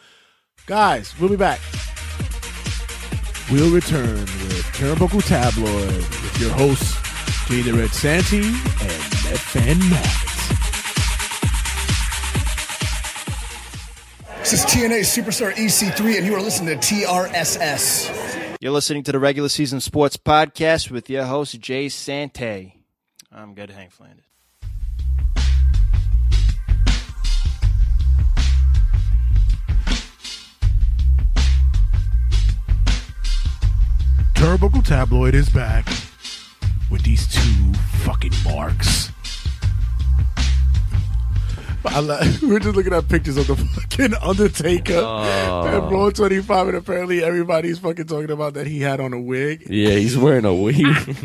guys, 0.66 1.18
we'll 1.20 1.30
be 1.30 1.36
back. 1.36 1.60
We'll 3.52 3.74
return 3.74 4.20
with 4.20 4.66
Turnbuckle 4.74 5.26
Tabloid 5.28 5.88
with 5.96 6.38
your 6.40 6.52
hosts, 6.52 6.98
Jay 7.48 7.62
the 7.62 7.74
Red 7.74 7.90
Santy 7.92 8.38
and 8.44 9.26
Net 9.26 9.40
Fan 9.40 9.80
Matt. 9.90 10.18
This 14.40 14.54
is 14.54 14.66
TNA 14.66 15.02
Superstar 15.02 15.52
EC3, 15.54 16.18
and 16.18 16.26
you 16.26 16.34
are 16.36 16.42
listening 16.42 16.80
to 16.80 16.94
TRSS. 16.96 18.58
You're 18.60 18.72
listening 18.72 19.04
to 19.04 19.12
the 19.12 19.20
regular 19.20 19.50
season 19.50 19.80
sports 19.82 20.18
podcast 20.18 20.92
with 20.92 21.10
your 21.10 21.26
host 21.26 21.60
Jay 21.60 21.90
Santy. 21.90 22.76
I'm 23.32 23.54
good, 23.54 23.70
Hank 23.70 23.92
Flanders. 23.92 24.26
Turnbuckle 34.42 34.84
Tabloid 34.84 35.36
is 35.36 35.50
back 35.50 35.86
with 36.90 37.04
these 37.04 37.28
two 37.28 37.74
fucking 38.00 38.32
marks. 38.44 39.12
I 41.86 42.00
li- 42.00 42.38
we're 42.42 42.58
just 42.58 42.76
looking 42.76 42.92
at 42.92 43.08
pictures 43.08 43.38
of 43.38 43.46
the 43.46 43.56
fucking 43.56 44.16
Undertaker 44.16 44.96
and 44.96 45.92
Raw 45.92 46.10
25, 46.10 46.70
and 46.70 46.78
apparently 46.78 47.24
everybody's 47.24 47.78
fucking 47.78 48.08
talking 48.08 48.32
about 48.32 48.56
that 48.56 48.66
he 48.66 48.82
had 48.82 49.00
on 49.00 49.14
a 49.14 49.22
wig. 49.22 49.68
Yeah, 49.70 49.92
he's 49.92 50.18
wearing 50.18 50.46
a 50.46 50.56
wig. 50.56 50.88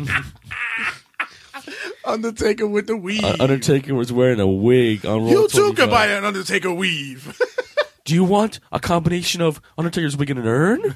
Undertaker 2.05 2.67
with 2.67 2.85
the 2.85 2.95
weave. 2.97 3.23
Uh, 3.23 3.35
Undertaker 3.39 3.95
was 3.95 4.13
wearing 4.13 4.39
a 4.39 4.45
wig 4.45 5.07
on 5.07 5.23
Raw 5.23 5.29
you 5.31 5.47
too 5.47 5.73
25. 5.73 5.75
can 5.75 5.89
buy 5.89 6.05
an 6.05 6.23
Undertaker 6.23 6.71
weave. 6.71 7.35
Do 8.05 8.13
you 8.13 8.23
want 8.23 8.59
a 8.71 8.79
combination 8.79 9.41
of 9.41 9.59
Undertaker's 9.75 10.15
wig 10.15 10.29
and 10.29 10.39
an 10.39 10.47
urn? 10.47 10.95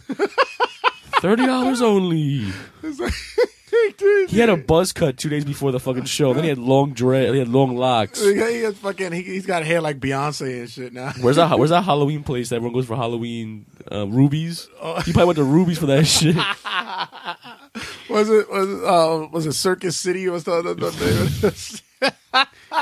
Thirty 1.22 1.46
dollars 1.46 1.82
only. 1.82 2.48
It's 2.84 4.32
He 4.32 4.40
had 4.40 4.50
a 4.50 4.58
buzz 4.58 4.92
cut 4.92 5.18
two 5.18 5.30
days 5.30 5.46
before 5.46 5.72
the 5.72 5.80
fucking 5.80 6.06
show. 6.06 6.34
Then 6.34 6.44
he 6.44 6.50
had 6.50 6.58
long 6.58 6.94
dread. 6.94 7.32
He 7.34 7.40
had 7.40 7.48
long 7.48 7.76
locks. 7.78 8.22
he 8.22 8.36
has 8.38 8.76
fucking, 8.78 9.12
he, 9.12 9.22
he's 9.22 9.46
got 9.46 9.64
hair 9.64 9.80
like 9.82 10.00
Beyonce 10.00 10.62
and 10.62 10.70
shit 10.70 10.94
now. 10.94 11.14
Where's 11.22 11.36
that? 11.38 11.58
Where's 11.58 11.70
that 11.70 11.84
Halloween 11.86 12.24
place 12.24 12.50
that 12.50 12.58
everyone 12.58 12.74
goes 12.74 12.86
for 12.88 12.96
Halloween? 12.96 13.66
Uh, 13.92 14.08
Rubies. 14.08 14.68
He 15.06 15.14
probably 15.14 15.26
went 15.26 15.38
to 15.38 15.44
Rubies 15.44 15.78
for 15.78 15.86
that 15.88 16.06
shit. 16.06 16.36
Was 18.10 18.30
it 18.30 18.50
was 18.52 18.70
it, 18.70 18.84
uh, 18.84 19.28
was 19.32 19.46
it 19.46 19.54
Circus 19.54 19.96
City 19.96 20.28
or 20.28 20.40
something? 20.40 20.78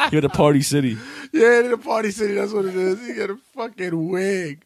He 0.10 0.16
went 0.16 0.24
to 0.24 0.30
Party 0.30 0.62
City. 0.62 0.98
yeah, 1.34 1.60
in 1.60 1.72
the 1.72 1.78
Party 1.78 2.10
City. 2.12 2.34
That's 2.36 2.54
what 2.54 2.66
it 2.66 2.76
is. 2.76 3.06
He 3.06 3.14
got 3.14 3.30
a 3.32 3.38
fucking 3.54 4.10
wig. 4.10 4.64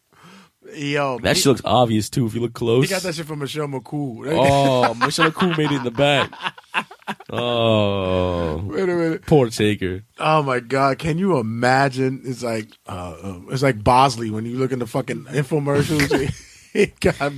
Yo, 0.74 1.18
That 1.22 1.36
he, 1.36 1.42
shit 1.42 1.46
looks 1.46 1.62
obvious 1.64 2.08
too 2.08 2.26
if 2.26 2.34
you 2.34 2.40
look 2.40 2.54
close. 2.54 2.84
he 2.84 2.90
got 2.90 3.02
that 3.02 3.14
shit 3.14 3.26
from 3.26 3.40
Michelle 3.40 3.66
McCool. 3.68 4.26
Oh, 4.32 4.94
Michelle 4.94 5.30
McCool 5.30 5.56
made 5.58 5.70
it 5.70 5.76
in 5.76 5.84
the 5.84 5.90
back. 5.90 6.32
Oh, 7.30 8.62
Wait 8.64 8.82
a 8.84 8.86
minute. 8.86 9.26
poor 9.26 9.50
Taker. 9.50 10.02
Oh 10.18 10.42
my 10.42 10.60
god, 10.60 10.98
can 10.98 11.18
you 11.18 11.36
imagine? 11.38 12.22
It's 12.24 12.42
like 12.42 12.68
uh, 12.88 13.14
uh, 13.22 13.40
it's 13.50 13.62
like 13.62 13.82
Bosley 13.84 14.30
when 14.30 14.46
you 14.46 14.56
look 14.56 14.72
in 14.72 14.78
the 14.78 14.86
fucking 14.86 15.24
infomercials. 15.24 16.32
he 16.72 16.86
got 17.00 17.32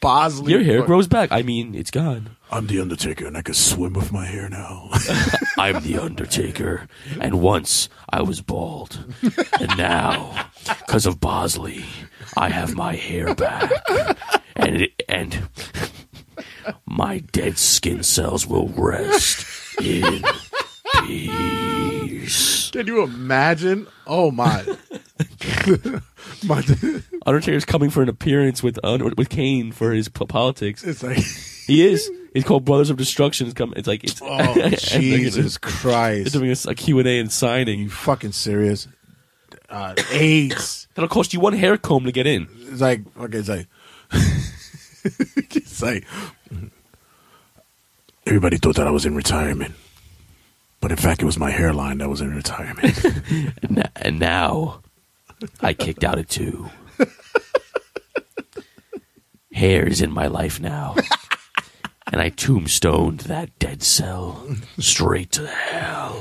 Bosley. 0.00 0.52
Your 0.52 0.62
hair 0.62 0.82
grows 0.82 1.06
back. 1.06 1.32
I 1.32 1.42
mean, 1.42 1.74
it's 1.74 1.90
gone. 1.90 2.36
I'm 2.50 2.66
the 2.66 2.80
Undertaker, 2.80 3.26
and 3.26 3.36
I 3.36 3.42
can 3.42 3.54
swim 3.54 3.92
with 3.92 4.10
my 4.12 4.24
hair 4.26 4.48
now. 4.48 4.88
I'm 5.58 5.82
the 5.82 5.98
Undertaker, 5.98 6.88
and 7.20 7.40
once 7.42 7.88
I 8.08 8.22
was 8.22 8.40
bald, 8.40 9.04
and 9.60 9.76
now, 9.76 10.46
because 10.86 11.06
of 11.06 11.20
Bosley, 11.20 11.84
I 12.36 12.48
have 12.50 12.74
my 12.74 12.94
hair 12.94 13.34
back, 13.34 13.70
and 14.56 14.82
it, 14.82 15.02
and 15.08 15.48
my 16.86 17.18
dead 17.32 17.58
skin 17.58 18.02
cells 18.02 18.46
will 18.46 18.68
rest 18.68 19.46
in 19.80 20.22
peace. 21.04 22.70
can 22.70 22.86
you 22.86 23.02
imagine? 23.02 23.86
Oh 24.06 24.30
my, 24.30 24.64
my. 26.44 26.64
Undertaker's 27.26 27.64
coming 27.64 27.90
for 27.90 28.02
an 28.02 28.08
appearance 28.08 28.62
with 28.62 28.78
uh, 28.82 28.98
with 29.16 29.28
Kane 29.28 29.72
for 29.72 29.92
his 29.92 30.08
po- 30.08 30.26
politics. 30.26 30.82
It's 30.84 31.02
like, 31.02 31.18
He 31.66 31.86
is. 31.86 32.10
It's 32.34 32.46
called 32.46 32.64
Brothers 32.64 32.90
of 32.90 32.96
Destruction. 32.96 33.46
It's 33.48 33.54
come. 33.54 33.74
It's 33.76 33.88
like 33.88 34.04
it's. 34.04 34.20
oh 34.24 34.68
Jesus 34.78 35.58
They're 35.58 35.70
Christ! 35.70 36.32
doing 36.32 36.50
a, 36.50 36.70
a 36.70 36.74
Q 36.74 36.98
and 37.00 37.08
A 37.08 37.18
and 37.20 37.30
signing. 37.32 37.80
you 37.80 37.90
fucking 37.90 38.32
serious? 38.32 38.88
Uh, 39.70 39.94
AIDS. 40.10 40.88
That'll 40.94 41.08
cost 41.08 41.32
you 41.32 41.40
one 41.40 41.52
hair 41.52 41.76
comb 41.78 42.04
to 42.04 42.12
get 42.12 42.26
in. 42.26 42.48
It's 42.68 42.80
like 42.80 43.02
okay, 43.18 43.38
it's 43.38 43.48
like 43.48 43.66
it's 45.54 45.82
like 45.82 46.04
everybody 48.26 48.56
thought 48.58 48.76
that 48.76 48.86
I 48.86 48.90
was 48.90 49.06
in 49.06 49.14
retirement, 49.14 49.74
but 50.80 50.90
in 50.90 50.96
fact, 50.96 51.22
it 51.22 51.26
was 51.26 51.38
my 51.38 51.50
hairline 51.50 51.98
that 51.98 52.08
was 52.08 52.20
in 52.20 52.34
retirement. 52.34 52.98
And, 53.62 53.88
and 53.94 54.18
now, 54.18 54.80
I 55.60 55.72
kicked 55.74 56.02
out 56.02 56.18
at 56.18 56.28
two. 56.28 56.68
Hair 59.52 59.86
is 59.86 60.00
in 60.00 60.10
my 60.10 60.26
life 60.26 60.58
now. 60.60 60.96
And 62.12 62.20
I 62.20 62.30
tombstoned 62.30 63.20
that 63.20 63.56
dead 63.60 63.82
cell 63.82 64.44
straight 64.78 65.30
to 65.32 65.46
hell. 65.46 66.18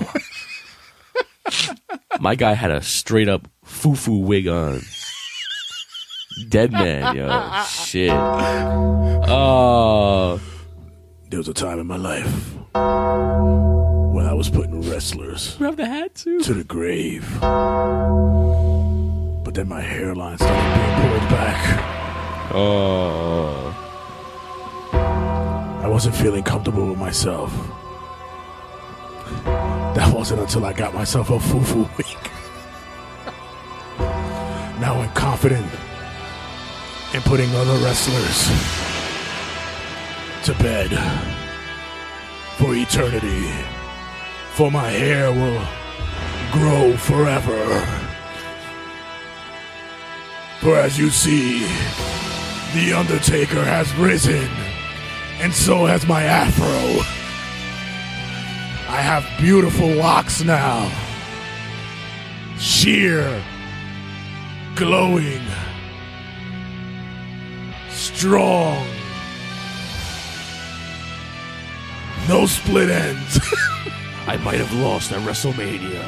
My 2.19 2.35
guy 2.35 2.53
had 2.53 2.71
a 2.71 2.81
straight 2.81 3.27
up 3.29 3.47
foo 3.63 3.95
foo 3.95 4.17
wig 4.19 4.47
on. 4.47 4.81
Dead 6.49 6.71
man, 6.71 7.15
yo. 7.15 7.63
Shit. 7.67 8.11
Oh. 9.31 10.39
there 11.29 11.37
was 11.37 11.47
a 11.47 11.53
time 11.53 11.79
in 11.79 11.87
my 11.87 11.97
life 11.97 12.53
when 12.73 14.25
I 14.25 14.33
was 14.33 14.49
putting 14.49 14.81
wrestlers 14.89 15.55
You 15.59 15.75
the 15.75 15.85
hat 15.85 16.15
too? 16.15 16.39
to 16.41 16.53
the 16.53 16.63
grave, 16.63 17.27
but 19.43 19.53
then 19.53 19.67
my 19.67 19.81
hairline 19.81 20.37
started 20.37 20.55
being 20.75 20.95
pulled 21.19 21.29
back. 21.29 21.85
Oh. 22.53 23.75
I 24.93 25.87
wasn't 25.87 26.15
feeling 26.15 26.43
comfortable 26.43 26.87
with 26.87 26.97
myself. 26.97 27.51
That 29.95 30.13
wasn't 30.13 30.41
until 30.41 30.65
I 30.65 30.73
got 30.73 30.93
myself 30.93 31.29
a 31.29 31.39
foo-foo 31.39 31.89
wig. 31.97 32.17
now 34.79 34.99
I'm 34.99 35.11
confident 35.13 35.69
in 37.13 37.21
putting 37.21 37.53
other 37.55 37.77
wrestlers 37.83 38.47
to 40.45 40.53
bed 40.63 40.89
for 42.57 42.75
eternity. 42.75 43.49
For 44.53 44.69
my 44.69 44.89
hair 44.89 45.31
will 45.31 45.65
grow 46.51 46.97
forever. 46.97 47.85
For 50.59 50.75
as 50.75 50.97
you 50.97 51.09
see, 51.09 51.59
the 52.73 52.93
Undertaker 52.93 53.63
has 53.63 53.93
risen 53.95 54.49
and 55.39 55.53
so 55.53 55.85
has 55.85 56.05
my 56.05 56.23
afro. 56.23 57.18
I 58.89 59.01
have 59.01 59.23
beautiful 59.39 59.87
locks 59.87 60.43
now. 60.43 60.91
Sheer, 62.57 63.41
glowing, 64.75 65.45
strong. 67.89 68.85
No 72.27 72.47
split 72.47 72.89
ends. 72.89 73.39
I 74.27 74.37
might 74.43 74.59
have 74.59 74.73
lost 74.73 75.11
at 75.11 75.21
WrestleMania. 75.21 76.03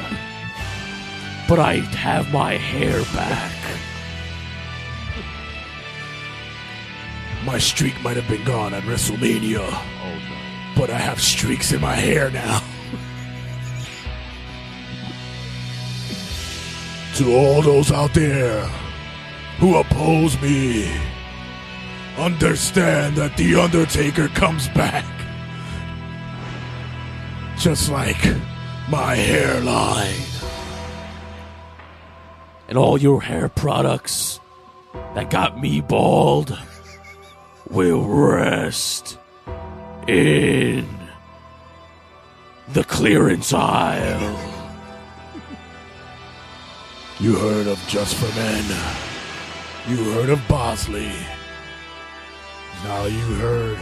but 1.48 1.60
I 1.60 1.76
have 1.76 2.32
my 2.32 2.56
hair 2.56 3.00
back. 3.14 3.52
My 7.44 7.58
streak 7.58 8.00
might 8.02 8.16
have 8.16 8.28
been 8.28 8.44
gone 8.44 8.74
at 8.74 8.82
WrestleMania, 8.82 9.68
oh, 9.68 10.31
but 10.76 10.90
I 10.90 10.98
have 10.98 11.20
streaks 11.20 11.72
in 11.72 11.80
my 11.80 11.94
hair 11.94 12.30
now. 12.30 12.62
to 17.16 17.34
all 17.34 17.62
those 17.62 17.92
out 17.92 18.14
there 18.14 18.66
who 19.58 19.76
oppose 19.76 20.40
me, 20.40 20.90
understand 22.16 23.16
that 23.16 23.36
The 23.36 23.54
Undertaker 23.54 24.28
comes 24.28 24.68
back. 24.68 25.04
Just 27.58 27.90
like 27.90 28.24
my 28.88 29.14
hairline. 29.14 30.20
And 32.68 32.78
all 32.78 32.98
your 32.98 33.22
hair 33.22 33.48
products 33.48 34.40
that 35.14 35.30
got 35.30 35.60
me 35.60 35.80
bald 35.80 36.58
will 37.70 38.04
rest 38.06 39.18
in 40.08 40.88
the 42.72 42.84
clearance 42.84 43.52
aisle. 43.52 44.38
You 47.20 47.36
heard 47.36 47.66
of 47.66 47.78
Just 47.86 48.16
for 48.16 48.34
Men. 48.34 48.64
You 49.88 50.12
heard 50.12 50.28
of 50.30 50.40
Bosley. 50.48 51.12
Now 52.84 53.04
you 53.04 53.34
heard 53.36 53.78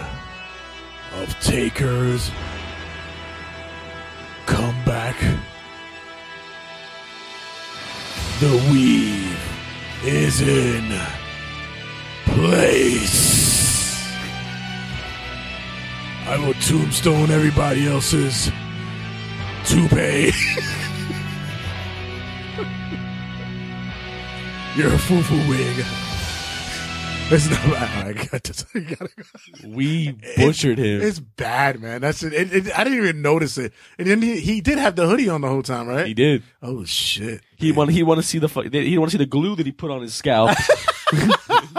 of 1.14 1.40
Takers. 1.40 2.30
Come 4.46 4.84
back. 4.84 5.16
The 8.40 8.68
weave 8.70 9.38
is 10.04 10.40
in 10.42 10.92
place. 12.26 13.39
I 16.30 16.38
will 16.38 16.54
tombstone 16.54 17.32
everybody 17.32 17.88
else's 17.88 18.52
toupee. 19.64 20.30
You're 24.76 24.94
a 24.94 24.98
foo-foo 24.98 25.48
wig. 25.48 25.84
It's 27.32 27.50
not 27.50 27.60
bad. 27.72 28.06
I 28.06 28.12
got 28.12 28.44
to, 28.44 28.80
gotta 28.80 29.08
go. 29.16 29.24
We 29.70 30.12
butchered 30.36 30.78
him. 30.78 31.02
It's 31.02 31.18
bad, 31.18 31.80
man. 31.80 32.00
That's 32.00 32.22
it. 32.22 32.32
it, 32.32 32.54
it 32.54 32.78
I 32.78 32.84
didn't 32.84 33.00
even 33.00 33.22
notice 33.22 33.58
it. 33.58 33.72
And 33.98 34.06
then 34.06 34.22
he, 34.22 34.38
he 34.38 34.60
did 34.60 34.78
have 34.78 34.94
the 34.94 35.08
hoodie 35.08 35.28
on 35.28 35.40
the 35.40 35.48
whole 35.48 35.64
time, 35.64 35.88
right? 35.88 36.06
He 36.06 36.14
did. 36.14 36.44
Oh 36.62 36.84
shit. 36.84 37.40
He 37.56 37.72
want 37.72 37.90
he 37.90 38.04
want 38.04 38.20
to 38.20 38.26
see 38.26 38.38
the 38.38 38.48
fu- 38.48 38.68
he 38.70 38.96
want 38.98 39.10
to 39.10 39.18
see 39.18 39.22
the 39.22 39.26
glue 39.28 39.56
that 39.56 39.66
he 39.66 39.72
put 39.72 39.90
on 39.90 40.00
his 40.00 40.14
scalp. 40.14 40.56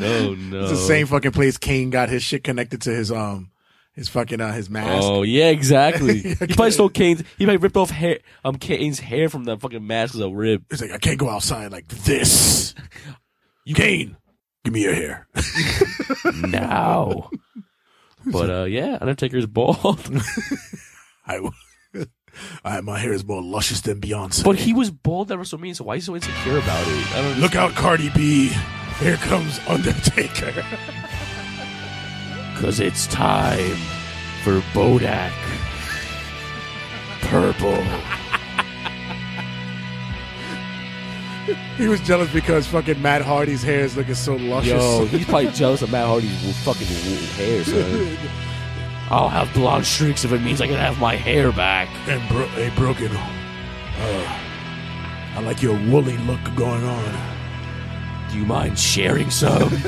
oh 0.00 0.34
no! 0.34 0.60
It's 0.62 0.70
the 0.70 0.76
same 0.76 1.06
fucking 1.06 1.32
place 1.32 1.58
Kane 1.58 1.90
got 1.90 2.08
his 2.08 2.22
shit 2.22 2.44
connected 2.44 2.82
to 2.82 2.90
his 2.90 3.10
um 3.12 3.50
his 3.94 4.08
fucking 4.08 4.40
uh 4.40 4.52
his 4.52 4.70
mask. 4.70 5.02
Oh 5.04 5.22
yeah, 5.22 5.48
exactly. 5.48 6.18
he 6.22 6.34
probably 6.34 6.70
stole 6.70 6.88
Kane's. 6.88 7.22
He 7.38 7.44
probably 7.44 7.58
ripped 7.58 7.76
off 7.76 7.90
hair, 7.90 8.20
um, 8.44 8.56
Kane's 8.56 8.98
hair 9.00 9.28
from 9.28 9.44
the 9.44 9.56
fucking 9.56 9.86
mask 9.86 10.14
as 10.14 10.20
a 10.20 10.30
rib. 10.30 10.64
He's 10.70 10.80
like, 10.80 10.92
I 10.92 10.98
can't 10.98 11.18
go 11.18 11.28
outside 11.28 11.72
like 11.72 11.88
this. 11.88 12.74
You 13.66 13.74
Kane, 13.74 14.16
give 14.64 14.72
me 14.72 14.82
your 14.82 14.94
hair. 14.94 15.28
now. 16.48 17.30
But 18.24 18.50
uh, 18.50 18.64
yeah, 18.64 18.98
Undertaker's 19.00 19.46
bald. 19.46 20.00
I, 21.26 21.40
I 22.64 22.80
my 22.80 22.98
hair 22.98 23.12
is 23.12 23.24
more 23.24 23.42
luscious 23.42 23.82
than 23.82 24.00
Beyonce. 24.00 24.42
but 24.42 24.56
he 24.56 24.72
was 24.72 24.90
bald 24.90 25.30
at 25.30 25.38
WrestleMania, 25.38 25.50
so 25.50 25.56
mean. 25.58 25.74
So 25.74 25.84
why 25.84 25.96
is 25.96 26.04
he 26.04 26.06
so 26.06 26.14
insecure 26.16 26.58
about 26.58 26.86
it? 26.88 27.12
I 27.14 27.22
don't 27.22 27.40
Look 27.40 27.54
out, 27.54 27.72
Cardi 27.72 28.10
B. 28.10 28.50
Here 29.00 29.16
comes 29.16 29.58
Undertaker. 29.66 30.52
Cause 32.56 32.78
it's 32.80 33.06
time 33.06 33.74
for 34.44 34.60
Bodak. 34.74 35.32
Purple. 37.22 37.82
he 41.78 41.88
was 41.88 42.00
jealous 42.02 42.30
because 42.30 42.66
fucking 42.66 43.00
Matt 43.00 43.22
Hardy's 43.22 43.62
hair 43.62 43.80
is 43.80 43.96
looking 43.96 44.14
so 44.14 44.36
luscious. 44.36 44.72
Yo, 44.72 45.06
he's 45.06 45.24
probably 45.24 45.50
jealous 45.52 45.80
of 45.80 45.90
Matt 45.90 46.06
Hardy's 46.06 46.62
fucking 46.62 46.86
hair, 46.86 47.64
son. 47.64 48.18
I'll 49.10 49.30
have 49.30 49.50
blonde 49.54 49.86
streaks 49.86 50.22
if 50.24 50.32
it 50.32 50.42
means 50.42 50.60
I 50.60 50.66
can 50.66 50.76
have 50.76 51.00
my 51.00 51.16
hair 51.16 51.50
back. 51.52 51.88
and 52.06 52.28
bro- 52.28 52.46
hey, 52.48 52.68
broken. 52.76 53.10
Uh, 53.16 54.38
I 55.36 55.40
like 55.40 55.62
your 55.62 55.78
woolly 55.88 56.18
look 56.18 56.40
going 56.54 56.84
on. 56.84 57.39
Do 58.30 58.38
you 58.38 58.44
mind 58.44 58.78
sharing 58.78 59.30
some? 59.30 59.70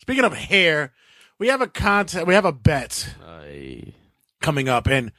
Speaking 0.00 0.24
of 0.24 0.32
hair, 0.32 0.92
we 1.38 1.48
have 1.48 1.60
a 1.60 1.66
contest. 1.66 2.26
We 2.26 2.34
have 2.34 2.44
a 2.44 2.52
bet 2.52 3.14
coming 4.40 4.68
up, 4.68 4.86
and 4.86 5.12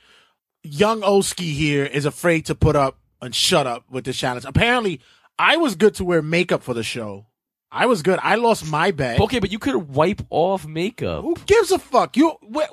young 0.64 1.04
Oski 1.04 1.54
here 1.54 1.86
is 1.86 2.06
afraid 2.06 2.46
to 2.48 2.56
put 2.56 2.76
up 2.76 2.98
and 3.22 3.36
shut 3.36 3.68
up 3.68 3.84
with 3.90 4.06
this 4.06 4.18
challenge. 4.18 4.46
Apparently, 4.46 5.02
I 5.38 5.58
was 5.58 5.76
good 5.76 5.94
to 5.96 6.04
wear 6.06 6.22
makeup 6.22 6.64
for 6.64 6.74
the 6.74 6.84
show. 6.84 7.28
I 7.72 7.86
was 7.86 8.02
good. 8.02 8.20
I 8.24 8.36
lost 8.36 8.66
my 8.66 8.92
bet. 8.92 9.20
Okay, 9.20 9.40
but 9.40 9.52
you 9.52 9.60
could 9.60 9.76
wipe 9.90 10.22
off 10.30 10.66
makeup. 10.66 11.24
Who 11.24 11.36
gives 11.46 11.72
a 11.72 11.80
fuck? 11.80 12.18
You. 12.18 12.34
we 12.42 12.64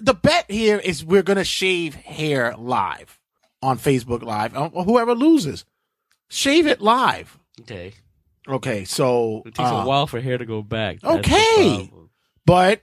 the 0.00 0.14
bet 0.14 0.48
here 0.48 0.78
is 0.78 1.04
we're 1.04 1.24
gonna 1.24 1.44
shave 1.44 1.96
hair 1.96 2.54
live 2.56 3.18
on 3.62 3.78
Facebook 3.78 4.22
Live. 4.22 4.54
Uh, 4.54 4.68
Whoever 4.68 5.14
loses, 5.14 5.64
shave 6.28 6.66
it 6.66 6.80
live. 6.80 7.38
Okay. 7.62 7.92
Okay, 8.48 8.84
so 8.84 9.42
It 9.44 9.54
takes 9.54 9.68
uh, 9.68 9.74
a 9.74 9.86
while 9.86 10.06
for 10.06 10.20
hair 10.20 10.38
to 10.38 10.46
go 10.46 10.62
back. 10.62 11.00
That's 11.00 11.18
Okay. 11.18 11.90
but 12.46 12.82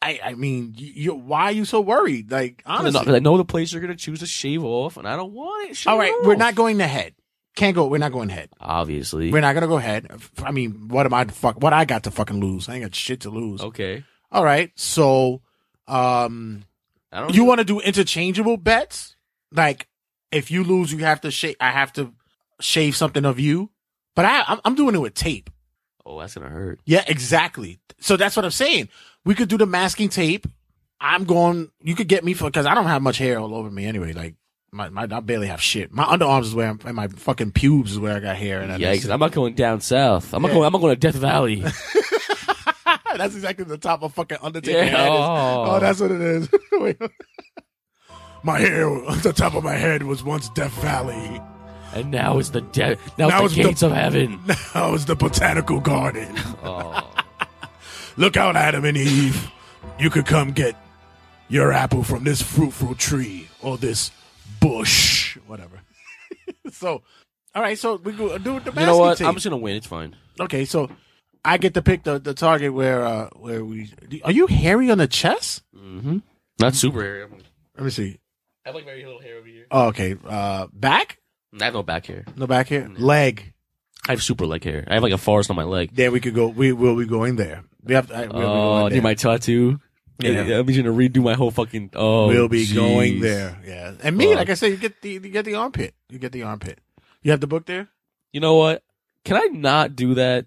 I, 0.00 0.20
I 0.22 0.34
mean, 0.34 0.74
you, 0.76 0.92
you, 0.94 1.14
why 1.14 1.44
are 1.46 1.52
you 1.52 1.64
so 1.64 1.80
worried? 1.80 2.30
Like, 2.30 2.62
'Cause 2.64 2.94
I 2.94 3.02
know- 3.04 3.14
I 3.16 3.18
know 3.18 3.36
the 3.36 3.44
place 3.44 3.72
you're 3.72 3.80
gonna 3.80 3.96
choose 3.96 4.20
to 4.20 4.26
shave 4.26 4.62
off, 4.62 4.96
and 4.96 5.08
I 5.08 5.16
don't 5.16 5.32
want 5.32 5.70
it. 5.70 5.76
Shave 5.76 5.90
all 5.92 5.98
right, 5.98 6.12
it 6.12 6.24
we're 6.24 6.36
not 6.36 6.54
going 6.54 6.78
to 6.78 6.86
head. 6.86 7.14
Can't 7.56 7.74
go. 7.74 7.86
We're 7.88 7.98
not 7.98 8.12
going 8.12 8.28
head. 8.28 8.48
Obviously. 8.60 9.32
We're 9.32 9.40
not 9.40 9.54
gonna 9.54 9.66
go 9.66 9.78
head. 9.78 10.06
I 10.42 10.52
mean, 10.52 10.86
what 10.88 11.04
am 11.04 11.12
I 11.14 11.24
to 11.24 11.32
fuck? 11.34 11.60
What 11.60 11.72
I 11.72 11.84
got 11.84 12.04
to 12.04 12.12
fucking 12.12 12.38
lose? 12.40 12.68
I 12.68 12.74
ain't 12.74 12.84
got 12.84 12.94
shit 12.94 13.20
to 13.22 13.30
lose. 13.30 13.60
Okay. 13.60 14.04
All 14.30 14.44
right, 14.44 14.70
so 14.76 15.42
um, 15.88 16.64
I 17.10 17.20
don't. 17.20 17.34
you 17.34 17.44
want 17.44 17.58
to 17.58 17.64
do 17.64 17.80
interchangeable 17.80 18.56
bets? 18.56 19.16
Like, 19.50 19.88
if 20.30 20.50
you 20.50 20.62
lose, 20.64 20.92
you 20.92 20.98
have 20.98 21.20
to 21.22 21.30
shave. 21.32 21.56
I 21.60 21.70
have 21.72 21.92
to 21.94 22.14
shave 22.60 22.96
something 22.96 23.24
of 23.24 23.38
you, 23.40 23.70
but 24.14 24.24
I, 24.24 24.42
I'm, 24.46 24.60
I'm 24.64 24.74
doing 24.74 24.94
it 24.94 24.98
with 25.00 25.14
tape. 25.14 25.50
Oh, 26.04 26.18
that's 26.20 26.34
gonna 26.34 26.48
hurt. 26.48 26.80
Yeah, 26.84 27.04
exactly. 27.06 27.78
So 28.00 28.16
that's 28.16 28.34
what 28.36 28.44
I'm 28.44 28.50
saying. 28.50 28.88
We 29.24 29.34
could 29.34 29.48
do 29.48 29.56
the 29.56 29.66
masking 29.66 30.08
tape. 30.08 30.46
I'm 31.00 31.24
going. 31.24 31.70
You 31.80 31.94
could 31.94 32.08
get 32.08 32.24
me 32.24 32.34
for 32.34 32.46
because 32.46 32.66
I 32.66 32.74
don't 32.74 32.86
have 32.86 33.02
much 33.02 33.18
hair 33.18 33.38
all 33.38 33.54
over 33.54 33.70
me 33.70 33.86
anyway. 33.86 34.12
Like 34.12 34.34
my, 34.72 34.88
my 34.88 35.02
I 35.02 35.20
barely 35.20 35.46
have 35.48 35.60
shit. 35.60 35.92
My 35.92 36.04
underarms 36.04 36.42
is 36.44 36.54
where 36.54 36.68
I'm, 36.70 36.80
and 36.84 36.96
my 36.96 37.08
fucking 37.08 37.52
pubes 37.52 37.92
is 37.92 37.98
where 37.98 38.16
I 38.16 38.20
got 38.20 38.36
hair. 38.36 38.60
And 38.62 38.80
Yeah, 38.80 38.92
because 38.92 39.10
I'm 39.10 39.20
not 39.20 39.32
going 39.32 39.54
down 39.54 39.80
south. 39.80 40.32
I'm 40.34 40.42
not 40.42 40.48
Yeah. 40.48 40.54
going. 40.54 40.66
I'm 40.66 40.72
not 40.72 40.80
going 40.80 40.94
to 40.94 41.00
Death 41.00 41.16
Valley. 41.16 41.56
that's 43.16 43.34
exactly 43.34 43.64
the 43.64 43.78
top 43.78 44.02
of 44.02 44.14
fucking 44.14 44.38
Undertaker. 44.40 44.84
Yeah. 44.84 45.08
Oh. 45.08 45.64
Oh, 45.68 45.80
that's 45.80 46.00
what 46.00 46.10
it 46.10 46.20
is. 46.20 46.48
My 48.44 48.58
hair, 48.58 48.88
on 48.88 49.20
the 49.20 49.32
top 49.32 49.54
of 49.54 49.62
my 49.62 49.74
head 49.76 50.02
was 50.02 50.24
once 50.24 50.48
Death 50.48 50.72
Valley. 50.82 51.40
And 51.94 52.10
now 52.10 52.38
it's 52.38 52.50
the 52.50 52.60
death. 52.60 52.98
Now, 53.18 53.28
Now 53.28 53.44
it's 53.44 53.52
it's 53.52 53.56
the 53.56 53.62
the- 53.62 53.68
gates 53.68 53.82
of 53.82 53.92
heaven. 53.92 54.40
Now 54.74 54.94
it's 54.94 55.04
the 55.04 55.16
botanical 55.16 55.80
garden. 55.80 56.34
Oh. 56.64 57.08
Look 58.16 58.36
out, 58.36 58.56
Adam 58.56 58.84
and 58.84 58.96
Eve. 58.96 59.50
You 59.98 60.10
could 60.10 60.26
come 60.26 60.52
get 60.52 60.76
your 61.48 61.72
apple 61.72 62.02
from 62.02 62.24
this 62.24 62.42
fruitful 62.42 62.94
tree 62.94 63.48
or 63.62 63.78
this 63.78 64.10
bush, 64.60 65.36
whatever. 65.46 65.80
so, 66.72 67.02
all 67.54 67.62
right. 67.62 67.78
So 67.78 67.96
we 67.96 68.12
go 68.12 68.36
do 68.38 68.60
the 68.60 68.70
You 68.72 68.86
know 68.86 68.98
what? 68.98 69.08
basket 69.12 69.26
I'm 69.26 69.34
just 69.34 69.44
gonna 69.44 69.56
win. 69.56 69.76
It's 69.76 69.86
fine. 69.86 70.14
Okay, 70.38 70.64
so 70.66 70.90
I 71.44 71.56
get 71.56 71.72
to 71.74 71.82
pick 71.82 72.04
the, 72.04 72.18
the 72.18 72.34
target 72.34 72.72
where 72.74 73.02
uh 73.04 73.28
where 73.34 73.64
we 73.64 73.90
are 74.24 74.32
you 74.32 74.46
hairy 74.46 74.90
on 74.90 74.98
the 74.98 75.08
chest? 75.08 75.62
Mm-hmm. 75.74 76.18
Not 76.60 76.74
super 76.74 77.02
hairy. 77.02 77.26
Let 77.76 77.84
me 77.84 77.90
see. 77.90 78.18
I 78.64 78.68
have 78.68 78.74
like 78.74 78.84
very 78.84 79.04
little 79.04 79.20
hair 79.20 79.36
over 79.38 79.48
here. 79.48 79.66
Oh, 79.70 79.86
okay. 79.88 80.16
Uh, 80.24 80.66
back? 80.72 81.18
I 81.60 81.64
have 81.64 81.74
no 81.74 81.82
back 81.82 82.06
hair. 82.06 82.24
No 82.36 82.46
back 82.46 82.68
here. 82.68 82.90
Leg. 82.96 83.52
I 84.08 84.12
have 84.12 84.22
super 84.22 84.46
leg 84.46 84.64
hair. 84.64 84.84
I 84.88 84.94
have 84.94 85.02
like 85.02 85.12
a 85.12 85.18
forest 85.18 85.50
on 85.50 85.56
my 85.56 85.64
leg. 85.64 85.90
There 85.94 86.10
we 86.10 86.20
could 86.20 86.34
go. 86.34 86.48
We 86.48 86.72
will 86.72 86.96
be 86.96 87.04
going 87.06 87.36
there. 87.36 87.64
We 87.84 87.94
have. 87.94 88.10
I- 88.10 88.26
We'll 88.26 88.36
Oh, 88.42 88.80
going 88.80 88.92
near 88.94 89.02
my 89.02 89.14
tattoo. 89.14 89.80
Yeah. 90.18 90.44
Yeah, 90.44 90.58
I'm 90.58 90.66
just 90.66 90.78
gonna 90.78 90.94
redo 90.96 91.22
my 91.22 91.34
whole 91.34 91.50
fucking. 91.50 91.90
Oh, 91.94 92.28
we'll 92.28 92.48
be 92.48 92.64
jeez. 92.66 92.74
going 92.74 93.20
there. 93.20 93.58
Yeah, 93.66 93.94
and 94.02 94.16
me, 94.16 94.26
Fuck. 94.28 94.36
like 94.36 94.50
I 94.50 94.54
said, 94.54 94.68
you 94.70 94.76
get 94.76 95.00
the 95.02 95.10
you 95.10 95.20
get 95.20 95.44
the 95.44 95.54
armpit. 95.54 95.94
You 96.08 96.18
get 96.18 96.32
the 96.32 96.42
armpit. 96.44 96.78
You 97.22 97.30
have 97.32 97.40
the 97.40 97.46
book 97.46 97.66
there. 97.66 97.88
You 98.32 98.40
know 98.40 98.56
what? 98.56 98.82
Can 99.24 99.36
I 99.36 99.46
not 99.52 99.94
do 99.96 100.14
that? 100.14 100.46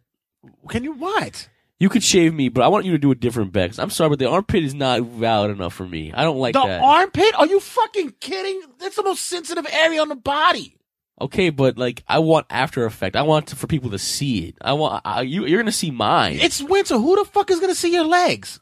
Can 0.70 0.84
you 0.84 0.94
what? 0.94 1.50
You 1.80 1.90
could 1.90 2.04
shave 2.04 2.34
me, 2.34 2.48
but 2.50 2.64
I 2.64 2.68
want 2.70 2.86
you 2.86 2.94
to 2.94 2.98
do 2.98 3.12
a 3.12 3.16
different 3.16 3.52
bet. 3.52 3.70
'cause 3.72 3.80
I'm 3.80 3.90
sorry, 3.90 4.10
but 4.12 4.20
the 4.20 4.30
armpit 4.30 4.64
is 4.64 4.74
not 4.74 5.02
valid 5.02 5.52
enough 5.52 5.74
for 5.74 5.86
me. 5.86 6.14
I 6.14 6.24
don't 6.24 6.38
like 6.38 6.54
the 6.54 6.64
that. 6.66 6.82
armpit? 6.82 7.34
Are 7.38 7.46
you 7.48 7.60
fucking 7.60 8.14
kidding? 8.22 8.62
That's 8.80 8.96
the 8.96 9.04
most 9.04 9.28
sensitive 9.28 9.68
area 9.72 10.02
on 10.02 10.08
the 10.10 10.16
body. 10.16 10.75
Okay, 11.22 11.50
but 11.50 11.78
like 11.78 12.04
I 12.08 12.20
want 12.20 12.46
after 12.50 12.86
effect. 12.86 13.16
I 13.16 13.22
want 13.24 13.48
to, 13.48 13.56
for 13.56 13.68
people 13.68 13.92
to 13.92 14.00
see 14.00 14.48
it. 14.50 14.56
I 14.62 14.74
want 14.74 15.02
I, 15.06 15.22
you. 15.22 15.46
You're 15.46 15.60
gonna 15.60 15.72
see 15.72 15.92
mine 15.92 16.38
It's 16.42 16.62
winter. 16.62 16.98
Who 16.98 17.16
the 17.16 17.26
fuck 17.26 17.50
is 17.52 17.60
gonna 17.60 17.76
see 17.76 17.92
your 17.94 18.06
legs? 18.06 18.60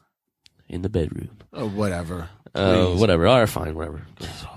in 0.68 0.82
the 0.82 0.88
bedroom. 0.88 1.30
Oh, 1.52 1.68
whatever. 1.68 2.28
Uh, 2.54 2.86
Please. 2.86 3.00
whatever. 3.00 3.26
All 3.26 3.38
right, 3.40 3.48
fine, 3.48 3.74
whatever. 3.74 4.02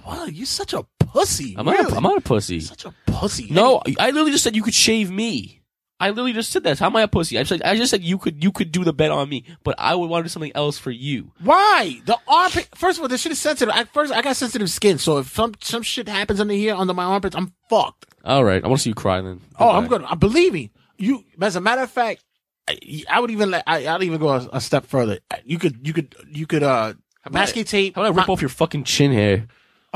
Wow, 0.06 0.26
you're 0.26 0.46
such 0.46 0.74
a 0.74 0.84
pussy. 1.00 1.56
I'm 1.58 1.68
really. 1.68 1.84
not. 1.84 1.94
I'm 1.98 2.04
not 2.04 2.18
a 2.18 2.22
pussy. 2.22 2.56
You're 2.56 2.62
such 2.62 2.86
a 2.86 2.94
pussy. 3.06 3.48
No, 3.52 3.82
I 4.00 4.08
literally 4.12 4.32
just 4.32 4.44
said 4.44 4.56
you 4.56 4.64
could 4.64 4.74
shave 4.74 5.12
me. 5.12 5.57
I 6.00 6.10
literally 6.10 6.34
just 6.34 6.52
said 6.52 6.64
that. 6.64 6.78
How 6.78 6.88
am 6.88 6.96
I 6.96 7.02
a 7.02 7.08
pussy? 7.08 7.40
I 7.40 7.44
said 7.44 7.62
I 7.64 7.76
just 7.76 7.90
said 7.90 8.04
you 8.04 8.18
could 8.20 8.44
you 8.44 8.52
could 8.52 8.72
do 8.72 8.84
the 8.84 8.94
bet 8.94 9.10
on 9.10 9.30
me, 9.30 9.44
but 9.64 9.74
I 9.80 9.96
would 9.96 10.10
want 10.10 10.24
to 10.24 10.28
do 10.28 10.32
something 10.32 10.52
else 10.54 10.78
for 10.78 10.92
you. 10.92 11.32
Why? 11.42 12.02
The 12.06 12.18
armpit. 12.28 12.70
First 12.76 13.00
of 13.00 13.04
all, 13.04 13.08
this 13.08 13.22
shit 13.22 13.32
is 13.32 13.42
sensitive. 13.42 13.74
At 13.76 13.92
first, 13.94 14.14
I 14.14 14.22
got 14.22 14.36
sensitive 14.36 14.70
skin, 14.70 15.00
so 15.00 15.18
if 15.18 15.34
some 15.34 15.54
some 15.62 15.82
shit 15.82 16.08
happens 16.08 16.40
under 16.40 16.54
here, 16.54 16.76
under 16.76 16.94
my 16.94 17.04
armpits, 17.04 17.36
I'm 17.36 17.54
fucked. 17.70 18.06
All 18.24 18.44
right, 18.44 18.64
I 18.64 18.68
want 18.68 18.80
to 18.80 18.84
see 18.84 18.92
you 18.92 18.96
cry 18.96 19.22
then. 19.22 19.42
Oh, 19.60 19.70
I'm 19.72 19.88
gonna. 19.88 20.06
I 20.08 20.16
believe 20.16 20.54
me. 20.54 20.72
You. 20.98 21.24
As 21.42 21.56
a 21.56 21.62
matter 21.62 21.82
of 21.82 21.90
fact, 21.90 22.24
I, 22.68 23.04
I 23.10 23.20
would 23.20 23.32
even. 23.32 23.50
Let, 23.50 23.64
I, 23.66 23.88
I'd 23.88 24.04
even 24.04 24.20
go 24.20 24.30
a, 24.30 24.50
a 24.54 24.62
step 24.62 24.86
further. 24.86 25.20
You 25.46 25.58
could. 25.58 25.86
You 25.88 25.94
could. 25.94 26.16
You 26.30 26.46
could. 26.46 26.62
Uh, 26.62 26.94
masking 27.32 27.64
tape. 27.64 27.96
How 27.96 28.02
about 28.02 28.14
I 28.14 28.18
rip 28.18 28.28
my- 28.28 28.34
off 28.34 28.42
your 28.42 28.50
fucking 28.50 28.84
chin 28.84 29.12
hair? 29.12 29.48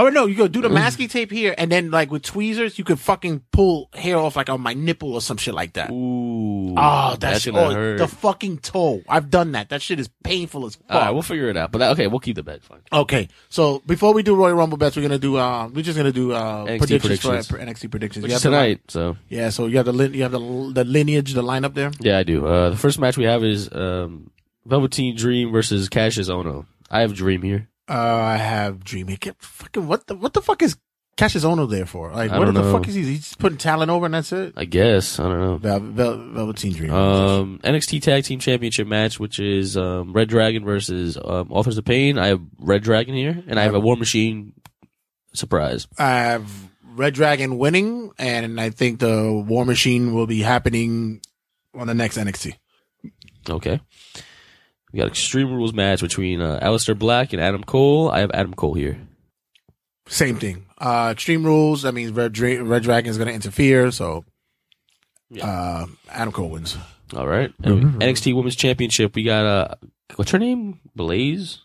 Oh 0.02 0.10
no, 0.10 0.26
you 0.26 0.36
go 0.36 0.48
do 0.48 0.64
the 0.64 0.70
masking 0.70 1.08
tape 1.10 1.32
here, 1.32 1.54
and 1.60 1.72
then 1.72 1.92
like 1.92 2.10
with 2.10 2.24
tweezers, 2.24 2.80
you 2.80 2.84
could 2.84 3.00
fucking 3.00 3.44
pull 3.52 3.88
hair 3.94 4.18
off 4.18 4.36
like 4.36 4.50
on 4.50 4.60
my 4.60 4.74
nipple 4.74 5.14
or 5.14 5.22
some 5.22 5.38
shit 5.38 5.54
like 5.54 5.74
that. 5.74 5.92
Ooh, 5.92 6.74
Oh, 6.76 7.16
that's, 7.20 7.20
that's 7.20 7.46
gonna 7.46 7.60
oh, 7.60 7.70
hurt. 7.72 7.98
the 8.00 8.08
fucking 8.08 8.58
toe. 8.60 9.04
I've 9.08 9.30
done 9.30 9.52
that. 9.52 9.70
That 9.70 9.82
shit 9.84 10.00
is 10.00 10.10
painful 10.24 10.66
as 10.66 10.76
fuck. 10.76 10.86
All 10.90 11.02
right, 11.02 11.12
we'll 11.12 11.22
figure 11.22 11.50
it 11.50 11.58
out. 11.58 11.72
But 11.72 11.80
that, 11.80 11.92
okay, 11.92 12.08
we'll 12.08 12.20
keep 12.20 12.36
the 12.36 12.42
bet. 12.42 12.64
Fine. 12.64 12.80
Okay, 12.92 13.28
so 13.50 13.84
before 13.86 14.14
we 14.16 14.24
do 14.24 14.34
Royal 14.36 14.56
Rumble 14.56 14.78
bets, 14.80 14.96
we're 14.96 15.04
gonna 15.04 15.20
do. 15.20 15.38
Uh, 15.38 15.68
we're 15.72 15.84
just 15.84 15.98
gonna 15.98 16.12
do 16.12 16.32
uh, 16.32 16.66
NXT 16.66 16.80
predictions, 16.80 17.20
predictions. 17.20 17.48
for 17.48 17.60
NXT 17.60 17.92
predictions. 17.92 18.24
Which 18.24 18.32
You 18.32 18.36
is 18.38 18.44
have 18.44 18.52
the 18.52 18.58
tonight. 18.58 18.82
So 18.88 19.18
yeah, 19.30 19.50
so 19.50 19.68
you 19.68 19.78
have 19.78 19.86
the 19.86 19.94
lin- 19.94 20.16
you 20.16 20.24
have 20.24 20.32
the 20.32 20.72
the 20.74 20.84
lineage, 20.84 21.34
the 21.34 21.44
lineup 21.44 21.76
there. 21.76 21.92
yeah, 22.00 22.18
I 22.18 22.24
do. 22.24 22.48
Uh, 22.48 22.72
the 22.72 22.78
first 22.78 22.98
match 22.98 23.18
we 23.18 23.26
have 23.26 23.44
is 23.44 23.72
um, 23.72 24.32
Velveteen 24.66 25.16
Dream 25.16 25.52
versus 25.52 25.90
Kassius 25.90 26.28
Ohno. 26.30 26.66
I 26.90 27.02
have 27.02 27.14
Dream 27.14 27.44
here. 27.44 27.68
Uh, 27.92 28.22
I 28.24 28.38
have 28.38 28.84
Dreamy. 28.84 29.18
Get 29.18 29.36
fucking 29.42 29.86
what 29.88 30.08
the 30.08 30.16
what 30.16 30.34
the 30.34 30.42
fuck 30.42 30.62
is 30.62 30.78
Kassius 31.18 31.44
Ohno 31.44 31.70
there 31.70 31.86
for? 31.86 32.10
Like, 32.12 32.32
I 32.32 32.40
what 32.40 32.46
the 32.46 32.54
know. 32.54 32.72
fuck 32.72 32.88
is 32.88 32.96
he? 32.96 33.04
He's 33.04 33.20
just 33.20 33.38
putting 33.40 33.58
talent 33.58 33.92
over 33.92 34.06
and 34.06 34.14
that's 34.14 34.32
it. 34.32 34.54
I 34.56 34.64
guess 34.64 35.20
I 35.20 35.24
don't 35.24 35.40
know. 35.42 35.58
Vel- 35.58 35.80
Vel- 35.82 36.30
Velveteen 36.34 36.72
Dream. 36.74 36.92
Um, 36.94 37.60
NXT 37.64 38.02
Tag 38.02 38.24
Team 38.24 38.40
Championship 38.40 38.88
match, 38.88 39.20
which 39.20 39.40
is 39.40 39.76
um, 39.76 40.14
Red 40.14 40.30
Dragon 40.30 40.64
versus 40.64 41.18
um, 41.18 41.52
Authors 41.52 41.78
of 41.78 41.84
Pain. 41.86 42.18
I 42.18 42.28
have 42.28 42.42
Red 42.60 42.82
Dragon 42.82 43.14
here, 43.14 43.44
and 43.48 43.60
I 43.60 43.64
have 43.64 43.76
a 43.76 43.80
War 43.80 43.98
Machine 43.98 44.54
surprise. 45.34 45.86
I 45.98 46.10
have 46.12 46.50
Red 46.96 47.14
Dragon 47.14 47.58
winning, 47.58 48.12
and 48.18 48.60
I 48.60 48.70
think 48.70 49.00
the 49.00 49.32
War 49.48 49.66
Machine 49.66 50.14
will 50.14 50.28
be 50.28 50.42
happening 50.42 51.22
on 51.76 51.88
the 51.88 51.94
next 51.94 52.18
NXT. 52.18 52.54
Okay. 53.50 53.82
We 54.92 55.00
got 55.00 55.08
Extreme 55.08 55.54
Rules 55.54 55.74
match 55.74 56.02
between 56.02 56.42
uh, 56.42 56.60
Aleister 56.62 56.98
Black 56.98 57.34
and 57.34 57.42
Adam 57.42 57.64
Cole. 57.64 58.10
I 58.10 58.20
have 58.20 58.32
Adam 58.34 58.54
Cole 58.54 58.74
here. 58.74 59.00
Same 60.08 60.38
thing. 60.38 60.66
Uh, 60.78 61.10
Extreme 61.14 61.46
Rules. 61.46 61.84
That 61.84 61.94
means 61.94 62.12
Red, 62.12 62.34
Dra- 62.34 62.64
Red 62.64 62.84
Dragon 62.84 63.10
is 63.10 63.18
going 63.18 63.28
to 63.30 63.34
interfere. 63.34 63.92
So, 63.92 64.26
uh, 65.42 65.86
Adam 66.10 66.34
Cole 66.34 66.50
wins. 66.50 66.78
All 67.16 67.28
right. 67.28 67.54
And 67.64 68.02
NXT 68.02 68.36
Women's 68.36 68.56
Championship. 68.56 69.16
We 69.16 69.24
got 69.24 69.46
uh, 69.46 69.76
what's 70.16 70.32
her 70.32 70.40
name? 70.40 70.80
Blaze. 70.96 71.60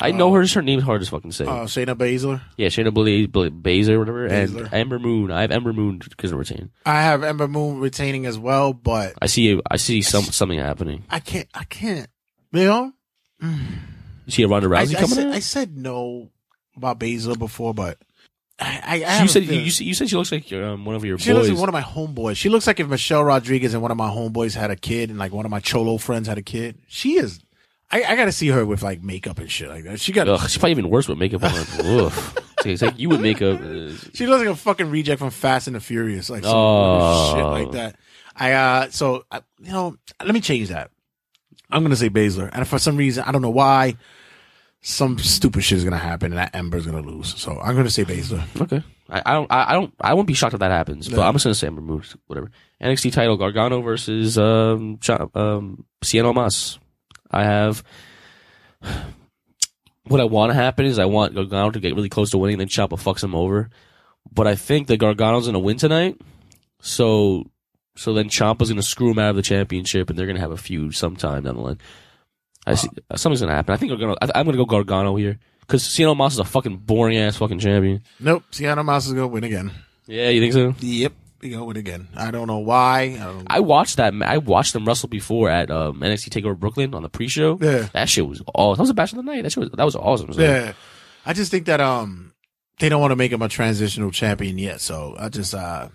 I 0.00 0.10
know 0.10 0.32
her. 0.32 0.42
Just 0.42 0.54
her 0.54 0.62
name's 0.62 0.82
hard 0.82 1.00
to 1.02 1.08
fucking 1.08 1.30
say. 1.30 1.44
Uh, 1.44 1.64
Shayna 1.66 1.94
Baszler. 1.94 2.40
yeah, 2.56 2.66
Shayna 2.68 2.92
Blaze, 2.92 3.28
Bla- 3.28 3.50
Baszler, 3.50 4.00
whatever, 4.00 4.28
Baszler. 4.28 4.64
and 4.64 4.74
Ember 4.74 4.98
Moon. 4.98 5.30
I 5.30 5.42
have 5.42 5.52
Ember 5.52 5.72
Moon 5.72 6.00
because 6.08 6.32
of 6.32 6.38
retain. 6.38 6.70
I 6.84 7.02
have 7.02 7.22
Ember 7.22 7.46
Moon 7.46 7.78
retaining 7.78 8.26
as 8.26 8.36
well, 8.36 8.72
but 8.72 9.12
I 9.22 9.26
see. 9.26 9.60
I 9.70 9.76
see 9.76 10.02
some 10.02 10.24
something 10.24 10.58
happening. 10.58 11.04
I 11.08 11.20
can't. 11.20 11.46
I 11.54 11.62
can't. 11.64 12.08
You 12.52 12.64
know, 12.64 12.92
You 13.40 14.30
see 14.32 14.42
a 14.44 14.48
Ronda 14.48 14.68
I, 14.68 14.80
I 14.80 14.84
Rousey 14.84 14.94
coming 14.94 15.08
said, 15.08 15.26
in. 15.26 15.32
I 15.32 15.38
said 15.40 15.76
no 15.76 16.30
about 16.76 16.98
Baszler 17.00 17.38
before, 17.38 17.74
but 17.74 17.98
I, 18.60 19.02
I, 19.04 19.18
I 19.18 19.22
you 19.22 19.28
said 19.28 19.44
you, 19.44 19.58
you 19.60 19.94
said 19.94 20.08
she 20.08 20.16
looks 20.16 20.30
like 20.30 20.50
um, 20.52 20.84
one 20.84 20.94
of 20.94 21.04
your 21.04 21.18
She 21.18 21.30
boys. 21.30 21.36
looks 21.38 21.48
like 21.50 21.58
one 21.58 21.68
of 21.68 21.72
my 21.72 21.82
homeboys. 21.82 22.36
She 22.36 22.48
looks 22.48 22.66
like 22.66 22.78
if 22.78 22.86
Michelle 22.88 23.24
Rodriguez 23.24 23.74
and 23.74 23.82
one 23.82 23.90
of 23.90 23.96
my 23.96 24.08
homeboys 24.10 24.54
had 24.54 24.70
a 24.70 24.76
kid, 24.76 25.10
and 25.10 25.18
like 25.18 25.32
one 25.32 25.44
of 25.44 25.50
my 25.50 25.58
cholo 25.60 25.96
friends 25.98 26.28
had 26.28 26.38
a 26.38 26.42
kid. 26.42 26.78
She 26.86 27.14
is. 27.18 27.40
I, 27.90 28.04
I 28.04 28.16
got 28.16 28.26
to 28.26 28.32
see 28.32 28.48
her 28.48 28.64
with 28.64 28.82
like 28.82 29.02
makeup 29.02 29.38
and 29.38 29.50
shit 29.50 29.68
like 29.68 29.82
that. 29.84 30.00
She 30.00 30.12
got. 30.12 30.28
Ugh, 30.28 30.40
she's 30.42 30.56
probably 30.56 30.70
even 30.70 30.88
worse 30.88 31.08
with 31.08 31.18
makeup 31.18 31.42
on. 31.42 31.50
Oof. 31.84 32.36
It's 32.36 32.64
like- 32.64 32.66
it's 32.66 32.82
like 32.82 32.98
you 33.00 33.08
with 33.08 33.20
makeup. 33.20 33.60
uh, 33.60 33.90
She 34.14 34.26
looks 34.26 34.38
like 34.46 34.48
a 34.48 34.54
fucking 34.56 34.88
reject 34.88 35.18
from 35.18 35.30
Fast 35.30 35.66
and 35.66 35.74
the 35.74 35.80
Furious, 35.80 36.30
like 36.30 36.44
some 36.44 36.52
Oh. 36.54 37.34
shit 37.34 37.44
like 37.44 37.72
that. 37.72 37.96
I 38.36 38.52
uh, 38.52 38.90
so 38.90 39.24
I, 39.32 39.40
you 39.60 39.72
know, 39.72 39.96
let 40.24 40.32
me 40.32 40.40
change 40.40 40.68
that. 40.68 40.91
I'm 41.72 41.82
gonna 41.82 41.96
say 41.96 42.10
Baszler, 42.10 42.50
and 42.52 42.66
for 42.66 42.78
some 42.78 42.96
reason, 42.96 43.24
I 43.26 43.32
don't 43.32 43.42
know 43.42 43.50
why, 43.50 43.96
some 44.80 45.18
stupid 45.18 45.62
shit 45.62 45.78
is 45.78 45.84
gonna 45.84 45.96
happen, 45.98 46.32
and 46.32 46.38
that 46.38 46.54
Ember's 46.54 46.86
gonna 46.86 47.00
lose. 47.00 47.34
So 47.40 47.58
I'm 47.60 47.74
gonna 47.76 47.90
say 47.90 48.04
Baszler. 48.04 48.44
Okay. 48.60 48.82
I, 49.08 49.22
I 49.26 49.32
don't. 49.34 49.52
I, 49.52 49.70
I 49.70 49.72
don't. 49.74 49.94
I 50.00 50.14
won't 50.14 50.26
be 50.26 50.34
shocked 50.34 50.54
if 50.54 50.60
that 50.60 50.70
happens. 50.70 51.08
But 51.08 51.16
No. 51.18 51.22
I'm 51.22 51.34
just 51.34 51.44
gonna 51.44 51.54
say 51.54 51.66
Ember 51.66 51.82
Moon. 51.82 52.02
Whatever. 52.26 52.50
NXT 52.80 53.12
title 53.12 53.36
Gargano 53.36 53.80
versus 53.82 54.38
um 54.38 54.98
um 55.34 55.84
Cien 56.02 56.24
Almas. 56.24 56.78
I 57.30 57.44
have. 57.44 57.82
What 60.08 60.20
I 60.20 60.24
want 60.24 60.50
to 60.50 60.54
happen 60.54 60.84
is 60.84 60.98
I 60.98 61.04
want 61.04 61.32
Gargano 61.36 61.70
to 61.70 61.78
get 61.78 61.94
really 61.94 62.08
close 62.08 62.30
to 62.30 62.38
winning, 62.38 62.58
then 62.58 62.66
Ciampa 62.66 63.00
fucks 63.00 63.22
him 63.22 63.36
over. 63.36 63.70
But 64.32 64.48
I 64.48 64.56
think 64.56 64.88
that 64.88 64.98
Gargano's 64.98 65.46
gonna 65.46 65.60
win 65.60 65.76
tonight. 65.76 66.20
So, 66.80 67.44
so 67.96 68.12
then 68.14 68.28
Ciampa's 68.28 68.68
gonna 68.70 68.82
screw 68.82 69.10
him 69.10 69.18
out 69.18 69.30
of 69.30 69.36
the 69.36 69.42
championship, 69.42 70.10
and 70.10 70.18
they're 70.18 70.26
gonna 70.26 70.40
have 70.40 70.50
a 70.52 70.56
feud 70.56 70.94
sometime 70.94 71.42
down 71.44 71.56
the 71.56 71.60
line. 71.62 71.78
I 72.66 72.74
see 72.74 72.88
something's 73.16 73.40
gonna 73.40 73.54
happen. 73.54 73.72
I 73.74 73.76
think 73.76 73.90
Gargano. 73.90 74.16
I, 74.22 74.28
I'm 74.34 74.46
gonna 74.46 74.56
go 74.56 74.64
Gargano 74.64 75.16
here 75.16 75.38
because 75.60 75.82
Cien 75.82 76.08
Almas 76.08 76.34
is 76.34 76.38
a 76.38 76.44
fucking 76.44 76.78
boring 76.78 77.16
ass 77.18 77.36
fucking 77.36 77.58
champion. 77.58 78.02
Nope, 78.20 78.44
Cien 78.52 78.76
Almas 78.76 79.06
is 79.06 79.12
gonna 79.12 79.26
win 79.26 79.44
again. 79.44 79.72
Yeah, 80.06 80.28
you 80.30 80.40
think 80.40 80.52
so? 80.52 80.74
Yep, 80.80 81.12
he 81.42 81.50
gonna 81.50 81.64
win 81.64 81.76
again. 81.76 82.08
I 82.16 82.30
don't 82.30 82.46
know 82.46 82.58
why. 82.58 83.16
I 83.20 83.24
don't, 83.24 83.46
I 83.48 83.60
watched 83.60 83.96
that. 83.96 84.14
I 84.22 84.38
watched 84.38 84.72
them 84.74 84.84
wrestle 84.84 85.08
before 85.08 85.48
at 85.50 85.70
um, 85.70 86.00
NXT 86.00 86.28
Takeover 86.42 86.58
Brooklyn 86.58 86.94
on 86.94 87.02
the 87.02 87.08
pre-show. 87.08 87.58
Yeah. 87.60 87.88
that 87.92 88.08
shit 88.08 88.26
was 88.26 88.42
awesome. 88.54 88.78
That 88.78 88.82
was 88.82 88.90
a 88.90 88.94
match 88.94 89.12
of 89.12 89.16
the 89.16 89.22
night. 89.24 89.42
That 89.42 89.50
shit 89.52 89.60
was 89.60 89.70
that 89.70 89.84
was 89.84 89.96
awesome. 89.96 90.32
So, 90.32 90.40
Yeah, 90.42 90.72
I 91.26 91.32
just 91.32 91.50
think 91.50 91.66
that 91.66 91.80
um 91.80 92.32
they 92.78 92.88
don't 92.88 93.00
want 93.00 93.10
to 93.10 93.16
make 93.16 93.32
him 93.32 93.42
a 93.42 93.48
transitional 93.48 94.10
champion 94.12 94.56
yet. 94.58 94.80
So 94.80 95.16
I 95.18 95.28
just 95.28 95.52
uh 95.54 95.88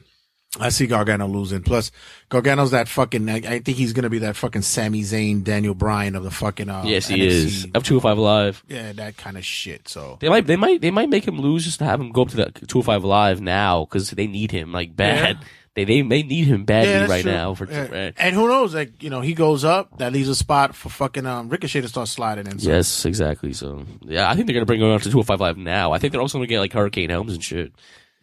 I 0.60 0.70
see 0.70 0.88
Gargano 0.88 1.28
losing. 1.28 1.62
Plus 1.62 1.92
Gargano's 2.30 2.72
that 2.72 2.88
fucking. 2.88 3.30
I, 3.30 3.36
I 3.36 3.60
think 3.60 3.78
he's 3.78 3.94
gonna 3.94 4.10
be 4.10 4.20
that 4.20 4.36
fucking 4.36 4.62
Sami 4.64 5.02
Zayn, 5.04 5.44
Daniel 5.44 5.74
Bryan 5.76 6.16
of 6.16 6.24
the 6.24 6.32
fucking. 6.32 6.70
Uh, 6.70 6.84
yes, 6.86 7.08
he 7.08 7.18
NXT. 7.18 7.28
is. 7.28 7.68
Up 7.76 7.84
two 7.84 7.96
hundred 7.96 8.02
five 8.02 8.18
live. 8.18 8.64
Yeah, 8.68 8.92
that 8.94 9.18
kind 9.18 9.38
of 9.38 9.46
shit. 9.46 9.88
So 9.88 10.18
They 10.20 10.30
might 10.30 10.48
they 10.48 10.56
might 10.56 10.82
they 10.82 10.92
might 10.92 11.10
make 11.10 11.28
him 11.28 11.40
lose 11.40 11.64
just 11.66 11.80
to 11.80 11.86
have 11.86 12.00
him 12.02 12.12
go 12.12 12.24
up 12.24 12.30
to 12.30 12.36
the 12.38 12.52
two 12.52 12.80
hundred 12.82 12.86
five 12.86 13.04
live 13.04 13.42
now 13.42 13.86
because 13.86 14.10
they 14.12 14.28
need 14.28 14.52
him 14.52 14.72
like 14.72 14.96
bad. 14.96 15.38
Yeah. 15.38 15.48
They 15.76 15.84
they 15.84 16.02
they 16.02 16.24
need 16.24 16.46
him 16.48 16.66
badly 16.66 16.90
yeah, 16.92 17.06
right 17.06 17.22
true. 17.22 17.32
now 17.32 17.54
for 17.54 17.70
Yeah. 17.70 17.88
right. 17.88 18.14
And 18.18 18.34
who 18.36 18.48
knows? 18.48 18.74
Like 18.74 19.04
you 19.04 19.12
know, 19.12 19.22
he 19.22 19.36
goes 19.36 19.64
up. 19.64 20.00
That 20.00 20.12
leaves 20.12 20.28
a 20.28 20.34
spot 20.34 20.74
for 20.74 20.90
fucking 20.90 21.28
um 21.28 21.50
Ricochet 21.50 21.82
to 21.82 21.88
start 21.88 22.08
sliding 22.08 22.48
in. 22.48 22.58
So 22.58 22.68
Yes, 22.72 23.06
exactly. 23.06 23.54
So 23.54 23.86
yeah, 24.02 24.28
I 24.28 24.34
think 24.34 24.48
they're 24.48 24.56
gonna 24.56 24.66
bring 24.66 24.82
him 24.82 24.88
up 24.90 25.04
to 25.04 25.10
two 25.12 25.18
hundred 25.18 25.28
five 25.28 25.40
live 25.42 25.58
now. 25.58 25.92
I 25.92 26.00
think 26.00 26.14
they're 26.14 26.22
also 26.22 26.40
gonna 26.40 26.48
get 26.48 26.62
like 26.62 26.74
Hurricane 26.74 27.12
Helms 27.12 27.34
and 27.34 27.44
shit. 27.44 27.74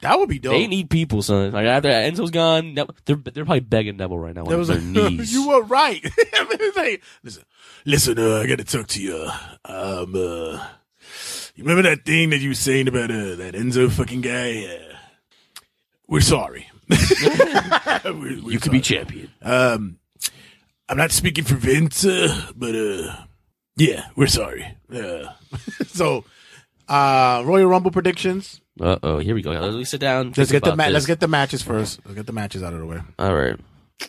That 0.00 0.18
would 0.18 0.28
be 0.28 0.38
dope. 0.38 0.52
They 0.52 0.66
need 0.66 0.90
people, 0.90 1.22
son. 1.22 1.52
Like 1.52 1.66
after 1.66 1.88
Enzo's 1.88 2.30
gone, 2.30 2.74
they're 2.74 3.16
they're 3.16 3.44
probably 3.44 3.60
begging 3.60 3.96
Neville 3.96 4.18
right 4.18 4.34
now 4.34 4.44
on 4.44 4.58
was 4.58 4.68
their 4.68 4.78
a, 4.78 4.80
knees. 4.82 5.32
you 5.32 5.48
were 5.48 5.62
right. 5.62 6.04
Like, 6.76 7.02
listen, 7.22 7.44
listen, 7.84 8.18
uh, 8.18 8.40
I 8.40 8.46
got 8.46 8.58
to 8.58 8.64
talk 8.64 8.88
to 8.88 9.02
you. 9.02 9.16
Um, 9.64 10.14
uh, 10.14 10.66
you 11.54 11.62
remember 11.64 11.82
that 11.88 12.04
thing 12.04 12.30
that 12.30 12.38
you 12.40 12.48
were 12.50 12.54
saying 12.54 12.88
about 12.88 13.10
uh, 13.10 13.36
that 13.36 13.54
Enzo 13.54 13.90
fucking 13.90 14.20
guy? 14.22 14.64
Uh, 14.66 14.96
we're 16.08 16.20
sorry. 16.20 16.68
We're- 16.88 18.40
we're 18.40 18.50
you 18.52 18.58
could 18.58 18.72
be 18.72 18.80
champion. 18.80 19.30
Um, 19.40 19.98
I'm 20.88 20.96
not 20.98 21.12
speaking 21.12 21.44
for 21.44 21.54
Vince, 21.54 22.04
uh, 22.04 22.50
but 22.56 22.74
uh, 22.74 23.16
yeah, 23.76 24.06
we're 24.16 24.26
sorry. 24.26 24.76
Uh, 24.92 25.32
so, 25.86 26.24
uh, 26.88 27.42
Royal 27.46 27.66
Rumble 27.66 27.90
predictions. 27.90 28.60
Uh 28.80 28.96
oh, 29.02 29.18
here 29.18 29.34
we 29.34 29.42
go. 29.42 29.50
Let 29.52 29.72
me 29.74 29.84
sit 29.84 30.00
down. 30.00 30.32
Let's 30.36 30.50
get 30.50 30.64
the 30.64 30.74
ma- 30.74 30.88
let's 30.88 31.06
get 31.06 31.20
the 31.20 31.28
matches 31.28 31.62
first. 31.62 32.00
Let's 32.04 32.16
get 32.16 32.26
the 32.26 32.32
matches 32.32 32.62
out 32.62 32.72
of 32.72 32.80
the 32.80 32.86
way 32.86 33.00
All 33.18 33.34
right. 33.34 33.56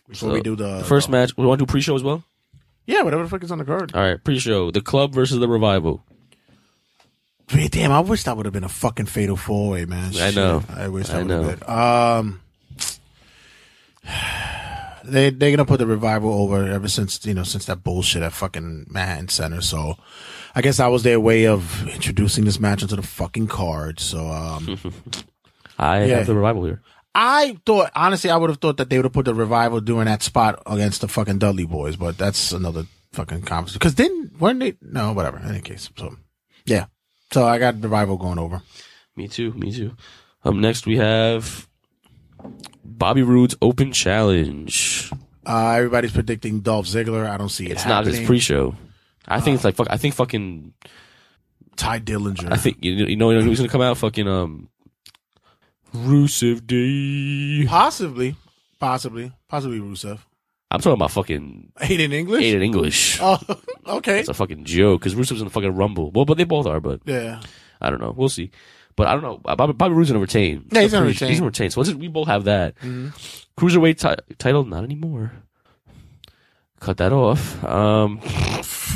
before 0.10 0.30
So, 0.30 0.34
we 0.34 0.42
do 0.42 0.56
the, 0.56 0.80
The 0.80 0.84
first 0.84 1.08
the- 1.08 1.12
match. 1.12 1.38
We 1.38 1.46
want 1.46 1.60
to 1.60 1.66
do 1.66 1.72
pre-show 1.72 1.96
as 1.96 2.02
well. 2.04 2.24
Yeah, 2.88 3.02
whatever 3.04 3.24
the 3.24 3.30
fuck 3.30 3.44
is 3.44 3.52
on 3.52 3.58
the 3.60 3.66
card. 3.66 3.94
All 3.94 4.02
right, 4.02 4.24
pre-show. 4.24 4.72
The 4.72 4.82
club 4.82 5.14
versus 5.14 5.40
the 5.40 5.48
revival. 5.48 6.04
Man, 7.54 7.68
damn, 7.72 7.92
I 7.92 8.00
wish 8.00 8.24
that 8.24 8.36
would 8.38 8.48
have 8.48 8.54
been 8.54 8.64
a 8.64 8.70
fucking 8.70 9.06
fatal 9.06 9.36
four 9.36 9.70
way, 9.72 9.86
man. 9.86 10.14
I 10.18 10.32
know. 10.32 10.64
I 10.76 10.88
wish 10.88 11.08
that 11.10 11.26
would 11.28 11.30
have 11.30 11.60
been. 11.60 11.70
Um, 11.70 12.42
they 15.04 15.30
they're 15.30 15.52
gonna 15.52 15.66
put 15.66 15.78
the 15.78 15.86
revival 15.86 16.34
over 16.34 16.68
ever 16.68 16.88
since 16.88 17.24
you 17.26 17.34
know 17.36 17.44
since 17.44 17.66
that 17.66 17.84
bullshit 17.84 18.24
at 18.24 18.34
fucking 18.34 18.88
Manhattan 18.90 19.30
Center. 19.30 19.62
So 19.62 19.98
I 20.56 20.62
guess 20.62 20.78
that 20.78 20.88
was 20.88 21.04
their 21.04 21.20
way 21.20 21.48
of 21.48 21.86
introducing 21.90 22.46
this 22.46 22.60
match 22.60 22.82
into 22.82 22.96
the 22.96 23.02
fucking 23.02 23.48
card. 23.48 24.00
So 24.00 24.28
um, 24.28 24.80
I 25.78 26.06
Yeah. 26.06 26.18
have 26.20 26.28
the 26.28 26.36
revival 26.36 26.64
here. 26.66 26.82
I 27.14 27.58
thought 27.66 27.92
honestly 27.96 28.30
I 28.30 28.38
would 28.38 28.50
have 28.50 28.60
thought 28.60 28.78
that 28.78 28.90
they 28.90 28.98
would 28.98 29.06
have 29.06 29.14
put 29.14 29.26
the 29.26 29.34
revival 29.34 29.80
during 29.82 30.06
that 30.06 30.22
spot 30.24 30.62
against 30.66 31.02
the 31.02 31.08
fucking 31.08 31.40
Dudley 31.40 31.66
boys, 31.66 31.96
but 31.96 32.18
that's 32.18 32.52
another 32.52 32.86
fucking 33.14 33.42
conversation. 33.44 33.80
Because 33.80 33.96
then 33.96 34.32
weren't 34.40 34.60
they? 34.60 34.76
No, 34.82 35.14
whatever. 35.14 35.38
In 35.40 35.48
any 35.50 35.62
case, 35.62 35.90
so 35.98 36.16
yeah. 36.66 36.86
So 37.32 37.46
I 37.46 37.58
got 37.58 37.82
revival 37.82 38.18
going 38.18 38.40
over. 38.40 38.62
Me 39.16 39.28
too. 39.28 39.52
Me 39.54 39.72
too. 39.72 39.94
Up 40.44 40.54
next, 40.54 40.86
we 40.86 40.98
have 40.98 41.68
Bobby 42.84 43.24
Roode's 43.24 43.56
Open 43.62 43.92
Challenge. 43.92 45.12
Uh, 45.46 45.70
everybody's 45.72 46.12
predicting 46.12 46.60
Dolph 46.62 46.86
Ziggler. 46.86 47.28
I 47.30 47.38
don't 47.38 47.50
see 47.50 47.66
it. 47.68 47.72
It's 47.74 47.86
not 47.86 48.06
his 48.06 48.20
pre-show. 48.26 48.76
I 49.28 49.40
think 49.42 49.56
it's 49.56 49.64
like 49.64 49.76
fuck. 49.76 49.88
I 49.90 49.98
think 49.98 50.16
fucking. 50.16 50.74
Tye 51.76 52.00
Dillinger. 52.00 52.52
I 52.52 52.56
think 52.58 52.78
you, 52.82 52.94
you 52.94 53.16
know 53.18 53.32
who's 53.42 53.60
gonna 53.60 53.70
come 53.70 53.82
out? 53.82 53.98
Fucking 53.98 54.28
um. 54.28 54.70
Rusev 55.94 56.66
Day. 56.68 57.66
Possibly, 57.68 58.36
possibly, 58.80 59.32
possibly 59.48 59.80
Rusev. 59.80 60.20
I'm 60.72 60.82
talking 60.82 60.94
about 61.00 61.12
fucking 61.12 61.72
Aiden 61.80 62.12
English. 62.12 62.44
Aiden 62.44 62.64
English. 62.64 63.20
Oh, 63.22 63.40
okay. 63.88 64.20
It's 64.20 64.30
a 64.30 64.34
fucking 64.34 64.66
joke 64.66 65.02
because 65.02 65.16
Rusev's 65.16 65.40
in 65.42 65.46
the 65.46 65.52
fucking 65.52 65.74
Rumble. 65.76 66.12
Well, 66.12 66.26
but 66.26 66.38
they 66.38 66.44
both 66.44 66.66
are. 66.66 66.80
But 66.82 67.02
Yeah. 67.06 67.42
I 67.80 67.90
don't 67.90 68.02
know. 68.02 68.14
We'll 68.16 68.30
see. 68.30 68.52
But 68.98 69.08
I 69.08 69.14
don't 69.14 69.22
know. 69.24 69.38
Bobby, 69.56 69.74
Bobby 69.74 69.94
Roode's 69.94 70.10
gonna 70.10 70.20
retain. 70.20 70.66
Yeah, 70.72 70.82
he's 70.82 70.92
gonna 70.92 71.06
retain. 71.06 71.30
He's 71.30 71.40
gonna 71.40 71.50
retain. 71.50 71.70
So 71.70 71.80
let's 71.80 71.90
just, 71.90 72.00
we 72.00 72.08
both 72.08 72.28
have 72.28 72.46
that. 72.46 72.78
Mhm. 72.80 73.12
Cruiserweight 73.58 74.00
ti- 74.00 74.36
title, 74.38 74.66
not 74.66 74.84
anymore. 74.84 75.32
Cut 76.80 76.98
that 76.98 77.14
off. 77.14 77.64
Um, 77.64 78.20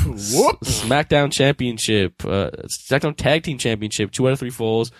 Whoop. 0.06 0.60
SmackDown 0.60 1.32
Championship, 1.32 2.24
uh, 2.24 2.50
SmackDown 2.66 3.16
Tag 3.16 3.42
Team 3.42 3.58
Championship, 3.58 4.10
two 4.12 4.26
out 4.28 4.32
of 4.32 4.38
three 4.38 4.50
falls. 4.50 4.90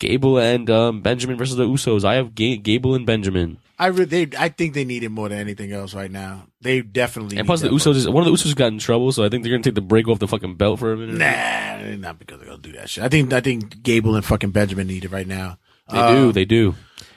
Gable 0.00 0.38
and 0.38 0.70
um, 0.70 1.00
Benjamin 1.02 1.36
versus 1.36 1.56
the 1.56 1.64
Usos. 1.66 2.04
I 2.04 2.14
have 2.14 2.32
Ga- 2.36 2.56
Gable 2.58 2.94
and 2.94 3.04
Benjamin. 3.04 3.58
I 3.80 3.86
re- 3.88 4.04
they, 4.04 4.28
I 4.38 4.48
think 4.48 4.74
they 4.74 4.84
need 4.84 5.02
it 5.02 5.08
more 5.08 5.28
than 5.28 5.38
anything 5.38 5.72
else 5.72 5.92
right 5.92 6.10
now. 6.10 6.46
They 6.60 6.82
definitely. 6.82 7.36
And 7.36 7.46
need 7.46 7.48
plus, 7.48 7.62
the 7.62 7.68
Usos, 7.70 7.96
is, 7.96 8.08
one 8.08 8.24
of 8.24 8.26
the 8.26 8.30
Usos 8.32 8.54
got 8.54 8.68
in 8.68 8.78
trouble, 8.78 9.10
so 9.10 9.24
I 9.24 9.28
think 9.28 9.42
they're 9.42 9.50
gonna 9.52 9.62
take 9.64 9.74
the 9.74 9.80
break 9.80 10.06
off 10.06 10.20
the 10.20 10.28
fucking 10.28 10.54
belt 10.54 10.78
for 10.78 10.92
a 10.92 10.96
minute. 10.96 11.16
Nah, 11.16 11.96
not 11.96 12.18
because 12.20 12.38
they're 12.38 12.48
gonna 12.48 12.62
do 12.62 12.72
that 12.72 12.88
shit. 12.88 13.02
I 13.02 13.08
think 13.08 13.32
I 13.32 13.40
think 13.40 13.82
Gable 13.82 14.14
and 14.14 14.24
fucking 14.24 14.50
Benjamin 14.52 14.86
need 14.86 15.04
it 15.04 15.10
right 15.10 15.26
now. 15.26 15.58
They 15.90 15.98
Uh, 15.98 16.12
do, 16.14 16.32
they 16.32 16.44
do. 16.44 16.76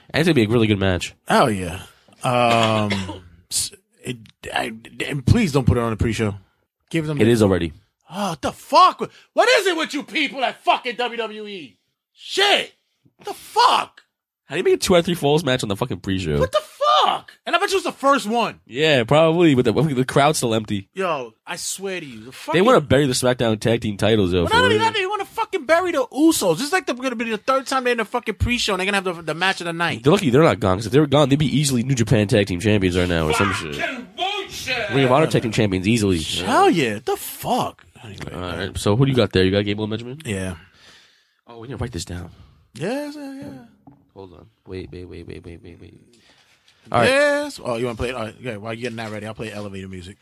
And 0.10 0.22
it's 0.22 0.28
gonna 0.28 0.34
be 0.34 0.44
a 0.46 0.50
really 0.50 0.68
good 0.68 0.80
match. 0.80 1.14
Oh 1.30 1.48
yeah. 1.48 1.84
Um. 2.24 2.92
it, 4.04 4.18
I, 4.54 4.74
and 5.08 5.24
please 5.26 5.52
don't 5.52 5.66
put 5.66 5.78
it 5.78 5.82
on 5.82 5.92
the 5.92 5.98
pre-show. 5.98 6.36
Give 6.92 7.08
them. 7.08 7.20
It 7.20 7.28
is 7.28 7.42
already. 7.42 7.74
Oh, 8.10 8.30
what 8.32 8.42
the 8.42 8.52
fuck? 8.52 9.12
What 9.34 9.50
is 9.50 9.66
it 9.68 9.76
with 9.78 9.94
you 9.94 10.04
people 10.04 10.44
at 10.44 10.62
fucking 10.64 10.98
WWE? 10.98 11.78
Shit. 12.14 12.74
The 13.24 13.34
fuck? 13.34 14.02
How 14.46 14.56
do 14.56 14.58
you 14.58 14.64
make 14.64 14.74
a 14.74 14.78
two 14.78 14.96
out 14.96 15.00
of 15.00 15.06
three 15.06 15.16
falls 15.16 15.44
match 15.46 15.64
on 15.64 15.70
the 15.70 15.76
fucking 15.78 16.02
pre-show? 16.02 16.40
What 16.40 16.52
the 16.52 16.60
fuck? 16.62 16.81
And 17.46 17.56
I 17.56 17.60
bet 17.60 17.70
you 17.72 17.76
was 17.78 17.84
the 17.84 17.92
first 17.92 18.28
one. 18.28 18.60
Yeah, 18.66 19.04
probably, 19.04 19.56
but 19.56 19.66
the, 19.66 19.72
the 19.74 20.06
crowd's 20.06 20.38
still 20.38 20.54
empty. 20.54 20.90
Yo, 20.94 21.34
I 21.46 21.56
swear 21.56 22.00
to 22.00 22.06
you, 22.06 22.26
the 22.26 22.32
fucking. 22.32 22.58
They 22.58 22.62
want 22.66 22.78
to 22.82 22.86
bury 22.88 23.06
the 23.08 23.14
SmackDown 23.14 23.60
Tag 23.60 23.82
Team 23.82 23.98
titles, 23.98 24.32
though. 24.32 24.44
But 24.44 24.54
not 24.54 24.64
only 24.66 24.78
that, 24.78 24.94
they 24.94 25.06
want 25.06 25.22
to 25.22 25.28
fucking 25.28 25.66
bury 25.66 25.92
the 25.92 26.06
Usos. 26.08 26.58
This 26.58 26.68
is 26.68 26.72
like 26.74 26.86
they're 26.86 26.96
going 26.96 27.10
to 27.10 27.16
be 27.16 27.30
the 27.30 27.38
third 27.38 27.66
time 27.68 27.84
they're 27.84 27.92
in 27.92 27.98
the 27.98 28.06
fucking 28.06 28.36
pre-show, 28.36 28.74
and 28.74 28.80
they're 28.80 28.92
going 28.92 29.04
to 29.04 29.10
have 29.10 29.18
the, 29.18 29.34
the 29.34 29.40
match 29.40 29.62
of 29.62 29.66
the 29.66 29.74
night. 29.74 30.04
They're 30.04 30.14
lucky 30.14 30.30
they're 30.30 30.44
not 30.44 30.60
gone. 30.60 30.78
Because 30.78 30.88
if 30.88 30.92
they 30.92 31.00
were 31.00 31.08
gone, 31.08 31.30
they'd 31.30 31.40
be 31.40 31.46
easily 31.58 31.84
New 31.84 31.96
Japan 31.96 32.28
Tag 32.28 32.48
Team 32.48 32.60
Champions 32.60 32.98
right 32.98 33.10
now, 33.10 33.28
or 33.28 33.34
some 33.34 33.52
shit. 33.54 33.78
Ring 34.94 35.06
of 35.06 35.12
Honor 35.12 35.28
Tag 35.28 35.42
Team 35.44 35.52
Champions 35.52 35.88
easily. 35.88 36.20
Hell 36.20 36.70
yeah, 36.70 37.00
the 37.04 37.16
fuck. 37.18 37.86
Anyway, 38.04 38.34
All 38.34 38.42
right. 38.42 38.78
So 38.78 38.96
who 38.96 39.06
do 39.06 39.12
you 39.12 39.16
got 39.18 39.32
there? 39.32 39.44
You 39.44 39.52
got 39.52 39.64
Gable 39.66 39.84
and 39.86 39.92
Benjamin. 39.92 40.20
yeah. 40.26 40.56
Oh, 41.48 41.60
we 41.60 41.68
need 41.68 41.74
to 41.74 41.78
write 41.78 41.92
this 41.92 42.06
down. 42.06 42.32
Yes, 42.74 43.16
yeah, 43.18 43.34
yeah. 43.42 43.66
Hold 44.14 44.34
on. 44.34 44.48
Wait, 44.66 44.90
wait, 44.92 45.06
wait, 45.06 45.28
wait, 45.28 45.44
wait, 45.44 45.62
wait, 45.64 45.80
wait. 45.82 46.21
All 46.90 47.00
right. 47.00 47.10
Yes. 47.10 47.60
Oh, 47.64 47.76
you 47.76 47.86
want 47.86 47.98
to 47.98 48.02
play 48.02 48.10
it? 48.10 48.16
All 48.16 48.24
right. 48.24 48.36
Okay, 48.40 48.58
while 48.58 48.74
you're 48.74 48.82
getting 48.82 48.98
that 48.98 49.12
ready, 49.12 49.26
I'll 49.28 49.34
play 49.34 49.52
elevator 49.52 49.88
music. 49.88 50.18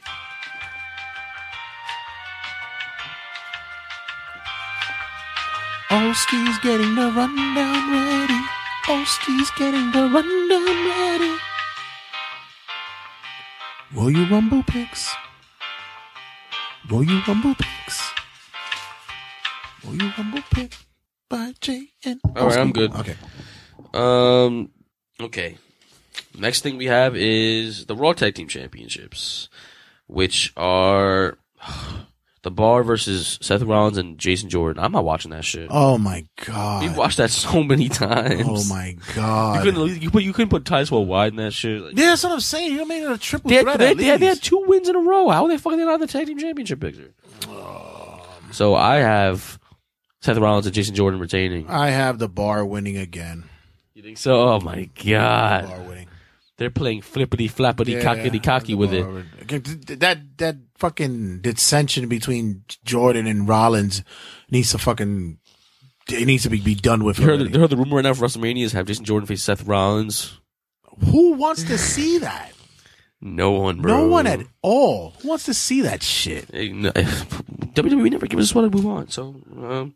Oski's 5.91 6.59
getting 6.59 6.95
the 6.95 7.11
rundown 7.11 7.91
ready. 7.91 8.39
Oski's 8.87 9.49
getting 9.57 9.91
the 9.91 10.09
rundown 10.09 10.65
ready. 10.65 11.35
Will 13.95 14.11
you 14.11 14.25
rumble 14.27 14.61
picks? 14.63 15.09
Will 16.91 17.03
you 17.03 17.21
rumble 17.27 17.55
picks? 17.55 18.11
Will 19.83 19.95
you 19.95 20.11
rumble 20.15 20.43
pick 20.51 20.75
by 21.27 21.53
J 21.59 21.89
and 22.05 22.19
All 22.35 22.47
right, 22.47 22.59
I'm 22.59 22.71
good. 22.71 22.93
Okay. 22.93 23.15
Um. 23.93 24.69
Okay. 25.19 25.57
Next 26.37 26.61
thing 26.61 26.77
we 26.77 26.85
have 26.85 27.15
is 27.15 27.85
the 27.85 27.95
Raw 27.95 28.13
Tag 28.13 28.35
Team 28.35 28.47
Championships, 28.47 29.49
which 30.07 30.53
are 30.57 31.37
the 32.43 32.51
Bar 32.51 32.83
versus 32.83 33.37
Seth 33.41 33.61
Rollins 33.63 33.97
and 33.97 34.17
Jason 34.17 34.49
Jordan. 34.49 34.81
I'm 34.83 34.91
not 34.91 35.03
watching 35.03 35.31
that 35.31 35.43
shit. 35.43 35.67
Oh 35.69 35.97
my 35.97 36.25
god. 36.45 36.83
We've 36.83 36.95
watched 36.95 37.17
that 37.17 37.29
so 37.31 37.63
many 37.63 37.89
times. 37.89 38.43
Oh 38.45 38.63
my 38.73 38.95
god, 39.15 39.57
You 39.65 39.71
couldn't 39.71 40.01
you 40.01 40.09
put 40.11 40.23
you 40.23 40.33
couldn't 40.33 40.49
put 40.49 40.65
Titus 40.65 40.91
Worldwide 40.91 41.33
in 41.33 41.37
that 41.37 41.51
shit. 41.51 41.81
Like, 41.81 41.97
Yeah, 41.97 42.07
that's 42.07 42.23
what 42.23 42.31
I'm 42.31 42.39
saying. 42.39 42.73
You 42.73 42.85
made 42.87 43.03
it 43.03 43.11
a 43.11 43.17
triple 43.17 43.49
they, 43.49 43.55
had, 43.57 43.63
threat. 43.63 43.77
they, 43.79 43.93
they 43.93 44.03
had, 44.05 44.19
they 44.21 44.25
had 44.27 44.41
two 44.41 44.63
wins 44.67 44.87
in 44.87 44.95
a 44.95 44.99
row. 44.99 45.29
How 45.29 45.43
are 45.43 45.49
they 45.49 45.57
fucking 45.57 45.79
not 45.79 45.95
in 45.95 46.01
the 46.01 46.07
tag 46.07 46.27
team 46.27 46.37
championship 46.37 46.79
picture? 46.79 47.13
Um, 47.47 48.19
so 48.51 48.75
I 48.75 48.97
have 48.97 49.59
Seth 50.21 50.37
Rollins 50.37 50.65
and 50.65 50.73
Jason 50.75 50.95
Jordan 50.95 51.19
retaining. 51.19 51.67
I 51.69 51.89
have 51.89 52.19
the 52.19 52.29
bar 52.29 52.65
winning 52.65 52.97
again. 52.97 53.43
You 53.99 54.03
think 54.03 54.17
so? 54.17 54.39
Oh 54.47 54.59
my 54.61 54.85
god! 55.03 55.67
Bar 55.67 55.81
winning. 55.81 56.07
They're 56.55 56.69
playing 56.69 57.01
flippity 57.01 57.49
flappity 57.49 57.95
Yeah, 57.95 58.01
cockity 58.03 58.41
cocky 58.41 58.73
with 58.73 58.93
it. 58.93 59.03
bar 59.03 59.11
win- 59.11 59.25
Okay, 59.43 59.59
th- 59.59 59.85
th- 59.85 59.99
That 59.99 60.37
that 60.37 60.55
fucking 60.77 61.41
dissension 61.41 62.07
between 62.07 62.63
Jordan 62.85 63.27
and 63.27 63.45
Rollins 63.45 64.01
needs 64.49 64.71
to 64.71 64.77
fucking. 64.77 65.39
It 66.09 66.25
needs 66.25 66.43
to 66.43 66.49
be, 66.49 66.61
be 66.61 66.75
done 66.75 67.03
with. 67.03 67.19
You 67.19 67.25
heard, 67.25 67.39
already. 67.41 67.53
you 67.53 67.59
heard 67.59 67.71
the 67.71 67.75
rumor 67.75 67.97
right 67.97 68.03
now 68.05 68.13
for 68.13 68.25
WrestleMania 68.25 68.63
is 68.63 68.71
have 68.71 68.85
Jason 68.85 69.03
Jordan 69.03 69.27
face 69.27 69.43
Seth 69.43 69.65
Rollins. 69.65 70.39
Who 71.11 71.33
wants 71.33 71.63
to 71.63 71.77
see 71.77 72.19
that? 72.19 72.53
No 73.19 73.51
one, 73.51 73.81
bro. 73.81 73.97
No 73.97 74.07
one 74.07 74.27
at 74.27 74.39
all. 74.61 75.09
Who 75.21 75.27
wants 75.27 75.43
to 75.43 75.53
see 75.53 75.81
that 75.81 76.01
shit? 76.03 76.53
No- 76.53 76.91
WWE 76.93 78.11
never 78.11 78.27
gives 78.27 78.49
us 78.49 78.55
what 78.55 78.71
we 78.71 78.79
want. 78.79 79.11
So, 79.11 79.35
um, 79.57 79.93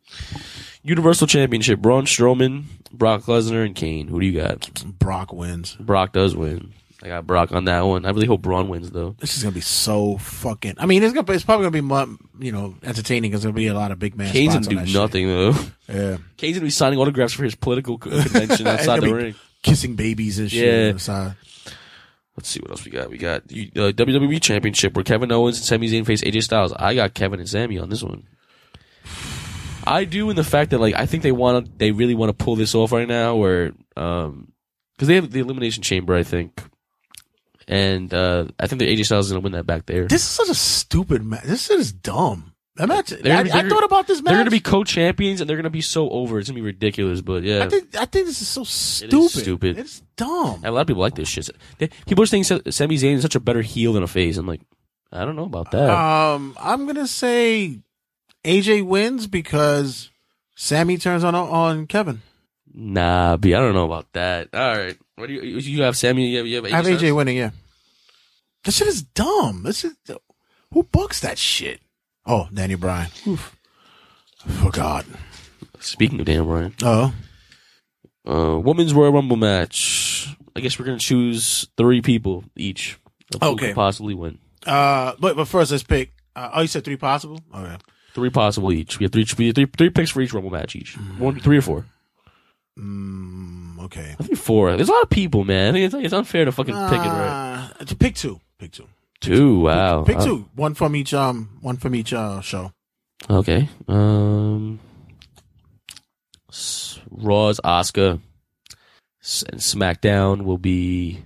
Universal 0.84 1.28
Championship: 1.28 1.80
Braun 1.80 2.06
Strowman, 2.06 2.64
Brock 2.92 3.24
Lesnar, 3.24 3.66
and 3.66 3.76
Kane. 3.76 4.08
Who 4.08 4.20
do 4.20 4.26
you 4.26 4.40
got? 4.40 4.84
Brock 5.00 5.34
wins. 5.34 5.76
Brock 5.80 6.14
does 6.14 6.36
win. 6.36 6.74
I 7.04 7.08
got 7.08 7.28
Brock 7.28 7.52
on 7.52 7.66
that 7.66 7.82
one. 7.82 8.06
I 8.06 8.12
really 8.12 8.28
hope 8.28 8.42
Braun 8.42 8.70
wins 8.70 8.90
though. 8.92 9.16
This 9.20 9.36
is 9.36 9.44
gonna 9.44 9.54
be 9.54 9.62
so 9.62 10.18
fucking. 10.18 10.76
I 10.78 10.86
mean, 10.86 11.04
it's 11.04 11.14
gonna. 11.14 11.30
It's 11.34 11.44
probably 11.44 11.70
gonna 11.70 12.16
be 12.38 12.46
you 12.46 12.52
know 12.54 12.76
entertaining 12.82 13.30
because 13.32 13.44
there'll 13.44 13.54
be 13.54 13.68
a 13.68 13.74
lot 13.74 13.92
of 13.92 14.00
big 14.00 14.16
man. 14.16 14.32
Kane's 14.32 14.54
gonna 14.54 14.86
do 14.86 14.94
nothing 14.94 15.28
though. 15.28 15.54
Yeah. 15.90 16.18
Kane's 16.38 16.58
gonna 16.58 16.66
be 16.66 16.70
signing 16.70 17.00
autographs 17.00 17.34
for 17.34 17.44
his 17.44 17.56
political 17.56 17.98
convention 18.00 18.68
outside 18.68 19.02
the 19.02 19.14
ring. 19.14 19.36
kissing 19.62 19.96
babies 19.96 20.40
and 20.40 20.50
shit. 20.50 20.96
Yeah. 21.08 21.34
Let's 22.38 22.48
see 22.50 22.62
what 22.62 22.72
else 22.72 22.84
we 22.86 22.92
got. 22.92 23.10
We 23.10 23.18
got 23.18 23.44
uh, 23.44 23.92
WWE 23.92 24.42
Championship 24.42 24.96
where 24.96 25.04
Kevin 25.04 25.32
Owens 25.32 25.58
and 25.58 25.66
Sami 25.66 25.90
Zayn 25.90 26.06
face 26.06 26.24
AJ 26.24 26.44
Styles. 26.44 26.74
I 26.74 26.96
got 26.96 27.14
Kevin 27.14 27.40
and 27.40 27.48
Sami 27.48 27.78
on 27.78 27.90
this 27.90 28.02
one. 28.02 28.26
I 29.86 30.06
do 30.06 30.30
in 30.30 30.36
the 30.36 30.44
fact 30.44 30.72
that 30.72 30.80
like 30.80 30.96
I 30.96 31.06
think 31.06 31.24
they 31.24 31.32
want 31.32 31.66
to, 31.66 31.72
they 31.78 31.92
really 31.92 32.16
want 32.16 32.30
to 32.38 32.44
pull 32.44 32.56
this 32.56 32.74
off 32.76 32.92
right 32.92 33.08
now, 33.08 33.36
where 33.36 33.72
um 33.98 34.52
because 34.96 35.08
they 35.08 35.16
have 35.16 35.32
the 35.32 35.40
Elimination 35.40 35.84
Chamber, 35.84 36.14
I 36.16 36.24
think, 36.24 36.62
and 37.68 38.14
uh 38.14 38.46
I 38.60 38.68
think 38.68 38.80
the 38.80 38.88
AJ 38.96 39.06
Styles 39.06 39.28
is 39.28 39.32
gonna 39.32 39.42
win 39.42 39.54
that 39.54 39.66
back 39.66 39.86
there. 39.86 40.08
This 40.08 40.22
is 40.24 40.28
such 40.30 40.50
a 40.50 40.56
stupid 40.56 41.24
match. 41.24 41.44
This 41.44 41.68
shit 41.68 41.80
is 41.80 41.92
dumb. 41.94 42.50
That 42.76 42.88
match. 42.88 43.14
I, 43.14 43.18
They're- 43.18 43.34
I 43.38 43.44
they're- 43.44 43.70
thought 43.70 43.84
about 43.84 44.08
this 44.08 44.22
match. 44.24 44.32
They're 44.32 44.40
gonna 44.40 44.50
be 44.50 44.60
co-champions 44.60 45.42
and 45.42 45.48
they're 45.50 45.58
gonna 45.58 45.70
be 45.70 45.82
so 45.82 46.10
over. 46.10 46.40
It's 46.40 46.50
gonna 46.50 46.56
be 46.60 46.62
ridiculous, 46.66 47.22
but 47.22 47.44
yeah. 47.44 47.64
I 47.64 47.70
think. 47.70 47.96
I 47.96 48.06
think 48.06 48.26
this 48.26 48.42
is 48.42 48.48
so 48.48 48.64
stupid. 48.64 49.30
stupid. 49.30 49.78
It's 49.78 50.02
dumb. 50.18 50.62
A 50.64 50.72
lot 50.72 50.82
of 50.82 50.88
people 50.88 51.02
like 51.02 51.14
this 51.16 51.30
shit. 51.30 51.48
They, 51.78 51.90
people 52.08 52.24
are 52.24 52.28
saying 52.28 52.46
Sa- 52.46 52.62
Sami 52.72 52.96
Zayn 52.98 53.14
is 53.14 53.22
such 53.22 53.36
a 53.36 53.40
better 53.40 53.62
heel 53.62 53.94
than 53.94 54.02
a 54.02 54.08
face. 54.08 54.38
I'm 54.38 54.48
like, 54.48 54.62
I 55.12 55.24
don't 55.24 55.36
know 55.36 55.44
about 55.46 55.70
that. 55.72 55.88
Um, 55.88 56.58
I'm 56.60 56.88
gonna 56.88 57.06
say 57.06 57.80
AJ 58.44 58.86
wins 58.86 59.28
because 59.28 60.10
Sami 60.56 60.98
turns 60.98 61.24
on 61.24 61.36
on 61.36 61.88
Kevin. 61.88 62.22
Nah, 62.74 63.38
B, 63.38 63.54
I 63.54 63.60
don't 63.60 63.74
know 63.76 63.86
about 63.86 64.12
that. 64.14 64.50
All 64.54 64.76
right, 64.78 64.98
what 65.16 65.28
do 65.28 65.34
you 65.34 65.42
you 65.60 65.84
have? 65.84 65.96
Sami, 65.96 66.28
you 66.28 66.38
have, 66.40 66.48
you 66.48 66.56
have 66.58 66.66
I 66.66 66.70
have 66.70 66.86
AJ 66.86 66.98
Styles? 67.00 67.14
winning. 67.14 67.38
Yeah. 67.38 67.52
This 68.64 68.78
shit 68.78 68.88
is 68.88 69.04
dumb. 69.04 69.64
This 69.64 69.84
is 69.84 69.94
who 70.72 70.84
books 70.84 71.20
that 71.20 71.38
shit. 71.38 71.82
Oh, 72.26 72.48
Danny 72.54 72.76
Bryan. 72.76 73.10
Oof. 73.28 73.56
Forgot. 74.48 75.06
Speaking 75.80 76.20
of 76.20 76.26
Dan 76.26 76.46
Bryan, 76.46 76.74
Oh, 76.82 77.14
uh, 78.28 78.58
women's 78.60 78.94
Royal 78.94 79.12
Rumble 79.12 79.36
match. 79.36 80.34
I 80.56 80.60
guess 80.62 80.80
we're 80.80 80.86
gonna 80.86 81.00
choose 81.00 81.68
three 81.78 82.02
people 82.02 82.44
each. 82.56 82.98
Okay. 83.42 83.68
could 83.68 83.76
possibly 83.76 84.14
win. 84.14 84.40
Uh, 84.66 85.14
but 85.20 85.36
but 85.36 85.46
first 85.48 85.72
let's 85.72 85.84
pick. 85.84 86.12
Uh, 86.36 86.50
oh, 86.54 86.62
you 86.62 86.68
said 86.68 86.84
three 86.86 86.96
possible. 86.98 87.40
Okay. 87.54 87.76
Three 88.14 88.30
possible 88.30 88.72
each. 88.72 89.00
We 89.00 89.06
have 89.06 89.12
three, 89.12 89.26
we 89.38 89.48
have 89.48 89.56
three, 89.56 89.66
three 89.66 89.90
picks 89.90 90.12
for 90.12 90.22
each 90.22 90.34
Rumble 90.34 90.52
match 90.52 90.76
each. 90.76 90.96
One, 91.18 91.40
three 91.40 91.58
or 91.58 91.62
four. 91.62 91.86
Mm, 92.80 93.84
okay. 93.86 94.16
I 94.20 94.24
think 94.24 94.38
four. 94.38 94.76
There's 94.76 94.90
a 94.90 94.92
lot 94.92 95.04
of 95.04 95.10
people, 95.10 95.44
man. 95.44 95.70
I 95.70 95.72
think 95.74 95.86
it's, 95.86 96.06
it's 96.06 96.14
unfair 96.14 96.46
to 96.46 96.52
fucking 96.52 96.74
pick 96.74 97.00
it 97.00 97.08
right. 97.10 97.70
Uh, 97.80 97.86
to 97.86 97.96
pick 97.96 98.16
two. 98.16 98.40
Pick 98.60 98.72
two. 98.72 98.88
Two. 99.20 99.62
Wow. 99.62 100.04
Pick 100.04 100.18
Uh, 100.18 100.26
two. 100.26 100.50
One 100.56 100.74
from 100.74 100.96
each. 100.96 101.14
Um. 101.14 101.58
One 101.62 101.78
from 101.78 101.96
each. 101.96 102.14
Uh. 102.14 102.42
Show. 102.42 102.72
Okay. 103.30 103.70
Um. 103.88 104.80
Raw's 107.10 107.60
Asuka 107.64 108.12
and 108.12 109.60
SmackDown 109.60 110.44
will 110.44 110.58
be. 110.58 111.24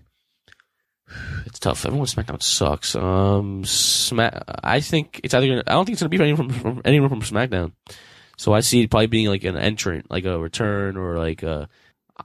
It's 1.46 1.60
tough. 1.60 1.86
Everyone 1.86 2.08
SmackDown 2.08 2.42
sucks. 2.42 2.96
Um, 2.96 3.64
Smack. 3.66 4.44
I 4.64 4.80
think 4.80 5.22
it's 5.24 5.34
either. 5.34 5.48
Gonna, 5.48 5.64
I 5.68 5.74
don't 5.74 5.86
think 5.86 5.94
it's 5.94 6.02
gonna 6.02 6.10
be 6.10 6.22
anyone 6.22 6.50
from, 6.50 6.60
from 6.60 6.82
anyone 6.86 7.10
from 7.10 7.22
SmackDown. 7.22 7.72
So 8.38 8.54
I 8.54 8.60
see 8.60 8.82
it 8.82 8.92
probably 8.92 9.08
being 9.08 9.28
like 9.28 9.44
an 9.44 9.58
entrant, 9.58 10.12
like 10.12 10.26
a 10.26 10.38
return, 10.38 10.98
or 10.98 11.18
like 11.18 11.44
a. 11.44 11.70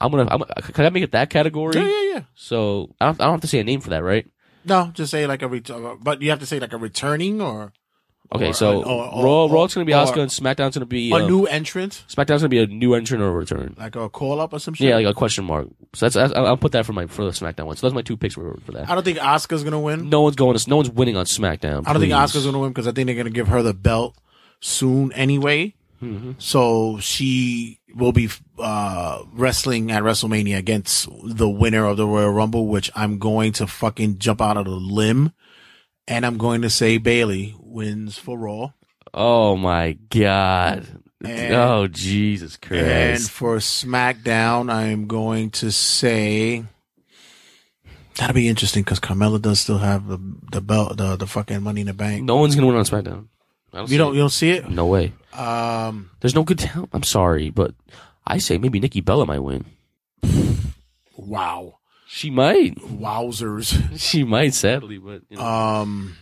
I'm 0.00 0.10
gonna. 0.10 0.28
I'm, 0.30 0.42
can 0.72 0.84
I 0.84 0.90
make 0.90 1.04
it 1.04 1.12
that 1.12 1.30
category? 1.30 1.76
Yeah. 1.76 1.86
Yeah. 1.86 2.14
Yeah. 2.14 2.22
So 2.34 2.94
I 3.00 3.06
don't. 3.06 3.20
I 3.20 3.24
don't 3.24 3.34
have 3.34 3.40
to 3.42 3.46
say 3.46 3.60
a 3.60 3.64
name 3.64 3.80
for 3.80 3.90
that, 3.90 4.02
right? 4.02 4.26
No, 4.64 4.90
just 4.94 5.10
say 5.10 5.26
like 5.26 5.42
a 5.42 5.48
return. 5.48 5.98
But 6.02 6.22
you 6.22 6.30
have 6.30 6.40
to 6.40 6.46
say 6.46 6.60
like 6.60 6.72
a 6.72 6.78
returning 6.78 7.40
or 7.40 7.72
Okay. 8.34 8.48
Or- 8.48 8.52
so 8.54 8.82
or- 8.82 9.08
or- 9.08 9.24
Raw. 9.24 9.46
Raw's 9.54 9.74
gonna 9.74 9.84
be 9.84 9.94
or- 9.94 10.04
Asuka, 10.04 10.20
and 10.22 10.30
SmackDown's 10.30 10.74
gonna 10.74 10.86
be 10.86 11.10
a 11.10 11.16
um, 11.16 11.26
new 11.26 11.46
entrant, 11.46 12.04
SmackDown's 12.08 12.42
gonna 12.42 12.48
be 12.48 12.58
a 12.58 12.66
new 12.66 12.94
entrant 12.94 13.22
or 13.22 13.28
a 13.28 13.32
return. 13.32 13.74
like 13.78 13.96
a 13.96 14.08
call 14.08 14.40
up 14.40 14.52
or 14.52 14.58
some 14.58 14.74
shit. 14.74 14.88
Yeah, 14.88 14.96
like 14.96 15.06
a 15.06 15.14
question 15.14 15.44
mark. 15.44 15.68
So 15.94 16.06
that's, 16.06 16.14
that's 16.14 16.32
I'll 16.34 16.46
I'll 16.46 16.56
put 16.56 16.72
that 16.72 16.86
for 16.86 16.92
my 16.92 17.06
for 17.06 17.24
the 17.24 17.30
SmackDown 17.30 17.66
one. 17.66 17.76
So 17.76 17.86
those 17.86 17.92
are 17.92 17.96
my 17.96 18.02
two 18.02 18.16
picks 18.16 18.34
for, 18.34 18.58
for 18.64 18.72
that. 18.72 18.88
I 18.88 18.94
don't 18.94 19.04
think 19.04 19.18
Asuka's 19.18 19.64
gonna 19.64 19.80
win. 19.80 20.08
No 20.08 20.22
one's 20.22 20.36
going 20.36 20.56
to. 20.56 20.70
No 20.70 20.76
one's 20.76 20.90
winning 20.90 21.16
on 21.16 21.26
SmackDown. 21.26 21.84
I 21.86 21.92
don't 21.92 22.00
think 22.00 22.12
please. 22.12 22.32
Asuka's 22.32 22.44
gonna 22.46 22.58
win 22.58 22.70
because 22.70 22.86
I 22.86 22.92
think 22.92 23.06
they're 23.06 23.16
gonna 23.16 23.30
give 23.30 23.48
her 23.48 23.62
the 23.62 23.74
belt 23.74 24.16
soon 24.60 25.12
anyway. 25.12 25.74
Mm-hmm. 26.02 26.32
So 26.38 26.98
she 27.00 27.78
will 27.94 28.10
be 28.12 28.28
uh, 28.58 29.22
wrestling 29.34 29.92
at 29.92 30.02
WrestleMania 30.02 30.56
against 30.58 31.08
the 31.24 31.48
winner 31.48 31.84
of 31.84 31.96
the 31.96 32.06
Royal 32.06 32.30
Rumble, 32.30 32.66
which 32.66 32.90
I'm 32.96 33.18
going 33.18 33.52
to 33.52 33.66
fucking 33.68 34.18
jump 34.18 34.40
out 34.40 34.56
of 34.56 34.64
the 34.64 34.72
limb, 34.72 35.32
and 36.12 36.26
I'm 36.26 36.36
going 36.38 36.62
to 36.62 36.70
say 36.70 36.98
Bayley 36.98 37.54
wins 37.60 38.18
for 38.18 38.38
Raw, 38.38 38.72
Oh 39.14 39.56
my 39.56 39.92
god. 40.10 40.86
And- 41.24 41.54
oh 41.54 41.86
Jesus 41.86 42.56
Christ. 42.56 42.84
and 42.84 43.30
for 43.30 43.56
SmackDown, 43.58 44.72
I'm 44.72 45.06
going 45.06 45.50
to 45.50 45.70
say. 45.70 46.64
That'll 48.16 48.34
be 48.34 48.48
interesting 48.48 48.82
because 48.82 49.00
Carmella 49.00 49.40
does 49.40 49.60
still 49.60 49.78
have 49.78 50.06
the 50.06 50.18
the 50.50 50.60
belt, 50.60 50.96
the 50.98 51.16
the 51.16 51.26
fucking 51.26 51.62
Money 51.62 51.80
in 51.82 51.86
the 51.86 51.94
Bank. 51.94 52.24
no 52.24 52.36
one's 52.36 52.54
gonna 52.54 52.66
win 52.66 52.76
on 52.76 52.84
SmackDown. 52.84 53.28
Don't 53.72 53.88
You 53.88 53.96
don't 53.98 54.12
it. 54.12 54.16
you 54.16 54.20
don't 54.22 54.30
see 54.30 54.50
it? 54.50 54.68
No 54.68 54.84
way. 54.86 55.12
Um, 55.32 56.10
There's 56.20 56.34
no 56.34 56.42
good 56.42 56.58
talent. 56.58 56.90
I'm 56.92 57.04
sorry, 57.04 57.48
but 57.50 57.74
I 58.26 58.36
say 58.38 58.58
maybe 58.58 58.80
Nikki 58.80 59.00
Bella 59.00 59.24
might 59.24 59.38
win. 59.38 59.64
wow, 61.16 61.78
She 62.14 62.28
might. 62.30 62.76
wowzers. 62.76 63.98
She 63.98 64.22
might. 64.22 64.52
Sadly, 64.52 64.98
but 64.98 65.22
you 65.30 65.38
know. 65.38 65.42
Um, 65.44 66.16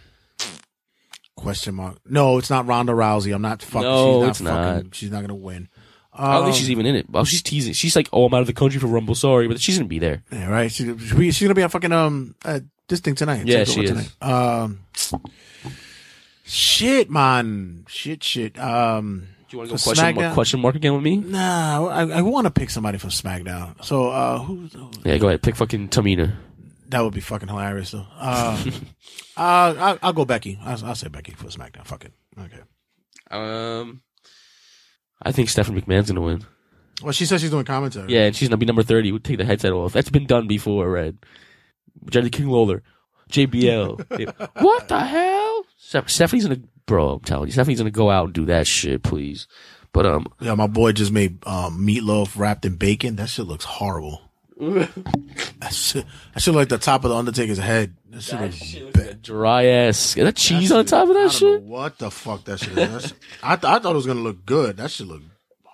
question 1.37 1.75
mark. 1.75 1.99
No, 2.09 2.39
it's 2.39 2.49
not 2.49 2.67
Ronda 2.67 2.93
Rousey. 2.93 3.35
I'm 3.35 3.43
not 3.43 3.61
fucking. 3.61 3.83
No, 3.89 4.13
she's 4.13 4.21
not 4.23 4.29
it's 4.31 4.39
fucking, 4.41 4.85
not. 4.87 4.95
She's 4.95 5.11
not 5.11 5.21
gonna 5.23 5.35
win. 5.35 5.69
I 6.13 6.35
don't 6.35 6.45
think 6.45 6.55
Um, 6.55 6.59
she's 6.61 6.71
even 6.71 6.87
in 6.87 6.95
it. 6.95 7.07
Oh, 7.13 7.25
she's 7.25 7.43
teasing. 7.43 7.73
She's 7.73 7.97
like, 7.97 8.09
"Oh, 8.13 8.27
I'm 8.27 8.35
out 8.35 8.41
of 8.41 8.47
the 8.47 8.53
country 8.53 8.79
for 8.79 8.87
Rumble. 8.87 9.15
Sorry, 9.17 9.49
but 9.49 9.61
she's 9.61 9.79
gonna 9.79 9.89
be 9.89 9.99
there." 9.99 10.23
Yeah, 10.31 10.49
right. 10.49 10.71
She, 10.71 10.97
she- 10.97 11.31
she's 11.33 11.43
gonna 11.43 11.55
be 11.55 11.63
on 11.65 11.69
fucking 11.71 11.93
um 11.93 12.35
uh, 12.45 12.61
this 12.89 13.01
thing 13.01 13.17
tonight. 13.17 13.47
Yeah, 13.47 13.65
she 13.65 13.83
is. 13.85 13.91
Tonight. 13.91 14.11
Um, 14.23 14.81
shit, 16.45 17.11
man. 17.11 17.85
Shit, 17.89 18.23
shit. 18.23 18.59
Um, 18.59 19.27
you 19.53 19.59
want 19.59 19.71
to 19.71 19.75
go 19.75 19.79
For 19.79 19.85
question 19.85 20.05
mark, 20.05 20.17
SmackDown? 20.17 20.35
question 20.35 20.61
mark 20.61 20.75
again 20.77 20.95
with 20.95 21.03
me? 21.03 21.17
nah, 21.17 21.87
I, 21.89 22.03
I 22.03 22.23
want 22.23 22.47
to 22.47 22.51
pick 22.51 22.71
somebody 22.71 22.99
from 22.99 23.11
SmackDown. 23.11 23.85
So 23.85 24.11
uh, 24.11 24.39
who? 24.39 24.69
Yeah, 25.05 25.19
go 25.19 25.29
ahead. 25.29 25.43
Pick 25.43 25.57
fucking 25.57 25.89
Tamina. 25.89 26.35
That 26.89 27.03
would 27.03 27.15
be 27.15 27.21
fucking 27.21 27.49
hilarious 27.49 27.93
though. 27.93 28.07
Uh, 28.21 28.65
uh 29.37 29.75
I'll, 29.79 29.99
I'll 30.03 30.13
go 30.13 30.25
Becky. 30.25 30.59
I'll, 30.63 30.85
I'll 30.85 30.95
say 30.95 31.09
Becky 31.09 31.33
for 31.33 31.47
SmackDown. 31.47 31.87
Fuck 31.87 32.05
it. 32.05 32.13
Okay. 32.39 32.61
Um, 33.31 34.03
I 35.23 35.33
think 35.33 35.49
Stephanie 35.49 35.81
McMahon's 35.81 36.09
gonna 36.11 36.21
win. 36.21 36.45
Well, 37.03 37.13
she 37.13 37.25
says 37.25 37.41
she's 37.41 37.51
doing 37.51 37.65
commentary. 37.65 38.13
Yeah, 38.13 38.27
and 38.27 38.37
she's 38.37 38.49
gonna 38.49 38.59
be 38.59 38.67
number 38.67 38.83
thirty. 38.83 39.13
We'll 39.13 39.21
take 39.21 39.39
the 39.39 39.45
headset 39.45 39.73
off. 39.73 39.93
That's 39.93 40.11
been 40.11 40.27
done 40.27 40.47
before, 40.47 40.91
Red. 40.91 41.19
Jerry 42.11 42.31
King 42.31 42.49
Lawler, 42.49 42.83
JBL. 43.31 44.51
what 44.63 44.89
the 44.89 45.01
hell? 45.01 45.65
Steph- 45.79 46.11
Stephanie's 46.11 46.47
gonna, 46.47 46.61
bro. 46.87 47.15
I'm 47.15 47.21
telling 47.21 47.49
you, 47.49 47.53
Stephanie's 47.53 47.79
gonna 47.81 47.91
go 47.91 48.11
out 48.11 48.27
and 48.27 48.35
do 48.35 48.47
that 48.47 48.67
shit, 48.67 49.03
please. 49.03 49.47
But 49.93 50.07
um, 50.07 50.27
Yeah, 50.41 50.55
my 50.55 50.67
boy 50.69 50.93
just 50.93 51.11
made 51.13 51.45
um, 51.47 51.85
meatloaf 51.87 52.39
wrapped 52.39 52.65
in 52.65 52.77
bacon. 52.77 53.17
That 53.17 53.29
shit 53.29 53.47
looks 53.47 53.65
horrible. 53.65 54.23
that 54.61 55.73
shit, 55.73 56.05
that 56.35 56.41
shit 56.43 56.55
like 56.55 56.69
the 56.69 56.79
top 56.79 57.05
of 57.05 57.11
the 57.11 57.17
Undertaker's 57.17 57.59
head. 57.59 57.97
That 58.11 58.21
shit 58.23 58.41
looks 58.41 58.75
bad. 58.95 59.23
dry 59.23 59.65
ass. 59.67 60.17
Is 60.17 60.25
that 60.25 60.37
cheese 60.37 60.71
on 60.71 60.85
top 60.85 61.05
of 61.09 61.11
I 61.11 61.15
that 61.15 61.21
don't 61.21 61.31
shit? 61.33 61.63
know 61.63 61.69
what 61.69 61.99
the 61.99 62.11
fuck 62.11 62.45
that 62.45 62.61
shit 62.61 62.77
is. 62.77 63.15
I, 63.43 63.57
th- 63.57 63.65
I 63.73 63.79
thought 63.79 63.93
it 63.93 63.97
was 63.97 64.07
gonna 64.07 64.21
look 64.21 64.45
good. 64.45 64.77
That 64.77 64.91
shit 64.91 65.07
look 65.07 65.23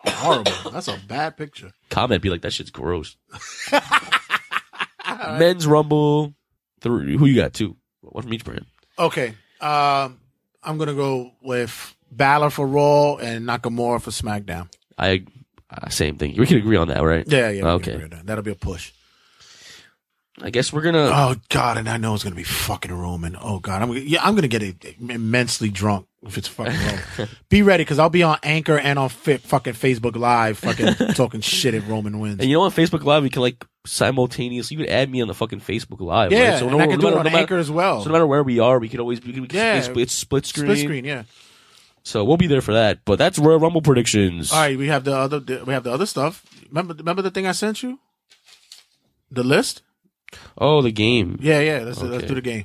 horrible. 0.07 0.71
That's 0.71 0.87
a 0.89 0.99
bad 1.09 1.37
picture. 1.37 1.73
Comment 1.91 2.23
be 2.23 2.31
like 2.31 2.43
that 2.43 2.53
shit's 2.53 2.71
gross. 2.71 3.17
Men's 5.39 5.67
Rumble. 5.67 6.35
Three. 6.81 7.17
Who 7.17 7.27
you 7.27 7.37
got? 7.37 7.55
Two. 7.55 7.77
One 8.03 8.23
from 8.23 8.35
each 8.35 8.45
brand. 8.45 8.67
Okay, 8.99 9.35
um, 9.61 10.21
I'm 10.67 10.79
gonna 10.79 10.95
go 10.95 11.33
with 11.41 11.95
Balor 12.11 12.51
for 12.51 12.67
Raw 12.67 13.17
and 13.17 13.47
Nakamura 13.47 14.03
for 14.03 14.11
SmackDown. 14.11 14.69
I 14.99 15.25
uh, 15.71 15.89
same 15.89 16.19
thing. 16.19 16.37
We 16.37 16.47
can 16.47 16.59
agree 16.59 16.77
on 16.77 16.89
that, 16.89 17.03
right? 17.03 17.25
Yeah, 17.27 17.51
yeah. 17.51 17.67
Okay. 17.75 17.97
that. 17.97 18.27
That'll 18.27 18.45
be 18.45 18.51
a 18.51 18.57
push. 18.57 18.93
I 20.41 20.51
guess 20.51 20.73
we're 20.73 20.83
gonna. 20.83 21.11
Oh 21.13 21.37
God, 21.49 21.79
and 21.79 21.89
I 21.89 21.97
know 21.97 22.15
it's 22.15 22.23
gonna 22.23 22.37
be 22.37 22.43
fucking 22.43 22.93
Roman. 22.93 23.37
Oh 23.41 23.59
God, 23.59 23.81
I'm 23.81 23.89
gonna, 23.89 24.01
yeah, 24.01 24.23
I'm 24.23 24.35
gonna 24.35 24.49
get 24.49 24.63
immensely 25.01 25.71
drunk 25.71 26.07
if 26.27 26.37
it's 26.37 26.49
fucking 26.49 26.75
Roman. 26.75 27.29
be 27.49 27.63
ready 27.63 27.85
because 27.85 27.99
I'll 27.99 28.11
be 28.11 28.23
on 28.23 28.39
Anchor 28.43 28.79
and 28.79 28.99
on 28.99 29.09
fi- 29.09 29.39
fucking 29.39 29.73
Facebook 29.73 30.15
Live, 30.15 30.59
fucking 30.59 30.95
talking 31.15 31.41
shit 31.41 31.75
if 31.75 31.89
Roman 31.89 32.19
wins. 32.21 32.41
And 32.41 32.51
you 32.51 32.57
know 32.57 32.63
on 32.63 32.71
Facebook 32.71 33.03
Live 33.05 33.23
we 33.23 33.31
can 33.31 33.41
like 33.41 33.65
simultaneously 33.87 34.77
you 34.77 34.85
could 34.85 34.93
add 34.93 35.11
me 35.11 35.23
on 35.23 35.29
the 35.29 35.35
fucking 35.35 35.61
Facebook 35.61 36.01
Live. 36.01 36.33
yeah, 36.33 36.51
right? 36.51 36.59
So 36.59 36.69
and 36.69 36.83
I 36.83 36.87
can 36.87 37.01
do 37.01 37.09
it 37.09 37.15
on 37.15 37.25
matter, 37.25 37.37
Anchor 37.39 37.57
as 37.57 37.71
well. 37.71 38.03
so 38.03 38.09
no 38.09 38.13
matter 38.13 38.27
where 38.27 38.43
we 38.43 38.59
are, 38.59 38.79
we 38.79 38.89
can 38.89 39.01
always 39.01 39.23
we 39.25 39.33
can 39.33 39.47
Yeah. 39.51 39.77
it's, 39.77 39.89
it's 39.89 40.13
split 40.13 40.47
screen. 40.47 40.67
Split 40.67 40.79
screen, 40.79 41.05
yeah. 41.05 41.25
So 42.03 42.25
we'll 42.25 42.37
be 42.37 42.47
there 42.47 42.61
for 42.61 42.75
that. 42.75 43.05
But 43.05 43.19
that's 43.19 43.39
Royal 43.39 43.59
Rumble 43.59 43.83
predictions. 43.83 44.53
All 44.53 44.61
right, 44.61 44.79
we 44.79 44.89
have 44.89 45.05
the 45.05 45.17
other, 45.17 45.41
we 45.65 45.73
have 45.73 45.83
the 45.85 45.93
other 45.93 46.07
stuff. 46.07 46.45
Remember, 46.69 46.95
remember 46.95 47.23
the 47.23 47.31
thing 47.31 47.47
I 47.47 47.53
sent 47.53 47.83
you, 47.83 47.99
the 49.31 49.43
list. 49.43 49.83
Oh, 50.59 50.83
the 50.83 50.93
game. 50.93 51.39
Yeah, 51.41 51.61
yeah. 51.61 51.79
Let's 51.81 52.01
let's 52.03 52.27
do 52.27 52.35
the 52.35 52.41
game. 52.41 52.65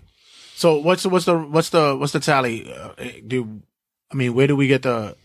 So 0.55 0.77
what's 0.77 1.03
the 1.03 1.09
what's 1.09 1.25
the 1.25 1.37
what's 1.37 1.69
the 1.69 1.95
what's 1.95 2.13
the 2.13 2.19
tally? 2.19 2.71
Uh, 2.71 2.89
do 3.25 3.61
I 4.11 4.15
mean 4.15 4.33
where 4.33 4.47
do 4.47 4.55
we 4.55 4.67
get 4.67 4.83
the? 4.83 5.15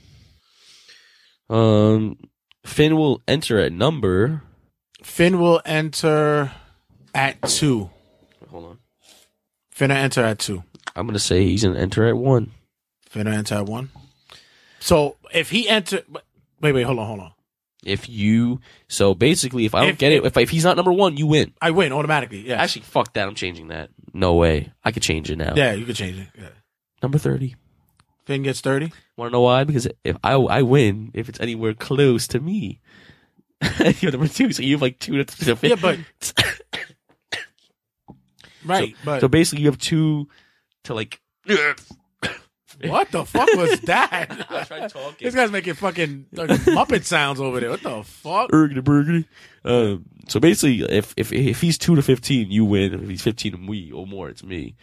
Um, 1.48 2.16
Finn 2.64 2.96
will 2.96 3.22
enter 3.28 3.58
at 3.58 3.72
number. 3.72 4.42
Finn 5.06 5.38
will 5.40 5.62
enter 5.64 6.50
at 7.14 7.40
two. 7.42 7.88
Hold 8.50 8.64
on. 8.64 8.78
Finn 9.70 9.90
will 9.90 9.96
enter 9.96 10.22
at 10.24 10.38
two. 10.40 10.62
I'm 10.94 11.06
gonna 11.06 11.18
say 11.20 11.44
he's 11.46 11.62
gonna 11.64 11.78
enter 11.78 12.06
at 12.06 12.16
one. 12.16 12.50
Finn 13.08 13.26
will 13.26 13.32
enter 13.34 13.54
at 13.54 13.66
one. 13.66 13.90
So 14.80 15.16
if 15.32 15.50
he 15.50 15.68
enter, 15.68 16.02
wait, 16.60 16.72
wait, 16.72 16.82
hold 16.82 16.98
on, 16.98 17.06
hold 17.06 17.20
on. 17.20 17.32
If 17.84 18.08
you 18.08 18.60
so 18.88 19.14
basically, 19.14 19.64
if 19.64 19.74
I 19.74 19.80
don't 19.82 19.90
If- 19.90 19.98
get 19.98 20.12
it, 20.12 20.24
if 20.24 20.36
if 20.36 20.50
he's 20.50 20.64
not 20.64 20.76
number 20.76 20.92
one, 20.92 21.16
you 21.16 21.26
win. 21.28 21.54
I 21.62 21.70
win 21.70 21.92
automatically. 21.92 22.40
Yeah, 22.48 22.60
Actually, 22.60 22.82
fuck 22.82 23.12
that. 23.14 23.28
I'm 23.28 23.34
changing 23.36 23.68
that. 23.68 23.90
No 24.12 24.34
way. 24.34 24.72
I 24.84 24.90
could 24.90 25.02
change 25.04 25.30
it 25.30 25.36
now. 25.36 25.54
yeah, 25.56 25.72
you 25.72 25.84
can 25.86 25.94
change 25.94 26.18
it. 26.18 26.28
Yeah. 26.36 26.48
Number 27.02 27.18
thirty. 27.18 27.54
Finn 28.26 28.42
gets 28.42 28.60
thirty. 28.60 28.92
Want 29.16 29.30
to 29.30 29.32
know 29.34 29.42
why? 29.42 29.62
Because 29.64 29.86
if 30.04 30.16
I 30.24 30.32
I 30.32 30.62
win, 30.62 31.12
if 31.14 31.28
it's 31.28 31.38
anywhere 31.40 31.74
close 31.74 32.26
to 32.28 32.40
me, 32.40 32.80
you're 34.00 34.12
number 34.12 34.28
two. 34.28 34.52
So 34.52 34.62
you 34.62 34.74
have 34.74 34.82
like 34.82 34.98
two 34.98 35.22
to, 35.22 35.56
to 35.56 35.66
Yeah, 35.66 35.76
but 35.80 35.98
right, 38.64 38.94
but 39.04 39.20
so 39.20 39.28
basically 39.28 39.62
you 39.62 39.70
have 39.70 39.78
two 39.78 40.28
to 40.84 40.94
like. 40.94 41.20
what 42.84 43.10
the 43.10 43.24
fuck 43.24 43.48
was 43.54 43.80
that? 43.80 44.46
I 44.50 44.64
tried 44.64 44.88
talking. 44.88 45.24
this 45.24 45.34
guy's 45.34 45.50
making 45.50 45.74
fucking 45.74 46.26
like, 46.32 46.50
Muppet 46.50 47.04
sounds 47.04 47.40
over 47.40 47.60
there. 47.60 47.70
What 47.70 47.82
the 47.82 48.02
fuck? 48.02 48.50
Burgity 48.50 48.80
burgity. 48.80 49.24
Um, 49.64 50.04
so 50.28 50.40
basically, 50.40 50.82
if 50.82 51.14
if 51.16 51.32
if 51.32 51.60
he's 51.60 51.78
two 51.78 51.96
to 51.96 52.02
fifteen, 52.02 52.50
you 52.50 52.64
win. 52.64 52.94
If 52.94 53.08
he's 53.08 53.22
fifteen 53.22 53.54
and 53.54 53.68
we 53.68 53.92
or 53.92 54.06
more, 54.06 54.28
it's 54.28 54.42
me. 54.44 54.76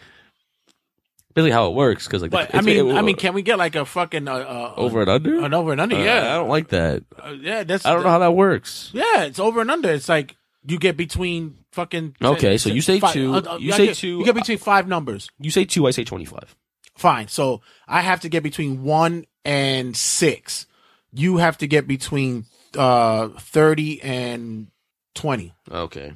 Basically, 1.34 1.52
how 1.52 1.68
it 1.68 1.74
works 1.74 2.06
because 2.08 2.22
like, 2.22 2.32
But 2.32 2.50
the- 2.52 2.58
I 2.58 2.62
mean, 2.62 2.90
it- 2.90 2.96
I 2.96 3.02
mean, 3.02 3.16
can 3.16 3.34
we 3.34 3.42
get 3.42 3.58
like 3.58 3.76
a 3.76 3.86
fucking 3.86 4.28
uh, 4.28 4.34
uh, 4.36 4.74
over 4.78 5.02
and 5.02 5.10
under. 5.10 5.44
an 5.44 5.54
over 5.54 5.72
and 5.72 5.82
under? 5.82 5.96
Uh, 5.96 6.04
yeah, 6.04 6.32
I 6.34 6.36
don't 6.38 6.50
like 6.50 6.68
that. 6.70 7.04
Uh, 7.22 7.32
yeah, 7.40 7.64
that's 7.64 7.86
I 7.86 7.94
don't 7.94 8.04
know 8.04 8.10
how 8.10 8.20
that 8.20 8.34
works. 8.34 8.92
Yeah, 8.94 9.24
it's 9.24 9.40
over 9.40 9.62
and 9.62 9.72
under. 9.72 9.90
It's 9.92 10.08
like 10.10 10.36
You 10.66 10.78
get 10.80 10.96
between 10.96 11.58
fucking. 11.72 12.16
Okay, 12.22 12.58
so 12.58 12.70
you 12.70 12.82
say 12.82 13.00
five- 13.00 13.14
two, 13.14 13.34
uh, 13.34 13.42
uh, 13.54 13.58
you 13.58 13.72
say 13.74 13.88
get- 13.88 13.98
two, 13.98 14.20
You 14.20 14.26
get 14.26 14.36
between 14.36 14.58
five 14.60 14.88
numbers. 14.88 15.30
You 15.40 15.50
say 15.52 15.66
two, 15.66 15.88
I 15.88 15.92
say 15.92 16.04
25. 16.04 16.56
Fine. 16.96 17.28
So 17.30 17.62
I 17.88 18.02
have 18.02 18.22
to 18.22 18.30
get 18.30 18.44
between 18.44 18.84
one 18.84 19.26
and 19.44 19.98
six. 19.98 20.68
You 21.12 21.38
have 21.38 21.58
to 21.58 21.68
get 21.68 21.88
between 21.88 22.46
uh 22.78 23.30
thirty 23.40 24.02
and 24.02 24.68
twenty 25.16 25.54
Okay. 25.72 26.14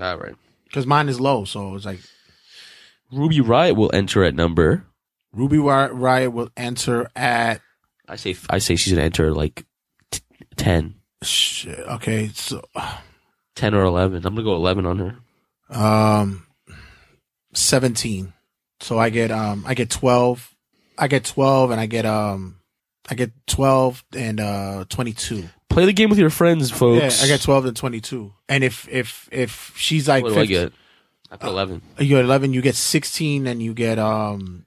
All 0.00 0.16
right. 0.18 0.34
because 0.64 0.86
mine 0.86 1.08
is 1.08 1.18
low. 1.20 1.44
So 1.44 1.74
it's 1.74 1.84
like 1.84 2.00
Ruby 3.12 3.38
Riott 3.38 3.76
will 3.76 3.90
enter 3.94 4.24
at 4.24 4.34
number. 4.34 4.84
Ruby 5.32 5.56
Riott 5.58 6.32
will 6.32 6.50
enter 6.56 7.08
at 7.16 7.60
I 8.08 8.16
say 8.16 8.36
I 8.48 8.58
say 8.58 8.76
she's 8.76 8.92
gonna 8.92 9.04
enter 9.04 9.32
like 9.32 9.64
t- 10.10 10.20
10, 10.56 10.94
shit. 11.22 11.78
Okay, 11.78 12.28
so 12.34 12.62
10 13.56 13.74
or 13.74 13.84
11. 13.84 14.24
I'm 14.26 14.34
gonna 14.34 14.42
go 14.44 14.54
11 14.56 14.86
on 14.86 14.98
her. 14.98 15.76
um 15.76 16.46
seventeen. 17.54 18.32
So 18.80 18.98
I 18.98 19.10
get 19.10 19.30
um 19.30 19.64
I 19.66 19.74
get 19.74 19.90
twelve. 19.90 20.54
I 20.98 21.08
get 21.08 21.24
twelve 21.24 21.70
and 21.70 21.80
I 21.80 21.86
get 21.86 22.06
um 22.06 22.56
I 23.08 23.14
get 23.14 23.32
twelve 23.46 24.04
and 24.16 24.40
uh 24.40 24.84
twenty 24.88 25.12
two. 25.12 25.48
Play 25.68 25.86
the 25.86 25.92
game 25.92 26.10
with 26.10 26.18
your 26.18 26.30
friends, 26.30 26.70
Yeah, 26.70 26.76
folks. 26.76 27.22
I 27.22 27.26
get 27.26 27.42
twelve 27.42 27.64
and 27.66 27.76
twenty 27.76 28.00
two. 28.00 28.32
And 28.48 28.64
if 28.64 28.88
if 28.88 29.28
if 29.32 29.72
she's 29.76 30.08
like 30.08 30.22
What 30.24 30.30
do 30.34 30.40
I 30.40 30.46
15 30.46 30.48
get? 30.64 30.72
I 31.30 31.36
put 31.36 31.48
11. 31.50 31.80
you 31.98 32.08
get 32.08 32.24
11 32.24 32.52
you 32.52 32.60
get 32.62 32.74
16 32.74 33.46
and 33.46 33.62
you 33.62 33.72
get 33.74 33.98
um 33.98 34.66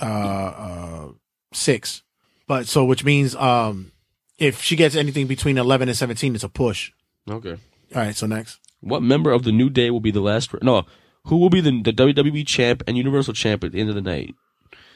uh 0.00 0.04
uh 0.04 1.08
6 1.52 2.02
but 2.46 2.66
so 2.68 2.84
which 2.84 3.04
means 3.04 3.34
um 3.36 3.92
if 4.38 4.62
she 4.62 4.76
gets 4.76 4.94
anything 4.96 5.26
between 5.26 5.58
11 5.58 5.88
and 5.88 5.96
17 5.98 6.34
it's 6.34 6.44
a 6.44 6.48
push 6.48 6.92
Okay. 7.30 7.52
all 7.94 8.02
right 8.02 8.16
so 8.16 8.26
next 8.26 8.58
What 8.80 9.02
member 9.02 9.30
of 9.32 9.42
the 9.42 9.52
New 9.52 9.68
Day 9.68 9.90
will 9.90 10.00
be 10.00 10.10
the 10.10 10.22
last? 10.22 10.50
No, 10.62 10.86
who 11.26 11.36
will 11.36 11.50
be 11.50 11.60
the, 11.60 11.82
the 11.82 11.92
WWE 11.92 12.46
champ 12.46 12.82
and 12.86 12.96
Universal 12.96 13.34
champ 13.34 13.62
at 13.64 13.72
the 13.72 13.80
end 13.80 13.90
of 13.90 13.94
the 13.94 14.00
night? 14.00 14.34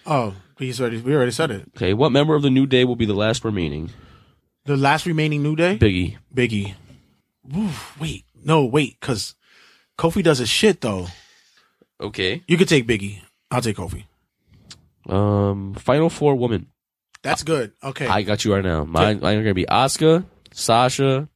oh 0.06 0.34
he's 0.58 0.80
already 0.80 0.98
we 0.98 1.14
already 1.14 1.32
said 1.32 1.50
it 1.50 1.68
Okay, 1.76 1.92
what 1.92 2.10
member 2.12 2.34
of 2.34 2.42
the 2.42 2.50
New 2.50 2.66
Day 2.66 2.84
will 2.84 2.96
be 2.96 3.04
the 3.06 3.14
last 3.14 3.44
remaining? 3.44 3.90
the 4.64 4.76
last 4.76 5.04
remaining 5.06 5.42
new 5.42 5.54
day 5.56 5.76
Biggie. 5.76 6.16
biggie 6.34 6.74
Oof, 7.54 7.98
wait 8.00 8.24
no 8.42 8.64
wait 8.64 8.96
because 9.00 9.34
kofi 9.98 10.22
does 10.22 10.38
his 10.38 10.48
shit 10.48 10.80
though 10.80 11.06
Okay. 12.00 12.42
you 12.48 12.56
could 12.56 12.68
take 12.68 12.86
biggie 12.86 13.20
i'll 13.50 13.60
take 13.62 13.76
kofi 13.76 14.04
Um, 15.08 15.74
Final 15.74 16.08
Four 16.10 16.34
woman. 16.36 16.66
that's 17.22 17.42
good 17.42 17.72
okay 17.82 18.06
I 18.08 18.22
got 18.22 18.44
you 18.44 18.54
right 18.54 18.64
now. 18.64 18.84
Mine, 18.84 19.20
mine 19.20 19.36
are 19.38 19.42
gonna 19.42 19.54
be 19.54 19.66
Asuka, 19.66 20.24
Sasha, 20.52 21.28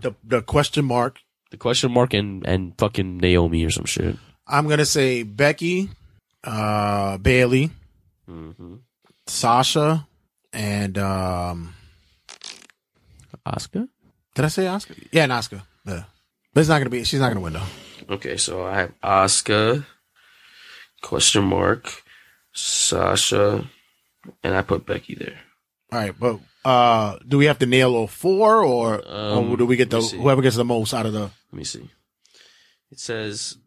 the, 0.00 0.12
the 0.24 0.40
question 0.42 0.84
mark 0.84 1.20
the 1.50 1.56
question 1.58 1.92
mark, 1.92 2.14
and 2.14 2.46
and 2.46 2.72
fucking 2.78 3.18
Naomi 3.18 3.64
or 3.64 3.70
some 3.70 3.84
shit. 3.84 4.16
i'm 4.48 4.66
gonna 4.68 4.84
say 4.86 5.22
becky 5.22 5.90
uh 6.44 7.16
bayley 7.18 7.70
Mm-hmm. 8.28 8.76
Sasha 9.26 10.06
and 10.52 10.96
um 10.98 11.74
Asuka. 13.46 13.88
did 14.34 14.44
I 14.44 14.48
say 14.48 14.64
Asuka? 14.64 14.96
Yeah, 15.12 15.24
and 15.24 15.32
Asuka. 15.32 15.60
Yeah. 15.86 16.04
But 16.54 16.60
it's 16.60 16.68
not 16.68 16.78
gonna 16.78 16.90
be 16.90 17.04
she's 17.04 17.20
not 17.20 17.28
gonna 17.28 17.40
win 17.40 17.52
though. 17.54 18.14
Okay, 18.14 18.36
so 18.36 18.64
I 18.64 18.76
have 18.76 18.92
Asuka, 19.02 19.84
question 21.02 21.44
mark, 21.44 22.02
Sasha, 22.52 23.68
and 24.42 24.54
I 24.54 24.62
put 24.62 24.86
Becky 24.86 25.14
there. 25.14 25.38
All 25.92 25.98
right, 25.98 26.14
but 26.18 26.38
uh 26.64 27.18
do 27.26 27.36
we 27.38 27.44
have 27.46 27.58
to 27.58 27.66
nail 27.66 27.94
all 27.94 28.06
four 28.06 28.62
or, 28.64 29.02
Um, 29.06 29.50
or 29.50 29.56
do 29.56 29.66
we 29.66 29.76
get 29.76 29.90
the 29.90 29.96
let 29.98 30.04
me 30.04 30.08
see. 30.10 30.16
whoever 30.18 30.42
gets 30.42 30.56
the 30.56 30.64
most 30.64 30.94
out 30.94 31.06
of 31.06 31.12
the 31.12 31.22
Let 31.22 31.52
me 31.52 31.64
see. 31.64 31.90
It 32.90 33.00
says 33.00 33.58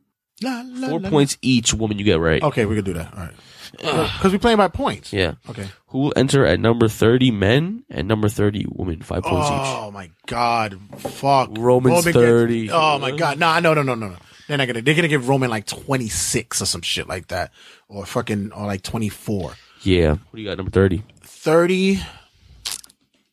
la, 0.42 0.64
la, 0.66 0.88
four 0.90 1.00
la, 1.02 1.10
points 1.10 1.38
each. 1.42 1.74
Woman, 1.74 2.00
you 2.00 2.06
get 2.06 2.20
right. 2.20 2.42
Okay, 2.42 2.66
we 2.66 2.76
can 2.76 2.86
do 2.86 2.94
that. 2.94 3.14
All 3.14 3.20
right. 3.24 3.34
Because 3.72 4.32
we're 4.32 4.40
playing 4.40 4.58
by 4.58 4.68
points. 4.68 5.12
Yeah. 5.14 5.36
Okay. 5.50 5.68
Who 5.88 6.00
will 6.00 6.14
enter 6.16 6.46
at 6.46 6.60
number 6.60 6.88
thirty 6.88 7.32
men 7.32 7.84
and 7.90 8.08
number 8.08 8.30
thirty 8.30 8.66
women? 8.70 9.02
Five 9.02 9.24
points 9.24 9.48
each. 9.48 9.54
Oh 9.56 9.92
my 9.92 10.10
god. 10.26 10.80
Fuck. 10.98 11.52
Roman's 11.58 12.06
gets- 12.06 12.16
30. 12.16 12.70
oh 12.72 13.00
my 13.00 13.12
god. 13.12 13.40
No, 13.40 13.60
no, 13.60 13.74
no, 13.74 13.82
no, 13.82 13.96
no. 13.96 14.16
They're 14.48 14.58
not 14.58 14.68
gonna 14.68 14.82
they're 14.82 14.96
gonna 14.96 15.08
give 15.10 15.28
Roman 15.28 15.50
like 15.50 15.66
twenty 15.66 16.08
six 16.08 16.62
or 16.62 16.66
some 16.66 16.82
shit 16.82 17.08
like 17.08 17.28
that. 17.28 17.52
Or 17.90 18.06
fucking 18.06 18.52
or 18.54 18.66
like 18.66 18.82
twenty 18.82 19.10
four. 19.10 19.54
Yeah. 19.82 20.12
What 20.12 20.34
do 20.36 20.42
you 20.42 20.48
got? 20.48 20.58
Number 20.58 20.72
thirty. 20.72 21.04
30 21.24 22.02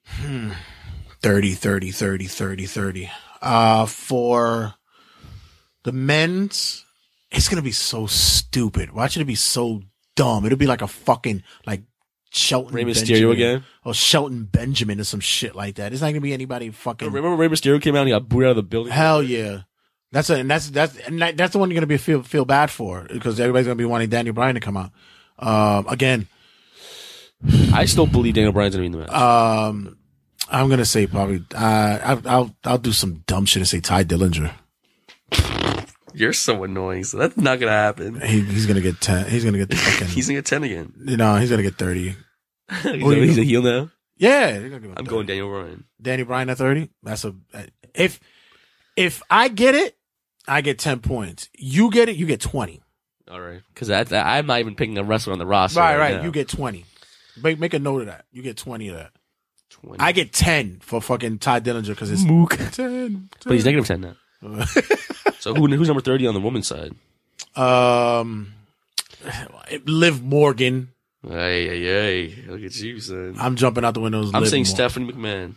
hmm, 0.06 0.50
30 1.20 1.52
30 1.54 1.90
30 1.90 2.26
30 2.26 2.66
30 2.66 3.10
uh 3.42 3.86
for 3.86 4.74
the 5.82 5.90
men's 5.92 6.84
it's 7.30 7.48
gonna 7.48 7.62
be 7.62 7.72
so 7.72 8.06
stupid 8.06 8.92
watch 8.92 9.16
it 9.16 9.24
be 9.24 9.34
so 9.34 9.82
dumb 10.16 10.44
it'll 10.46 10.58
be 10.58 10.66
like 10.66 10.82
a 10.82 10.86
fucking 10.88 11.42
like 11.66 11.82
Shelton 12.30 12.74
Rey 12.74 12.84
Mysterio 12.84 13.06
Benjamin. 13.08 13.32
again? 13.32 13.64
or 13.84 13.94
Shelton 13.94 14.44
Benjamin 14.44 15.00
or 15.00 15.04
some 15.04 15.20
shit 15.20 15.54
like 15.54 15.76
that 15.76 15.92
it's 15.92 16.02
not 16.02 16.08
gonna 16.08 16.20
be 16.20 16.32
anybody 16.32 16.70
fucking 16.70 17.10
Remember 17.10 17.36
Rey 17.36 17.48
Mysterio 17.48 17.80
came 17.80 17.94
out 17.96 18.00
and 18.00 18.08
he 18.08 18.12
got 18.14 18.28
booed 18.28 18.44
out 18.44 18.50
of 18.50 18.56
the 18.56 18.62
building. 18.62 18.92
hell 18.92 19.22
yeah 19.22 19.62
that's 20.12 20.30
a, 20.30 20.36
and 20.36 20.50
that's 20.50 20.70
that's 20.70 20.96
and 20.98 21.20
that, 21.20 21.36
that's 21.36 21.52
the 21.52 21.58
one 21.58 21.70
you're 21.70 21.76
gonna 21.76 21.86
be 21.86 21.96
feel 21.96 22.22
feel 22.22 22.44
bad 22.44 22.70
for 22.70 23.06
because 23.12 23.38
everybody's 23.40 23.66
gonna 23.66 23.76
be 23.76 23.84
wanting 23.84 24.08
Daniel 24.08 24.34
Bryan 24.34 24.54
to 24.54 24.60
come 24.60 24.76
out 24.76 24.90
um 25.38 25.86
again 25.88 26.26
I 27.72 27.84
still 27.84 28.06
believe 28.06 28.34
Daniel 28.34 28.52
Bryan's 28.52 28.74
gonna 28.76 28.82
be 28.82 28.86
in 28.86 28.92
the 28.92 28.98
match. 28.98 29.10
Um, 29.12 29.98
I'm 30.48 30.70
gonna 30.70 30.84
say 30.86 31.06
probably. 31.06 31.44
Uh, 31.54 31.98
I'll, 32.02 32.22
I'll 32.28 32.56
I'll 32.64 32.78
do 32.78 32.92
some 32.92 33.22
dumb 33.26 33.44
shit 33.44 33.60
and 33.60 33.68
say 33.68 33.80
Tye 33.80 34.04
Dillinger. 34.04 34.50
You're 36.14 36.32
so 36.32 36.64
annoying. 36.64 37.04
So 37.04 37.18
that's 37.18 37.36
not 37.36 37.60
gonna 37.60 37.72
happen. 37.72 38.20
He, 38.20 38.40
he's 38.40 38.66
gonna 38.66 38.80
get 38.80 39.00
ten. 39.00 39.28
He's 39.28 39.44
gonna 39.44 39.58
get 39.58 39.68
the 39.68 39.76
fucking. 39.76 40.08
He's 40.08 40.26
gonna 40.26 40.38
get 40.38 40.46
ten 40.46 40.62
again. 40.64 40.92
you 41.04 41.16
know, 41.16 41.36
he's 41.36 41.50
gonna 41.50 41.62
get 41.62 41.76
thirty. 41.76 42.14
he's, 42.82 42.84
you 42.94 43.10
a, 43.10 43.14
he's 43.16 43.38
a 43.38 43.42
heel 43.42 43.62
now. 43.62 43.90
Yeah, 44.16 44.48
I'm 44.48 44.70
30. 44.70 45.04
going 45.04 45.26
Daniel 45.26 45.48
Bryan. 45.48 45.84
Danny 46.00 46.22
Bryan 46.22 46.50
at 46.50 46.58
thirty. 46.58 46.88
That's 47.02 47.24
a 47.24 47.34
if 47.94 48.20
if 48.96 49.22
I 49.28 49.48
get 49.48 49.74
it, 49.74 49.96
I 50.46 50.60
get 50.60 50.78
ten 50.78 51.00
points. 51.00 51.48
You 51.58 51.90
get 51.90 52.08
it, 52.08 52.16
you 52.16 52.26
get 52.26 52.40
twenty. 52.40 52.80
All 53.28 53.40
right, 53.40 53.62
because 53.72 53.90
I'm 53.90 54.46
not 54.46 54.60
even 54.60 54.76
picking 54.76 54.98
a 54.98 55.04
wrestler 55.04 55.32
on 55.32 55.38
the 55.38 55.46
roster. 55.46 55.80
right, 55.80 55.96
right. 55.98 56.14
right. 56.16 56.24
You 56.24 56.30
get 56.30 56.48
twenty. 56.48 56.84
Make 57.42 57.58
make 57.58 57.74
a 57.74 57.78
note 57.78 58.02
of 58.02 58.06
that. 58.06 58.26
You 58.32 58.42
get 58.42 58.56
twenty 58.56 58.88
of 58.88 58.96
that. 58.96 59.10
20. 59.70 59.98
I 59.98 60.12
get 60.12 60.32
ten 60.32 60.78
for 60.80 61.00
fucking 61.00 61.38
Tye 61.38 61.58
Dillinger 61.58 61.88
because 61.88 62.10
it's 62.10 62.22
Mook. 62.22 62.56
10, 62.56 63.28
But 63.44 63.54
he's 63.54 63.64
negative 63.64 63.86
ten 63.86 64.02
now. 64.02 64.14
So 65.38 65.54
who, 65.54 65.66
who's 65.68 65.88
number 65.88 66.02
thirty 66.02 66.26
on 66.26 66.34
the 66.34 66.40
woman's 66.40 66.66
side? 66.66 66.94
Um, 67.56 68.52
Liv 69.86 70.22
Morgan. 70.22 70.90
Hey, 71.26 71.66
hey, 71.66 71.82
hey! 71.82 72.44
Look 72.46 72.62
at 72.62 72.76
you, 72.76 73.00
son. 73.00 73.36
I'm 73.38 73.56
jumping 73.56 73.84
out 73.84 73.94
the 73.94 74.00
windows. 74.00 74.30
I'm 74.34 74.42
Liv 74.42 74.50
saying 74.50 74.62
Morgan. 74.64 74.74
Stephanie 74.74 75.12
McMahon. 75.12 75.54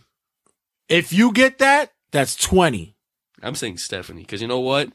If 0.88 1.12
you 1.12 1.34
get 1.34 1.58
that, 1.58 1.92
that's 2.12 2.36
20. 2.36 2.96
I'm 3.44 3.56
saying 3.56 3.78
Stephanie 3.78 4.22
because 4.22 4.42
you 4.42 4.48
know 4.48 4.60
what? 4.60 4.90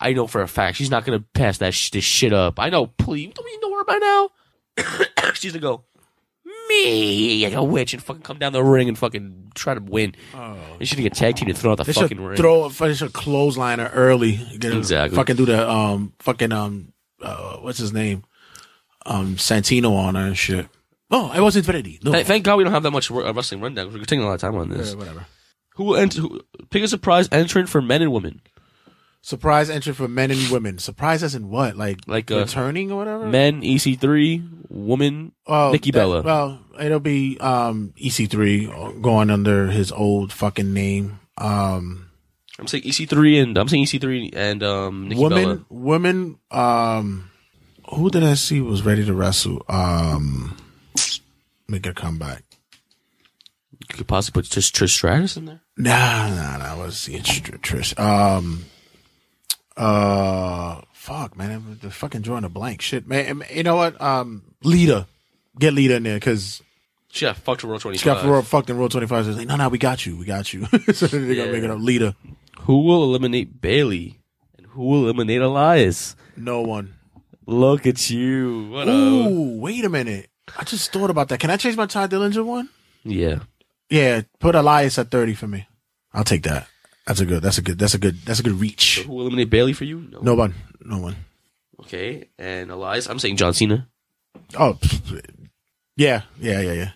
I 0.00 0.12
know 0.12 0.26
for 0.26 0.42
a 0.42 0.48
fact 0.48 0.76
she's 0.76 0.90
not 0.90 1.04
gonna 1.04 1.24
pass 1.34 1.58
that 1.58 1.74
sh- 1.74 1.90
this 1.90 2.04
shit 2.04 2.32
up. 2.32 2.60
I 2.60 2.70
know. 2.70 2.86
Please, 2.86 3.32
don't 3.34 3.46
you 3.48 3.60
know 3.60 3.76
her 3.78 3.84
by 3.84 3.96
now? 3.98 4.30
she's 5.34 5.52
gonna 5.52 5.62
go 5.62 5.84
like 6.84 7.54
a 7.54 7.62
witch 7.62 7.94
and 7.94 8.02
fucking 8.02 8.22
come 8.22 8.38
down 8.38 8.52
the 8.52 8.62
ring 8.62 8.88
and 8.88 8.98
fucking 8.98 9.52
try 9.54 9.74
to 9.74 9.80
win. 9.80 10.14
And 10.34 10.58
she's 10.80 10.92
gonna 10.92 11.02
get 11.02 11.14
tag 11.14 11.36
team 11.36 11.48
and 11.48 11.56
throw 11.58 11.72
out 11.72 11.78
the 11.78 11.84
They 11.84 11.92
fucking 11.92 12.20
ring. 12.20 12.36
throw, 12.36 12.68
they 12.68 12.94
should 12.94 13.12
clothesline 13.12 13.78
her 13.78 13.88
early. 13.94 14.36
Get 14.58 14.72
her- 14.72 14.78
Exactly. 14.78 15.16
Fucking 15.16 15.36
do 15.36 15.46
the, 15.46 15.68
um, 15.68 16.12
fucking, 16.20 16.52
um, 16.52 16.92
uh, 17.22 17.56
what's 17.56 17.78
his 17.78 17.92
name? 17.92 18.24
Um, 19.06 19.36
Santino 19.36 19.92
on 19.96 20.14
her 20.14 20.26
and 20.28 20.38
shit. 20.38 20.66
Oh, 21.10 21.30
I 21.32 21.40
wasn't 21.40 21.66
ready. 21.68 21.98
No. 22.02 22.12
Th- 22.12 22.26
Thank 22.26 22.44
God 22.44 22.56
we 22.56 22.64
don't 22.64 22.72
have 22.72 22.82
that 22.82 22.90
much 22.90 23.10
uh, 23.10 23.32
wrestling 23.32 23.60
rundown. 23.62 23.86
'cause 23.86 23.94
We're 23.98 24.04
taking 24.04 24.22
a 24.22 24.26
lot 24.26 24.34
of 24.34 24.40
time 24.40 24.54
on 24.56 24.68
this. 24.68 24.90
Yeah, 24.90 24.96
whatever. 24.98 25.26
Who 25.76 25.84
will 25.84 25.96
enter? 25.96 26.20
Who, 26.20 26.40
pick 26.70 26.82
a 26.82 26.88
surprise 26.88 27.28
entrant 27.32 27.68
for 27.70 27.80
men 27.80 28.02
and 28.02 28.12
women. 28.12 28.42
Surprise 29.22 29.68
entry 29.70 29.92
for 29.94 30.06
men 30.08 30.30
and 30.30 30.50
women. 30.50 30.78
Surprise 30.78 31.22
as 31.22 31.34
in 31.34 31.48
what? 31.48 31.76
Like, 31.76 31.98
Like, 32.06 32.30
uh, 32.30 32.38
returning 32.40 32.92
or 32.92 32.98
whatever? 32.98 33.26
Men 33.26 33.62
EC3, 33.62 34.42
woman 34.68 35.32
Oh, 35.46 35.72
Nikki 35.72 35.90
that- 35.90 35.98
Bella. 35.98 36.22
Well, 36.22 36.60
it'll 36.80 37.00
be, 37.00 37.38
um, 37.40 37.92
EC3 37.96 39.00
going 39.02 39.30
under 39.30 39.68
his 39.70 39.90
old 39.92 40.32
fucking 40.32 40.72
name. 40.72 41.20
Um, 41.38 42.10
I'm 42.58 42.66
saying 42.66 42.84
EC3 42.84 43.40
and 43.42 43.56
I'm 43.58 43.68
saying 43.68 43.84
EC3 43.84 44.30
and 44.34 44.62
um 44.62 45.08
Nikki 45.08 45.20
women, 45.22 45.44
Bella. 45.44 45.64
women, 45.70 46.38
um, 46.50 47.30
who 47.94 48.10
did 48.10 48.24
I 48.24 48.34
see 48.34 48.60
was 48.60 48.82
ready 48.84 49.04
to 49.04 49.14
wrestle? 49.14 49.64
Um, 49.68 50.56
make 51.68 51.86
a 51.86 51.94
comeback. 51.94 52.42
You 53.78 53.96
could 53.96 54.08
possibly 54.08 54.42
put 54.42 54.50
just 54.50 54.74
Trish 54.74 54.90
Stratus 54.90 55.36
in 55.36 55.44
there. 55.46 55.60
Nah, 55.76 56.28
nah, 56.34 56.56
nah. 56.58 56.72
I 56.72 56.74
was 56.74 56.98
seeing 56.98 57.22
Tr- 57.22 57.52
Trish. 57.58 57.96
Um, 57.98 58.64
uh, 59.76 60.80
fuck, 61.08 61.36
man, 61.36 61.50
I'm 61.50 61.78
the 61.80 61.90
fucking 61.90 62.20
drawing 62.22 62.44
a 62.44 62.48
blank. 62.48 62.82
Shit, 62.82 63.06
man. 63.08 63.42
You 63.52 63.62
know 63.62 63.76
what? 63.76 64.00
Um, 64.00 64.42
Lita, 64.62 65.06
get 65.58 65.72
Lita 65.72 65.96
in 65.96 66.02
there 66.02 66.16
because 66.16 66.62
She 67.10 67.24
got 67.24 67.36
fucked 67.36 67.62
to 67.62 67.66
World 67.66 67.80
25. 67.80 68.00
she 68.00 68.04
got 68.04 68.22
for 68.22 68.42
fucked 68.42 68.70
in 68.70 68.76
Raw 68.78 68.88
Twenty 68.88 69.06
Five. 69.06 69.24
So 69.24 69.30
it's 69.30 69.38
like, 69.38 69.48
no, 69.48 69.56
no, 69.56 69.68
we 69.68 69.78
got 69.78 70.04
you, 70.06 70.16
we 70.16 70.24
got 70.24 70.52
you. 70.52 70.66
so 70.92 71.06
they're 71.06 71.34
gonna 71.34 71.52
make 71.52 71.64
it 71.64 71.70
up. 71.70 71.78
Lita. 71.80 72.14
Who 72.60 72.82
will 72.82 73.02
eliminate 73.04 73.60
Bayley? 73.60 74.18
And 74.58 74.66
who 74.66 74.82
will 74.84 75.04
eliminate 75.04 75.40
Elias? 75.40 76.14
No 76.36 76.60
one. 76.60 76.94
Look 77.46 77.86
at 77.86 78.10
you. 78.10 78.68
What 78.70 78.88
a 78.88 78.92
Ooh, 78.92 79.58
wait 79.58 79.84
a 79.84 79.88
minute. 79.88 80.28
I 80.58 80.64
just 80.64 80.92
thought 80.92 81.08
about 81.10 81.28
that. 81.30 81.40
Can 81.40 81.48
I 81.50 81.56
change 81.56 81.76
my 81.76 81.86
Tye 81.86 82.06
Dillinger 82.06 82.44
one? 82.44 82.68
yeah. 83.04 83.40
Yeah, 83.90 84.20
put 84.38 84.54
Elias 84.54 84.98
at 84.98 85.10
thirty 85.10 85.32
for 85.34 85.46
me. 85.48 85.66
I'll 86.12 86.22
take 86.24 86.42
that. 86.42 86.68
That's 87.08 87.20
a 87.20 87.24
good. 87.24 87.42
That's 87.42 87.56
a 87.56 87.62
good. 87.62 87.78
That's 87.78 87.94
a 87.94 87.98
good. 87.98 88.20
That's 88.26 88.38
a 88.38 88.42
good 88.42 88.60
reach. 88.60 89.00
Who 89.06 89.12
will 89.12 89.22
eliminate 89.22 89.48
Bayley 89.48 89.72
for 89.72 89.84
you? 89.84 90.06
No. 90.12 90.20
No 90.20 90.34
one. 90.34 90.54
No 90.84 90.98
one. 90.98 91.16
Okay. 91.80 92.28
And 92.38 92.70
Elias, 92.70 93.08
I'm 93.08 93.18
saying 93.18 93.38
John 93.38 93.54
Cena. 93.54 93.88
Oh, 94.58 94.78
yeah, 95.96 96.22
yeah, 96.38 96.60
yeah, 96.60 96.72
yeah. 96.72 96.90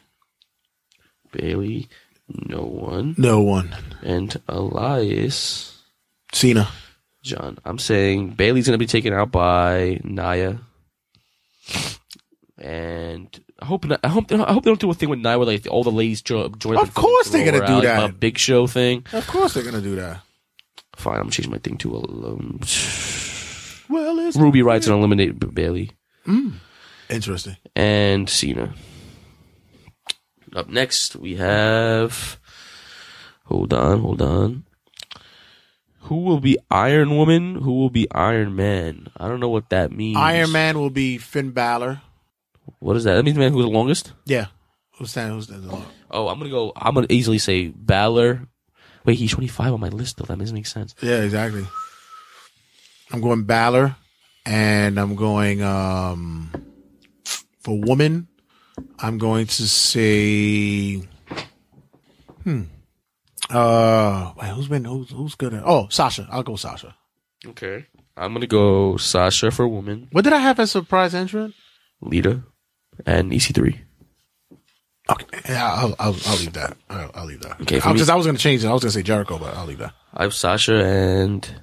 Bayley, 1.33 1.89
no 2.29 2.61
one. 2.61 3.15
No 3.17 3.41
one. 3.41 3.75
And 4.03 4.39
Elias, 4.49 5.83
Cena. 6.31 6.69
John. 7.23 7.57
I'm 7.65 7.79
saying 7.79 8.33
Bayley's 8.33 8.67
gonna 8.67 8.77
be 8.77 8.85
taken 8.85 9.15
out 9.15 9.33
by 9.33 9.99
Nia. 10.05 10.61
And 12.59 13.42
I 13.63 13.65
hope 13.65 13.85
not, 13.85 14.01
I 14.03 14.09
hope 14.09 14.33
I 14.33 14.53
hope 14.53 14.65
they 14.65 14.71
don't 14.71 14.81
do 14.81 14.91
a 14.91 14.95
thing 14.95 15.09
with 15.09 15.21
Nia 15.21 15.39
where 15.39 15.47
like 15.47 15.67
all 15.71 15.85
the 15.85 15.93
ladies 15.93 16.21
jo- 16.21 16.49
join. 16.59 16.77
Of 16.77 16.83
and 16.83 16.95
course 16.95 17.29
they're 17.31 17.45
gonna 17.45 17.65
do 17.65 17.81
that. 17.83 18.11
A 18.11 18.13
big 18.13 18.37
show 18.37 18.67
thing. 18.67 19.07
Of 19.13 19.27
course 19.29 19.55
they're 19.55 19.63
gonna 19.63 19.81
do 19.81 19.95
that. 19.97 20.21
Fine, 20.97 21.21
I'm 21.21 21.31
change 21.31 21.49
my 21.49 21.59
thing 21.59 21.79
to 21.79 21.95
um, 21.97 22.59
Well, 23.89 24.19
it's 24.19 24.37
Ruby 24.37 24.63
Riott's 24.63 24.87
gonna 24.89 24.99
eliminate 24.99 25.39
B- 25.39 25.47
Bayley 25.47 25.93
interesting. 27.09 27.57
and 27.77 28.29
Cena. 28.29 28.75
Up 30.57 30.69
next 30.69 31.15
we 31.17 31.37
have. 31.37 32.39
Hold 33.45 33.73
on, 33.73 34.01
hold 34.01 34.21
on. 34.23 34.65
Who 36.07 36.17
will 36.23 36.41
be 36.41 36.59
Iron 36.71 37.17
Woman? 37.17 37.55
Who 37.55 37.75
will 37.75 37.91
be 37.91 38.11
Iron 38.11 38.57
Man? 38.57 39.07
I 39.17 39.29
don't 39.29 39.39
know 39.41 39.49
what 39.49 39.69
that 39.71 39.93
means. 39.93 40.17
Iron 40.19 40.51
Man 40.53 40.79
will 40.79 40.91
be 40.91 41.17
Finn 41.19 41.53
Balor. 41.53 42.01
What 42.79 42.97
is 42.97 43.05
that? 43.05 43.15
That 43.15 43.25
means 43.25 43.37
the 43.37 43.41
man 43.41 43.53
who's 43.53 43.65
the 43.65 43.71
longest. 43.71 44.13
Yeah. 44.25 44.47
Who's 44.99 45.11
standing? 45.11 45.35
Who's 45.37 45.45
standing? 45.45 45.71
Oh, 46.11 46.29
I'm 46.29 46.39
gonna 46.39 46.51
go. 46.51 46.73
I'm 46.77 46.95
gonna 46.95 47.07
easily 47.11 47.39
say 47.39 47.69
Balor. 47.69 48.47
Wait, 49.05 49.19
he's 49.19 49.33
25 49.33 49.73
on 49.75 49.81
my 49.81 49.89
list 49.89 50.17
though. 50.19 50.25
That 50.25 50.39
doesn't 50.39 50.55
make 50.55 50.67
sense. 50.67 50.95
Yeah, 51.01 51.23
exactly. 51.23 51.65
I'm 53.11 53.21
going 53.21 53.45
Balor, 53.45 53.97
and 54.47 54.99
I'm 54.99 55.17
going 55.17 55.63
um 55.63 56.51
for 57.61 57.79
woman. 57.81 58.29
I'm 58.99 59.19
going 59.19 59.47
to 59.47 59.69
say, 59.69 61.03
hmm. 62.45 62.63
Uh, 63.51 64.33
wait, 64.37 64.49
who's 64.49 64.69
been 64.69 64.85
who's 64.85 65.11
who's 65.11 65.35
good 65.35 65.53
at? 65.55 65.63
Oh, 65.67 65.89
Sasha. 65.91 66.27
I'll 66.31 66.43
go 66.43 66.57
Sasha. 66.57 66.95
Okay. 67.47 67.87
I'm 68.17 68.33
gonna 68.33 68.47
go 68.47 68.97
Sasha 68.97 69.51
for 69.51 69.67
woman, 69.67 70.09
What 70.13 70.25
did 70.25 70.33
I 70.33 70.39
have 70.39 70.61
as 70.61 70.71
surprise 70.71 71.15
entrant? 71.15 71.55
Lita, 72.01 72.43
and 73.07 73.33
E 73.33 73.39
EC3. 73.39 73.79
Okay, 75.11 75.27
yeah, 75.49 75.73
I'll 75.75 75.95
I'll, 75.99 76.17
I'll 76.27 76.37
leave 76.39 76.53
that. 76.53 76.77
I'll, 76.89 77.11
I'll 77.15 77.27
leave 77.27 77.41
that. 77.43 77.61
Okay, 77.63 77.81
for 77.81 77.89
I, 77.89 77.91
I 77.91 78.15
was 78.15 78.27
gonna 78.27 78.39
change 78.39 78.65
it. 78.65 78.69
I 78.69 78.73
was 78.73 78.83
gonna 78.83 78.93
say 78.93 79.03
Jericho, 79.03 79.39
but 79.39 79.55
I'll 79.57 79.67
leave 79.67 79.79
that. 79.79 79.93
I 80.15 80.23
have 80.23 80.35
Sasha 80.35 80.75
and 80.85 81.63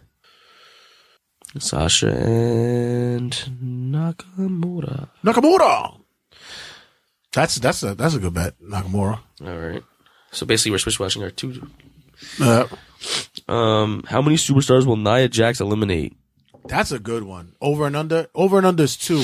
Sasha 1.58 2.10
and 2.12 3.32
Nakamura. 3.64 5.10
Nakamura. 5.24 6.00
That's 7.32 7.56
that's 7.56 7.84
a 7.84 7.96
that's 7.96 8.16
a 8.16 8.20
good 8.20 8.34
bet, 8.34 8.56
Nakamura. 8.62 9.20
All 9.46 9.58
right. 9.58 9.84
So 10.32 10.46
basically, 10.46 10.72
we're 10.72 10.78
switch 10.80 11.00
watching 11.00 11.24
our 11.24 11.32
two. 11.32 11.68
Uh, 12.42 12.68
Um, 13.48 14.04
how 14.08 14.22
many 14.22 14.36
superstars 14.36 14.86
will 14.86 14.98
Nia 14.98 15.28
Jax 15.30 15.60
eliminate? 15.62 16.16
that's 16.66 16.92
a 16.92 17.00
good 17.00 17.24
one. 17.24 17.54
Over 17.62 17.88
and 17.88 17.96
under. 17.96 18.28
Over 18.36 18.58
and 18.58 18.68
under 18.68 18.84
is 18.84 18.96
two. 18.98 19.24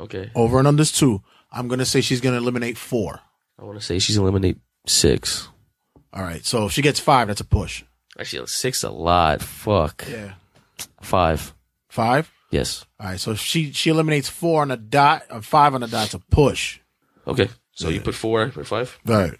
Okay. 0.00 0.30
Over 0.34 0.58
and 0.58 0.66
under 0.66 0.82
is 0.82 0.92
two. 0.92 1.22
I'm 1.52 1.68
gonna 1.68 1.84
say 1.84 2.00
she's 2.00 2.20
gonna 2.20 2.38
eliminate 2.38 2.78
four. 2.78 3.20
I 3.58 3.64
want 3.64 3.78
to 3.78 3.84
say 3.84 3.98
she's 3.98 4.16
eliminate 4.16 4.58
six. 4.86 5.48
All 6.12 6.22
right. 6.22 6.44
So 6.44 6.66
if 6.66 6.72
she 6.72 6.82
gets 6.82 6.98
five, 6.98 7.28
that's 7.28 7.40
a 7.40 7.44
push. 7.44 7.84
Actually, 8.18 8.46
six 8.46 8.82
a 8.82 8.90
lot. 8.90 9.42
Fuck. 9.42 10.04
Yeah. 10.10 10.34
Five. 11.02 11.54
Five. 11.88 12.32
Yes. 12.50 12.84
All 12.98 13.06
right. 13.06 13.20
So 13.20 13.34
she 13.34 13.72
she 13.72 13.90
eliminates 13.90 14.28
four 14.28 14.62
on 14.62 14.70
a 14.70 14.76
dot, 14.76 15.24
or 15.30 15.42
five 15.42 15.74
on 15.74 15.82
a 15.82 15.86
dot, 15.86 16.06
it's 16.06 16.14
a 16.14 16.18
push. 16.18 16.80
Okay. 17.26 17.48
So 17.72 17.88
you 17.88 18.00
put 18.00 18.14
four, 18.14 18.44
I 18.44 18.50
put 18.50 18.66
five. 18.66 18.98
All 19.08 19.14
right. 19.14 19.38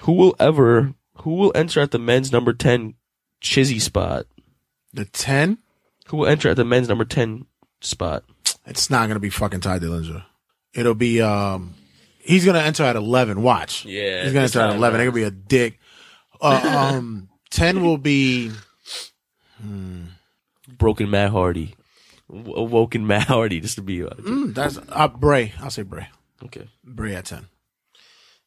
Who 0.00 0.12
will 0.12 0.36
ever? 0.38 0.94
Who 1.18 1.34
will 1.34 1.52
enter 1.54 1.80
at 1.80 1.90
the 1.90 1.98
men's 1.98 2.32
number 2.32 2.52
ten 2.52 2.94
chizzy 3.40 3.80
spot? 3.80 4.26
The 4.92 5.04
ten. 5.04 5.58
Who 6.08 6.18
will 6.18 6.26
enter 6.26 6.50
at 6.50 6.56
the 6.56 6.64
men's 6.64 6.88
number 6.88 7.04
ten 7.04 7.46
spot? 7.80 8.24
It's 8.66 8.90
not 8.90 9.08
gonna 9.08 9.20
be 9.20 9.30
fucking 9.30 9.60
Tye 9.60 9.78
Dillinger. 9.78 10.24
It'll 10.74 10.94
be 10.94 11.20
um. 11.20 11.74
He's 12.18 12.44
gonna 12.44 12.60
enter 12.60 12.84
at 12.84 12.94
eleven. 12.96 13.42
Watch. 13.42 13.84
Yeah, 13.84 14.22
He's 14.24 14.32
gonna 14.32 14.44
enter 14.44 14.60
at 14.60 14.76
eleven. 14.76 14.98
man. 14.98 15.08
It'll 15.08 15.14
be 15.16 15.24
a 15.24 15.30
dick. 15.30 15.78
Uh, 16.40 16.92
um. 16.94 17.28
Ten 17.50 17.82
will 17.82 17.98
be. 17.98 18.50
Broken 20.78 21.10
Matt 21.10 21.30
Hardy. 21.30 21.74
Awoken 22.30 23.06
Matt 23.06 23.26
Hardy, 23.28 23.60
just 23.60 23.74
to 23.76 23.82
be. 23.82 24.02
Uh, 24.02 24.08
Mm, 24.10 24.54
that's 24.54 24.78
uh, 24.88 25.08
Bray. 25.08 25.52
I'll 25.60 25.70
say 25.70 25.82
Bray. 25.82 26.08
okay. 26.44 26.68
Bray 26.82 27.14
at 27.14 27.26
ten. 27.26 27.46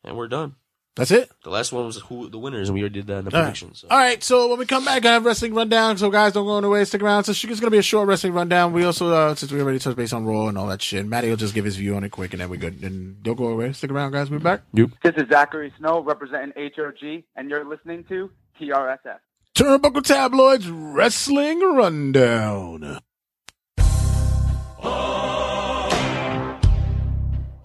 And 0.04 0.18
we're 0.18 0.28
done. 0.28 0.56
That's 0.96 1.12
it. 1.12 1.30
The 1.44 1.50
last 1.50 1.74
one 1.74 1.86
was 1.86 1.98
who 1.98 2.30
the 2.30 2.40
winners, 2.40 2.70
and 2.70 2.74
we 2.74 2.82
already 2.82 3.02
did 3.02 3.08
that 3.08 3.18
in 3.20 3.26
the 3.26 3.32
All 3.36 3.42
right. 3.42 3.46
predictions. 3.48 3.80
So. 3.82 3.88
All 3.92 3.98
right, 3.98 4.24
so 4.24 4.48
when 4.48 4.60
we 4.60 4.66
come 4.66 4.86
back, 4.86 5.06
I 5.06 5.12
have 5.12 5.26
wrestling 5.26 5.54
rundown. 5.54 5.98
So 5.98 6.10
guys, 6.10 6.32
don't 6.32 6.46
go 6.46 6.58
anywhere. 6.58 6.86
Stick 6.86 7.04
around. 7.04 7.26
So 7.26 7.32
it's 7.32 7.44
going 7.44 7.58
to 7.58 7.70
be 7.70 7.78
a 7.78 7.82
short 7.82 8.08
wrestling 8.08 8.32
rundown. 8.32 8.72
We 8.72 8.86
also, 8.86 9.12
uh, 9.12 9.36
since 9.36 9.52
we 9.52 9.60
already 9.60 9.80
touched 9.80 9.98
base 9.98 10.14
on 10.14 10.24
Raw 10.26 10.48
and 10.48 10.58
all 10.58 10.68
that 10.68 10.82
shit, 10.82 11.06
Matty 11.06 11.30
will 11.30 11.36
just 11.36 11.54
give 11.54 11.66
his 11.66 11.76
view 11.76 11.98
on 11.98 12.06
it 12.06 12.12
quick, 12.12 12.32
and 12.34 12.40
then 12.42 12.50
we're 12.50 12.56
good. 12.56 12.82
And 12.82 13.22
don't 13.22 13.36
go 13.36 13.48
away. 13.50 13.74
Stick 13.74 13.92
around, 13.92 14.12
guys. 14.14 14.30
We'll 14.30 14.40
be 14.40 14.44
back. 14.44 14.62
Yep. 14.74 14.92
This 15.04 15.16
is 15.18 15.30
Zachary 15.30 15.74
Snow 15.80 16.02
representing 16.02 16.54
HOG, 16.56 17.24
and 17.36 17.50
you're 17.50 17.66
listening 17.66 18.06
to 18.06 18.32
TRSS. 18.62 19.20
Turnbuckle 19.54 20.04
Tabloids 20.04 20.70
Wrestling 20.70 21.60
Rundown. 21.60 23.00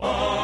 I 0.02 0.40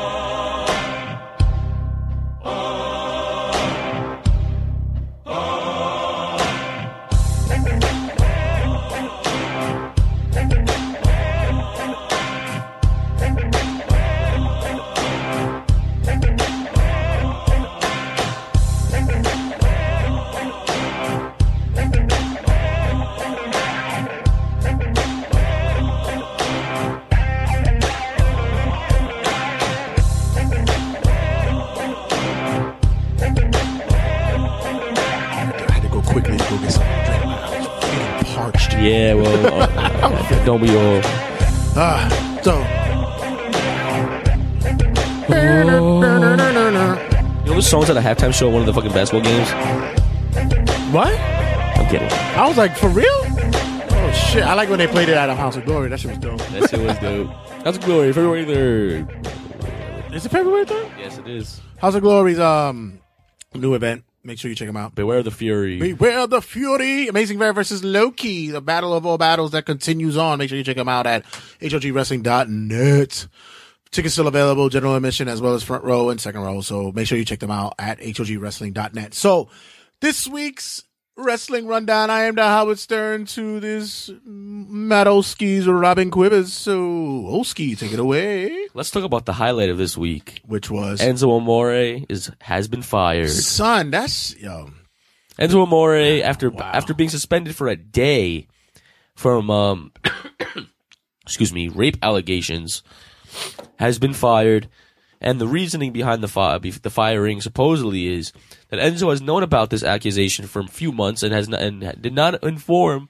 Yeah, 38.86 39.14
well, 39.14 39.62
uh, 39.62 40.44
don't 40.44 40.60
we 40.60 40.68
all? 40.76 41.00
Ah, 41.74 42.06
so. 42.40 42.54
You 45.28 45.64
know 47.50 47.56
the 47.56 47.62
songs 47.62 47.90
at 47.90 47.96
a 47.96 48.00
halftime 48.00 48.32
show 48.32 48.46
at 48.46 48.52
one 48.52 48.62
of 48.62 48.66
the 48.66 48.72
fucking 48.72 48.92
basketball 48.92 49.22
games? 49.28 49.50
What? 50.94 51.18
I'm 51.18 51.86
kidding. 51.88 52.08
I 52.12 52.46
was 52.46 52.56
like, 52.56 52.76
for 52.76 52.88
real? 52.88 53.06
Oh 53.10 54.12
shit! 54.30 54.44
I 54.44 54.54
like 54.54 54.68
when 54.68 54.78
they 54.78 54.86
played 54.86 55.08
it 55.08 55.16
at 55.16 55.28
a 55.30 55.34
House 55.34 55.56
of 55.56 55.64
Glory. 55.64 55.88
That 55.88 55.98
shit 55.98 56.12
was 56.12 56.18
dope. 56.18 56.38
That 56.38 56.70
shit 56.70 56.80
was 56.80 56.96
dope. 57.00 57.28
House 57.64 57.78
of 57.78 57.84
Glory, 57.84 58.12
February 58.12 58.44
3rd. 58.44 60.14
Is 60.14 60.26
it 60.26 60.28
February 60.28 60.64
third? 60.64 60.88
Yes, 60.96 61.18
it 61.18 61.26
is. 61.26 61.60
House 61.78 61.96
of 61.96 62.02
Glory's 62.02 62.38
um 62.38 63.00
new 63.52 63.74
event. 63.74 64.04
Make 64.26 64.40
sure 64.40 64.48
you 64.48 64.56
check 64.56 64.66
them 64.66 64.76
out. 64.76 64.96
Beware 64.96 65.22
the 65.22 65.30
Fury. 65.30 65.78
Beware 65.78 66.26
the 66.26 66.42
Fury, 66.42 67.06
Amazing 67.06 67.38
Bear 67.38 67.52
versus 67.52 67.84
Loki, 67.84 68.50
the 68.50 68.60
battle 68.60 68.92
of 68.92 69.06
all 69.06 69.18
battles 69.18 69.52
that 69.52 69.66
continues 69.66 70.16
on. 70.16 70.40
Make 70.40 70.48
sure 70.48 70.58
you 70.58 70.64
check 70.64 70.76
them 70.76 70.88
out 70.88 71.06
at 71.06 71.22
hogwrestling.net. 71.60 73.28
Tickets 73.92 74.14
still 74.14 74.26
available, 74.26 74.68
general 74.68 74.96
admission 74.96 75.28
as 75.28 75.40
well 75.40 75.54
as 75.54 75.62
front 75.62 75.84
row 75.84 76.10
and 76.10 76.20
second 76.20 76.40
row. 76.40 76.60
So 76.60 76.90
make 76.90 77.06
sure 77.06 77.16
you 77.16 77.24
check 77.24 77.38
them 77.38 77.52
out 77.52 77.74
at 77.78 78.00
hogwrestling.net. 78.00 79.14
So 79.14 79.48
this 80.00 80.26
week's 80.26 80.82
wrestling 81.16 81.66
rundown, 81.66 82.10
I 82.10 82.24
am 82.24 82.34
the 82.34 82.43
Howard 82.44 82.78
Stern 82.78 83.26
to 83.26 83.59
this 83.60 84.10
Matt 84.24 85.06
Olskey's 85.06 85.66
Robin 85.66 86.10
Quivers. 86.10 86.52
So 86.52 86.78
Olskey, 86.78 87.76
take 87.78 87.93
it 87.93 87.98
away. 87.98 88.68
Let's 88.74 88.90
talk 88.90 89.05
about 89.05 89.26
the 89.26 89.32
highlight 89.32 89.70
of 89.70 89.78
this 89.78 89.97
week. 89.97 90.40
Which 90.47 90.70
was 90.70 91.01
Enzo 91.01 91.30
Amore 91.36 92.05
is 92.09 92.30
has 92.43 92.68
been 92.68 92.82
fired. 92.82 93.30
son, 93.30 93.90
that's 93.90 94.36
yo. 94.36 94.70
Enzo 95.38 95.62
Amore, 95.62 96.22
after 96.24 96.52
after 96.60 96.94
being 96.94 97.10
suspended 97.10 97.56
for 97.56 97.68
a 97.68 97.76
day 97.76 98.47
from 99.14 99.51
um, 99.51 99.93
excuse 101.22 101.52
me, 101.52 101.68
rape 101.68 101.97
allegations, 102.02 102.82
has 103.78 103.98
been 103.98 104.14
fired. 104.14 104.68
And 105.20 105.40
the 105.40 105.47
reasoning 105.47 105.93
behind 105.93 106.22
the 106.22 106.28
fi- 106.28 106.59
the 106.59 106.90
firing 106.90 107.40
supposedly 107.40 108.06
is 108.06 108.32
that 108.68 108.80
Enzo 108.80 109.10
has 109.10 109.22
known 109.22 109.43
about 109.43 109.70
this 109.70 109.82
accusation 109.82 110.47
for 110.47 110.60
a 110.60 110.66
few 110.66 110.93
months 110.93 111.22
and 111.22 111.32
has 111.32 111.48
not, 111.48 111.62
and 111.62 112.02
did 112.02 112.14
not 112.14 112.43
inform 112.44 113.09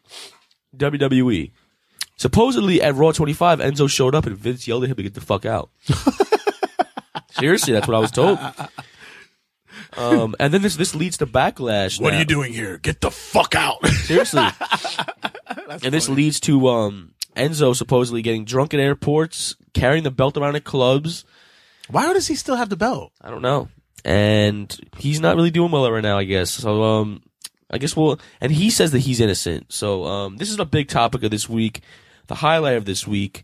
WWE. 0.77 1.51
Supposedly 2.17 2.81
at 2.81 2.95
Raw 2.95 3.13
25, 3.13 3.59
Enzo 3.59 3.91
showed 3.91 4.15
up 4.15 4.27
and 4.27 4.37
Vince 4.37 4.67
yelled 4.67 4.85
at 4.85 4.91
him 4.91 4.97
to 4.97 5.03
get 5.03 5.15
the 5.15 5.21
fuck 5.21 5.45
out. 5.45 5.71
Seriously, 7.33 7.73
that's 7.73 7.87
what 7.87 7.97
I 7.97 8.01
was 8.01 8.11
told. 8.11 8.39
Um, 9.97 10.35
and 10.39 10.53
then 10.53 10.63
this 10.63 10.77
this 10.77 10.95
leads 10.95 11.19
to 11.19 11.27
backlash. 11.27 12.01
What 12.01 12.15
are 12.15 12.19
you 12.19 12.25
doing 12.25 12.53
here? 12.53 12.79
Get 12.79 13.01
the 13.01 13.11
fuck 13.11 13.55
out. 13.55 13.87
Seriously. 13.87 14.43
and 15.69 15.93
this 15.95 16.09
leads 16.09 16.41
to 16.41 16.69
um, 16.69 17.15
Enzo 17.37 17.75
supposedly 17.75 18.23
getting 18.23 18.45
drunk 18.45 18.75
at 18.75 18.81
airports, 18.81 19.57
carrying 19.75 20.05
the 20.05 20.11
belt 20.11 20.37
around 20.37 20.57
at 20.57 20.65
clubs. 20.65 21.25
Why 21.89 22.13
does 22.13 22.27
he 22.27 22.35
still 22.35 22.57
have 22.57 22.69
the 22.69 22.77
belt? 22.77 23.13
I 23.21 23.31
don't 23.31 23.43
know. 23.43 23.69
And 24.05 24.79
he's 24.97 25.21
not 25.21 25.37
really 25.37 25.51
doing 25.51 25.71
well 25.71 25.91
right 25.91 26.03
now, 26.03 26.19
I 26.19 26.25
guess. 26.25 26.51
So 26.51 26.83
um, 26.83 27.23
I 27.71 27.79
guess 27.79 27.97
we'll. 27.97 28.21
And 28.41 28.53
he 28.53 28.71
says 28.71 28.93
that 28.93 29.01
he's 29.01 29.21
innocent. 29.21 29.73
So 29.73 30.05
um, 30.05 30.37
this 30.37 30.51
is 30.51 30.59
a 30.59 30.65
big 30.65 30.89
topic 30.89 31.23
of 31.23 31.31
this 31.31 31.49
week. 31.49 31.81
The 32.29 32.37
highlight 32.37 32.77
of 32.77 32.85
this 32.85 33.07
week. 33.07 33.43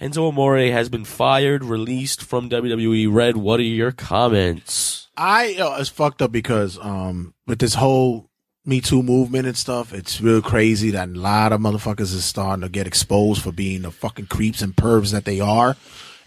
Enzo 0.00 0.28
Amore 0.28 0.58
has 0.58 0.88
been 0.88 1.04
fired, 1.04 1.62
released 1.64 2.22
from 2.22 2.50
WWE. 2.50 3.12
Red, 3.12 3.36
what 3.36 3.60
are 3.60 3.64
your 3.64 3.92
comments? 3.92 5.08
I 5.16 5.46
yo, 5.46 5.76
it's 5.76 5.88
fucked 5.88 6.20
up 6.22 6.32
because 6.32 6.78
um 6.80 7.34
with 7.46 7.60
this 7.60 7.74
whole 7.74 8.28
Me 8.64 8.80
Too 8.80 9.02
movement 9.02 9.46
and 9.46 9.56
stuff, 9.56 9.92
it's 9.92 10.20
real 10.20 10.42
crazy 10.42 10.90
that 10.90 11.10
a 11.10 11.12
lot 11.12 11.52
of 11.52 11.60
motherfuckers 11.60 12.12
is 12.12 12.24
starting 12.24 12.62
to 12.62 12.68
get 12.68 12.88
exposed 12.88 13.42
for 13.42 13.52
being 13.52 13.82
the 13.82 13.92
fucking 13.92 14.26
creeps 14.26 14.62
and 14.62 14.74
pervs 14.74 15.12
that 15.12 15.24
they 15.24 15.38
are. 15.38 15.76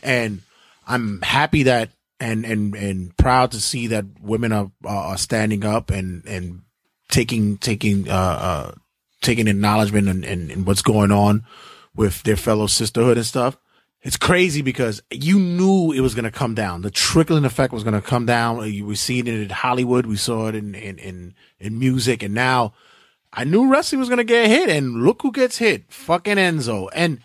And 0.02 0.42
I'm 0.88 1.22
happy 1.22 1.64
that 1.64 1.92
and 2.20 2.46
and 2.46 2.74
and 2.76 3.16
proud 3.18 3.52
to 3.52 3.62
see 3.62 3.88
that 3.88 4.06
women 4.22 4.52
are 4.52 4.72
are 4.86 5.18
standing 5.18 5.66
up 5.66 5.92
and 5.92 6.26
and 6.26 6.62
taking 7.10 7.58
taking 7.58 8.10
uh 8.10 8.14
uh 8.14 8.72
taking 9.22 9.48
acknowledgement 9.48 10.08
and, 10.08 10.24
and, 10.24 10.52
and 10.52 10.66
what's 10.66 10.82
going 10.82 11.12
on 11.12 11.46
with 11.96 12.24
their 12.24 12.36
fellow 12.36 12.68
sisterhood 12.68 13.18
and 13.18 13.26
stuff. 13.26 13.58
It's 14.04 14.18
crazy 14.18 14.62
because 14.62 15.02
you 15.12 15.40
knew 15.40 15.92
it 15.92 16.02
was 16.02 16.14
going 16.14 16.26
to 16.26 16.32
come 16.32 16.54
down. 16.54 16.82
The 16.82 16.92
trickling 16.92 17.44
effect 17.44 17.74
was 17.74 17.84
going 17.84 18.00
to 18.00 18.02
come 18.02 18.26
down. 18.26 18.72
You 18.72 18.86
were 18.86 18.96
seeing 18.96 19.28
it 19.28 19.34
in 19.34 19.50
Hollywood. 19.50 20.06
We 20.06 20.16
saw 20.16 20.48
it 20.48 20.56
in, 20.56 20.76
in, 20.76 20.98
in, 21.00 21.34
in 21.60 21.80
music. 21.80 22.22
And 22.24 22.34
now 22.34 22.74
I 23.34 23.44
knew 23.44 23.70
wrestling 23.70 24.00
was 24.00 24.08
going 24.08 24.18
to 24.18 24.24
get 24.24 24.50
hit. 24.50 24.70
And 24.70 25.04
look 25.04 25.24
who 25.24 25.32
gets 25.32 25.58
hit. 25.58 25.92
Fucking 25.92 26.38
Enzo. 26.38 26.90
And 26.94 27.20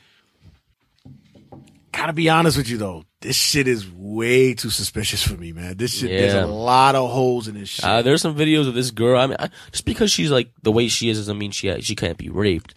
gotta 1.93 2.13
be 2.13 2.29
honest 2.29 2.57
with 2.57 2.69
you 2.69 2.79
though. 2.79 3.05
This 3.21 3.37
shit 3.37 3.69
is 3.69 3.89
way 3.93 4.55
too 4.55 4.71
suspicious 4.71 5.23
for 5.23 5.35
me, 5.35 5.53
man. 5.53 5.77
This 5.77 5.99
shit, 5.99 6.11
there's 6.11 6.35
a 6.35 6.47
lot 6.47 6.97
of 6.97 7.11
holes 7.11 7.47
in 7.47 7.55
this 7.55 7.69
shit. 7.69 7.85
Uh, 7.85 8.03
there's 8.03 8.21
some 8.21 8.35
videos 8.37 8.67
of 8.67 8.75
this 8.75 8.91
girl. 8.91 9.21
I 9.21 9.27
mean, 9.27 9.37
I, 9.39 9.51
just 9.71 9.85
because 9.85 10.11
she's 10.11 10.31
like 10.31 10.51
the 10.63 10.73
way 10.73 10.89
she 10.89 11.09
is 11.09 11.19
doesn't 11.19 11.39
mean 11.39 11.53
she 11.53 11.81
she 11.83 11.95
can't 11.95 12.19
be 12.19 12.31
raped. 12.31 12.75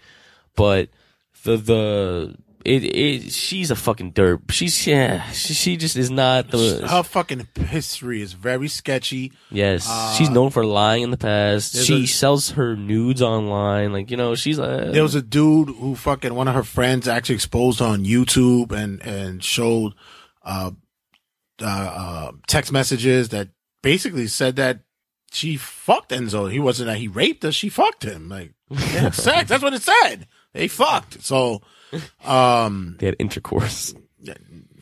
But 0.55 0.89
the 1.43 1.57
the 1.57 2.35
it 2.65 2.83
it 2.83 3.31
she's 3.31 3.69
a 3.69 3.75
fucking 3.75 4.13
derp. 4.13 4.51
She's 4.51 4.87
yeah. 4.87 5.29
She, 5.31 5.53
she 5.53 5.77
just 5.77 5.95
is 5.95 6.09
not 6.09 6.49
the. 6.49 6.85
Her 6.87 7.03
fucking 7.03 7.47
history 7.55 8.21
is 8.21 8.33
very 8.33 8.67
sketchy. 8.67 9.31
Yes, 9.51 9.87
Uh, 9.87 10.13
she's 10.13 10.29
known 10.29 10.49
for 10.49 10.65
lying 10.65 11.03
in 11.03 11.11
the 11.11 11.17
past. 11.17 11.75
She 11.85 12.03
a- 12.03 12.07
sells 12.07 12.51
her 12.51 12.75
nudes 12.75 13.21
online. 13.21 13.93
Like 13.93 14.09
you 14.09 14.17
know, 14.17 14.33
she's 14.35 14.59
uh, 14.59 14.89
There 14.91 15.03
was 15.03 15.15
a 15.15 15.21
dude 15.21 15.69
who 15.69 15.95
fucking 15.95 16.33
one 16.33 16.47
of 16.47 16.55
her 16.55 16.63
friends 16.63 17.07
actually 17.07 17.35
exposed 17.35 17.79
her 17.79 17.85
on 17.85 18.03
YouTube 18.03 18.71
and 18.71 19.01
and 19.03 19.43
showed 19.43 19.93
uh, 20.43 20.71
uh, 21.61 21.65
uh 21.65 22.31
text 22.47 22.71
messages 22.71 23.29
that 23.29 23.49
basically 23.83 24.25
said 24.27 24.55
that 24.55 24.79
she 25.31 25.55
fucked 25.55 26.11
Enzo. 26.11 26.51
He 26.51 26.59
wasn't 26.59 26.87
that 26.87 26.97
he 26.97 27.07
raped 27.07 27.43
her. 27.43 27.51
She 27.51 27.69
fucked 27.69 28.03
him. 28.03 28.29
Like 28.29 28.53
sex. 29.13 29.49
That's 29.49 29.61
what 29.61 29.73
it 29.73 29.83
said. 29.83 30.27
They 30.53 30.67
fucked. 30.67 31.21
So 31.21 31.61
um 32.23 32.95
they 32.99 33.07
had 33.07 33.15
intercourse. 33.19 33.93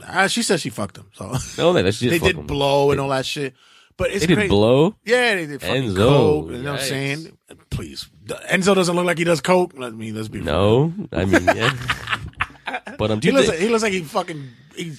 uh, 0.07 0.27
she 0.27 0.41
said 0.44 0.60
she 0.60 0.69
fucked 0.69 0.98
him. 0.98 1.10
So 1.14 1.34
No, 1.57 1.73
they, 1.73 1.91
she 1.91 2.10
did 2.10 2.22
they 2.22 2.34
did 2.34 2.48
blow 2.48 2.91
and 2.91 2.99
all 2.99 3.10
that 3.10 3.26
shit. 3.26 3.53
But 3.95 4.10
it's 4.10 4.22
They 4.22 4.27
did 4.27 4.35
crazy. 4.35 4.49
blow? 4.49 4.95
Yeah, 5.06 5.35
they 5.35 5.45
did 5.45 5.61
fucking 5.61 5.84
Enzo, 5.84 5.95
coke. 5.98 6.52
You 6.52 6.57
know 6.64 6.72
what 6.72 6.81
I'm 6.81 6.88
saying? 6.88 7.38
Please, 7.69 8.10
Enzo 8.26 8.73
doesn't 8.73 8.95
look 8.95 9.06
like 9.06 9.19
he 9.19 9.23
does 9.23 9.40
coke. 9.41 9.73
Let 9.77 9.94
me 9.94 10.11
let's 10.11 10.30
be 10.30 10.40
real. 10.40 10.45
No, 10.45 10.94
I 11.11 11.26
mean 11.26 11.45
yeah. 11.45 11.76
but 12.98 13.11
um, 13.11 13.22
he 13.22 13.31
looks, 13.31 13.48
like, 13.49 13.60
he 13.60 13.68
looks 13.69 13.84
like 13.84 13.94
he 13.94 14.02
fucking 14.02 14.49
he 14.76 14.94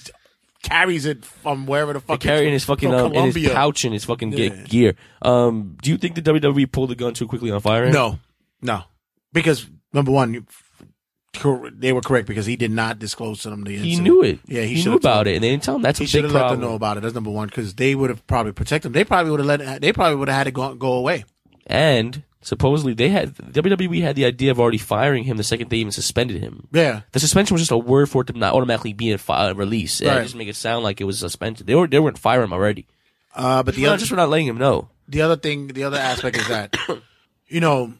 carries 0.63 1.05
it 1.05 1.25
from 1.25 1.65
wherever 1.67 1.93
the 1.93 1.99
fuck 1.99 2.19
They 2.21 2.27
carry 2.29 2.45
it 2.45 2.47
in 2.47 2.53
his 2.53 2.63
fucking 2.63 2.93
um, 2.93 3.13
in 3.13 3.31
his 3.31 3.49
pouch 3.51 3.83
in 3.85 3.91
his 3.91 4.05
fucking 4.05 4.31
Yeah. 4.33 4.49
gear. 4.63 4.95
Um, 5.21 5.77
do 5.81 5.91
you 5.91 5.97
think 5.97 6.15
the 6.15 6.21
WWE 6.21 6.71
pulled 6.71 6.89
the 6.89 6.95
gun 6.95 7.13
too 7.13 7.27
quickly 7.27 7.51
on 7.51 7.59
firing? 7.59 7.91
No, 7.91 8.19
no, 8.61 8.83
because 9.33 9.67
number 9.93 10.11
one, 10.11 10.33
you, 10.33 10.45
cor- 11.39 11.69
they 11.69 11.93
were 11.93 12.01
correct 12.01 12.27
because 12.27 12.45
he 12.45 12.55
did 12.55 12.71
not 12.71 12.99
disclose 12.99 13.41
to 13.43 13.49
them 13.49 13.63
the. 13.63 13.75
He 13.77 13.99
knew 13.99 14.21
it. 14.23 14.39
Yeah, 14.45 14.61
he, 14.63 14.75
He 14.75 14.81
should 14.81 14.89
knew 14.91 14.95
about 14.97 15.27
it, 15.27 15.35
and 15.35 15.43
they 15.43 15.49
didn't 15.51 15.63
tell 15.63 15.75
him. 15.75 15.81
That's 15.81 15.99
he 15.99 16.05
should 16.05 16.23
have 16.23 16.33
let 16.33 16.49
them 16.49 16.61
know 16.61 16.73
about 16.75 16.97
it. 16.97 17.01
That's 17.01 17.15
number 17.15 17.29
one 17.31 17.47
because 17.47 17.73
they 17.75 17.95
would 17.95 18.09
have 18.09 18.25
probably 18.27 18.51
protected 18.51 18.87
him. 18.89 18.93
They 18.93 19.03
probably 19.05 19.31
would 19.31 19.39
have 19.39 19.47
let 19.47 19.61
it. 19.61 19.81
They 19.81 19.93
probably 19.93 20.15
would 20.17 20.27
have 20.27 20.37
had 20.37 20.47
it 20.47 20.53
go, 20.53 20.73
go 20.75 20.93
away. 20.93 21.25
And 21.67 22.23
supposedly 22.41 22.93
they 22.93 23.09
had 23.09 23.33
WWE 23.35 24.01
had 24.03 24.15
the 24.15 24.25
idea 24.25 24.51
of 24.51 24.59
already 24.59 24.77
firing 24.77 25.23
him 25.23 25.37
the 25.37 25.43
second 25.43 25.69
they 25.69 25.77
even 25.77 25.91
suspended 25.91 26.41
him. 26.41 26.67
Yeah. 26.71 27.01
The 27.11 27.19
suspension 27.19 27.55
was 27.55 27.61
just 27.61 27.71
a 27.71 27.77
word 27.77 28.07
for 28.09 28.21
it 28.21 28.27
to 28.27 28.33
not 28.37 28.53
automatically 28.53 28.93
be 28.93 29.11
a 29.11 29.17
fi- 29.17 29.49
release. 29.49 29.99
Yeah, 29.99 30.15
Right. 30.17 30.23
just 30.23 30.35
make 30.35 30.47
it 30.47 30.55
sound 30.55 30.83
like 30.83 31.01
it 31.01 31.05
was 31.05 31.17
suspended. 31.19 31.65
They 31.65 31.73
were 31.75 31.87
they 31.87 31.99
weren't 31.99 32.19
firing 32.19 32.45
him 32.45 32.53
already. 32.53 32.85
Uh, 33.33 33.63
but 33.63 33.73
the 33.75 33.81
Well, 33.83 33.93
other, 33.93 33.97
just 33.99 34.09
for 34.11 34.15
not 34.15 34.29
letting 34.29 34.45
him 34.47 34.57
know. 34.59 34.89
the 35.07 35.21
other 35.21 35.35
thing, 35.35 35.67
the 35.67 35.83
other 35.83 35.97
aspect 35.97 36.37
is 36.37 36.47
that, 36.47 36.77
you 37.47 37.59
know, 37.59 37.93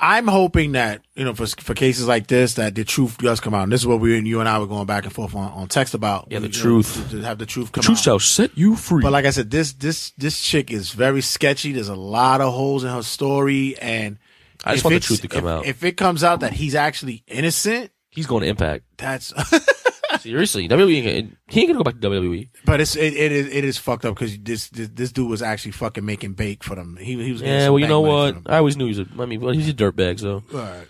I'm 0.00 0.26
hoping 0.26 0.72
that 0.72 1.02
you 1.14 1.24
know 1.24 1.34
for 1.34 1.46
for 1.46 1.72
cases 1.72 2.06
like 2.08 2.26
this 2.26 2.54
that 2.54 2.74
the 2.74 2.84
truth 2.84 3.16
does 3.18 3.40
come 3.40 3.54
out. 3.54 3.62
And 3.62 3.72
this 3.72 3.80
is 3.80 3.86
what 3.86 4.00
we 4.00 4.18
and 4.18 4.26
you 4.26 4.40
and 4.40 4.48
I 4.48 4.58
were 4.58 4.66
going 4.66 4.86
back 4.86 5.04
and 5.04 5.12
forth 5.12 5.34
on, 5.34 5.50
on 5.52 5.68
text 5.68 5.94
about. 5.94 6.26
Yeah, 6.30 6.40
the 6.40 6.48
You 6.48 6.52
know, 6.52 6.58
truth. 6.60 7.10
to, 7.10 7.16
to 7.18 7.22
have 7.24 7.38
the 7.38 7.46
truth 7.46 7.66
The 7.68 7.72
come 7.74 7.82
truth 7.84 7.98
out. 7.98 8.02
shall 8.04 8.18
set 8.18 8.58
you 8.58 8.74
free. 8.76 9.02
But 9.02 9.12
like 9.12 9.24
I 9.24 9.30
said, 9.30 9.50
this 9.50 9.72
this 9.72 10.10
this 10.18 10.40
chick 10.40 10.70
is 10.72 10.90
very 10.90 11.20
sketchy. 11.22 11.72
There's 11.72 11.88
a 11.88 11.94
lot 11.94 12.40
of 12.40 12.52
holes 12.52 12.82
in 12.84 12.90
her 12.90 13.02
story, 13.02 13.78
and 13.78 14.18
I 14.64 14.72
just 14.72 14.84
want 14.84 14.94
the 14.94 15.00
truth 15.00 15.20
to 15.22 15.28
come 15.28 15.44
if- 15.46 15.50
out. 15.50 15.66
If 15.66 15.84
it 15.84 15.96
comes 15.96 16.24
out 16.24 16.40
that 16.40 16.52
he's 16.54 16.74
actually 16.74 17.22
innocent, 17.28 17.90
He's 18.10 18.26
going 18.26 18.42
to 18.42 18.48
Impact. 18.48 18.84
that's. 18.96 19.32
Seriously, 20.24 20.68
WWE. 20.70 21.36
He 21.48 21.60
ain't 21.60 21.68
gonna 21.68 21.78
go 21.78 21.84
back 21.84 22.00
to 22.00 22.08
WWE. 22.08 22.48
but 22.64 22.80
it's 22.80 22.96
it, 22.96 23.12
it 23.12 23.30
is 23.30 23.46
it 23.54 23.62
is 23.62 23.76
fucked 23.76 24.06
up 24.06 24.14
because 24.14 24.38
this, 24.38 24.68
this 24.70 24.88
this 24.88 25.12
dude 25.12 25.28
was 25.28 25.42
actually 25.42 25.72
fucking 25.72 26.02
making 26.04 26.32
bake 26.32 26.64
for 26.64 26.74
them. 26.74 26.96
He 26.96 27.22
he 27.22 27.30
was 27.32 27.42
Yeah, 27.42 27.68
well, 27.68 27.78
you 27.78 27.86
know 27.86 28.00
what? 28.00 28.38
I 28.46 28.56
always 28.56 28.76
knew 28.78 28.86
he 28.86 28.98
was 28.98 29.00
a. 29.00 29.22
I 29.22 29.26
mean, 29.26 29.42
well, 29.42 29.52
he's 29.52 29.68
a 29.68 29.74
dirtbag. 29.74 30.18
So 30.18 30.42
All 30.52 30.58
right. 30.60 30.88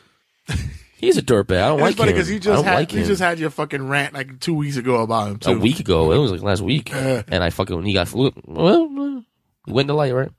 he's 0.98 1.16
a 1.18 1.22
dirtbag. 1.22 1.56
I 1.56 1.68
don't 1.68 1.80
It's 1.80 1.82
like 1.82 1.96
funny 1.96 2.10
him. 2.12 2.16
because 2.16 2.30
you 2.30 2.38
just 2.38 2.64
had 2.64 2.74
like 2.76 2.92
you 2.92 3.00
him. 3.00 3.06
just 3.06 3.20
had 3.20 3.40
your 3.40 3.50
fucking 3.50 3.88
rant 3.88 4.14
like 4.14 4.38
two 4.38 4.54
weeks 4.54 4.76
ago 4.76 5.02
about 5.02 5.28
him 5.28 5.38
too. 5.40 5.50
a 5.50 5.58
week 5.58 5.80
ago. 5.80 6.12
It 6.12 6.18
was 6.18 6.30
like 6.30 6.42
last 6.42 6.62
week, 6.62 6.94
and 6.94 7.42
I 7.42 7.50
fucking 7.50 7.74
when 7.74 7.84
he 7.84 7.92
got 7.92 8.06
flu. 8.06 8.32
Well, 8.44 8.88
well, 8.88 9.24
he 9.66 9.72
went 9.72 9.88
to 9.88 9.94
light, 9.94 10.14
right? 10.14 10.30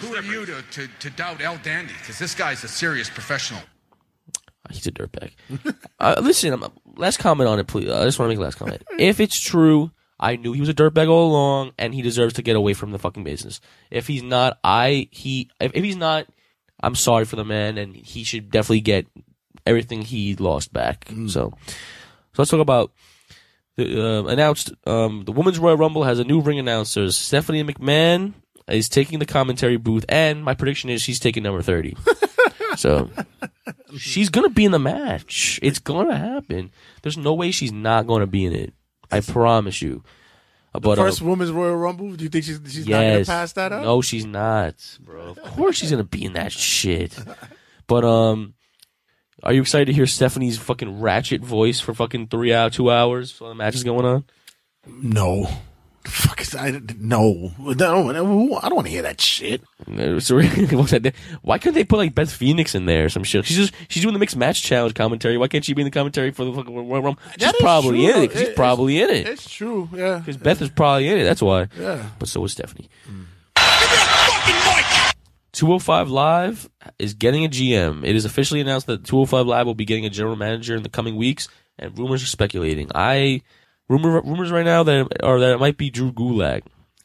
Who 0.00 0.16
are 0.16 0.22
you 0.22 0.46
to, 0.46 0.62
to, 0.62 0.88
to 1.00 1.10
doubt 1.10 1.42
El 1.42 1.58
Dandy? 1.58 1.92
Because 2.00 2.18
this 2.18 2.34
guy's 2.34 2.64
a 2.64 2.68
serious 2.68 3.10
professional. 3.10 3.60
He's 4.70 4.86
a 4.86 4.92
dirtbag. 4.92 5.32
uh, 5.98 6.20
listen, 6.22 6.52
I'm, 6.54 6.64
last 6.96 7.18
comment 7.18 7.48
on 7.48 7.58
it, 7.58 7.66
please. 7.66 7.90
I 7.90 8.04
just 8.04 8.18
want 8.18 8.30
to 8.30 8.34
make 8.34 8.38
a 8.38 8.42
last 8.42 8.58
comment. 8.58 8.82
If 8.98 9.20
it's 9.20 9.38
true, 9.38 9.90
I 10.18 10.36
knew 10.36 10.52
he 10.52 10.60
was 10.60 10.68
a 10.68 10.74
dirtbag 10.74 11.08
all 11.08 11.30
along, 11.30 11.72
and 11.78 11.94
he 11.94 12.02
deserves 12.02 12.34
to 12.34 12.42
get 12.42 12.56
away 12.56 12.74
from 12.74 12.92
the 12.92 12.98
fucking 12.98 13.24
business. 13.24 13.60
If 13.90 14.06
he's 14.06 14.22
not, 14.22 14.58
I 14.62 15.08
he 15.10 15.50
if, 15.60 15.72
if 15.74 15.82
he's 15.82 15.96
not, 15.96 16.26
I'm 16.82 16.94
sorry 16.94 17.24
for 17.24 17.36
the 17.36 17.44
man, 17.44 17.78
and 17.78 17.94
he 17.94 18.24
should 18.24 18.50
definitely 18.50 18.80
get 18.82 19.06
everything 19.66 20.02
he 20.02 20.36
lost 20.36 20.72
back. 20.72 21.08
So, 21.08 21.26
so 21.26 21.52
let's 22.38 22.50
talk 22.50 22.60
about 22.60 22.92
the 23.76 24.00
uh, 24.00 24.24
announced. 24.24 24.72
Um, 24.86 25.24
the 25.24 25.32
Women's 25.32 25.58
Royal 25.58 25.76
Rumble 25.76 26.04
has 26.04 26.18
a 26.18 26.24
new 26.24 26.40
ring 26.40 26.58
announcer. 26.58 27.10
Stephanie 27.10 27.64
McMahon 27.64 28.34
is 28.68 28.88
taking 28.88 29.18
the 29.18 29.26
commentary 29.26 29.76
booth, 29.76 30.04
and 30.08 30.44
my 30.44 30.54
prediction 30.54 30.90
is 30.90 31.02
she's 31.02 31.20
taking 31.20 31.42
number 31.42 31.62
thirty. 31.62 31.96
so 32.76 33.10
she's 33.96 34.28
gonna 34.28 34.48
be 34.50 34.64
in 34.64 34.72
the 34.72 34.78
match. 34.78 35.58
It's 35.62 35.78
gonna 35.78 36.16
happen. 36.16 36.70
There's 37.02 37.16
no 37.18 37.34
way 37.34 37.50
she's 37.50 37.72
not 37.72 38.06
gonna 38.06 38.26
be 38.26 38.44
in 38.46 38.52
it. 38.54 38.74
I 39.10 39.20
promise 39.20 39.82
you. 39.82 40.02
Uh, 40.74 40.78
The 40.78 40.80
But 40.80 40.98
uh, 40.98 41.04
first 41.04 41.20
women's 41.22 41.50
Royal 41.50 41.76
Rumble. 41.76 42.12
Do 42.12 42.24
you 42.24 42.30
think 42.30 42.44
she's 42.44 42.60
she's 42.68 42.88
not 42.88 43.00
gonna 43.00 43.24
pass 43.24 43.52
that 43.54 43.72
up? 43.72 43.82
no, 43.84 44.00
she's 44.00 44.24
not, 44.24 44.74
bro. 45.00 45.20
Of 45.30 45.42
course 45.42 45.76
she's 45.76 45.90
gonna 45.90 46.04
be 46.04 46.24
in 46.24 46.32
that 46.32 46.52
shit. 46.52 47.16
But 47.86 48.04
um, 48.04 48.54
are 49.42 49.52
you 49.52 49.60
excited 49.60 49.84
to 49.86 49.92
hear 49.92 50.06
Stephanie's 50.06 50.56
fucking 50.58 51.00
ratchet 51.00 51.42
voice 51.42 51.78
for 51.80 51.92
fucking 51.92 52.28
three 52.28 52.54
hour, 52.54 52.70
two 52.70 52.90
hours 52.90 53.38
while 53.40 53.50
the 53.50 53.54
match 53.54 53.74
is 53.74 53.84
going 53.84 54.06
on? 54.06 54.24
No. 54.86 55.46
Fuck 56.04 56.40
is 56.40 56.54
I 56.54 56.80
no. 56.98 57.52
I 57.66 57.74
don't, 57.74 58.10
I 58.10 58.12
don't 58.14 58.48
want 58.74 58.86
to 58.86 58.90
hear 58.92 59.02
that 59.02 59.20
shit. 59.20 59.62
So 60.20 60.40
why 61.42 61.58
couldn't 61.58 61.74
they 61.74 61.84
put 61.84 61.96
like 61.98 62.14
Beth 62.14 62.32
Phoenix 62.32 62.74
in 62.74 62.86
there 62.86 63.04
or 63.04 63.08
some 63.08 63.22
shit? 63.24 63.44
She's 63.46 63.56
just 63.56 63.74
she's 63.88 64.02
doing 64.02 64.12
the 64.12 64.18
mixed 64.18 64.36
match 64.36 64.62
challenge 64.62 64.94
commentary. 64.94 65.38
Why 65.38 65.46
can't 65.48 65.64
she 65.64 65.74
be 65.74 65.82
in 65.82 65.86
the 65.86 65.90
commentary 65.92 66.30
for 66.32 66.44
the 66.44 66.52
fucking 66.52 66.74
Royal 66.74 67.02
Rumble? 67.02 67.18
She's 67.34 67.44
That 67.44 67.54
is 67.54 67.60
probably 67.60 68.00
true, 68.06 68.10
in 68.16 68.22
it. 68.24 68.28
'cause 68.30 68.40
She's 68.40 68.48
It- 68.48 68.56
probably 68.56 69.00
in 69.00 69.10
it 69.10 69.26
It's 69.28 69.48
true. 69.50 69.88
Yeah. 69.94 70.18
because 70.18 70.36
Beth 70.36 70.60
is 70.60 70.70
probably 70.70 71.08
in 71.08 71.18
it. 71.18 71.24
That's 71.24 71.42
why. 71.42 71.68
Yeah. 71.78 72.08
But 72.18 72.28
so 72.28 72.44
is 72.44 72.52
Stephanie. 72.52 72.88
Mm. 73.08 73.26
205 75.52 76.08
Live 76.08 76.68
is 76.98 77.14
getting 77.14 77.44
a 77.44 77.48
GM. 77.48 78.04
It 78.04 78.16
is 78.16 78.24
officially 78.24 78.60
announced 78.60 78.86
that 78.86 79.04
205 79.04 79.46
Live 79.46 79.66
will 79.66 79.74
be 79.74 79.84
getting 79.84 80.06
a 80.06 80.10
general 80.10 80.34
manager 80.36 80.74
in 80.74 80.82
the 80.82 80.88
coming 80.88 81.14
weeks, 81.16 81.46
and 81.78 81.96
rumors 81.98 82.22
are 82.22 82.26
speculating. 82.26 82.90
I 82.94 83.42
rumor 83.88 84.20
rumors 84.22 84.50
right 84.50 84.64
now 84.64 84.82
that 84.82 85.08
are 85.22 85.40
that 85.40 85.54
it 85.54 85.60
might 85.60 85.76
be 85.76 85.90
Drew 85.90 86.12
Gulak 86.12 86.62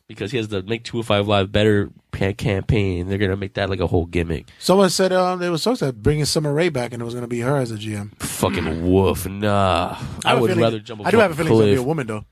because 0.07 0.31
he 0.31 0.37
has 0.37 0.47
the 0.47 0.63
make 0.63 0.83
205 0.83 1.27
Live 1.27 1.51
better 1.51 1.89
pa- 2.11 2.31
campaign. 2.33 3.07
They're 3.09 3.17
gonna 3.17 3.35
make 3.37 3.55
that 3.55 3.69
like 3.69 3.79
a 3.79 3.87
whole 3.87 4.05
gimmick. 4.05 4.47
Someone 4.59 4.89
said 4.89 5.11
um, 5.13 5.39
they 5.39 5.49
were 5.49 5.57
supposed 5.57 5.79
to 5.79 5.91
bring 5.93 6.19
in 6.19 6.25
Summer 6.25 6.53
Rae 6.53 6.69
back, 6.69 6.93
and 6.93 7.01
it 7.01 7.05
was 7.05 7.13
going 7.13 7.23
to 7.23 7.27
be 7.27 7.41
her 7.41 7.57
as 7.57 7.71
a 7.71 7.75
GM. 7.75 8.17
Fucking 8.21 8.89
woof. 8.89 9.27
Nah, 9.27 9.97
I, 10.23 10.29
have 10.29 10.37
a 10.37 10.41
would 10.41 10.47
feeling- 10.49 10.63
rather 10.63 10.79
jump. 10.79 11.05
I 11.05 11.11
do 11.11 11.17
have 11.19 11.31
a 11.31 11.35
feeling 11.35 11.51
it's 11.51 11.57
going 11.59 11.67
to 11.69 11.75
be 11.75 11.81
a 11.81 11.83
woman 11.83 12.07
though. 12.07 12.25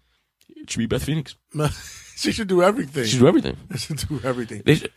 It 0.55 0.69
should 0.69 0.79
be 0.79 0.85
Beth 0.85 1.03
Phoenix. 1.03 1.35
she 2.15 2.31
should 2.31 2.47
do 2.47 2.63
everything. 2.63 3.03
She 3.03 3.11
should 3.11 3.19
do 3.19 3.27
everything. 3.27 3.57
She 3.73 3.77
should 3.79 4.07
do 4.07 4.21
everything. 4.23 4.61
They 4.65 4.75
should, 4.75 4.91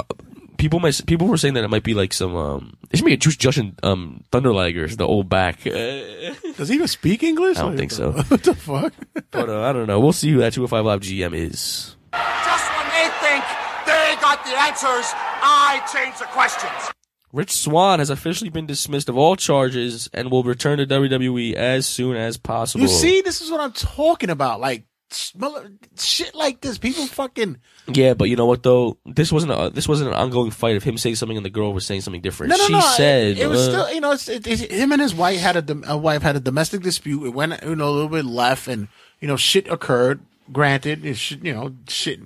people 0.59 0.79
might 0.81 1.01
people 1.07 1.27
were 1.27 1.39
saying 1.39 1.55
that 1.55 1.65
it 1.65 1.71
might 1.71 1.83
be 1.85 1.95
like 1.95 2.13
some 2.13 2.37
um. 2.37 2.77
It 2.91 2.99
should 2.99 3.07
be 3.07 3.15
a 3.15 3.17
Juice 3.17 3.37
Jushin 3.37 3.75
um 3.83 4.25
Thunder 4.31 4.51
Ligers, 4.51 4.97
the 4.99 5.07
old 5.07 5.29
back. 5.31 5.63
Does 5.65 6.69
he 6.69 6.75
even 6.75 6.89
speak 6.89 7.23
English? 7.23 7.57
I 7.57 7.63
don't 7.63 7.71
Like, 7.71 7.79
think 7.79 7.93
so. 7.93 8.13
What 8.29 8.43
the 8.43 8.55
fuck? 8.55 8.93
But 9.31 9.49
uh, 9.49 9.63
I 9.63 9.73
don't 9.73 9.87
know. 9.87 9.99
We'll 10.01 10.13
see 10.13 10.31
who 10.31 10.39
that 10.39 10.53
205 10.53 10.85
Live 10.85 11.01
GM 11.01 11.35
is. 11.35 11.97
Just 12.13 12.71
when 12.77 12.87
they 12.91 13.09
think 13.23 13.45
they 13.87 14.15
got 14.21 14.45
the 14.45 14.53
answers, 14.59 15.13
I 15.43 15.81
change 15.93 16.19
the 16.19 16.25
questions. 16.27 16.93
Rich 17.31 17.53
Swann 17.53 17.99
has 17.99 18.09
officially 18.09 18.49
been 18.49 18.65
dismissed 18.65 19.11
of 19.11 19.19
all 19.19 19.37
charges 19.37 20.09
and 20.15 20.31
will 20.31 20.43
return 20.45 20.79
to 20.79 20.87
WWE 20.87 21.53
as 21.53 21.85
soon 21.85 22.17
as 22.17 22.39
possible. 22.39 22.81
You 22.83 22.89
see, 22.89 23.21
this 23.21 23.43
is 23.43 23.51
what 23.51 23.61
I'm 23.61 23.73
talking 23.73 24.31
about. 24.31 24.61
Like 24.61 24.85
smell- 24.87 24.88
shit 25.11 26.35
like 26.35 26.61
this. 26.61 26.79
People 26.79 27.07
fucking 27.07 27.59
Yeah, 27.87 28.15
but 28.15 28.29
you 28.29 28.37
know 28.37 28.47
what 28.47 28.63
though? 28.63 28.99
This 29.07 29.33
wasn't 29.33 29.53
a 29.53 29.71
this 29.73 29.89
wasn't 29.89 30.11
an 30.11 30.17
ongoing 30.17 30.51
fight 30.51 30.77
of 30.77 30.83
him 30.83 30.99
saying 30.99 31.17
something 31.17 31.37
and 31.37 31.47
the 31.47 31.51
girl 31.51 31.73
was 31.73 31.87
saying 31.87 32.03
something 32.03 32.21
different. 32.21 32.51
no, 32.51 32.57
no, 32.57 32.67
she 32.67 32.73
no. 32.73 32.81
said 32.81 33.29
it, 33.29 33.39
it 33.39 33.47
was 33.47 33.69
uh, 33.69 33.71
still, 33.71 33.95
you 33.95 34.01
know, 34.01 34.13
it's, 34.13 34.29
it, 34.29 34.47
it, 34.47 34.71
him 34.71 34.93
and 34.93 35.01
his 35.01 35.15
wife 35.15 35.41
had 35.41 35.57
a, 35.57 35.63
dom- 35.63 35.85
a 35.87 35.97
wife 35.97 36.23
had 36.23 36.37
a 36.37 36.41
domestic 36.41 36.83
dispute. 36.83 37.25
It 37.27 37.31
went, 37.31 37.63
you 37.63 37.77
know, 37.77 37.89
a 37.89 37.91
little 37.91 38.09
bit 38.09 38.25
left, 38.25 38.69
and 38.69 38.89
you 39.21 39.29
know, 39.29 39.37
shit 39.37 39.69
occurred. 39.69 40.21
Granted, 40.53 41.05
it 41.05 41.17
should, 41.17 41.45
you 41.45 41.53
know, 41.55 41.75
shit 41.89 42.21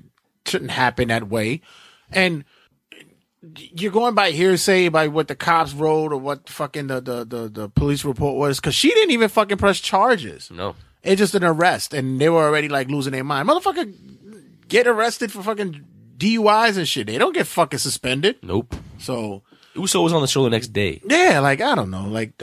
shouldn't 0.47 0.71
happen 0.73 1.09
that 1.09 1.29
way, 1.29 1.61
and 2.11 2.45
you're 3.57 3.93
going 3.93 4.15
by 4.15 4.31
hearsay 4.31 4.89
by 4.89 5.09
what 5.09 5.29
the 5.29 5.35
cops 5.35 5.73
wrote 5.73 6.13
or 6.13 6.17
what 6.17 6.49
fucking 6.49 6.87
the 6.87 7.01
the 7.01 7.25
the, 7.25 7.49
the 7.49 7.69
police 7.69 8.05
report 8.05 8.37
was 8.37 8.61
because 8.61 8.75
she 8.75 8.91
didn't 8.91 9.11
even 9.11 9.29
fucking 9.29 9.59
press 9.59 9.81
charges. 9.81 10.51
no. 10.51 10.75
It's 11.03 11.19
just 11.19 11.35
an 11.35 11.45
arrest, 11.45 11.95
and 11.95 12.21
they 12.21 12.29
were 12.29 12.43
already 12.43 12.69
like 12.69 12.89
losing 12.89 13.13
their 13.13 13.25
mind. 13.25 13.49
Motherfucker, 13.49 13.93
get 14.69 14.87
arrested 14.87 15.33
for 15.33 15.43
fucking 15.43 15.85
DUIs 16.17 16.77
and 16.77 16.87
shit. 16.87 17.09
They 17.09 17.19
don't 17.19 17.35
get 17.35 17.47
fucking 17.47 17.81
suspended. 17.81 18.39
Nope. 18.43 18.75
So 18.99 19.43
Uso 19.75 20.03
was 20.03 20.13
on 20.13 20.21
the 20.21 20.29
show 20.29 20.45
the 20.45 20.51
next 20.51 20.69
day. 20.69 21.01
yeah, 21.05 21.41
like 21.41 21.61
I 21.61 21.75
don't 21.75 21.91
know, 21.91 22.07
like 22.07 22.41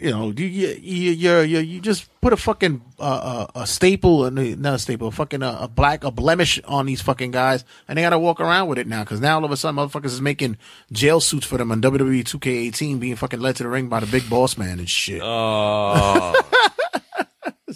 you 0.00 0.10
know, 0.10 0.30
you 0.30 0.46
you 0.46 0.68
you 0.80 1.10
you, 1.12 1.40
you, 1.40 1.58
you 1.58 1.80
just 1.80 2.08
put 2.20 2.32
a 2.32 2.36
fucking 2.36 2.82
uh, 3.00 3.02
uh, 3.02 3.46
a 3.62 3.66
staple, 3.66 4.22
uh, 4.22 4.30
not 4.30 4.74
a 4.74 4.78
staple, 4.78 5.08
a 5.08 5.10
fucking 5.10 5.42
uh, 5.42 5.58
a 5.60 5.68
black 5.68 6.04
a 6.04 6.10
blemish 6.10 6.60
on 6.64 6.86
these 6.86 7.02
fucking 7.02 7.32
guys, 7.32 7.64
and 7.88 7.98
they 7.98 8.02
got 8.02 8.10
to 8.10 8.18
walk 8.18 8.40
around 8.40 8.68
with 8.68 8.78
it 8.78 8.86
now 8.86 9.02
because 9.02 9.20
now 9.20 9.38
all 9.38 9.44
of 9.44 9.50
a 9.50 9.56
sudden 9.56 9.76
motherfuckers 9.76 10.06
is 10.06 10.20
making 10.20 10.56
jail 10.92 11.20
suits 11.20 11.46
for 11.46 11.58
them 11.58 11.72
on 11.72 11.82
WWE 11.82 12.22
2K18, 12.22 13.00
being 13.00 13.16
fucking 13.16 13.40
led 13.40 13.56
to 13.56 13.64
the 13.64 13.68
ring 13.68 13.88
by 13.88 13.98
the 13.98 14.06
big 14.06 14.28
boss 14.30 14.56
man 14.56 14.78
and 14.78 14.88
shit. 14.88 15.20
Oh. 15.22 16.40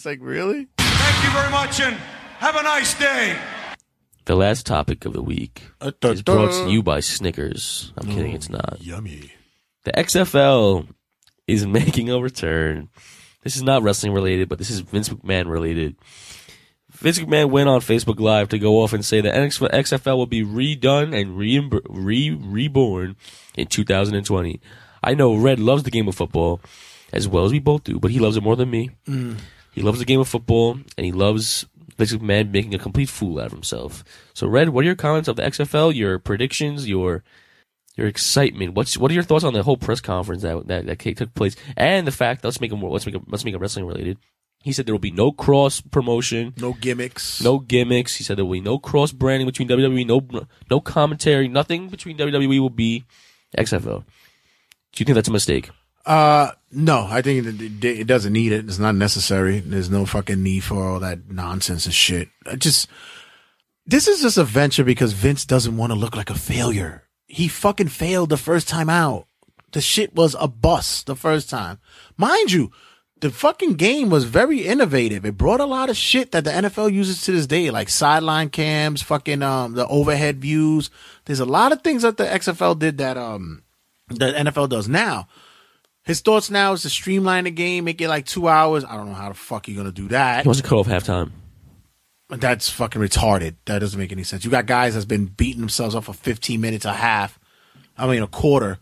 it's 0.02 0.06
like 0.06 0.18
really. 0.20 0.66
Thank 0.78 1.24
you 1.24 1.30
very 1.30 1.50
much 1.52 1.80
and 1.80 1.94
have 2.40 2.56
a 2.56 2.62
nice 2.64 2.92
day. 2.98 3.38
the 4.24 4.34
last 4.34 4.66
topic 4.66 5.04
of 5.04 5.12
the 5.12 5.22
week 5.22 5.62
Uh, 5.80 5.92
is 6.02 6.22
brought 6.22 6.50
to 6.50 6.68
you 6.72 6.82
by 6.82 6.98
Snickers. 6.98 7.92
I'm 7.96 8.08
kidding, 8.08 8.32
it's 8.32 8.48
not. 8.48 8.78
Yummy. 8.80 9.30
The 9.84 9.92
XFL 9.92 10.88
is 11.46 11.66
making 11.78 12.10
a 12.10 12.18
return. 12.18 12.88
This 13.44 13.54
is 13.54 13.62
not 13.62 13.84
wrestling 13.84 14.12
related, 14.12 14.48
but 14.48 14.58
this 14.58 14.70
is 14.70 14.80
Vince 14.80 15.08
McMahon 15.08 15.46
related. 15.48 15.94
Vince 16.90 17.20
McMahon 17.20 17.50
went 17.50 17.68
on 17.68 17.80
Facebook 17.80 18.18
Live 18.18 18.48
to 18.48 18.58
go 18.58 18.82
off 18.82 18.92
and 18.92 19.04
say 19.04 19.20
that 19.20 19.34
XFL 19.34 20.16
will 20.16 20.26
be 20.26 20.44
redone 20.44 21.14
and 21.14 21.38
re, 21.38 21.60
re 21.88 22.30
reborn 22.30 23.14
in 23.54 23.68
2020. 23.68 24.60
I 25.04 25.14
know 25.14 25.36
Red 25.36 25.60
loves 25.60 25.84
the 25.84 25.92
game 25.92 26.08
of 26.08 26.16
football 26.16 26.60
as 27.12 27.28
well 27.28 27.44
as 27.44 27.52
we 27.52 27.60
both 27.60 27.84
do, 27.84 28.00
but 28.00 28.10
he 28.10 28.18
loves 28.18 28.36
it 28.36 28.42
more 28.42 28.56
than 28.56 28.68
me. 28.68 28.90
He 29.72 29.82
loves 29.82 29.98
the 29.98 30.04
game 30.04 30.20
of 30.20 30.28
football 30.28 30.78
and 30.96 31.06
he 31.06 31.12
loves 31.12 31.66
Vince 31.96 32.12
McMahon 32.12 32.50
making 32.50 32.74
a 32.74 32.78
complete 32.78 33.08
fool 33.08 33.38
out 33.38 33.46
of 33.46 33.52
himself. 33.52 34.04
So, 34.34 34.46
Red, 34.46 34.70
what 34.70 34.82
are 34.82 34.86
your 34.86 34.94
comments 34.94 35.28
of 35.28 35.36
the 35.36 35.42
XFL? 35.42 35.94
Your 35.94 36.18
predictions? 36.18 36.88
Your 36.88 37.22
your 37.96 38.06
excitement. 38.06 38.74
What's 38.74 38.96
what 38.96 39.10
are 39.10 39.14
your 39.14 39.22
thoughts 39.22 39.44
on 39.44 39.52
the 39.52 39.62
whole 39.62 39.76
press 39.76 40.00
conference 40.00 40.42
that 40.42 40.66
that, 40.68 40.86
that 40.86 40.98
took 41.16 41.34
place, 41.34 41.56
and 41.76 42.06
the 42.06 42.12
fact 42.12 42.44
let's 42.44 42.60
make 42.60 42.72
it 42.72 42.76
more 42.76 42.90
let's 42.90 43.04
make 43.06 43.14
it 43.14 43.22
let's 43.28 43.44
make 43.44 43.54
it 43.54 43.58
wrestling 43.60 43.86
related. 43.86 44.18
He 44.62 44.72
said 44.72 44.86
there 44.86 44.94
will 44.94 45.00
be 45.00 45.10
no 45.10 45.32
cross 45.32 45.80
promotion, 45.80 46.54
No 46.56 46.72
gimmicks. 46.72 47.42
no 47.42 47.58
gimmicks. 47.58 48.14
He 48.16 48.24
said 48.24 48.38
there 48.38 48.44
will 48.44 48.52
be 48.52 48.60
no 48.60 48.78
cross 48.78 49.10
branding 49.10 49.46
between 49.46 49.68
WWE, 49.68 50.06
no 50.06 50.46
no 50.70 50.80
commentary, 50.80 51.48
nothing 51.48 51.88
between 51.88 52.16
WWE 52.16 52.60
will 52.60 52.70
be 52.70 53.04
XFL. 53.58 54.04
Do 54.92 54.98
you 54.98 55.04
think 55.04 55.14
that's 55.16 55.28
a 55.28 55.32
mistake? 55.32 55.70
Uh, 56.04 56.52
no, 56.70 57.06
I 57.08 57.22
think 57.22 57.46
it, 57.46 57.84
it, 57.84 58.06
doesn't 58.06 58.32
need 58.32 58.52
it. 58.52 58.64
It's 58.64 58.78
not 58.78 58.94
necessary. 58.94 59.60
There's 59.60 59.90
no 59.90 60.04
fucking 60.04 60.42
need 60.42 60.64
for 60.64 60.84
all 60.84 61.00
that 61.00 61.30
nonsense 61.30 61.86
and 61.86 61.94
shit. 61.94 62.28
I 62.46 62.56
just, 62.56 62.88
this 63.86 64.08
is 64.08 64.22
just 64.22 64.38
a 64.38 64.44
venture 64.44 64.84
because 64.84 65.12
Vince 65.12 65.44
doesn't 65.44 65.76
want 65.76 65.92
to 65.92 65.98
look 65.98 66.16
like 66.16 66.30
a 66.30 66.34
failure. 66.34 67.04
He 67.26 67.46
fucking 67.46 67.88
failed 67.88 68.30
the 68.30 68.36
first 68.36 68.68
time 68.68 68.90
out. 68.90 69.26
The 69.72 69.80
shit 69.80 70.14
was 70.14 70.36
a 70.38 70.48
bust 70.48 71.06
the 71.06 71.16
first 71.16 71.48
time. 71.48 71.78
Mind 72.16 72.52
you, 72.52 72.72
the 73.20 73.30
fucking 73.30 73.74
game 73.74 74.10
was 74.10 74.24
very 74.24 74.60
innovative. 74.62 75.24
It 75.24 75.38
brought 75.38 75.60
a 75.60 75.64
lot 75.64 75.88
of 75.88 75.96
shit 75.96 76.32
that 76.32 76.44
the 76.44 76.50
NFL 76.50 76.92
uses 76.92 77.22
to 77.22 77.32
this 77.32 77.46
day, 77.46 77.70
like 77.70 77.88
sideline 77.88 78.50
cams, 78.50 79.00
fucking 79.00 79.42
um 79.42 79.74
the 79.74 79.86
overhead 79.86 80.40
views. 80.40 80.90
There's 81.24 81.40
a 81.40 81.44
lot 81.44 81.70
of 81.70 81.82
things 81.82 82.02
that 82.02 82.16
the 82.16 82.24
XFL 82.24 82.78
did 82.78 82.98
that 82.98 83.16
um 83.16 83.62
the 84.08 84.32
NFL 84.32 84.68
does 84.68 84.88
now. 84.88 85.28
His 86.04 86.20
thoughts 86.20 86.50
now 86.50 86.72
is 86.72 86.82
to 86.82 86.90
streamline 86.90 87.44
the 87.44 87.50
game, 87.50 87.84
make 87.84 88.00
it 88.00 88.08
like 88.08 88.26
two 88.26 88.48
hours. 88.48 88.84
I 88.84 88.96
don't 88.96 89.06
know 89.06 89.14
how 89.14 89.28
the 89.28 89.34
fuck 89.34 89.68
you're 89.68 89.76
gonna 89.76 89.92
do 89.92 90.08
that. 90.08 90.42
He 90.42 90.48
wants 90.48 90.60
to 90.60 90.66
cut 90.66 90.78
off 90.78 90.88
halftime. 90.88 91.30
That's 92.28 92.68
fucking 92.68 93.00
retarded. 93.00 93.56
That 93.66 93.80
doesn't 93.80 93.98
make 93.98 94.10
any 94.10 94.24
sense. 94.24 94.44
You 94.44 94.50
got 94.50 94.66
guys 94.66 94.94
that's 94.94 95.04
been 95.04 95.26
beating 95.26 95.60
themselves 95.60 95.94
up 95.94 96.04
for 96.04 96.14
15 96.14 96.60
minutes 96.60 96.84
a 96.84 96.92
half. 96.92 97.38
I 97.96 98.06
mean, 98.08 98.22
a 98.22 98.26
quarter. 98.26 98.78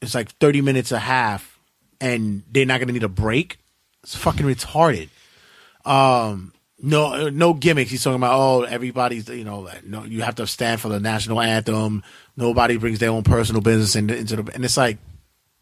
It's 0.00 0.14
like 0.14 0.30
30 0.38 0.62
minutes 0.62 0.92
a 0.92 0.98
half, 0.98 1.58
and 2.00 2.44
they're 2.50 2.64
not 2.64 2.80
gonna 2.80 2.92
need 2.92 3.02
a 3.02 3.08
break. 3.08 3.58
It's 4.02 4.14
fucking 4.14 4.46
retarded. 4.46 5.08
Um, 5.84 6.52
no, 6.80 7.28
no 7.28 7.52
gimmicks. 7.52 7.90
He's 7.90 8.04
talking 8.04 8.16
about 8.16 8.38
oh, 8.38 8.62
everybody's 8.62 9.28
you 9.28 9.44
know, 9.44 9.68
no, 9.84 10.04
you 10.04 10.22
have 10.22 10.36
to 10.36 10.46
stand 10.46 10.80
for 10.80 10.88
the 10.88 11.00
national 11.00 11.40
anthem. 11.40 12.04
Nobody 12.36 12.76
brings 12.76 13.00
their 13.00 13.10
own 13.10 13.24
personal 13.24 13.60
business 13.60 13.96
into, 13.96 14.16
into 14.16 14.36
the, 14.36 14.54
and 14.54 14.64
it's 14.64 14.76
like, 14.76 14.98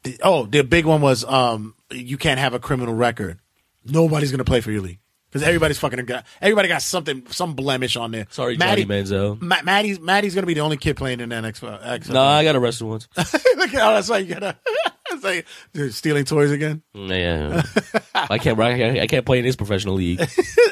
the- 0.06 0.18
oh, 0.22 0.46
the 0.46 0.62
big 0.64 0.84
one 0.86 1.00
was 1.00 1.24
um, 1.24 1.74
you 1.90 2.16
can't 2.16 2.40
have 2.40 2.54
a 2.54 2.58
criminal 2.58 2.94
record. 2.94 3.38
Nobody's 3.84 4.30
gonna 4.30 4.44
play 4.44 4.60
for 4.60 4.70
your 4.72 4.82
league 4.82 4.98
because 5.30 5.46
everybody's 5.46 5.78
fucking 5.78 6.04
got 6.06 6.26
everybody 6.42 6.68
got 6.68 6.82
something 6.82 7.24
some 7.30 7.54
blemish 7.54 7.94
on 7.96 8.10
there. 8.10 8.26
Sorry, 8.30 8.56
Maddie, 8.56 8.84
Johnny 8.84 9.02
Manziel. 9.02 9.40
Ma- 9.40 9.62
Maddie's 9.62 10.00
Maddie's 10.00 10.34
gonna 10.34 10.46
be 10.46 10.54
the 10.54 10.60
only 10.60 10.76
kid 10.76 10.96
playing 10.96 11.20
in 11.20 11.28
the 11.28 11.40
next. 11.40 11.62
No, 11.62 12.22
I 12.22 12.42
got 12.42 12.56
arrested 12.56 12.84
once. 12.86 13.08
Look 13.16 13.34
at 13.34 13.70
how 13.70 13.92
that's 13.92 14.08
why 14.08 14.18
you 14.18 14.34
gotta. 14.34 14.56
it's 15.12 15.22
like 15.22 15.46
dude, 15.72 15.94
stealing 15.94 16.24
toys 16.24 16.50
again. 16.50 16.82
yeah, 16.94 17.62
I 18.14 18.38
can't. 18.38 18.58
I 18.58 18.76
can't, 18.76 18.98
I 18.98 19.06
can't 19.06 19.24
play 19.24 19.38
in 19.38 19.44
this 19.44 19.54
professional 19.56 19.94
league. 19.94 20.20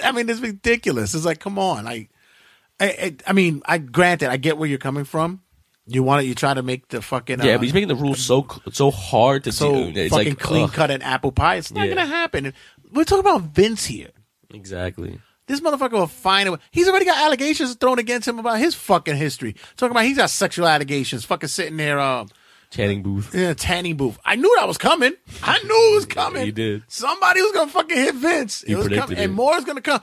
I 0.03 0.11
mean, 0.11 0.29
it's 0.29 0.41
ridiculous. 0.41 1.15
It's 1.15 1.25
like, 1.25 1.39
come 1.39 1.57
on. 1.59 1.85
Like, 1.85 2.11
I, 2.81 2.87
I, 2.87 3.17
I 3.29 3.33
mean, 3.33 3.63
I 3.67 3.79
granted, 3.79 4.29
I 4.31 4.39
get 4.39 4.59
where 4.59 4.69
you're 4.69 4.79
coming 4.79 5.05
from. 5.05 5.41
You 5.87 6.03
want 6.03 6.23
to, 6.23 6.27
you 6.27 6.35
try 6.35 6.55
to 6.55 6.63
make 6.63 6.89
the 6.89 7.03
fucking 7.03 7.41
Yeah, 7.43 7.55
uh, 7.55 7.59
but 7.59 7.65
he's 7.65 7.75
making 7.75 7.89
the 7.89 7.95
rules 7.97 8.19
so 8.21 8.47
so 8.73 8.91
hard 8.91 9.45
to 9.45 9.53
so 9.53 9.91
do. 9.93 10.01
It's 10.01 10.15
fucking 10.15 10.31
like 10.31 10.39
clean 10.39 10.65
ugh. 10.65 10.73
cut 10.73 10.91
and 10.91 11.03
apple 11.03 11.31
pie. 11.33 11.57
It's 11.57 11.71
not 11.73 11.87
Yeah. 11.89 11.95
gonna 11.95 12.07
happen. 12.07 12.55
We're 12.93 13.05
talking 13.05 13.21
about 13.21 13.43
Vince 13.43 13.85
here. 13.87 14.11
Exactly. 14.53 15.19
This 15.47 15.61
motherfucker 15.61 15.93
will 15.93 16.07
find 16.07 16.49
it. 16.49 16.59
He's 16.71 16.89
already 16.89 17.05
got 17.05 17.19
allegations 17.19 17.75
thrown 17.75 17.99
against 17.99 18.27
him 18.27 18.39
about 18.39 18.59
his 18.59 18.75
fucking 18.75 19.17
history. 19.17 19.55
Talking 19.77 19.91
about 19.91 20.05
he's 20.05 20.17
got 20.17 20.31
sexual 20.31 20.67
allegations. 20.67 21.25
Fucking 21.27 21.49
sitting 21.51 21.77
there, 21.77 22.01
um, 22.01 22.29
Tanning 22.71 23.03
booth. 23.03 23.35
in 23.35 23.43
a 23.43 23.55
tanning 23.55 23.97
booth. 23.97 24.19
I 24.25 24.37
knew 24.37 24.55
that 24.59 24.67
was 24.67 24.79
coming. 24.79 25.13
I 25.43 25.59
knew 25.63 25.93
it 25.93 25.95
was 25.97 26.07
coming. 26.21 26.47
You 26.47 26.53
did. 26.53 26.83
Somebody 26.89 27.43
was 27.43 27.53
gonna 27.53 27.71
fucking 27.71 27.97
hit 27.97 28.15
Vince. 28.15 28.65
You 28.67 28.77
it 28.77 28.79
was 28.79 28.87
predicted 28.87 29.09
coming, 29.11 29.23
it. 29.23 29.25
and 29.27 29.35
more 29.35 29.55
is 29.59 29.65
gonna 29.65 29.83
come. 29.83 30.01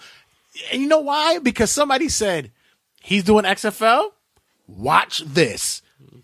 And 0.72 0.82
you 0.82 0.88
know 0.88 1.00
why? 1.00 1.40
Because 1.40 1.72
somebody 1.72 2.08
said 2.08 2.52
He's 3.04 3.24
doing 3.24 3.46
XFL. 3.46 4.12
Watch 4.78 5.20
this. 5.26 5.82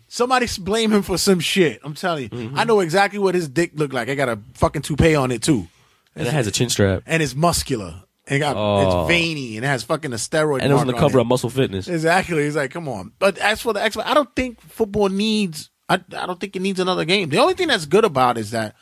Somebody 0.08 0.46
blame 0.60 0.90
him 0.92 1.02
for 1.02 1.18
some 1.18 1.38
shit. 1.40 1.80
I'm 1.84 1.94
telling 1.94 2.24
you. 2.24 2.28
Mm-hmm. 2.30 2.58
I 2.58 2.64
know 2.64 2.80
exactly 2.80 3.18
what 3.18 3.34
his 3.34 3.48
dick 3.48 3.72
looked 3.74 3.92
like. 3.92 4.08
I 4.08 4.14
got 4.14 4.28
a 4.28 4.38
fucking 4.54 4.82
toupee 4.82 5.14
on 5.14 5.30
it 5.30 5.42
too. 5.42 5.68
And 6.16 6.26
it 6.26 6.32
has 6.32 6.46
a 6.46 6.50
chin 6.50 6.70
strap. 6.70 7.02
And 7.06 7.22
it's 7.22 7.34
muscular. 7.34 8.02
And 8.26 8.36
it 8.36 8.38
got 8.40 8.56
Oh. 8.56 9.02
it's 9.04 9.08
veiny 9.08 9.56
and 9.56 9.64
it 9.64 9.68
has 9.68 9.82
fucking 9.84 10.12
a 10.12 10.16
steroid. 10.16 10.62
And 10.62 10.70
it 10.70 10.74
was 10.74 10.80
on 10.80 10.86
the 10.86 10.94
cover 10.94 11.18
it. 11.18 11.22
of 11.22 11.26
Muscle 11.26 11.50
Fitness. 11.50 11.88
Exactly. 11.88 12.44
He's 12.44 12.56
like, 12.56 12.70
come 12.70 12.88
on. 12.88 13.12
But 13.18 13.38
as 13.38 13.60
for 13.60 13.72
the 13.74 13.82
X, 13.82 13.96
I 13.98 14.14
don't 14.14 14.34
think 14.34 14.60
football 14.60 15.08
needs. 15.10 15.70
I, 15.88 15.94
I 16.16 16.26
don't 16.26 16.40
think 16.40 16.56
it 16.56 16.62
needs 16.62 16.80
another 16.80 17.04
game. 17.04 17.28
The 17.28 17.38
only 17.38 17.54
thing 17.54 17.68
that's 17.68 17.86
good 17.86 18.04
about 18.04 18.36
it 18.36 18.40
is 18.40 18.50
that 18.52 18.74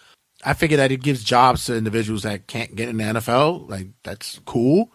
I 0.45 0.55
figure 0.55 0.77
that 0.77 0.93
it 0.93 1.03
gives 1.03 1.25
jobs 1.25 1.65
to 1.67 1.77
individuals 1.77 2.23
that 2.23 2.47
can't 2.47 2.75
get 2.77 2.89
in 2.89 2.97
the 2.97 3.05
NFL. 3.05 3.69
Like 3.69 3.89
that's 4.05 4.41
cool. 4.45 4.91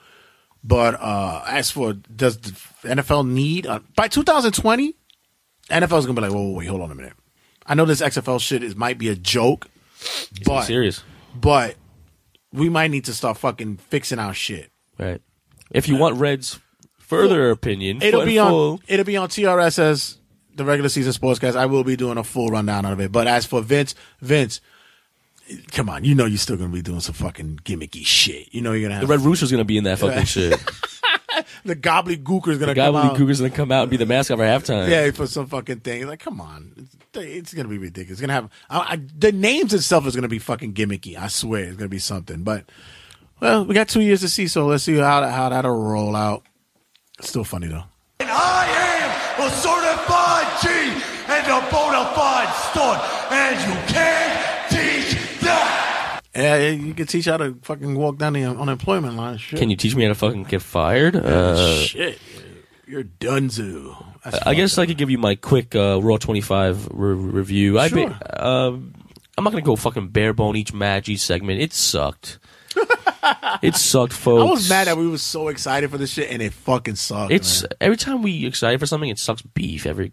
But 0.63 0.95
uh 1.01 1.43
as 1.47 1.71
for 1.71 1.93
does 1.93 2.38
the 2.38 2.51
NFL 2.83 3.27
need 3.27 3.65
uh, 3.65 3.79
by 3.95 4.07
2020, 4.07 4.95
NFL's 5.69 6.05
gonna 6.05 6.13
be 6.19 6.27
like, 6.27 6.31
whoa, 6.31 6.41
whoa, 6.49 6.57
wait, 6.57 6.67
hold 6.67 6.81
on 6.81 6.91
a 6.91 6.95
minute. 6.95 7.13
I 7.65 7.73
know 7.75 7.85
this 7.85 8.01
XFL 8.01 8.39
shit 8.39 8.63
is 8.63 8.75
might 8.75 8.97
be 8.97 9.09
a 9.09 9.15
joke, 9.15 9.67
but 10.45 10.63
serious. 10.63 11.03
But 11.35 11.75
we 12.53 12.69
might 12.69 12.91
need 12.91 13.05
to 13.05 13.13
start 13.13 13.38
fucking 13.38 13.77
fixing 13.77 14.19
our 14.19 14.33
shit. 14.33 14.71
Right. 14.99 15.21
If 15.71 15.88
you 15.88 15.95
want 15.95 16.17
Red's 16.17 16.59
further 16.99 17.49
opinion, 17.49 18.01
It'll 18.01 18.21
full- 18.21 18.25
be 18.27 18.39
on. 18.39 18.49
full- 18.49 18.81
It'll 18.88 19.05
be 19.05 19.17
on 19.17 19.29
TRS 19.29 19.79
as 19.79 20.17
the 20.55 20.65
regular 20.65 20.89
season 20.89 21.13
sportscast. 21.13 21.55
I 21.55 21.65
will 21.65 21.83
be 21.85 21.95
doing 21.95 22.17
a 22.17 22.23
full 22.23 22.49
rundown 22.49 22.85
out 22.85 22.91
of 22.93 22.99
it. 22.99 23.11
But 23.11 23.27
as 23.27 23.45
for 23.45 23.61
Vince, 23.61 23.95
Vince, 24.19 24.59
come 25.71 25.89
on, 25.89 26.03
you 26.03 26.15
know 26.15 26.25
you're 26.25 26.37
still 26.37 26.57
gonna 26.57 26.69
be 26.69 26.81
doing 26.81 26.99
some 26.99 27.15
fucking 27.15 27.61
gimmicky 27.63 28.05
shit. 28.05 28.53
You 28.53 28.61
know 28.61 28.71
you're 28.73 28.89
gonna 28.89 28.99
have 28.99 29.07
The 29.07 29.13
Red 29.13 29.21
Rooster's 29.21 29.51
gonna 29.51 29.63
be 29.63 29.77
in 29.77 29.83
that 29.85 29.99
fucking 29.99 30.25
shit. 30.25 30.51
the 31.65 31.75
gobbledygooker's 31.75 32.59
The 32.59 32.65
gonna 32.65 32.75
come 32.75 32.95
out. 32.95 33.13
The 33.13 33.19
gobbledygooker's 33.19 33.39
gonna 33.39 33.51
come 33.51 33.71
out 33.71 33.81
and 33.83 33.91
be 33.91 33.97
the 33.97 34.05
mascot 34.05 34.37
for 34.37 34.43
halftime. 34.43 34.89
Yeah, 34.89 35.11
for 35.11 35.27
some 35.27 35.47
fucking 35.47 35.81
thing. 35.81 36.07
Like, 36.07 36.19
come 36.19 36.41
on, 36.41 36.73
it's, 36.77 36.95
it's 37.15 37.53
gonna 37.53 37.69
be 37.69 37.77
ridiculous. 37.77 38.19
It's 38.19 38.21
gonna 38.21 38.33
have 38.33 38.49
I, 38.69 38.79
I, 38.79 39.01
the 39.17 39.31
names 39.31 39.73
itself 39.73 40.05
is 40.05 40.15
gonna 40.15 40.27
be 40.27 40.39
fucking 40.39 40.73
gimmicky. 40.73 41.17
I 41.17 41.27
swear, 41.27 41.65
it's 41.65 41.77
gonna 41.77 41.89
be 41.89 41.99
something. 41.99 42.43
But 42.43 42.65
well, 43.39 43.65
we 43.65 43.73
got 43.73 43.87
two 43.89 44.01
years 44.01 44.21
to 44.21 44.29
see, 44.29 44.47
so 44.47 44.65
let's 44.67 44.83
see 44.83 44.95
how 44.97 45.27
how 45.27 45.49
that'll 45.49 45.75
roll 45.75 46.15
out. 46.15 46.43
Still 47.21 47.43
funny 47.43 47.67
though. 47.67 47.83
And 48.19 48.29
I 48.29 48.67
am 48.67 49.47
a 49.47 49.49
certified 49.49 50.47
G 50.61 50.67
and 51.27 51.47
a 51.47 51.61
bona 51.71 52.11
fide 52.13 52.53
stud, 52.69 53.01
and 53.31 53.59
you 53.67 53.73
can't 53.93 54.69
teach 54.69 55.13
that. 55.15 55.20
Yeah, 56.35 56.69
you 56.69 56.93
can 56.93 57.07
teach 57.07 57.25
how 57.25 57.37
to 57.37 57.57
fucking 57.61 57.95
walk 57.95 58.17
down 58.17 58.33
the 58.33 58.45
unemployment 58.45 59.15
line. 59.17 59.37
Shit. 59.37 59.59
Can 59.59 59.69
you 59.69 59.75
teach 59.75 59.95
me 59.95 60.03
how 60.03 60.09
to 60.09 60.15
fucking 60.15 60.43
get 60.43 60.61
fired? 60.61 61.15
Uh, 61.15 61.75
Shit, 61.83 62.19
you're 62.87 63.03
dunzo. 63.03 64.05
That's 64.23 64.37
I 64.45 64.53
guess 64.53 64.77
I 64.77 64.85
could 64.85 64.97
give 64.97 65.09
you 65.09 65.17
my 65.17 65.35
quick 65.35 65.75
uh, 65.75 65.99
Raw 66.01 66.17
25 66.17 66.87
re- 66.91 67.13
review. 67.15 67.79
I 67.79 67.87
Sure. 67.89 68.09
ba- 68.09 68.45
um, 68.47 68.93
I'm 69.37 69.43
not 69.43 69.51
gonna 69.51 69.61
go 69.63 69.75
fucking 69.75 70.09
bare 70.09 70.33
bone 70.33 70.55
each 70.55 70.73
match, 70.73 71.09
each 71.09 71.21
segment. 71.21 71.59
It 71.61 71.73
sucked. 71.73 72.39
it 73.61 73.76
sucked, 73.76 74.14
folks. 74.14 74.41
I 74.41 74.52
was 74.52 74.69
mad 74.69 74.88
that 74.88 74.98
we 74.98 75.07
were 75.07 75.18
so 75.18 75.48
excited 75.48 75.89
for 75.89 75.98
this 75.98 76.11
shit 76.11 76.31
and 76.31 76.41
it 76.41 76.53
fucking 76.53 76.95
sucked. 76.95 77.31
It's 77.31 77.64
man. 77.64 77.69
every 77.81 77.98
time 77.98 78.22
we 78.22 78.45
excited 78.45 78.80
for 78.80 78.85
something, 78.85 79.10
it 79.10 79.19
sucks 79.19 79.41
beef. 79.41 79.85
Every 79.85 80.11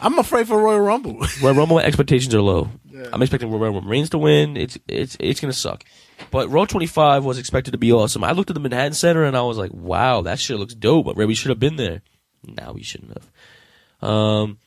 I'm 0.00 0.18
afraid 0.18 0.48
for 0.48 0.60
Royal 0.60 0.80
Rumble. 0.80 1.24
Royal 1.42 1.54
Rumble 1.54 1.80
expectations 1.80 2.34
are 2.34 2.42
low. 2.42 2.70
I'm 3.12 3.22
expecting 3.22 3.50
Roman 3.50 3.86
Reigns 3.86 4.10
to 4.10 4.18
win. 4.18 4.56
It's 4.56 4.78
it's 4.88 5.16
it's 5.20 5.40
gonna 5.40 5.52
suck. 5.52 5.84
But 6.30 6.50
Raw 6.50 6.64
25 6.66 7.24
was 7.24 7.38
expected 7.38 7.70
to 7.72 7.78
be 7.78 7.92
awesome. 7.92 8.22
I 8.24 8.32
looked 8.32 8.50
at 8.50 8.54
the 8.54 8.60
Manhattan 8.60 8.92
Center 8.92 9.24
and 9.24 9.36
I 9.36 9.42
was 9.42 9.56
like, 9.56 9.72
wow, 9.72 10.20
that 10.22 10.38
shit 10.38 10.58
looks 10.58 10.74
dope. 10.74 11.06
But 11.06 11.16
we 11.16 11.34
should 11.34 11.48
have 11.48 11.58
been 11.58 11.76
there. 11.76 12.02
Now 12.44 12.72
we 12.72 12.82
shouldn't 12.82 13.16
have. 13.16 14.10
Um, 14.10 14.58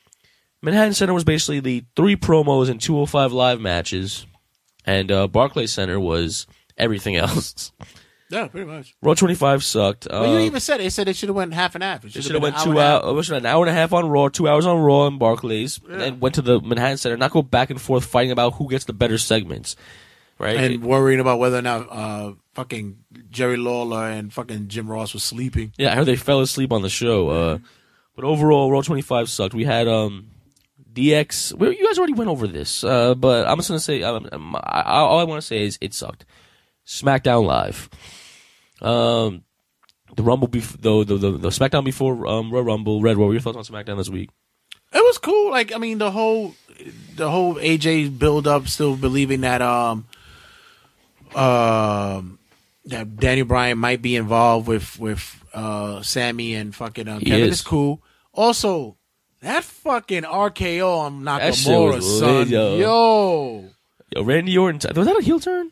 Manhattan 0.61 0.93
Center 0.93 1.13
was 1.13 1.23
basically 1.23 1.59
the 1.59 1.85
three 1.95 2.15
promos 2.15 2.69
and 2.69 2.79
205 2.79 3.33
live 3.33 3.59
matches, 3.59 4.25
and 4.85 5.11
uh, 5.11 5.27
Barclays 5.27 5.73
Center 5.73 5.99
was 5.99 6.47
everything 6.77 7.15
else. 7.15 7.71
yeah, 8.29 8.47
pretty 8.47 8.65
much. 8.69 8.95
Raw 9.01 9.13
25 9.13 9.63
sucked. 9.63 10.07
Well, 10.09 10.27
you 10.27 10.37
Uh, 10.37 10.39
even 10.41 10.59
said 10.59 10.79
it. 10.79 10.83
They 10.83 10.89
said 10.89 11.07
they 11.07 11.13
should 11.13 11.29
have 11.29 11.35
went 11.35 11.53
half 11.53 11.75
and 11.75 11.83
half. 11.83 12.03
It 12.05 12.11
should 12.13 12.31
have 12.33 12.41
went 12.41 12.55
been 12.55 12.63
two 12.65 12.71
an 12.71 12.77
hour. 12.77 13.01
and 13.09 13.29
a 13.31 13.35
an 13.35 13.45
hour 13.45 13.63
and 13.65 13.69
a 13.69 13.73
half 13.73 13.93
on 13.93 14.07
Raw, 14.09 14.29
two 14.29 14.47
hours 14.47 14.65
on 14.65 14.79
Raw 14.81 15.07
and 15.07 15.19
Barclays, 15.19 15.79
and 15.89 16.19
went 16.21 16.35
to 16.35 16.41
the 16.41 16.59
Manhattan 16.59 16.97
Center. 16.97 17.17
Not 17.17 17.31
go 17.31 17.41
back 17.41 17.69
and 17.69 17.79
forth 17.79 18.05
fighting 18.05 18.31
about 18.31 18.53
who 18.55 18.69
gets 18.69 18.85
the 18.85 18.93
better 18.93 19.17
segments, 19.17 19.75
right? 20.39 20.57
and 20.57 20.83
worrying 20.83 21.19
about 21.19 21.39
whether 21.39 21.57
or 21.57 21.61
not 21.61 21.87
uh, 21.91 22.33
fucking 22.55 22.97
Jerry 23.29 23.57
Lawler 23.57 24.07
and 24.09 24.33
fucking 24.33 24.67
Jim 24.67 24.89
Ross 24.89 25.13
was 25.13 25.23
sleeping. 25.23 25.71
yeah, 25.77 25.91
I 25.91 25.95
heard 25.95 26.05
they 26.07 26.15
fell 26.15 26.41
asleep 26.41 26.71
on 26.71 26.81
the 26.81 26.89
show. 26.89 27.29
Uh, 27.29 27.57
but 28.15 28.25
overall, 28.25 28.71
Raw 28.71 28.81
25 28.81 29.29
sucked. 29.29 29.53
We 29.55 29.63
had 29.65 29.87
um, 29.87 30.27
DX. 30.91 31.53
Well, 31.57 31.71
you 31.71 31.85
guys 31.85 31.97
already 31.97 32.13
went 32.13 32.29
over 32.29 32.47
this, 32.47 32.83
uh, 32.83 33.15
but 33.15 33.47
I'm 33.47 33.57
just 33.57 33.69
gonna 33.69 33.79
say, 33.79 34.03
um, 34.03 34.27
um, 34.31 34.55
I, 34.55 34.81
I- 34.81 34.99
all 34.99 35.19
I 35.19 35.23
want 35.23 35.41
to 35.41 35.45
say 35.47 35.63
is 35.63 35.77
it 35.81 35.93
sucked. 35.93 36.25
SmackDown 36.85 37.45
Live. 37.45 37.89
Um, 38.81 39.43
the 40.15 40.23
Rumble, 40.23 40.47
bef- 40.47 40.79
the, 40.81 41.03
the 41.03 41.17
the 41.17 41.37
the 41.37 41.49
SmackDown 41.49 41.83
before 41.83 42.27
um, 42.27 42.51
Royal 42.51 42.65
Rumble. 42.65 43.01
Red, 43.01 43.17
what 43.17 43.27
were 43.27 43.33
your 43.33 43.41
thoughts 43.41 43.57
on 43.57 43.63
SmackDown 43.63 43.97
this 43.97 44.09
week? 44.09 44.29
It 44.91 45.03
was 45.03 45.17
cool. 45.17 45.51
Like 45.51 45.73
I 45.73 45.77
mean, 45.77 45.97
the 45.97 46.11
whole 46.11 46.53
the 47.15 47.29
whole 47.29 47.55
AJ 47.55 48.19
build 48.19 48.47
up, 48.47 48.67
still 48.67 48.95
believing 48.95 49.41
that 49.41 49.61
um 49.61 50.05
um 51.35 52.37
that 52.85 53.15
Daniel 53.17 53.47
Bryan 53.47 53.77
might 53.77 54.01
be 54.01 54.15
involved 54.15 54.67
with 54.67 54.99
with 54.99 55.43
uh 55.53 56.01
Sami 56.01 56.53
and 56.55 56.75
fucking 56.75 57.07
um, 57.07 57.21
Kevin 57.21 57.47
is. 57.47 57.55
is 57.55 57.61
cool. 57.61 58.01
Also, 58.33 58.97
that 59.41 59.63
fucking 59.63 60.23
RKO 60.23 60.97
on 60.97 61.21
Nakamura, 61.21 62.01
son, 62.01 62.49
yo. 62.49 62.77
yo. 62.77 63.69
Yo, 64.15 64.23
Randy 64.23 64.57
Orton. 64.57 64.79
Was 64.95 65.07
that 65.07 65.17
a 65.17 65.21
heel 65.23 65.39
turn? 65.39 65.71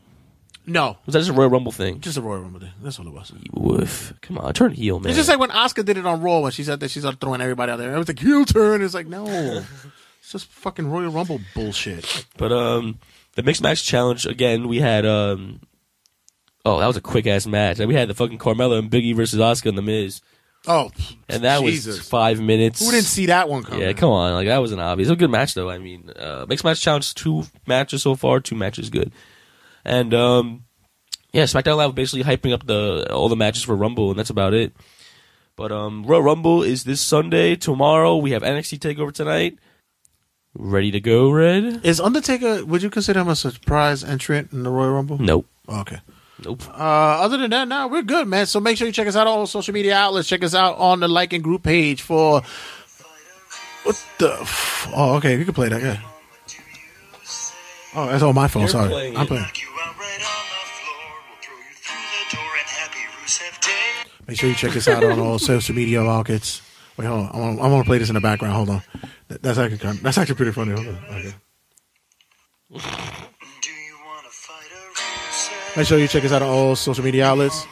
No, 0.65 0.97
Was 1.05 1.13
that 1.13 1.19
just 1.19 1.31
a 1.31 1.33
Royal 1.33 1.49
Rumble 1.49 1.71
thing? 1.71 1.99
just 2.01 2.17
a 2.17 2.21
Royal 2.21 2.41
Rumble 2.41 2.59
thing. 2.59 2.71
That's 2.83 2.99
what 2.99 3.07
it 3.07 3.13
was. 3.13 3.31
Woof. 3.53 4.13
Come 4.21 4.38
on, 4.38 4.53
turn 4.53 4.71
heel, 4.73 4.99
man. 4.99 5.09
It's 5.09 5.17
just 5.17 5.27
like 5.29 5.39
when 5.39 5.49
Asuka 5.49 5.83
did 5.83 5.97
it 5.97 6.05
on 6.05 6.21
Raw 6.21 6.39
when 6.39 6.51
she 6.51 6.63
said 6.63 6.79
that 6.81 6.91
she 6.91 6.99
started 6.99 7.19
throwing 7.19 7.41
everybody 7.41 7.71
out 7.71 7.77
there. 7.77 7.93
It 7.93 7.97
was 7.97 8.07
like 8.07 8.19
heel 8.19 8.45
turn. 8.45 8.81
It's 8.81 8.93
like 8.93 9.07
no, 9.07 9.25
it's 10.19 10.31
just 10.31 10.47
fucking 10.51 10.88
Royal 10.89 11.09
Rumble 11.11 11.41
bullshit. 11.55 12.25
But 12.38 12.51
um, 12.51 12.99
the 13.35 13.43
mixed 13.43 13.61
match 13.63 13.83
challenge 13.83 14.25
again. 14.27 14.67
We 14.67 14.79
had 14.79 15.05
um, 15.05 15.61
oh, 16.65 16.79
that 16.79 16.88
was 16.88 16.97
a 16.97 17.01
quick 17.01 17.25
ass 17.27 17.47
match. 17.47 17.79
We 17.79 17.95
had 17.95 18.07
the 18.09 18.13
fucking 18.13 18.38
Carmella 18.38 18.77
and 18.79 18.89
Biggie 18.91 19.15
versus 19.15 19.39
Asuka 19.39 19.67
and 19.69 19.77
the 19.77 19.81
Miz, 19.81 20.21
Oh, 20.67 20.91
and 21.27 21.43
that 21.43 21.61
Jesus. 21.61 21.97
was 21.97 22.07
five 22.07 22.39
minutes. 22.39 22.85
Who 22.85 22.91
didn't 22.91 23.05
see 23.05 23.25
that 23.25 23.49
one 23.49 23.63
coming? 23.63 23.81
Yeah, 23.81 23.93
come 23.93 24.11
on, 24.11 24.33
like 24.33 24.47
that 24.47 24.59
was 24.59 24.71
an 24.71 24.79
obvious. 24.79 25.07
It 25.07 25.11
was 25.11 25.17
a 25.17 25.19
good 25.19 25.31
match 25.31 25.55
though. 25.55 25.71
I 25.71 25.79
mean, 25.79 26.11
uh, 26.17 26.45
mixed 26.47 26.63
match 26.63 26.79
challenge 26.81 27.15
two 27.15 27.45
matches 27.65 28.03
so 28.03 28.13
far, 28.15 28.39
two 28.39 28.55
matches 28.55 28.91
good, 28.91 29.11
and 29.85 30.13
um, 30.13 30.65
yeah, 31.31 31.43
SmackDown 31.43 31.77
Live 31.77 31.95
basically 31.95 32.23
hyping 32.23 32.53
up 32.53 32.65
the 32.65 33.07
all 33.11 33.29
the 33.29 33.35
matches 33.35 33.63
for 33.63 33.75
Rumble, 33.75 34.09
and 34.09 34.19
that's 34.19 34.29
about 34.29 34.53
it. 34.53 34.73
But 35.55 35.71
um, 35.71 36.03
Royal 36.05 36.23
Rumble 36.23 36.63
is 36.63 36.83
this 36.83 37.01
Sunday. 37.01 37.55
Tomorrow 37.55 38.17
we 38.17 38.31
have 38.31 38.41
NXT 38.41 38.79
Takeover 38.79 39.13
tonight. 39.13 39.57
Ready 40.53 40.91
to 40.91 40.99
go, 40.99 41.31
Red? 41.31 41.85
Is 41.85 42.01
Undertaker? 42.01 42.65
Would 42.65 42.83
you 42.83 42.89
consider 42.89 43.21
him 43.21 43.29
a 43.29 43.35
surprise 43.35 44.03
entrant 44.03 44.51
in 44.51 44.63
the 44.63 44.69
Royal 44.69 44.91
Rumble? 44.91 45.17
Nope. 45.17 45.45
Oh, 45.67 45.81
okay. 45.81 45.99
Nope. 46.43 46.67
Uh, 46.67 47.21
other 47.21 47.37
than 47.37 47.51
that, 47.51 47.67
no, 47.67 47.87
we're 47.87 48.01
good, 48.01 48.27
man. 48.27 48.47
So 48.47 48.59
make 48.59 48.75
sure 48.77 48.87
you 48.87 48.91
check 48.93 49.07
us 49.07 49.15
out 49.15 49.27
on 49.27 49.37
all 49.37 49.47
social 49.47 49.73
media 49.73 49.95
outlets. 49.95 50.27
Check 50.27 50.43
us 50.43 50.55
out 50.55 50.77
on 50.77 50.99
the 50.99 51.07
like 51.07 51.31
and 51.31 51.43
group 51.43 51.63
page 51.63 52.01
for 52.01 52.41
what 53.83 54.05
the? 54.17 54.33
F- 54.41 54.91
oh, 54.93 55.15
okay, 55.15 55.37
you 55.37 55.45
can 55.45 55.53
play 55.53 55.69
that. 55.69 55.81
Yeah. 55.81 56.01
Oh, 57.93 58.07
that's 58.07 58.23
on 58.23 58.34
my 58.35 58.47
phone. 58.47 58.61
You're 58.61 58.69
Sorry, 58.69 58.89
playing 58.89 59.18
I'm 59.18 59.27
playing. 59.27 59.45
Make 64.27 64.39
sure 64.39 64.49
you 64.49 64.55
check 64.55 64.76
us 64.77 64.88
out 64.88 65.03
on 65.03 65.19
all 65.19 65.39
social 65.51 65.76
media 65.76 66.01
markets. 66.01 66.61
Wait, 66.97 67.05
hold 67.05 67.27
on. 67.27 67.35
I 67.35 67.38
want, 67.39 67.59
I 67.59 67.68
want 67.68 67.84
to 67.84 67.89
play 67.89 67.97
this 67.97 68.09
in 68.09 68.15
the 68.15 68.22
background. 68.22 68.53
Hold 68.55 68.69
on. 68.69 68.81
That- 69.27 69.41
That's 69.41 69.57
actually 69.57 69.80
kind 69.80 69.97
that's 69.99 70.18
actually 70.18 70.35
pretty 70.35 70.51
funny. 70.51 70.72
Hold 70.73 70.88
on. 70.88 70.97
Okay. 71.15 71.34
Make 75.76 75.88
sure 75.88 75.97
you 75.97 76.07
check 76.07 76.23
us 76.26 76.31
out 76.31 76.41
on 76.41 76.49
all 76.49 76.76
social 76.76 77.03
media 77.03 77.26
outlets. 77.26 77.65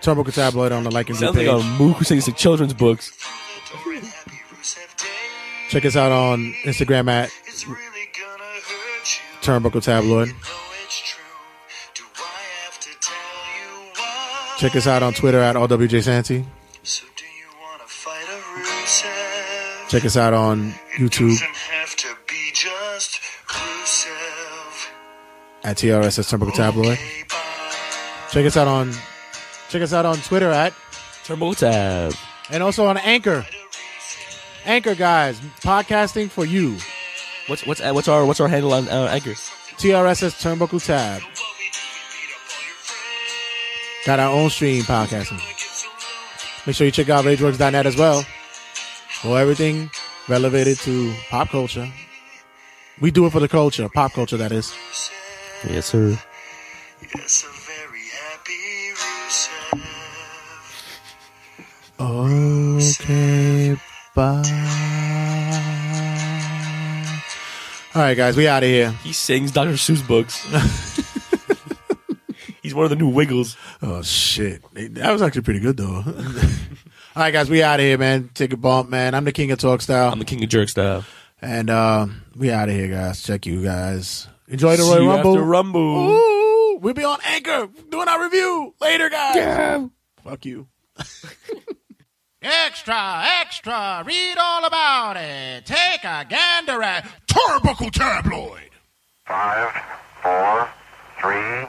Turnbuckle 0.00 0.34
Tabloid 0.34 0.72
on 0.72 0.82
the 0.82 0.90
like 0.90 1.08
and 1.08 1.18
group 1.18 1.34
Sounds 1.34 1.46
like 1.46 1.62
a 1.62 1.62
mook 1.78 1.96
who 1.98 2.04
sings 2.04 2.26
the 2.26 2.32
children's 2.32 2.74
books. 2.74 3.12
Check 5.70 5.84
us 5.84 5.94
out 5.96 6.10
on 6.12 6.52
Instagram 6.64 7.08
at 7.08 7.30
Turnbuckle 9.42 9.82
Tabloid. 9.82 10.32
Check 14.58 14.76
us 14.76 14.86
out 14.86 15.02
on 15.02 15.12
Twitter 15.12 15.40
at 15.40 15.56
RWJ 15.56 16.02
Santy. 16.04 16.44
Check 19.88 20.04
us 20.04 20.16
out 20.16 20.32
on 20.32 20.72
YouTube 20.96 21.38
at 25.64 25.76
TRSS 25.76 26.32
Turnbuckle 26.32 26.54
Tabloid. 26.54 26.98
Check 28.30 28.46
us 28.46 28.56
out 28.56 28.68
on 28.68 28.92
check 29.68 29.82
us 29.82 29.92
out 29.92 30.06
on 30.06 30.16
Twitter 30.18 30.50
at 30.50 30.72
Turbo 31.24 31.52
Tab. 31.54 32.14
And 32.50 32.62
also 32.62 32.86
on 32.86 32.96
Anchor. 32.98 33.46
Anchor 34.64 34.94
guys, 34.94 35.40
podcasting 35.60 36.30
for 36.30 36.44
you. 36.44 36.76
What's 37.52 37.66
what's 37.66 37.82
what's 37.82 38.08
our 38.08 38.24
what's 38.24 38.40
our 38.40 38.48
handle 38.48 38.72
on 38.72 38.88
uh, 38.88 39.08
Anchor? 39.10 39.32
TRSS 39.76 40.40
Turnbuckle 40.40 40.82
Tab. 40.82 41.20
Got 44.06 44.20
our 44.20 44.32
own 44.32 44.48
stream 44.48 44.84
podcasting. 44.84 45.36
Make 46.66 46.74
sure 46.74 46.86
you 46.86 46.90
check 46.90 47.10
out 47.10 47.26
RageWorks.net 47.26 47.84
as 47.84 47.94
well 47.98 48.24
for 49.20 49.38
everything 49.38 49.90
relevated 50.30 50.78
to 50.78 51.12
pop 51.28 51.50
culture. 51.50 51.92
We 53.02 53.10
do 53.10 53.26
it 53.26 53.32
for 53.32 53.40
the 53.40 53.48
culture, 53.48 53.86
pop 53.90 54.12
culture, 54.12 54.38
that 54.38 54.52
is. 54.52 54.74
Yes, 55.68 55.84
sir. 55.84 56.18
Yes, 57.14 57.32
sir. 57.32 57.48
Very 57.68 58.08
happy 58.16 58.94
reset. 59.28 59.78
Okay, 63.04 63.76
bye. 64.14 65.41
All 67.94 68.00
right, 68.00 68.16
guys, 68.16 68.36
we 68.36 68.48
out 68.48 68.62
of 68.62 68.68
here. 68.70 68.90
He 69.02 69.12
sings 69.12 69.52
Dr. 69.52 69.72
Seuss 69.72 70.06
books. 70.06 70.46
He's 72.62 72.74
one 72.74 72.84
of 72.84 72.90
the 72.90 72.96
new 72.96 73.08
Wiggles. 73.08 73.56
Oh 73.82 74.00
shit, 74.02 74.62
that 74.94 75.12
was 75.12 75.20
actually 75.20 75.42
pretty 75.42 75.60
good 75.60 75.76
though. 75.76 76.02
All 76.06 77.22
right, 77.22 77.30
guys, 77.32 77.50
we 77.50 77.62
out 77.62 77.80
of 77.80 77.84
here, 77.84 77.98
man. 77.98 78.30
Take 78.32 78.54
a 78.54 78.56
bump, 78.56 78.88
man. 78.88 79.14
I'm 79.14 79.24
the 79.24 79.32
king 79.32 79.50
of 79.50 79.58
talk 79.58 79.82
style. 79.82 80.10
I'm 80.10 80.18
the 80.18 80.24
king 80.24 80.42
of 80.42 80.48
jerk 80.48 80.70
style. 80.70 81.04
And 81.42 81.68
uh, 81.68 82.06
we 82.34 82.50
out 82.50 82.68
of 82.70 82.74
here, 82.74 82.88
guys. 82.88 83.22
Check 83.22 83.44
you 83.46 83.62
guys. 83.62 84.26
Enjoy 84.48 84.76
the 84.76 84.84
See 84.84 84.88
Royal 84.90 85.02
you 85.02 85.10
Rumble. 85.10 85.30
after 85.32 85.42
Rumble. 85.42 86.10
Ooh, 86.12 86.78
we'll 86.78 86.94
be 86.94 87.04
on 87.04 87.18
Anchor 87.26 87.68
doing 87.90 88.08
our 88.08 88.22
review 88.22 88.74
later, 88.80 89.10
guys. 89.10 89.90
Fuck 90.24 90.46
you. 90.46 90.66
Extra, 92.42 93.22
extra, 93.40 94.02
read 94.04 94.36
all 94.36 94.64
about 94.64 95.16
it. 95.16 95.64
Take 95.64 96.02
a 96.02 96.26
gander 96.28 96.82
at 96.82 97.06
Turnbuckle 97.28 97.92
Tabloid. 97.92 98.70
Five, 99.24 99.70
four, 100.22 100.68
three, 101.20 101.68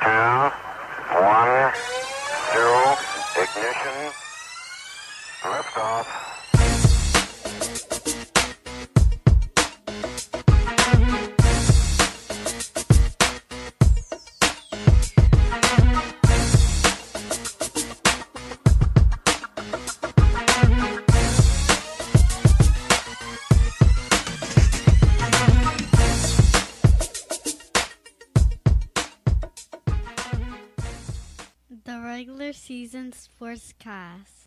two, 0.00 0.50
one, 1.20 1.72
zero. 2.52 2.96
Ignition. 3.36 4.12
Liftoff. 5.42 6.29
The 32.70 32.76
regular 32.76 32.86
season 32.86 33.12
sports 33.12 33.74
cast. 33.80 34.39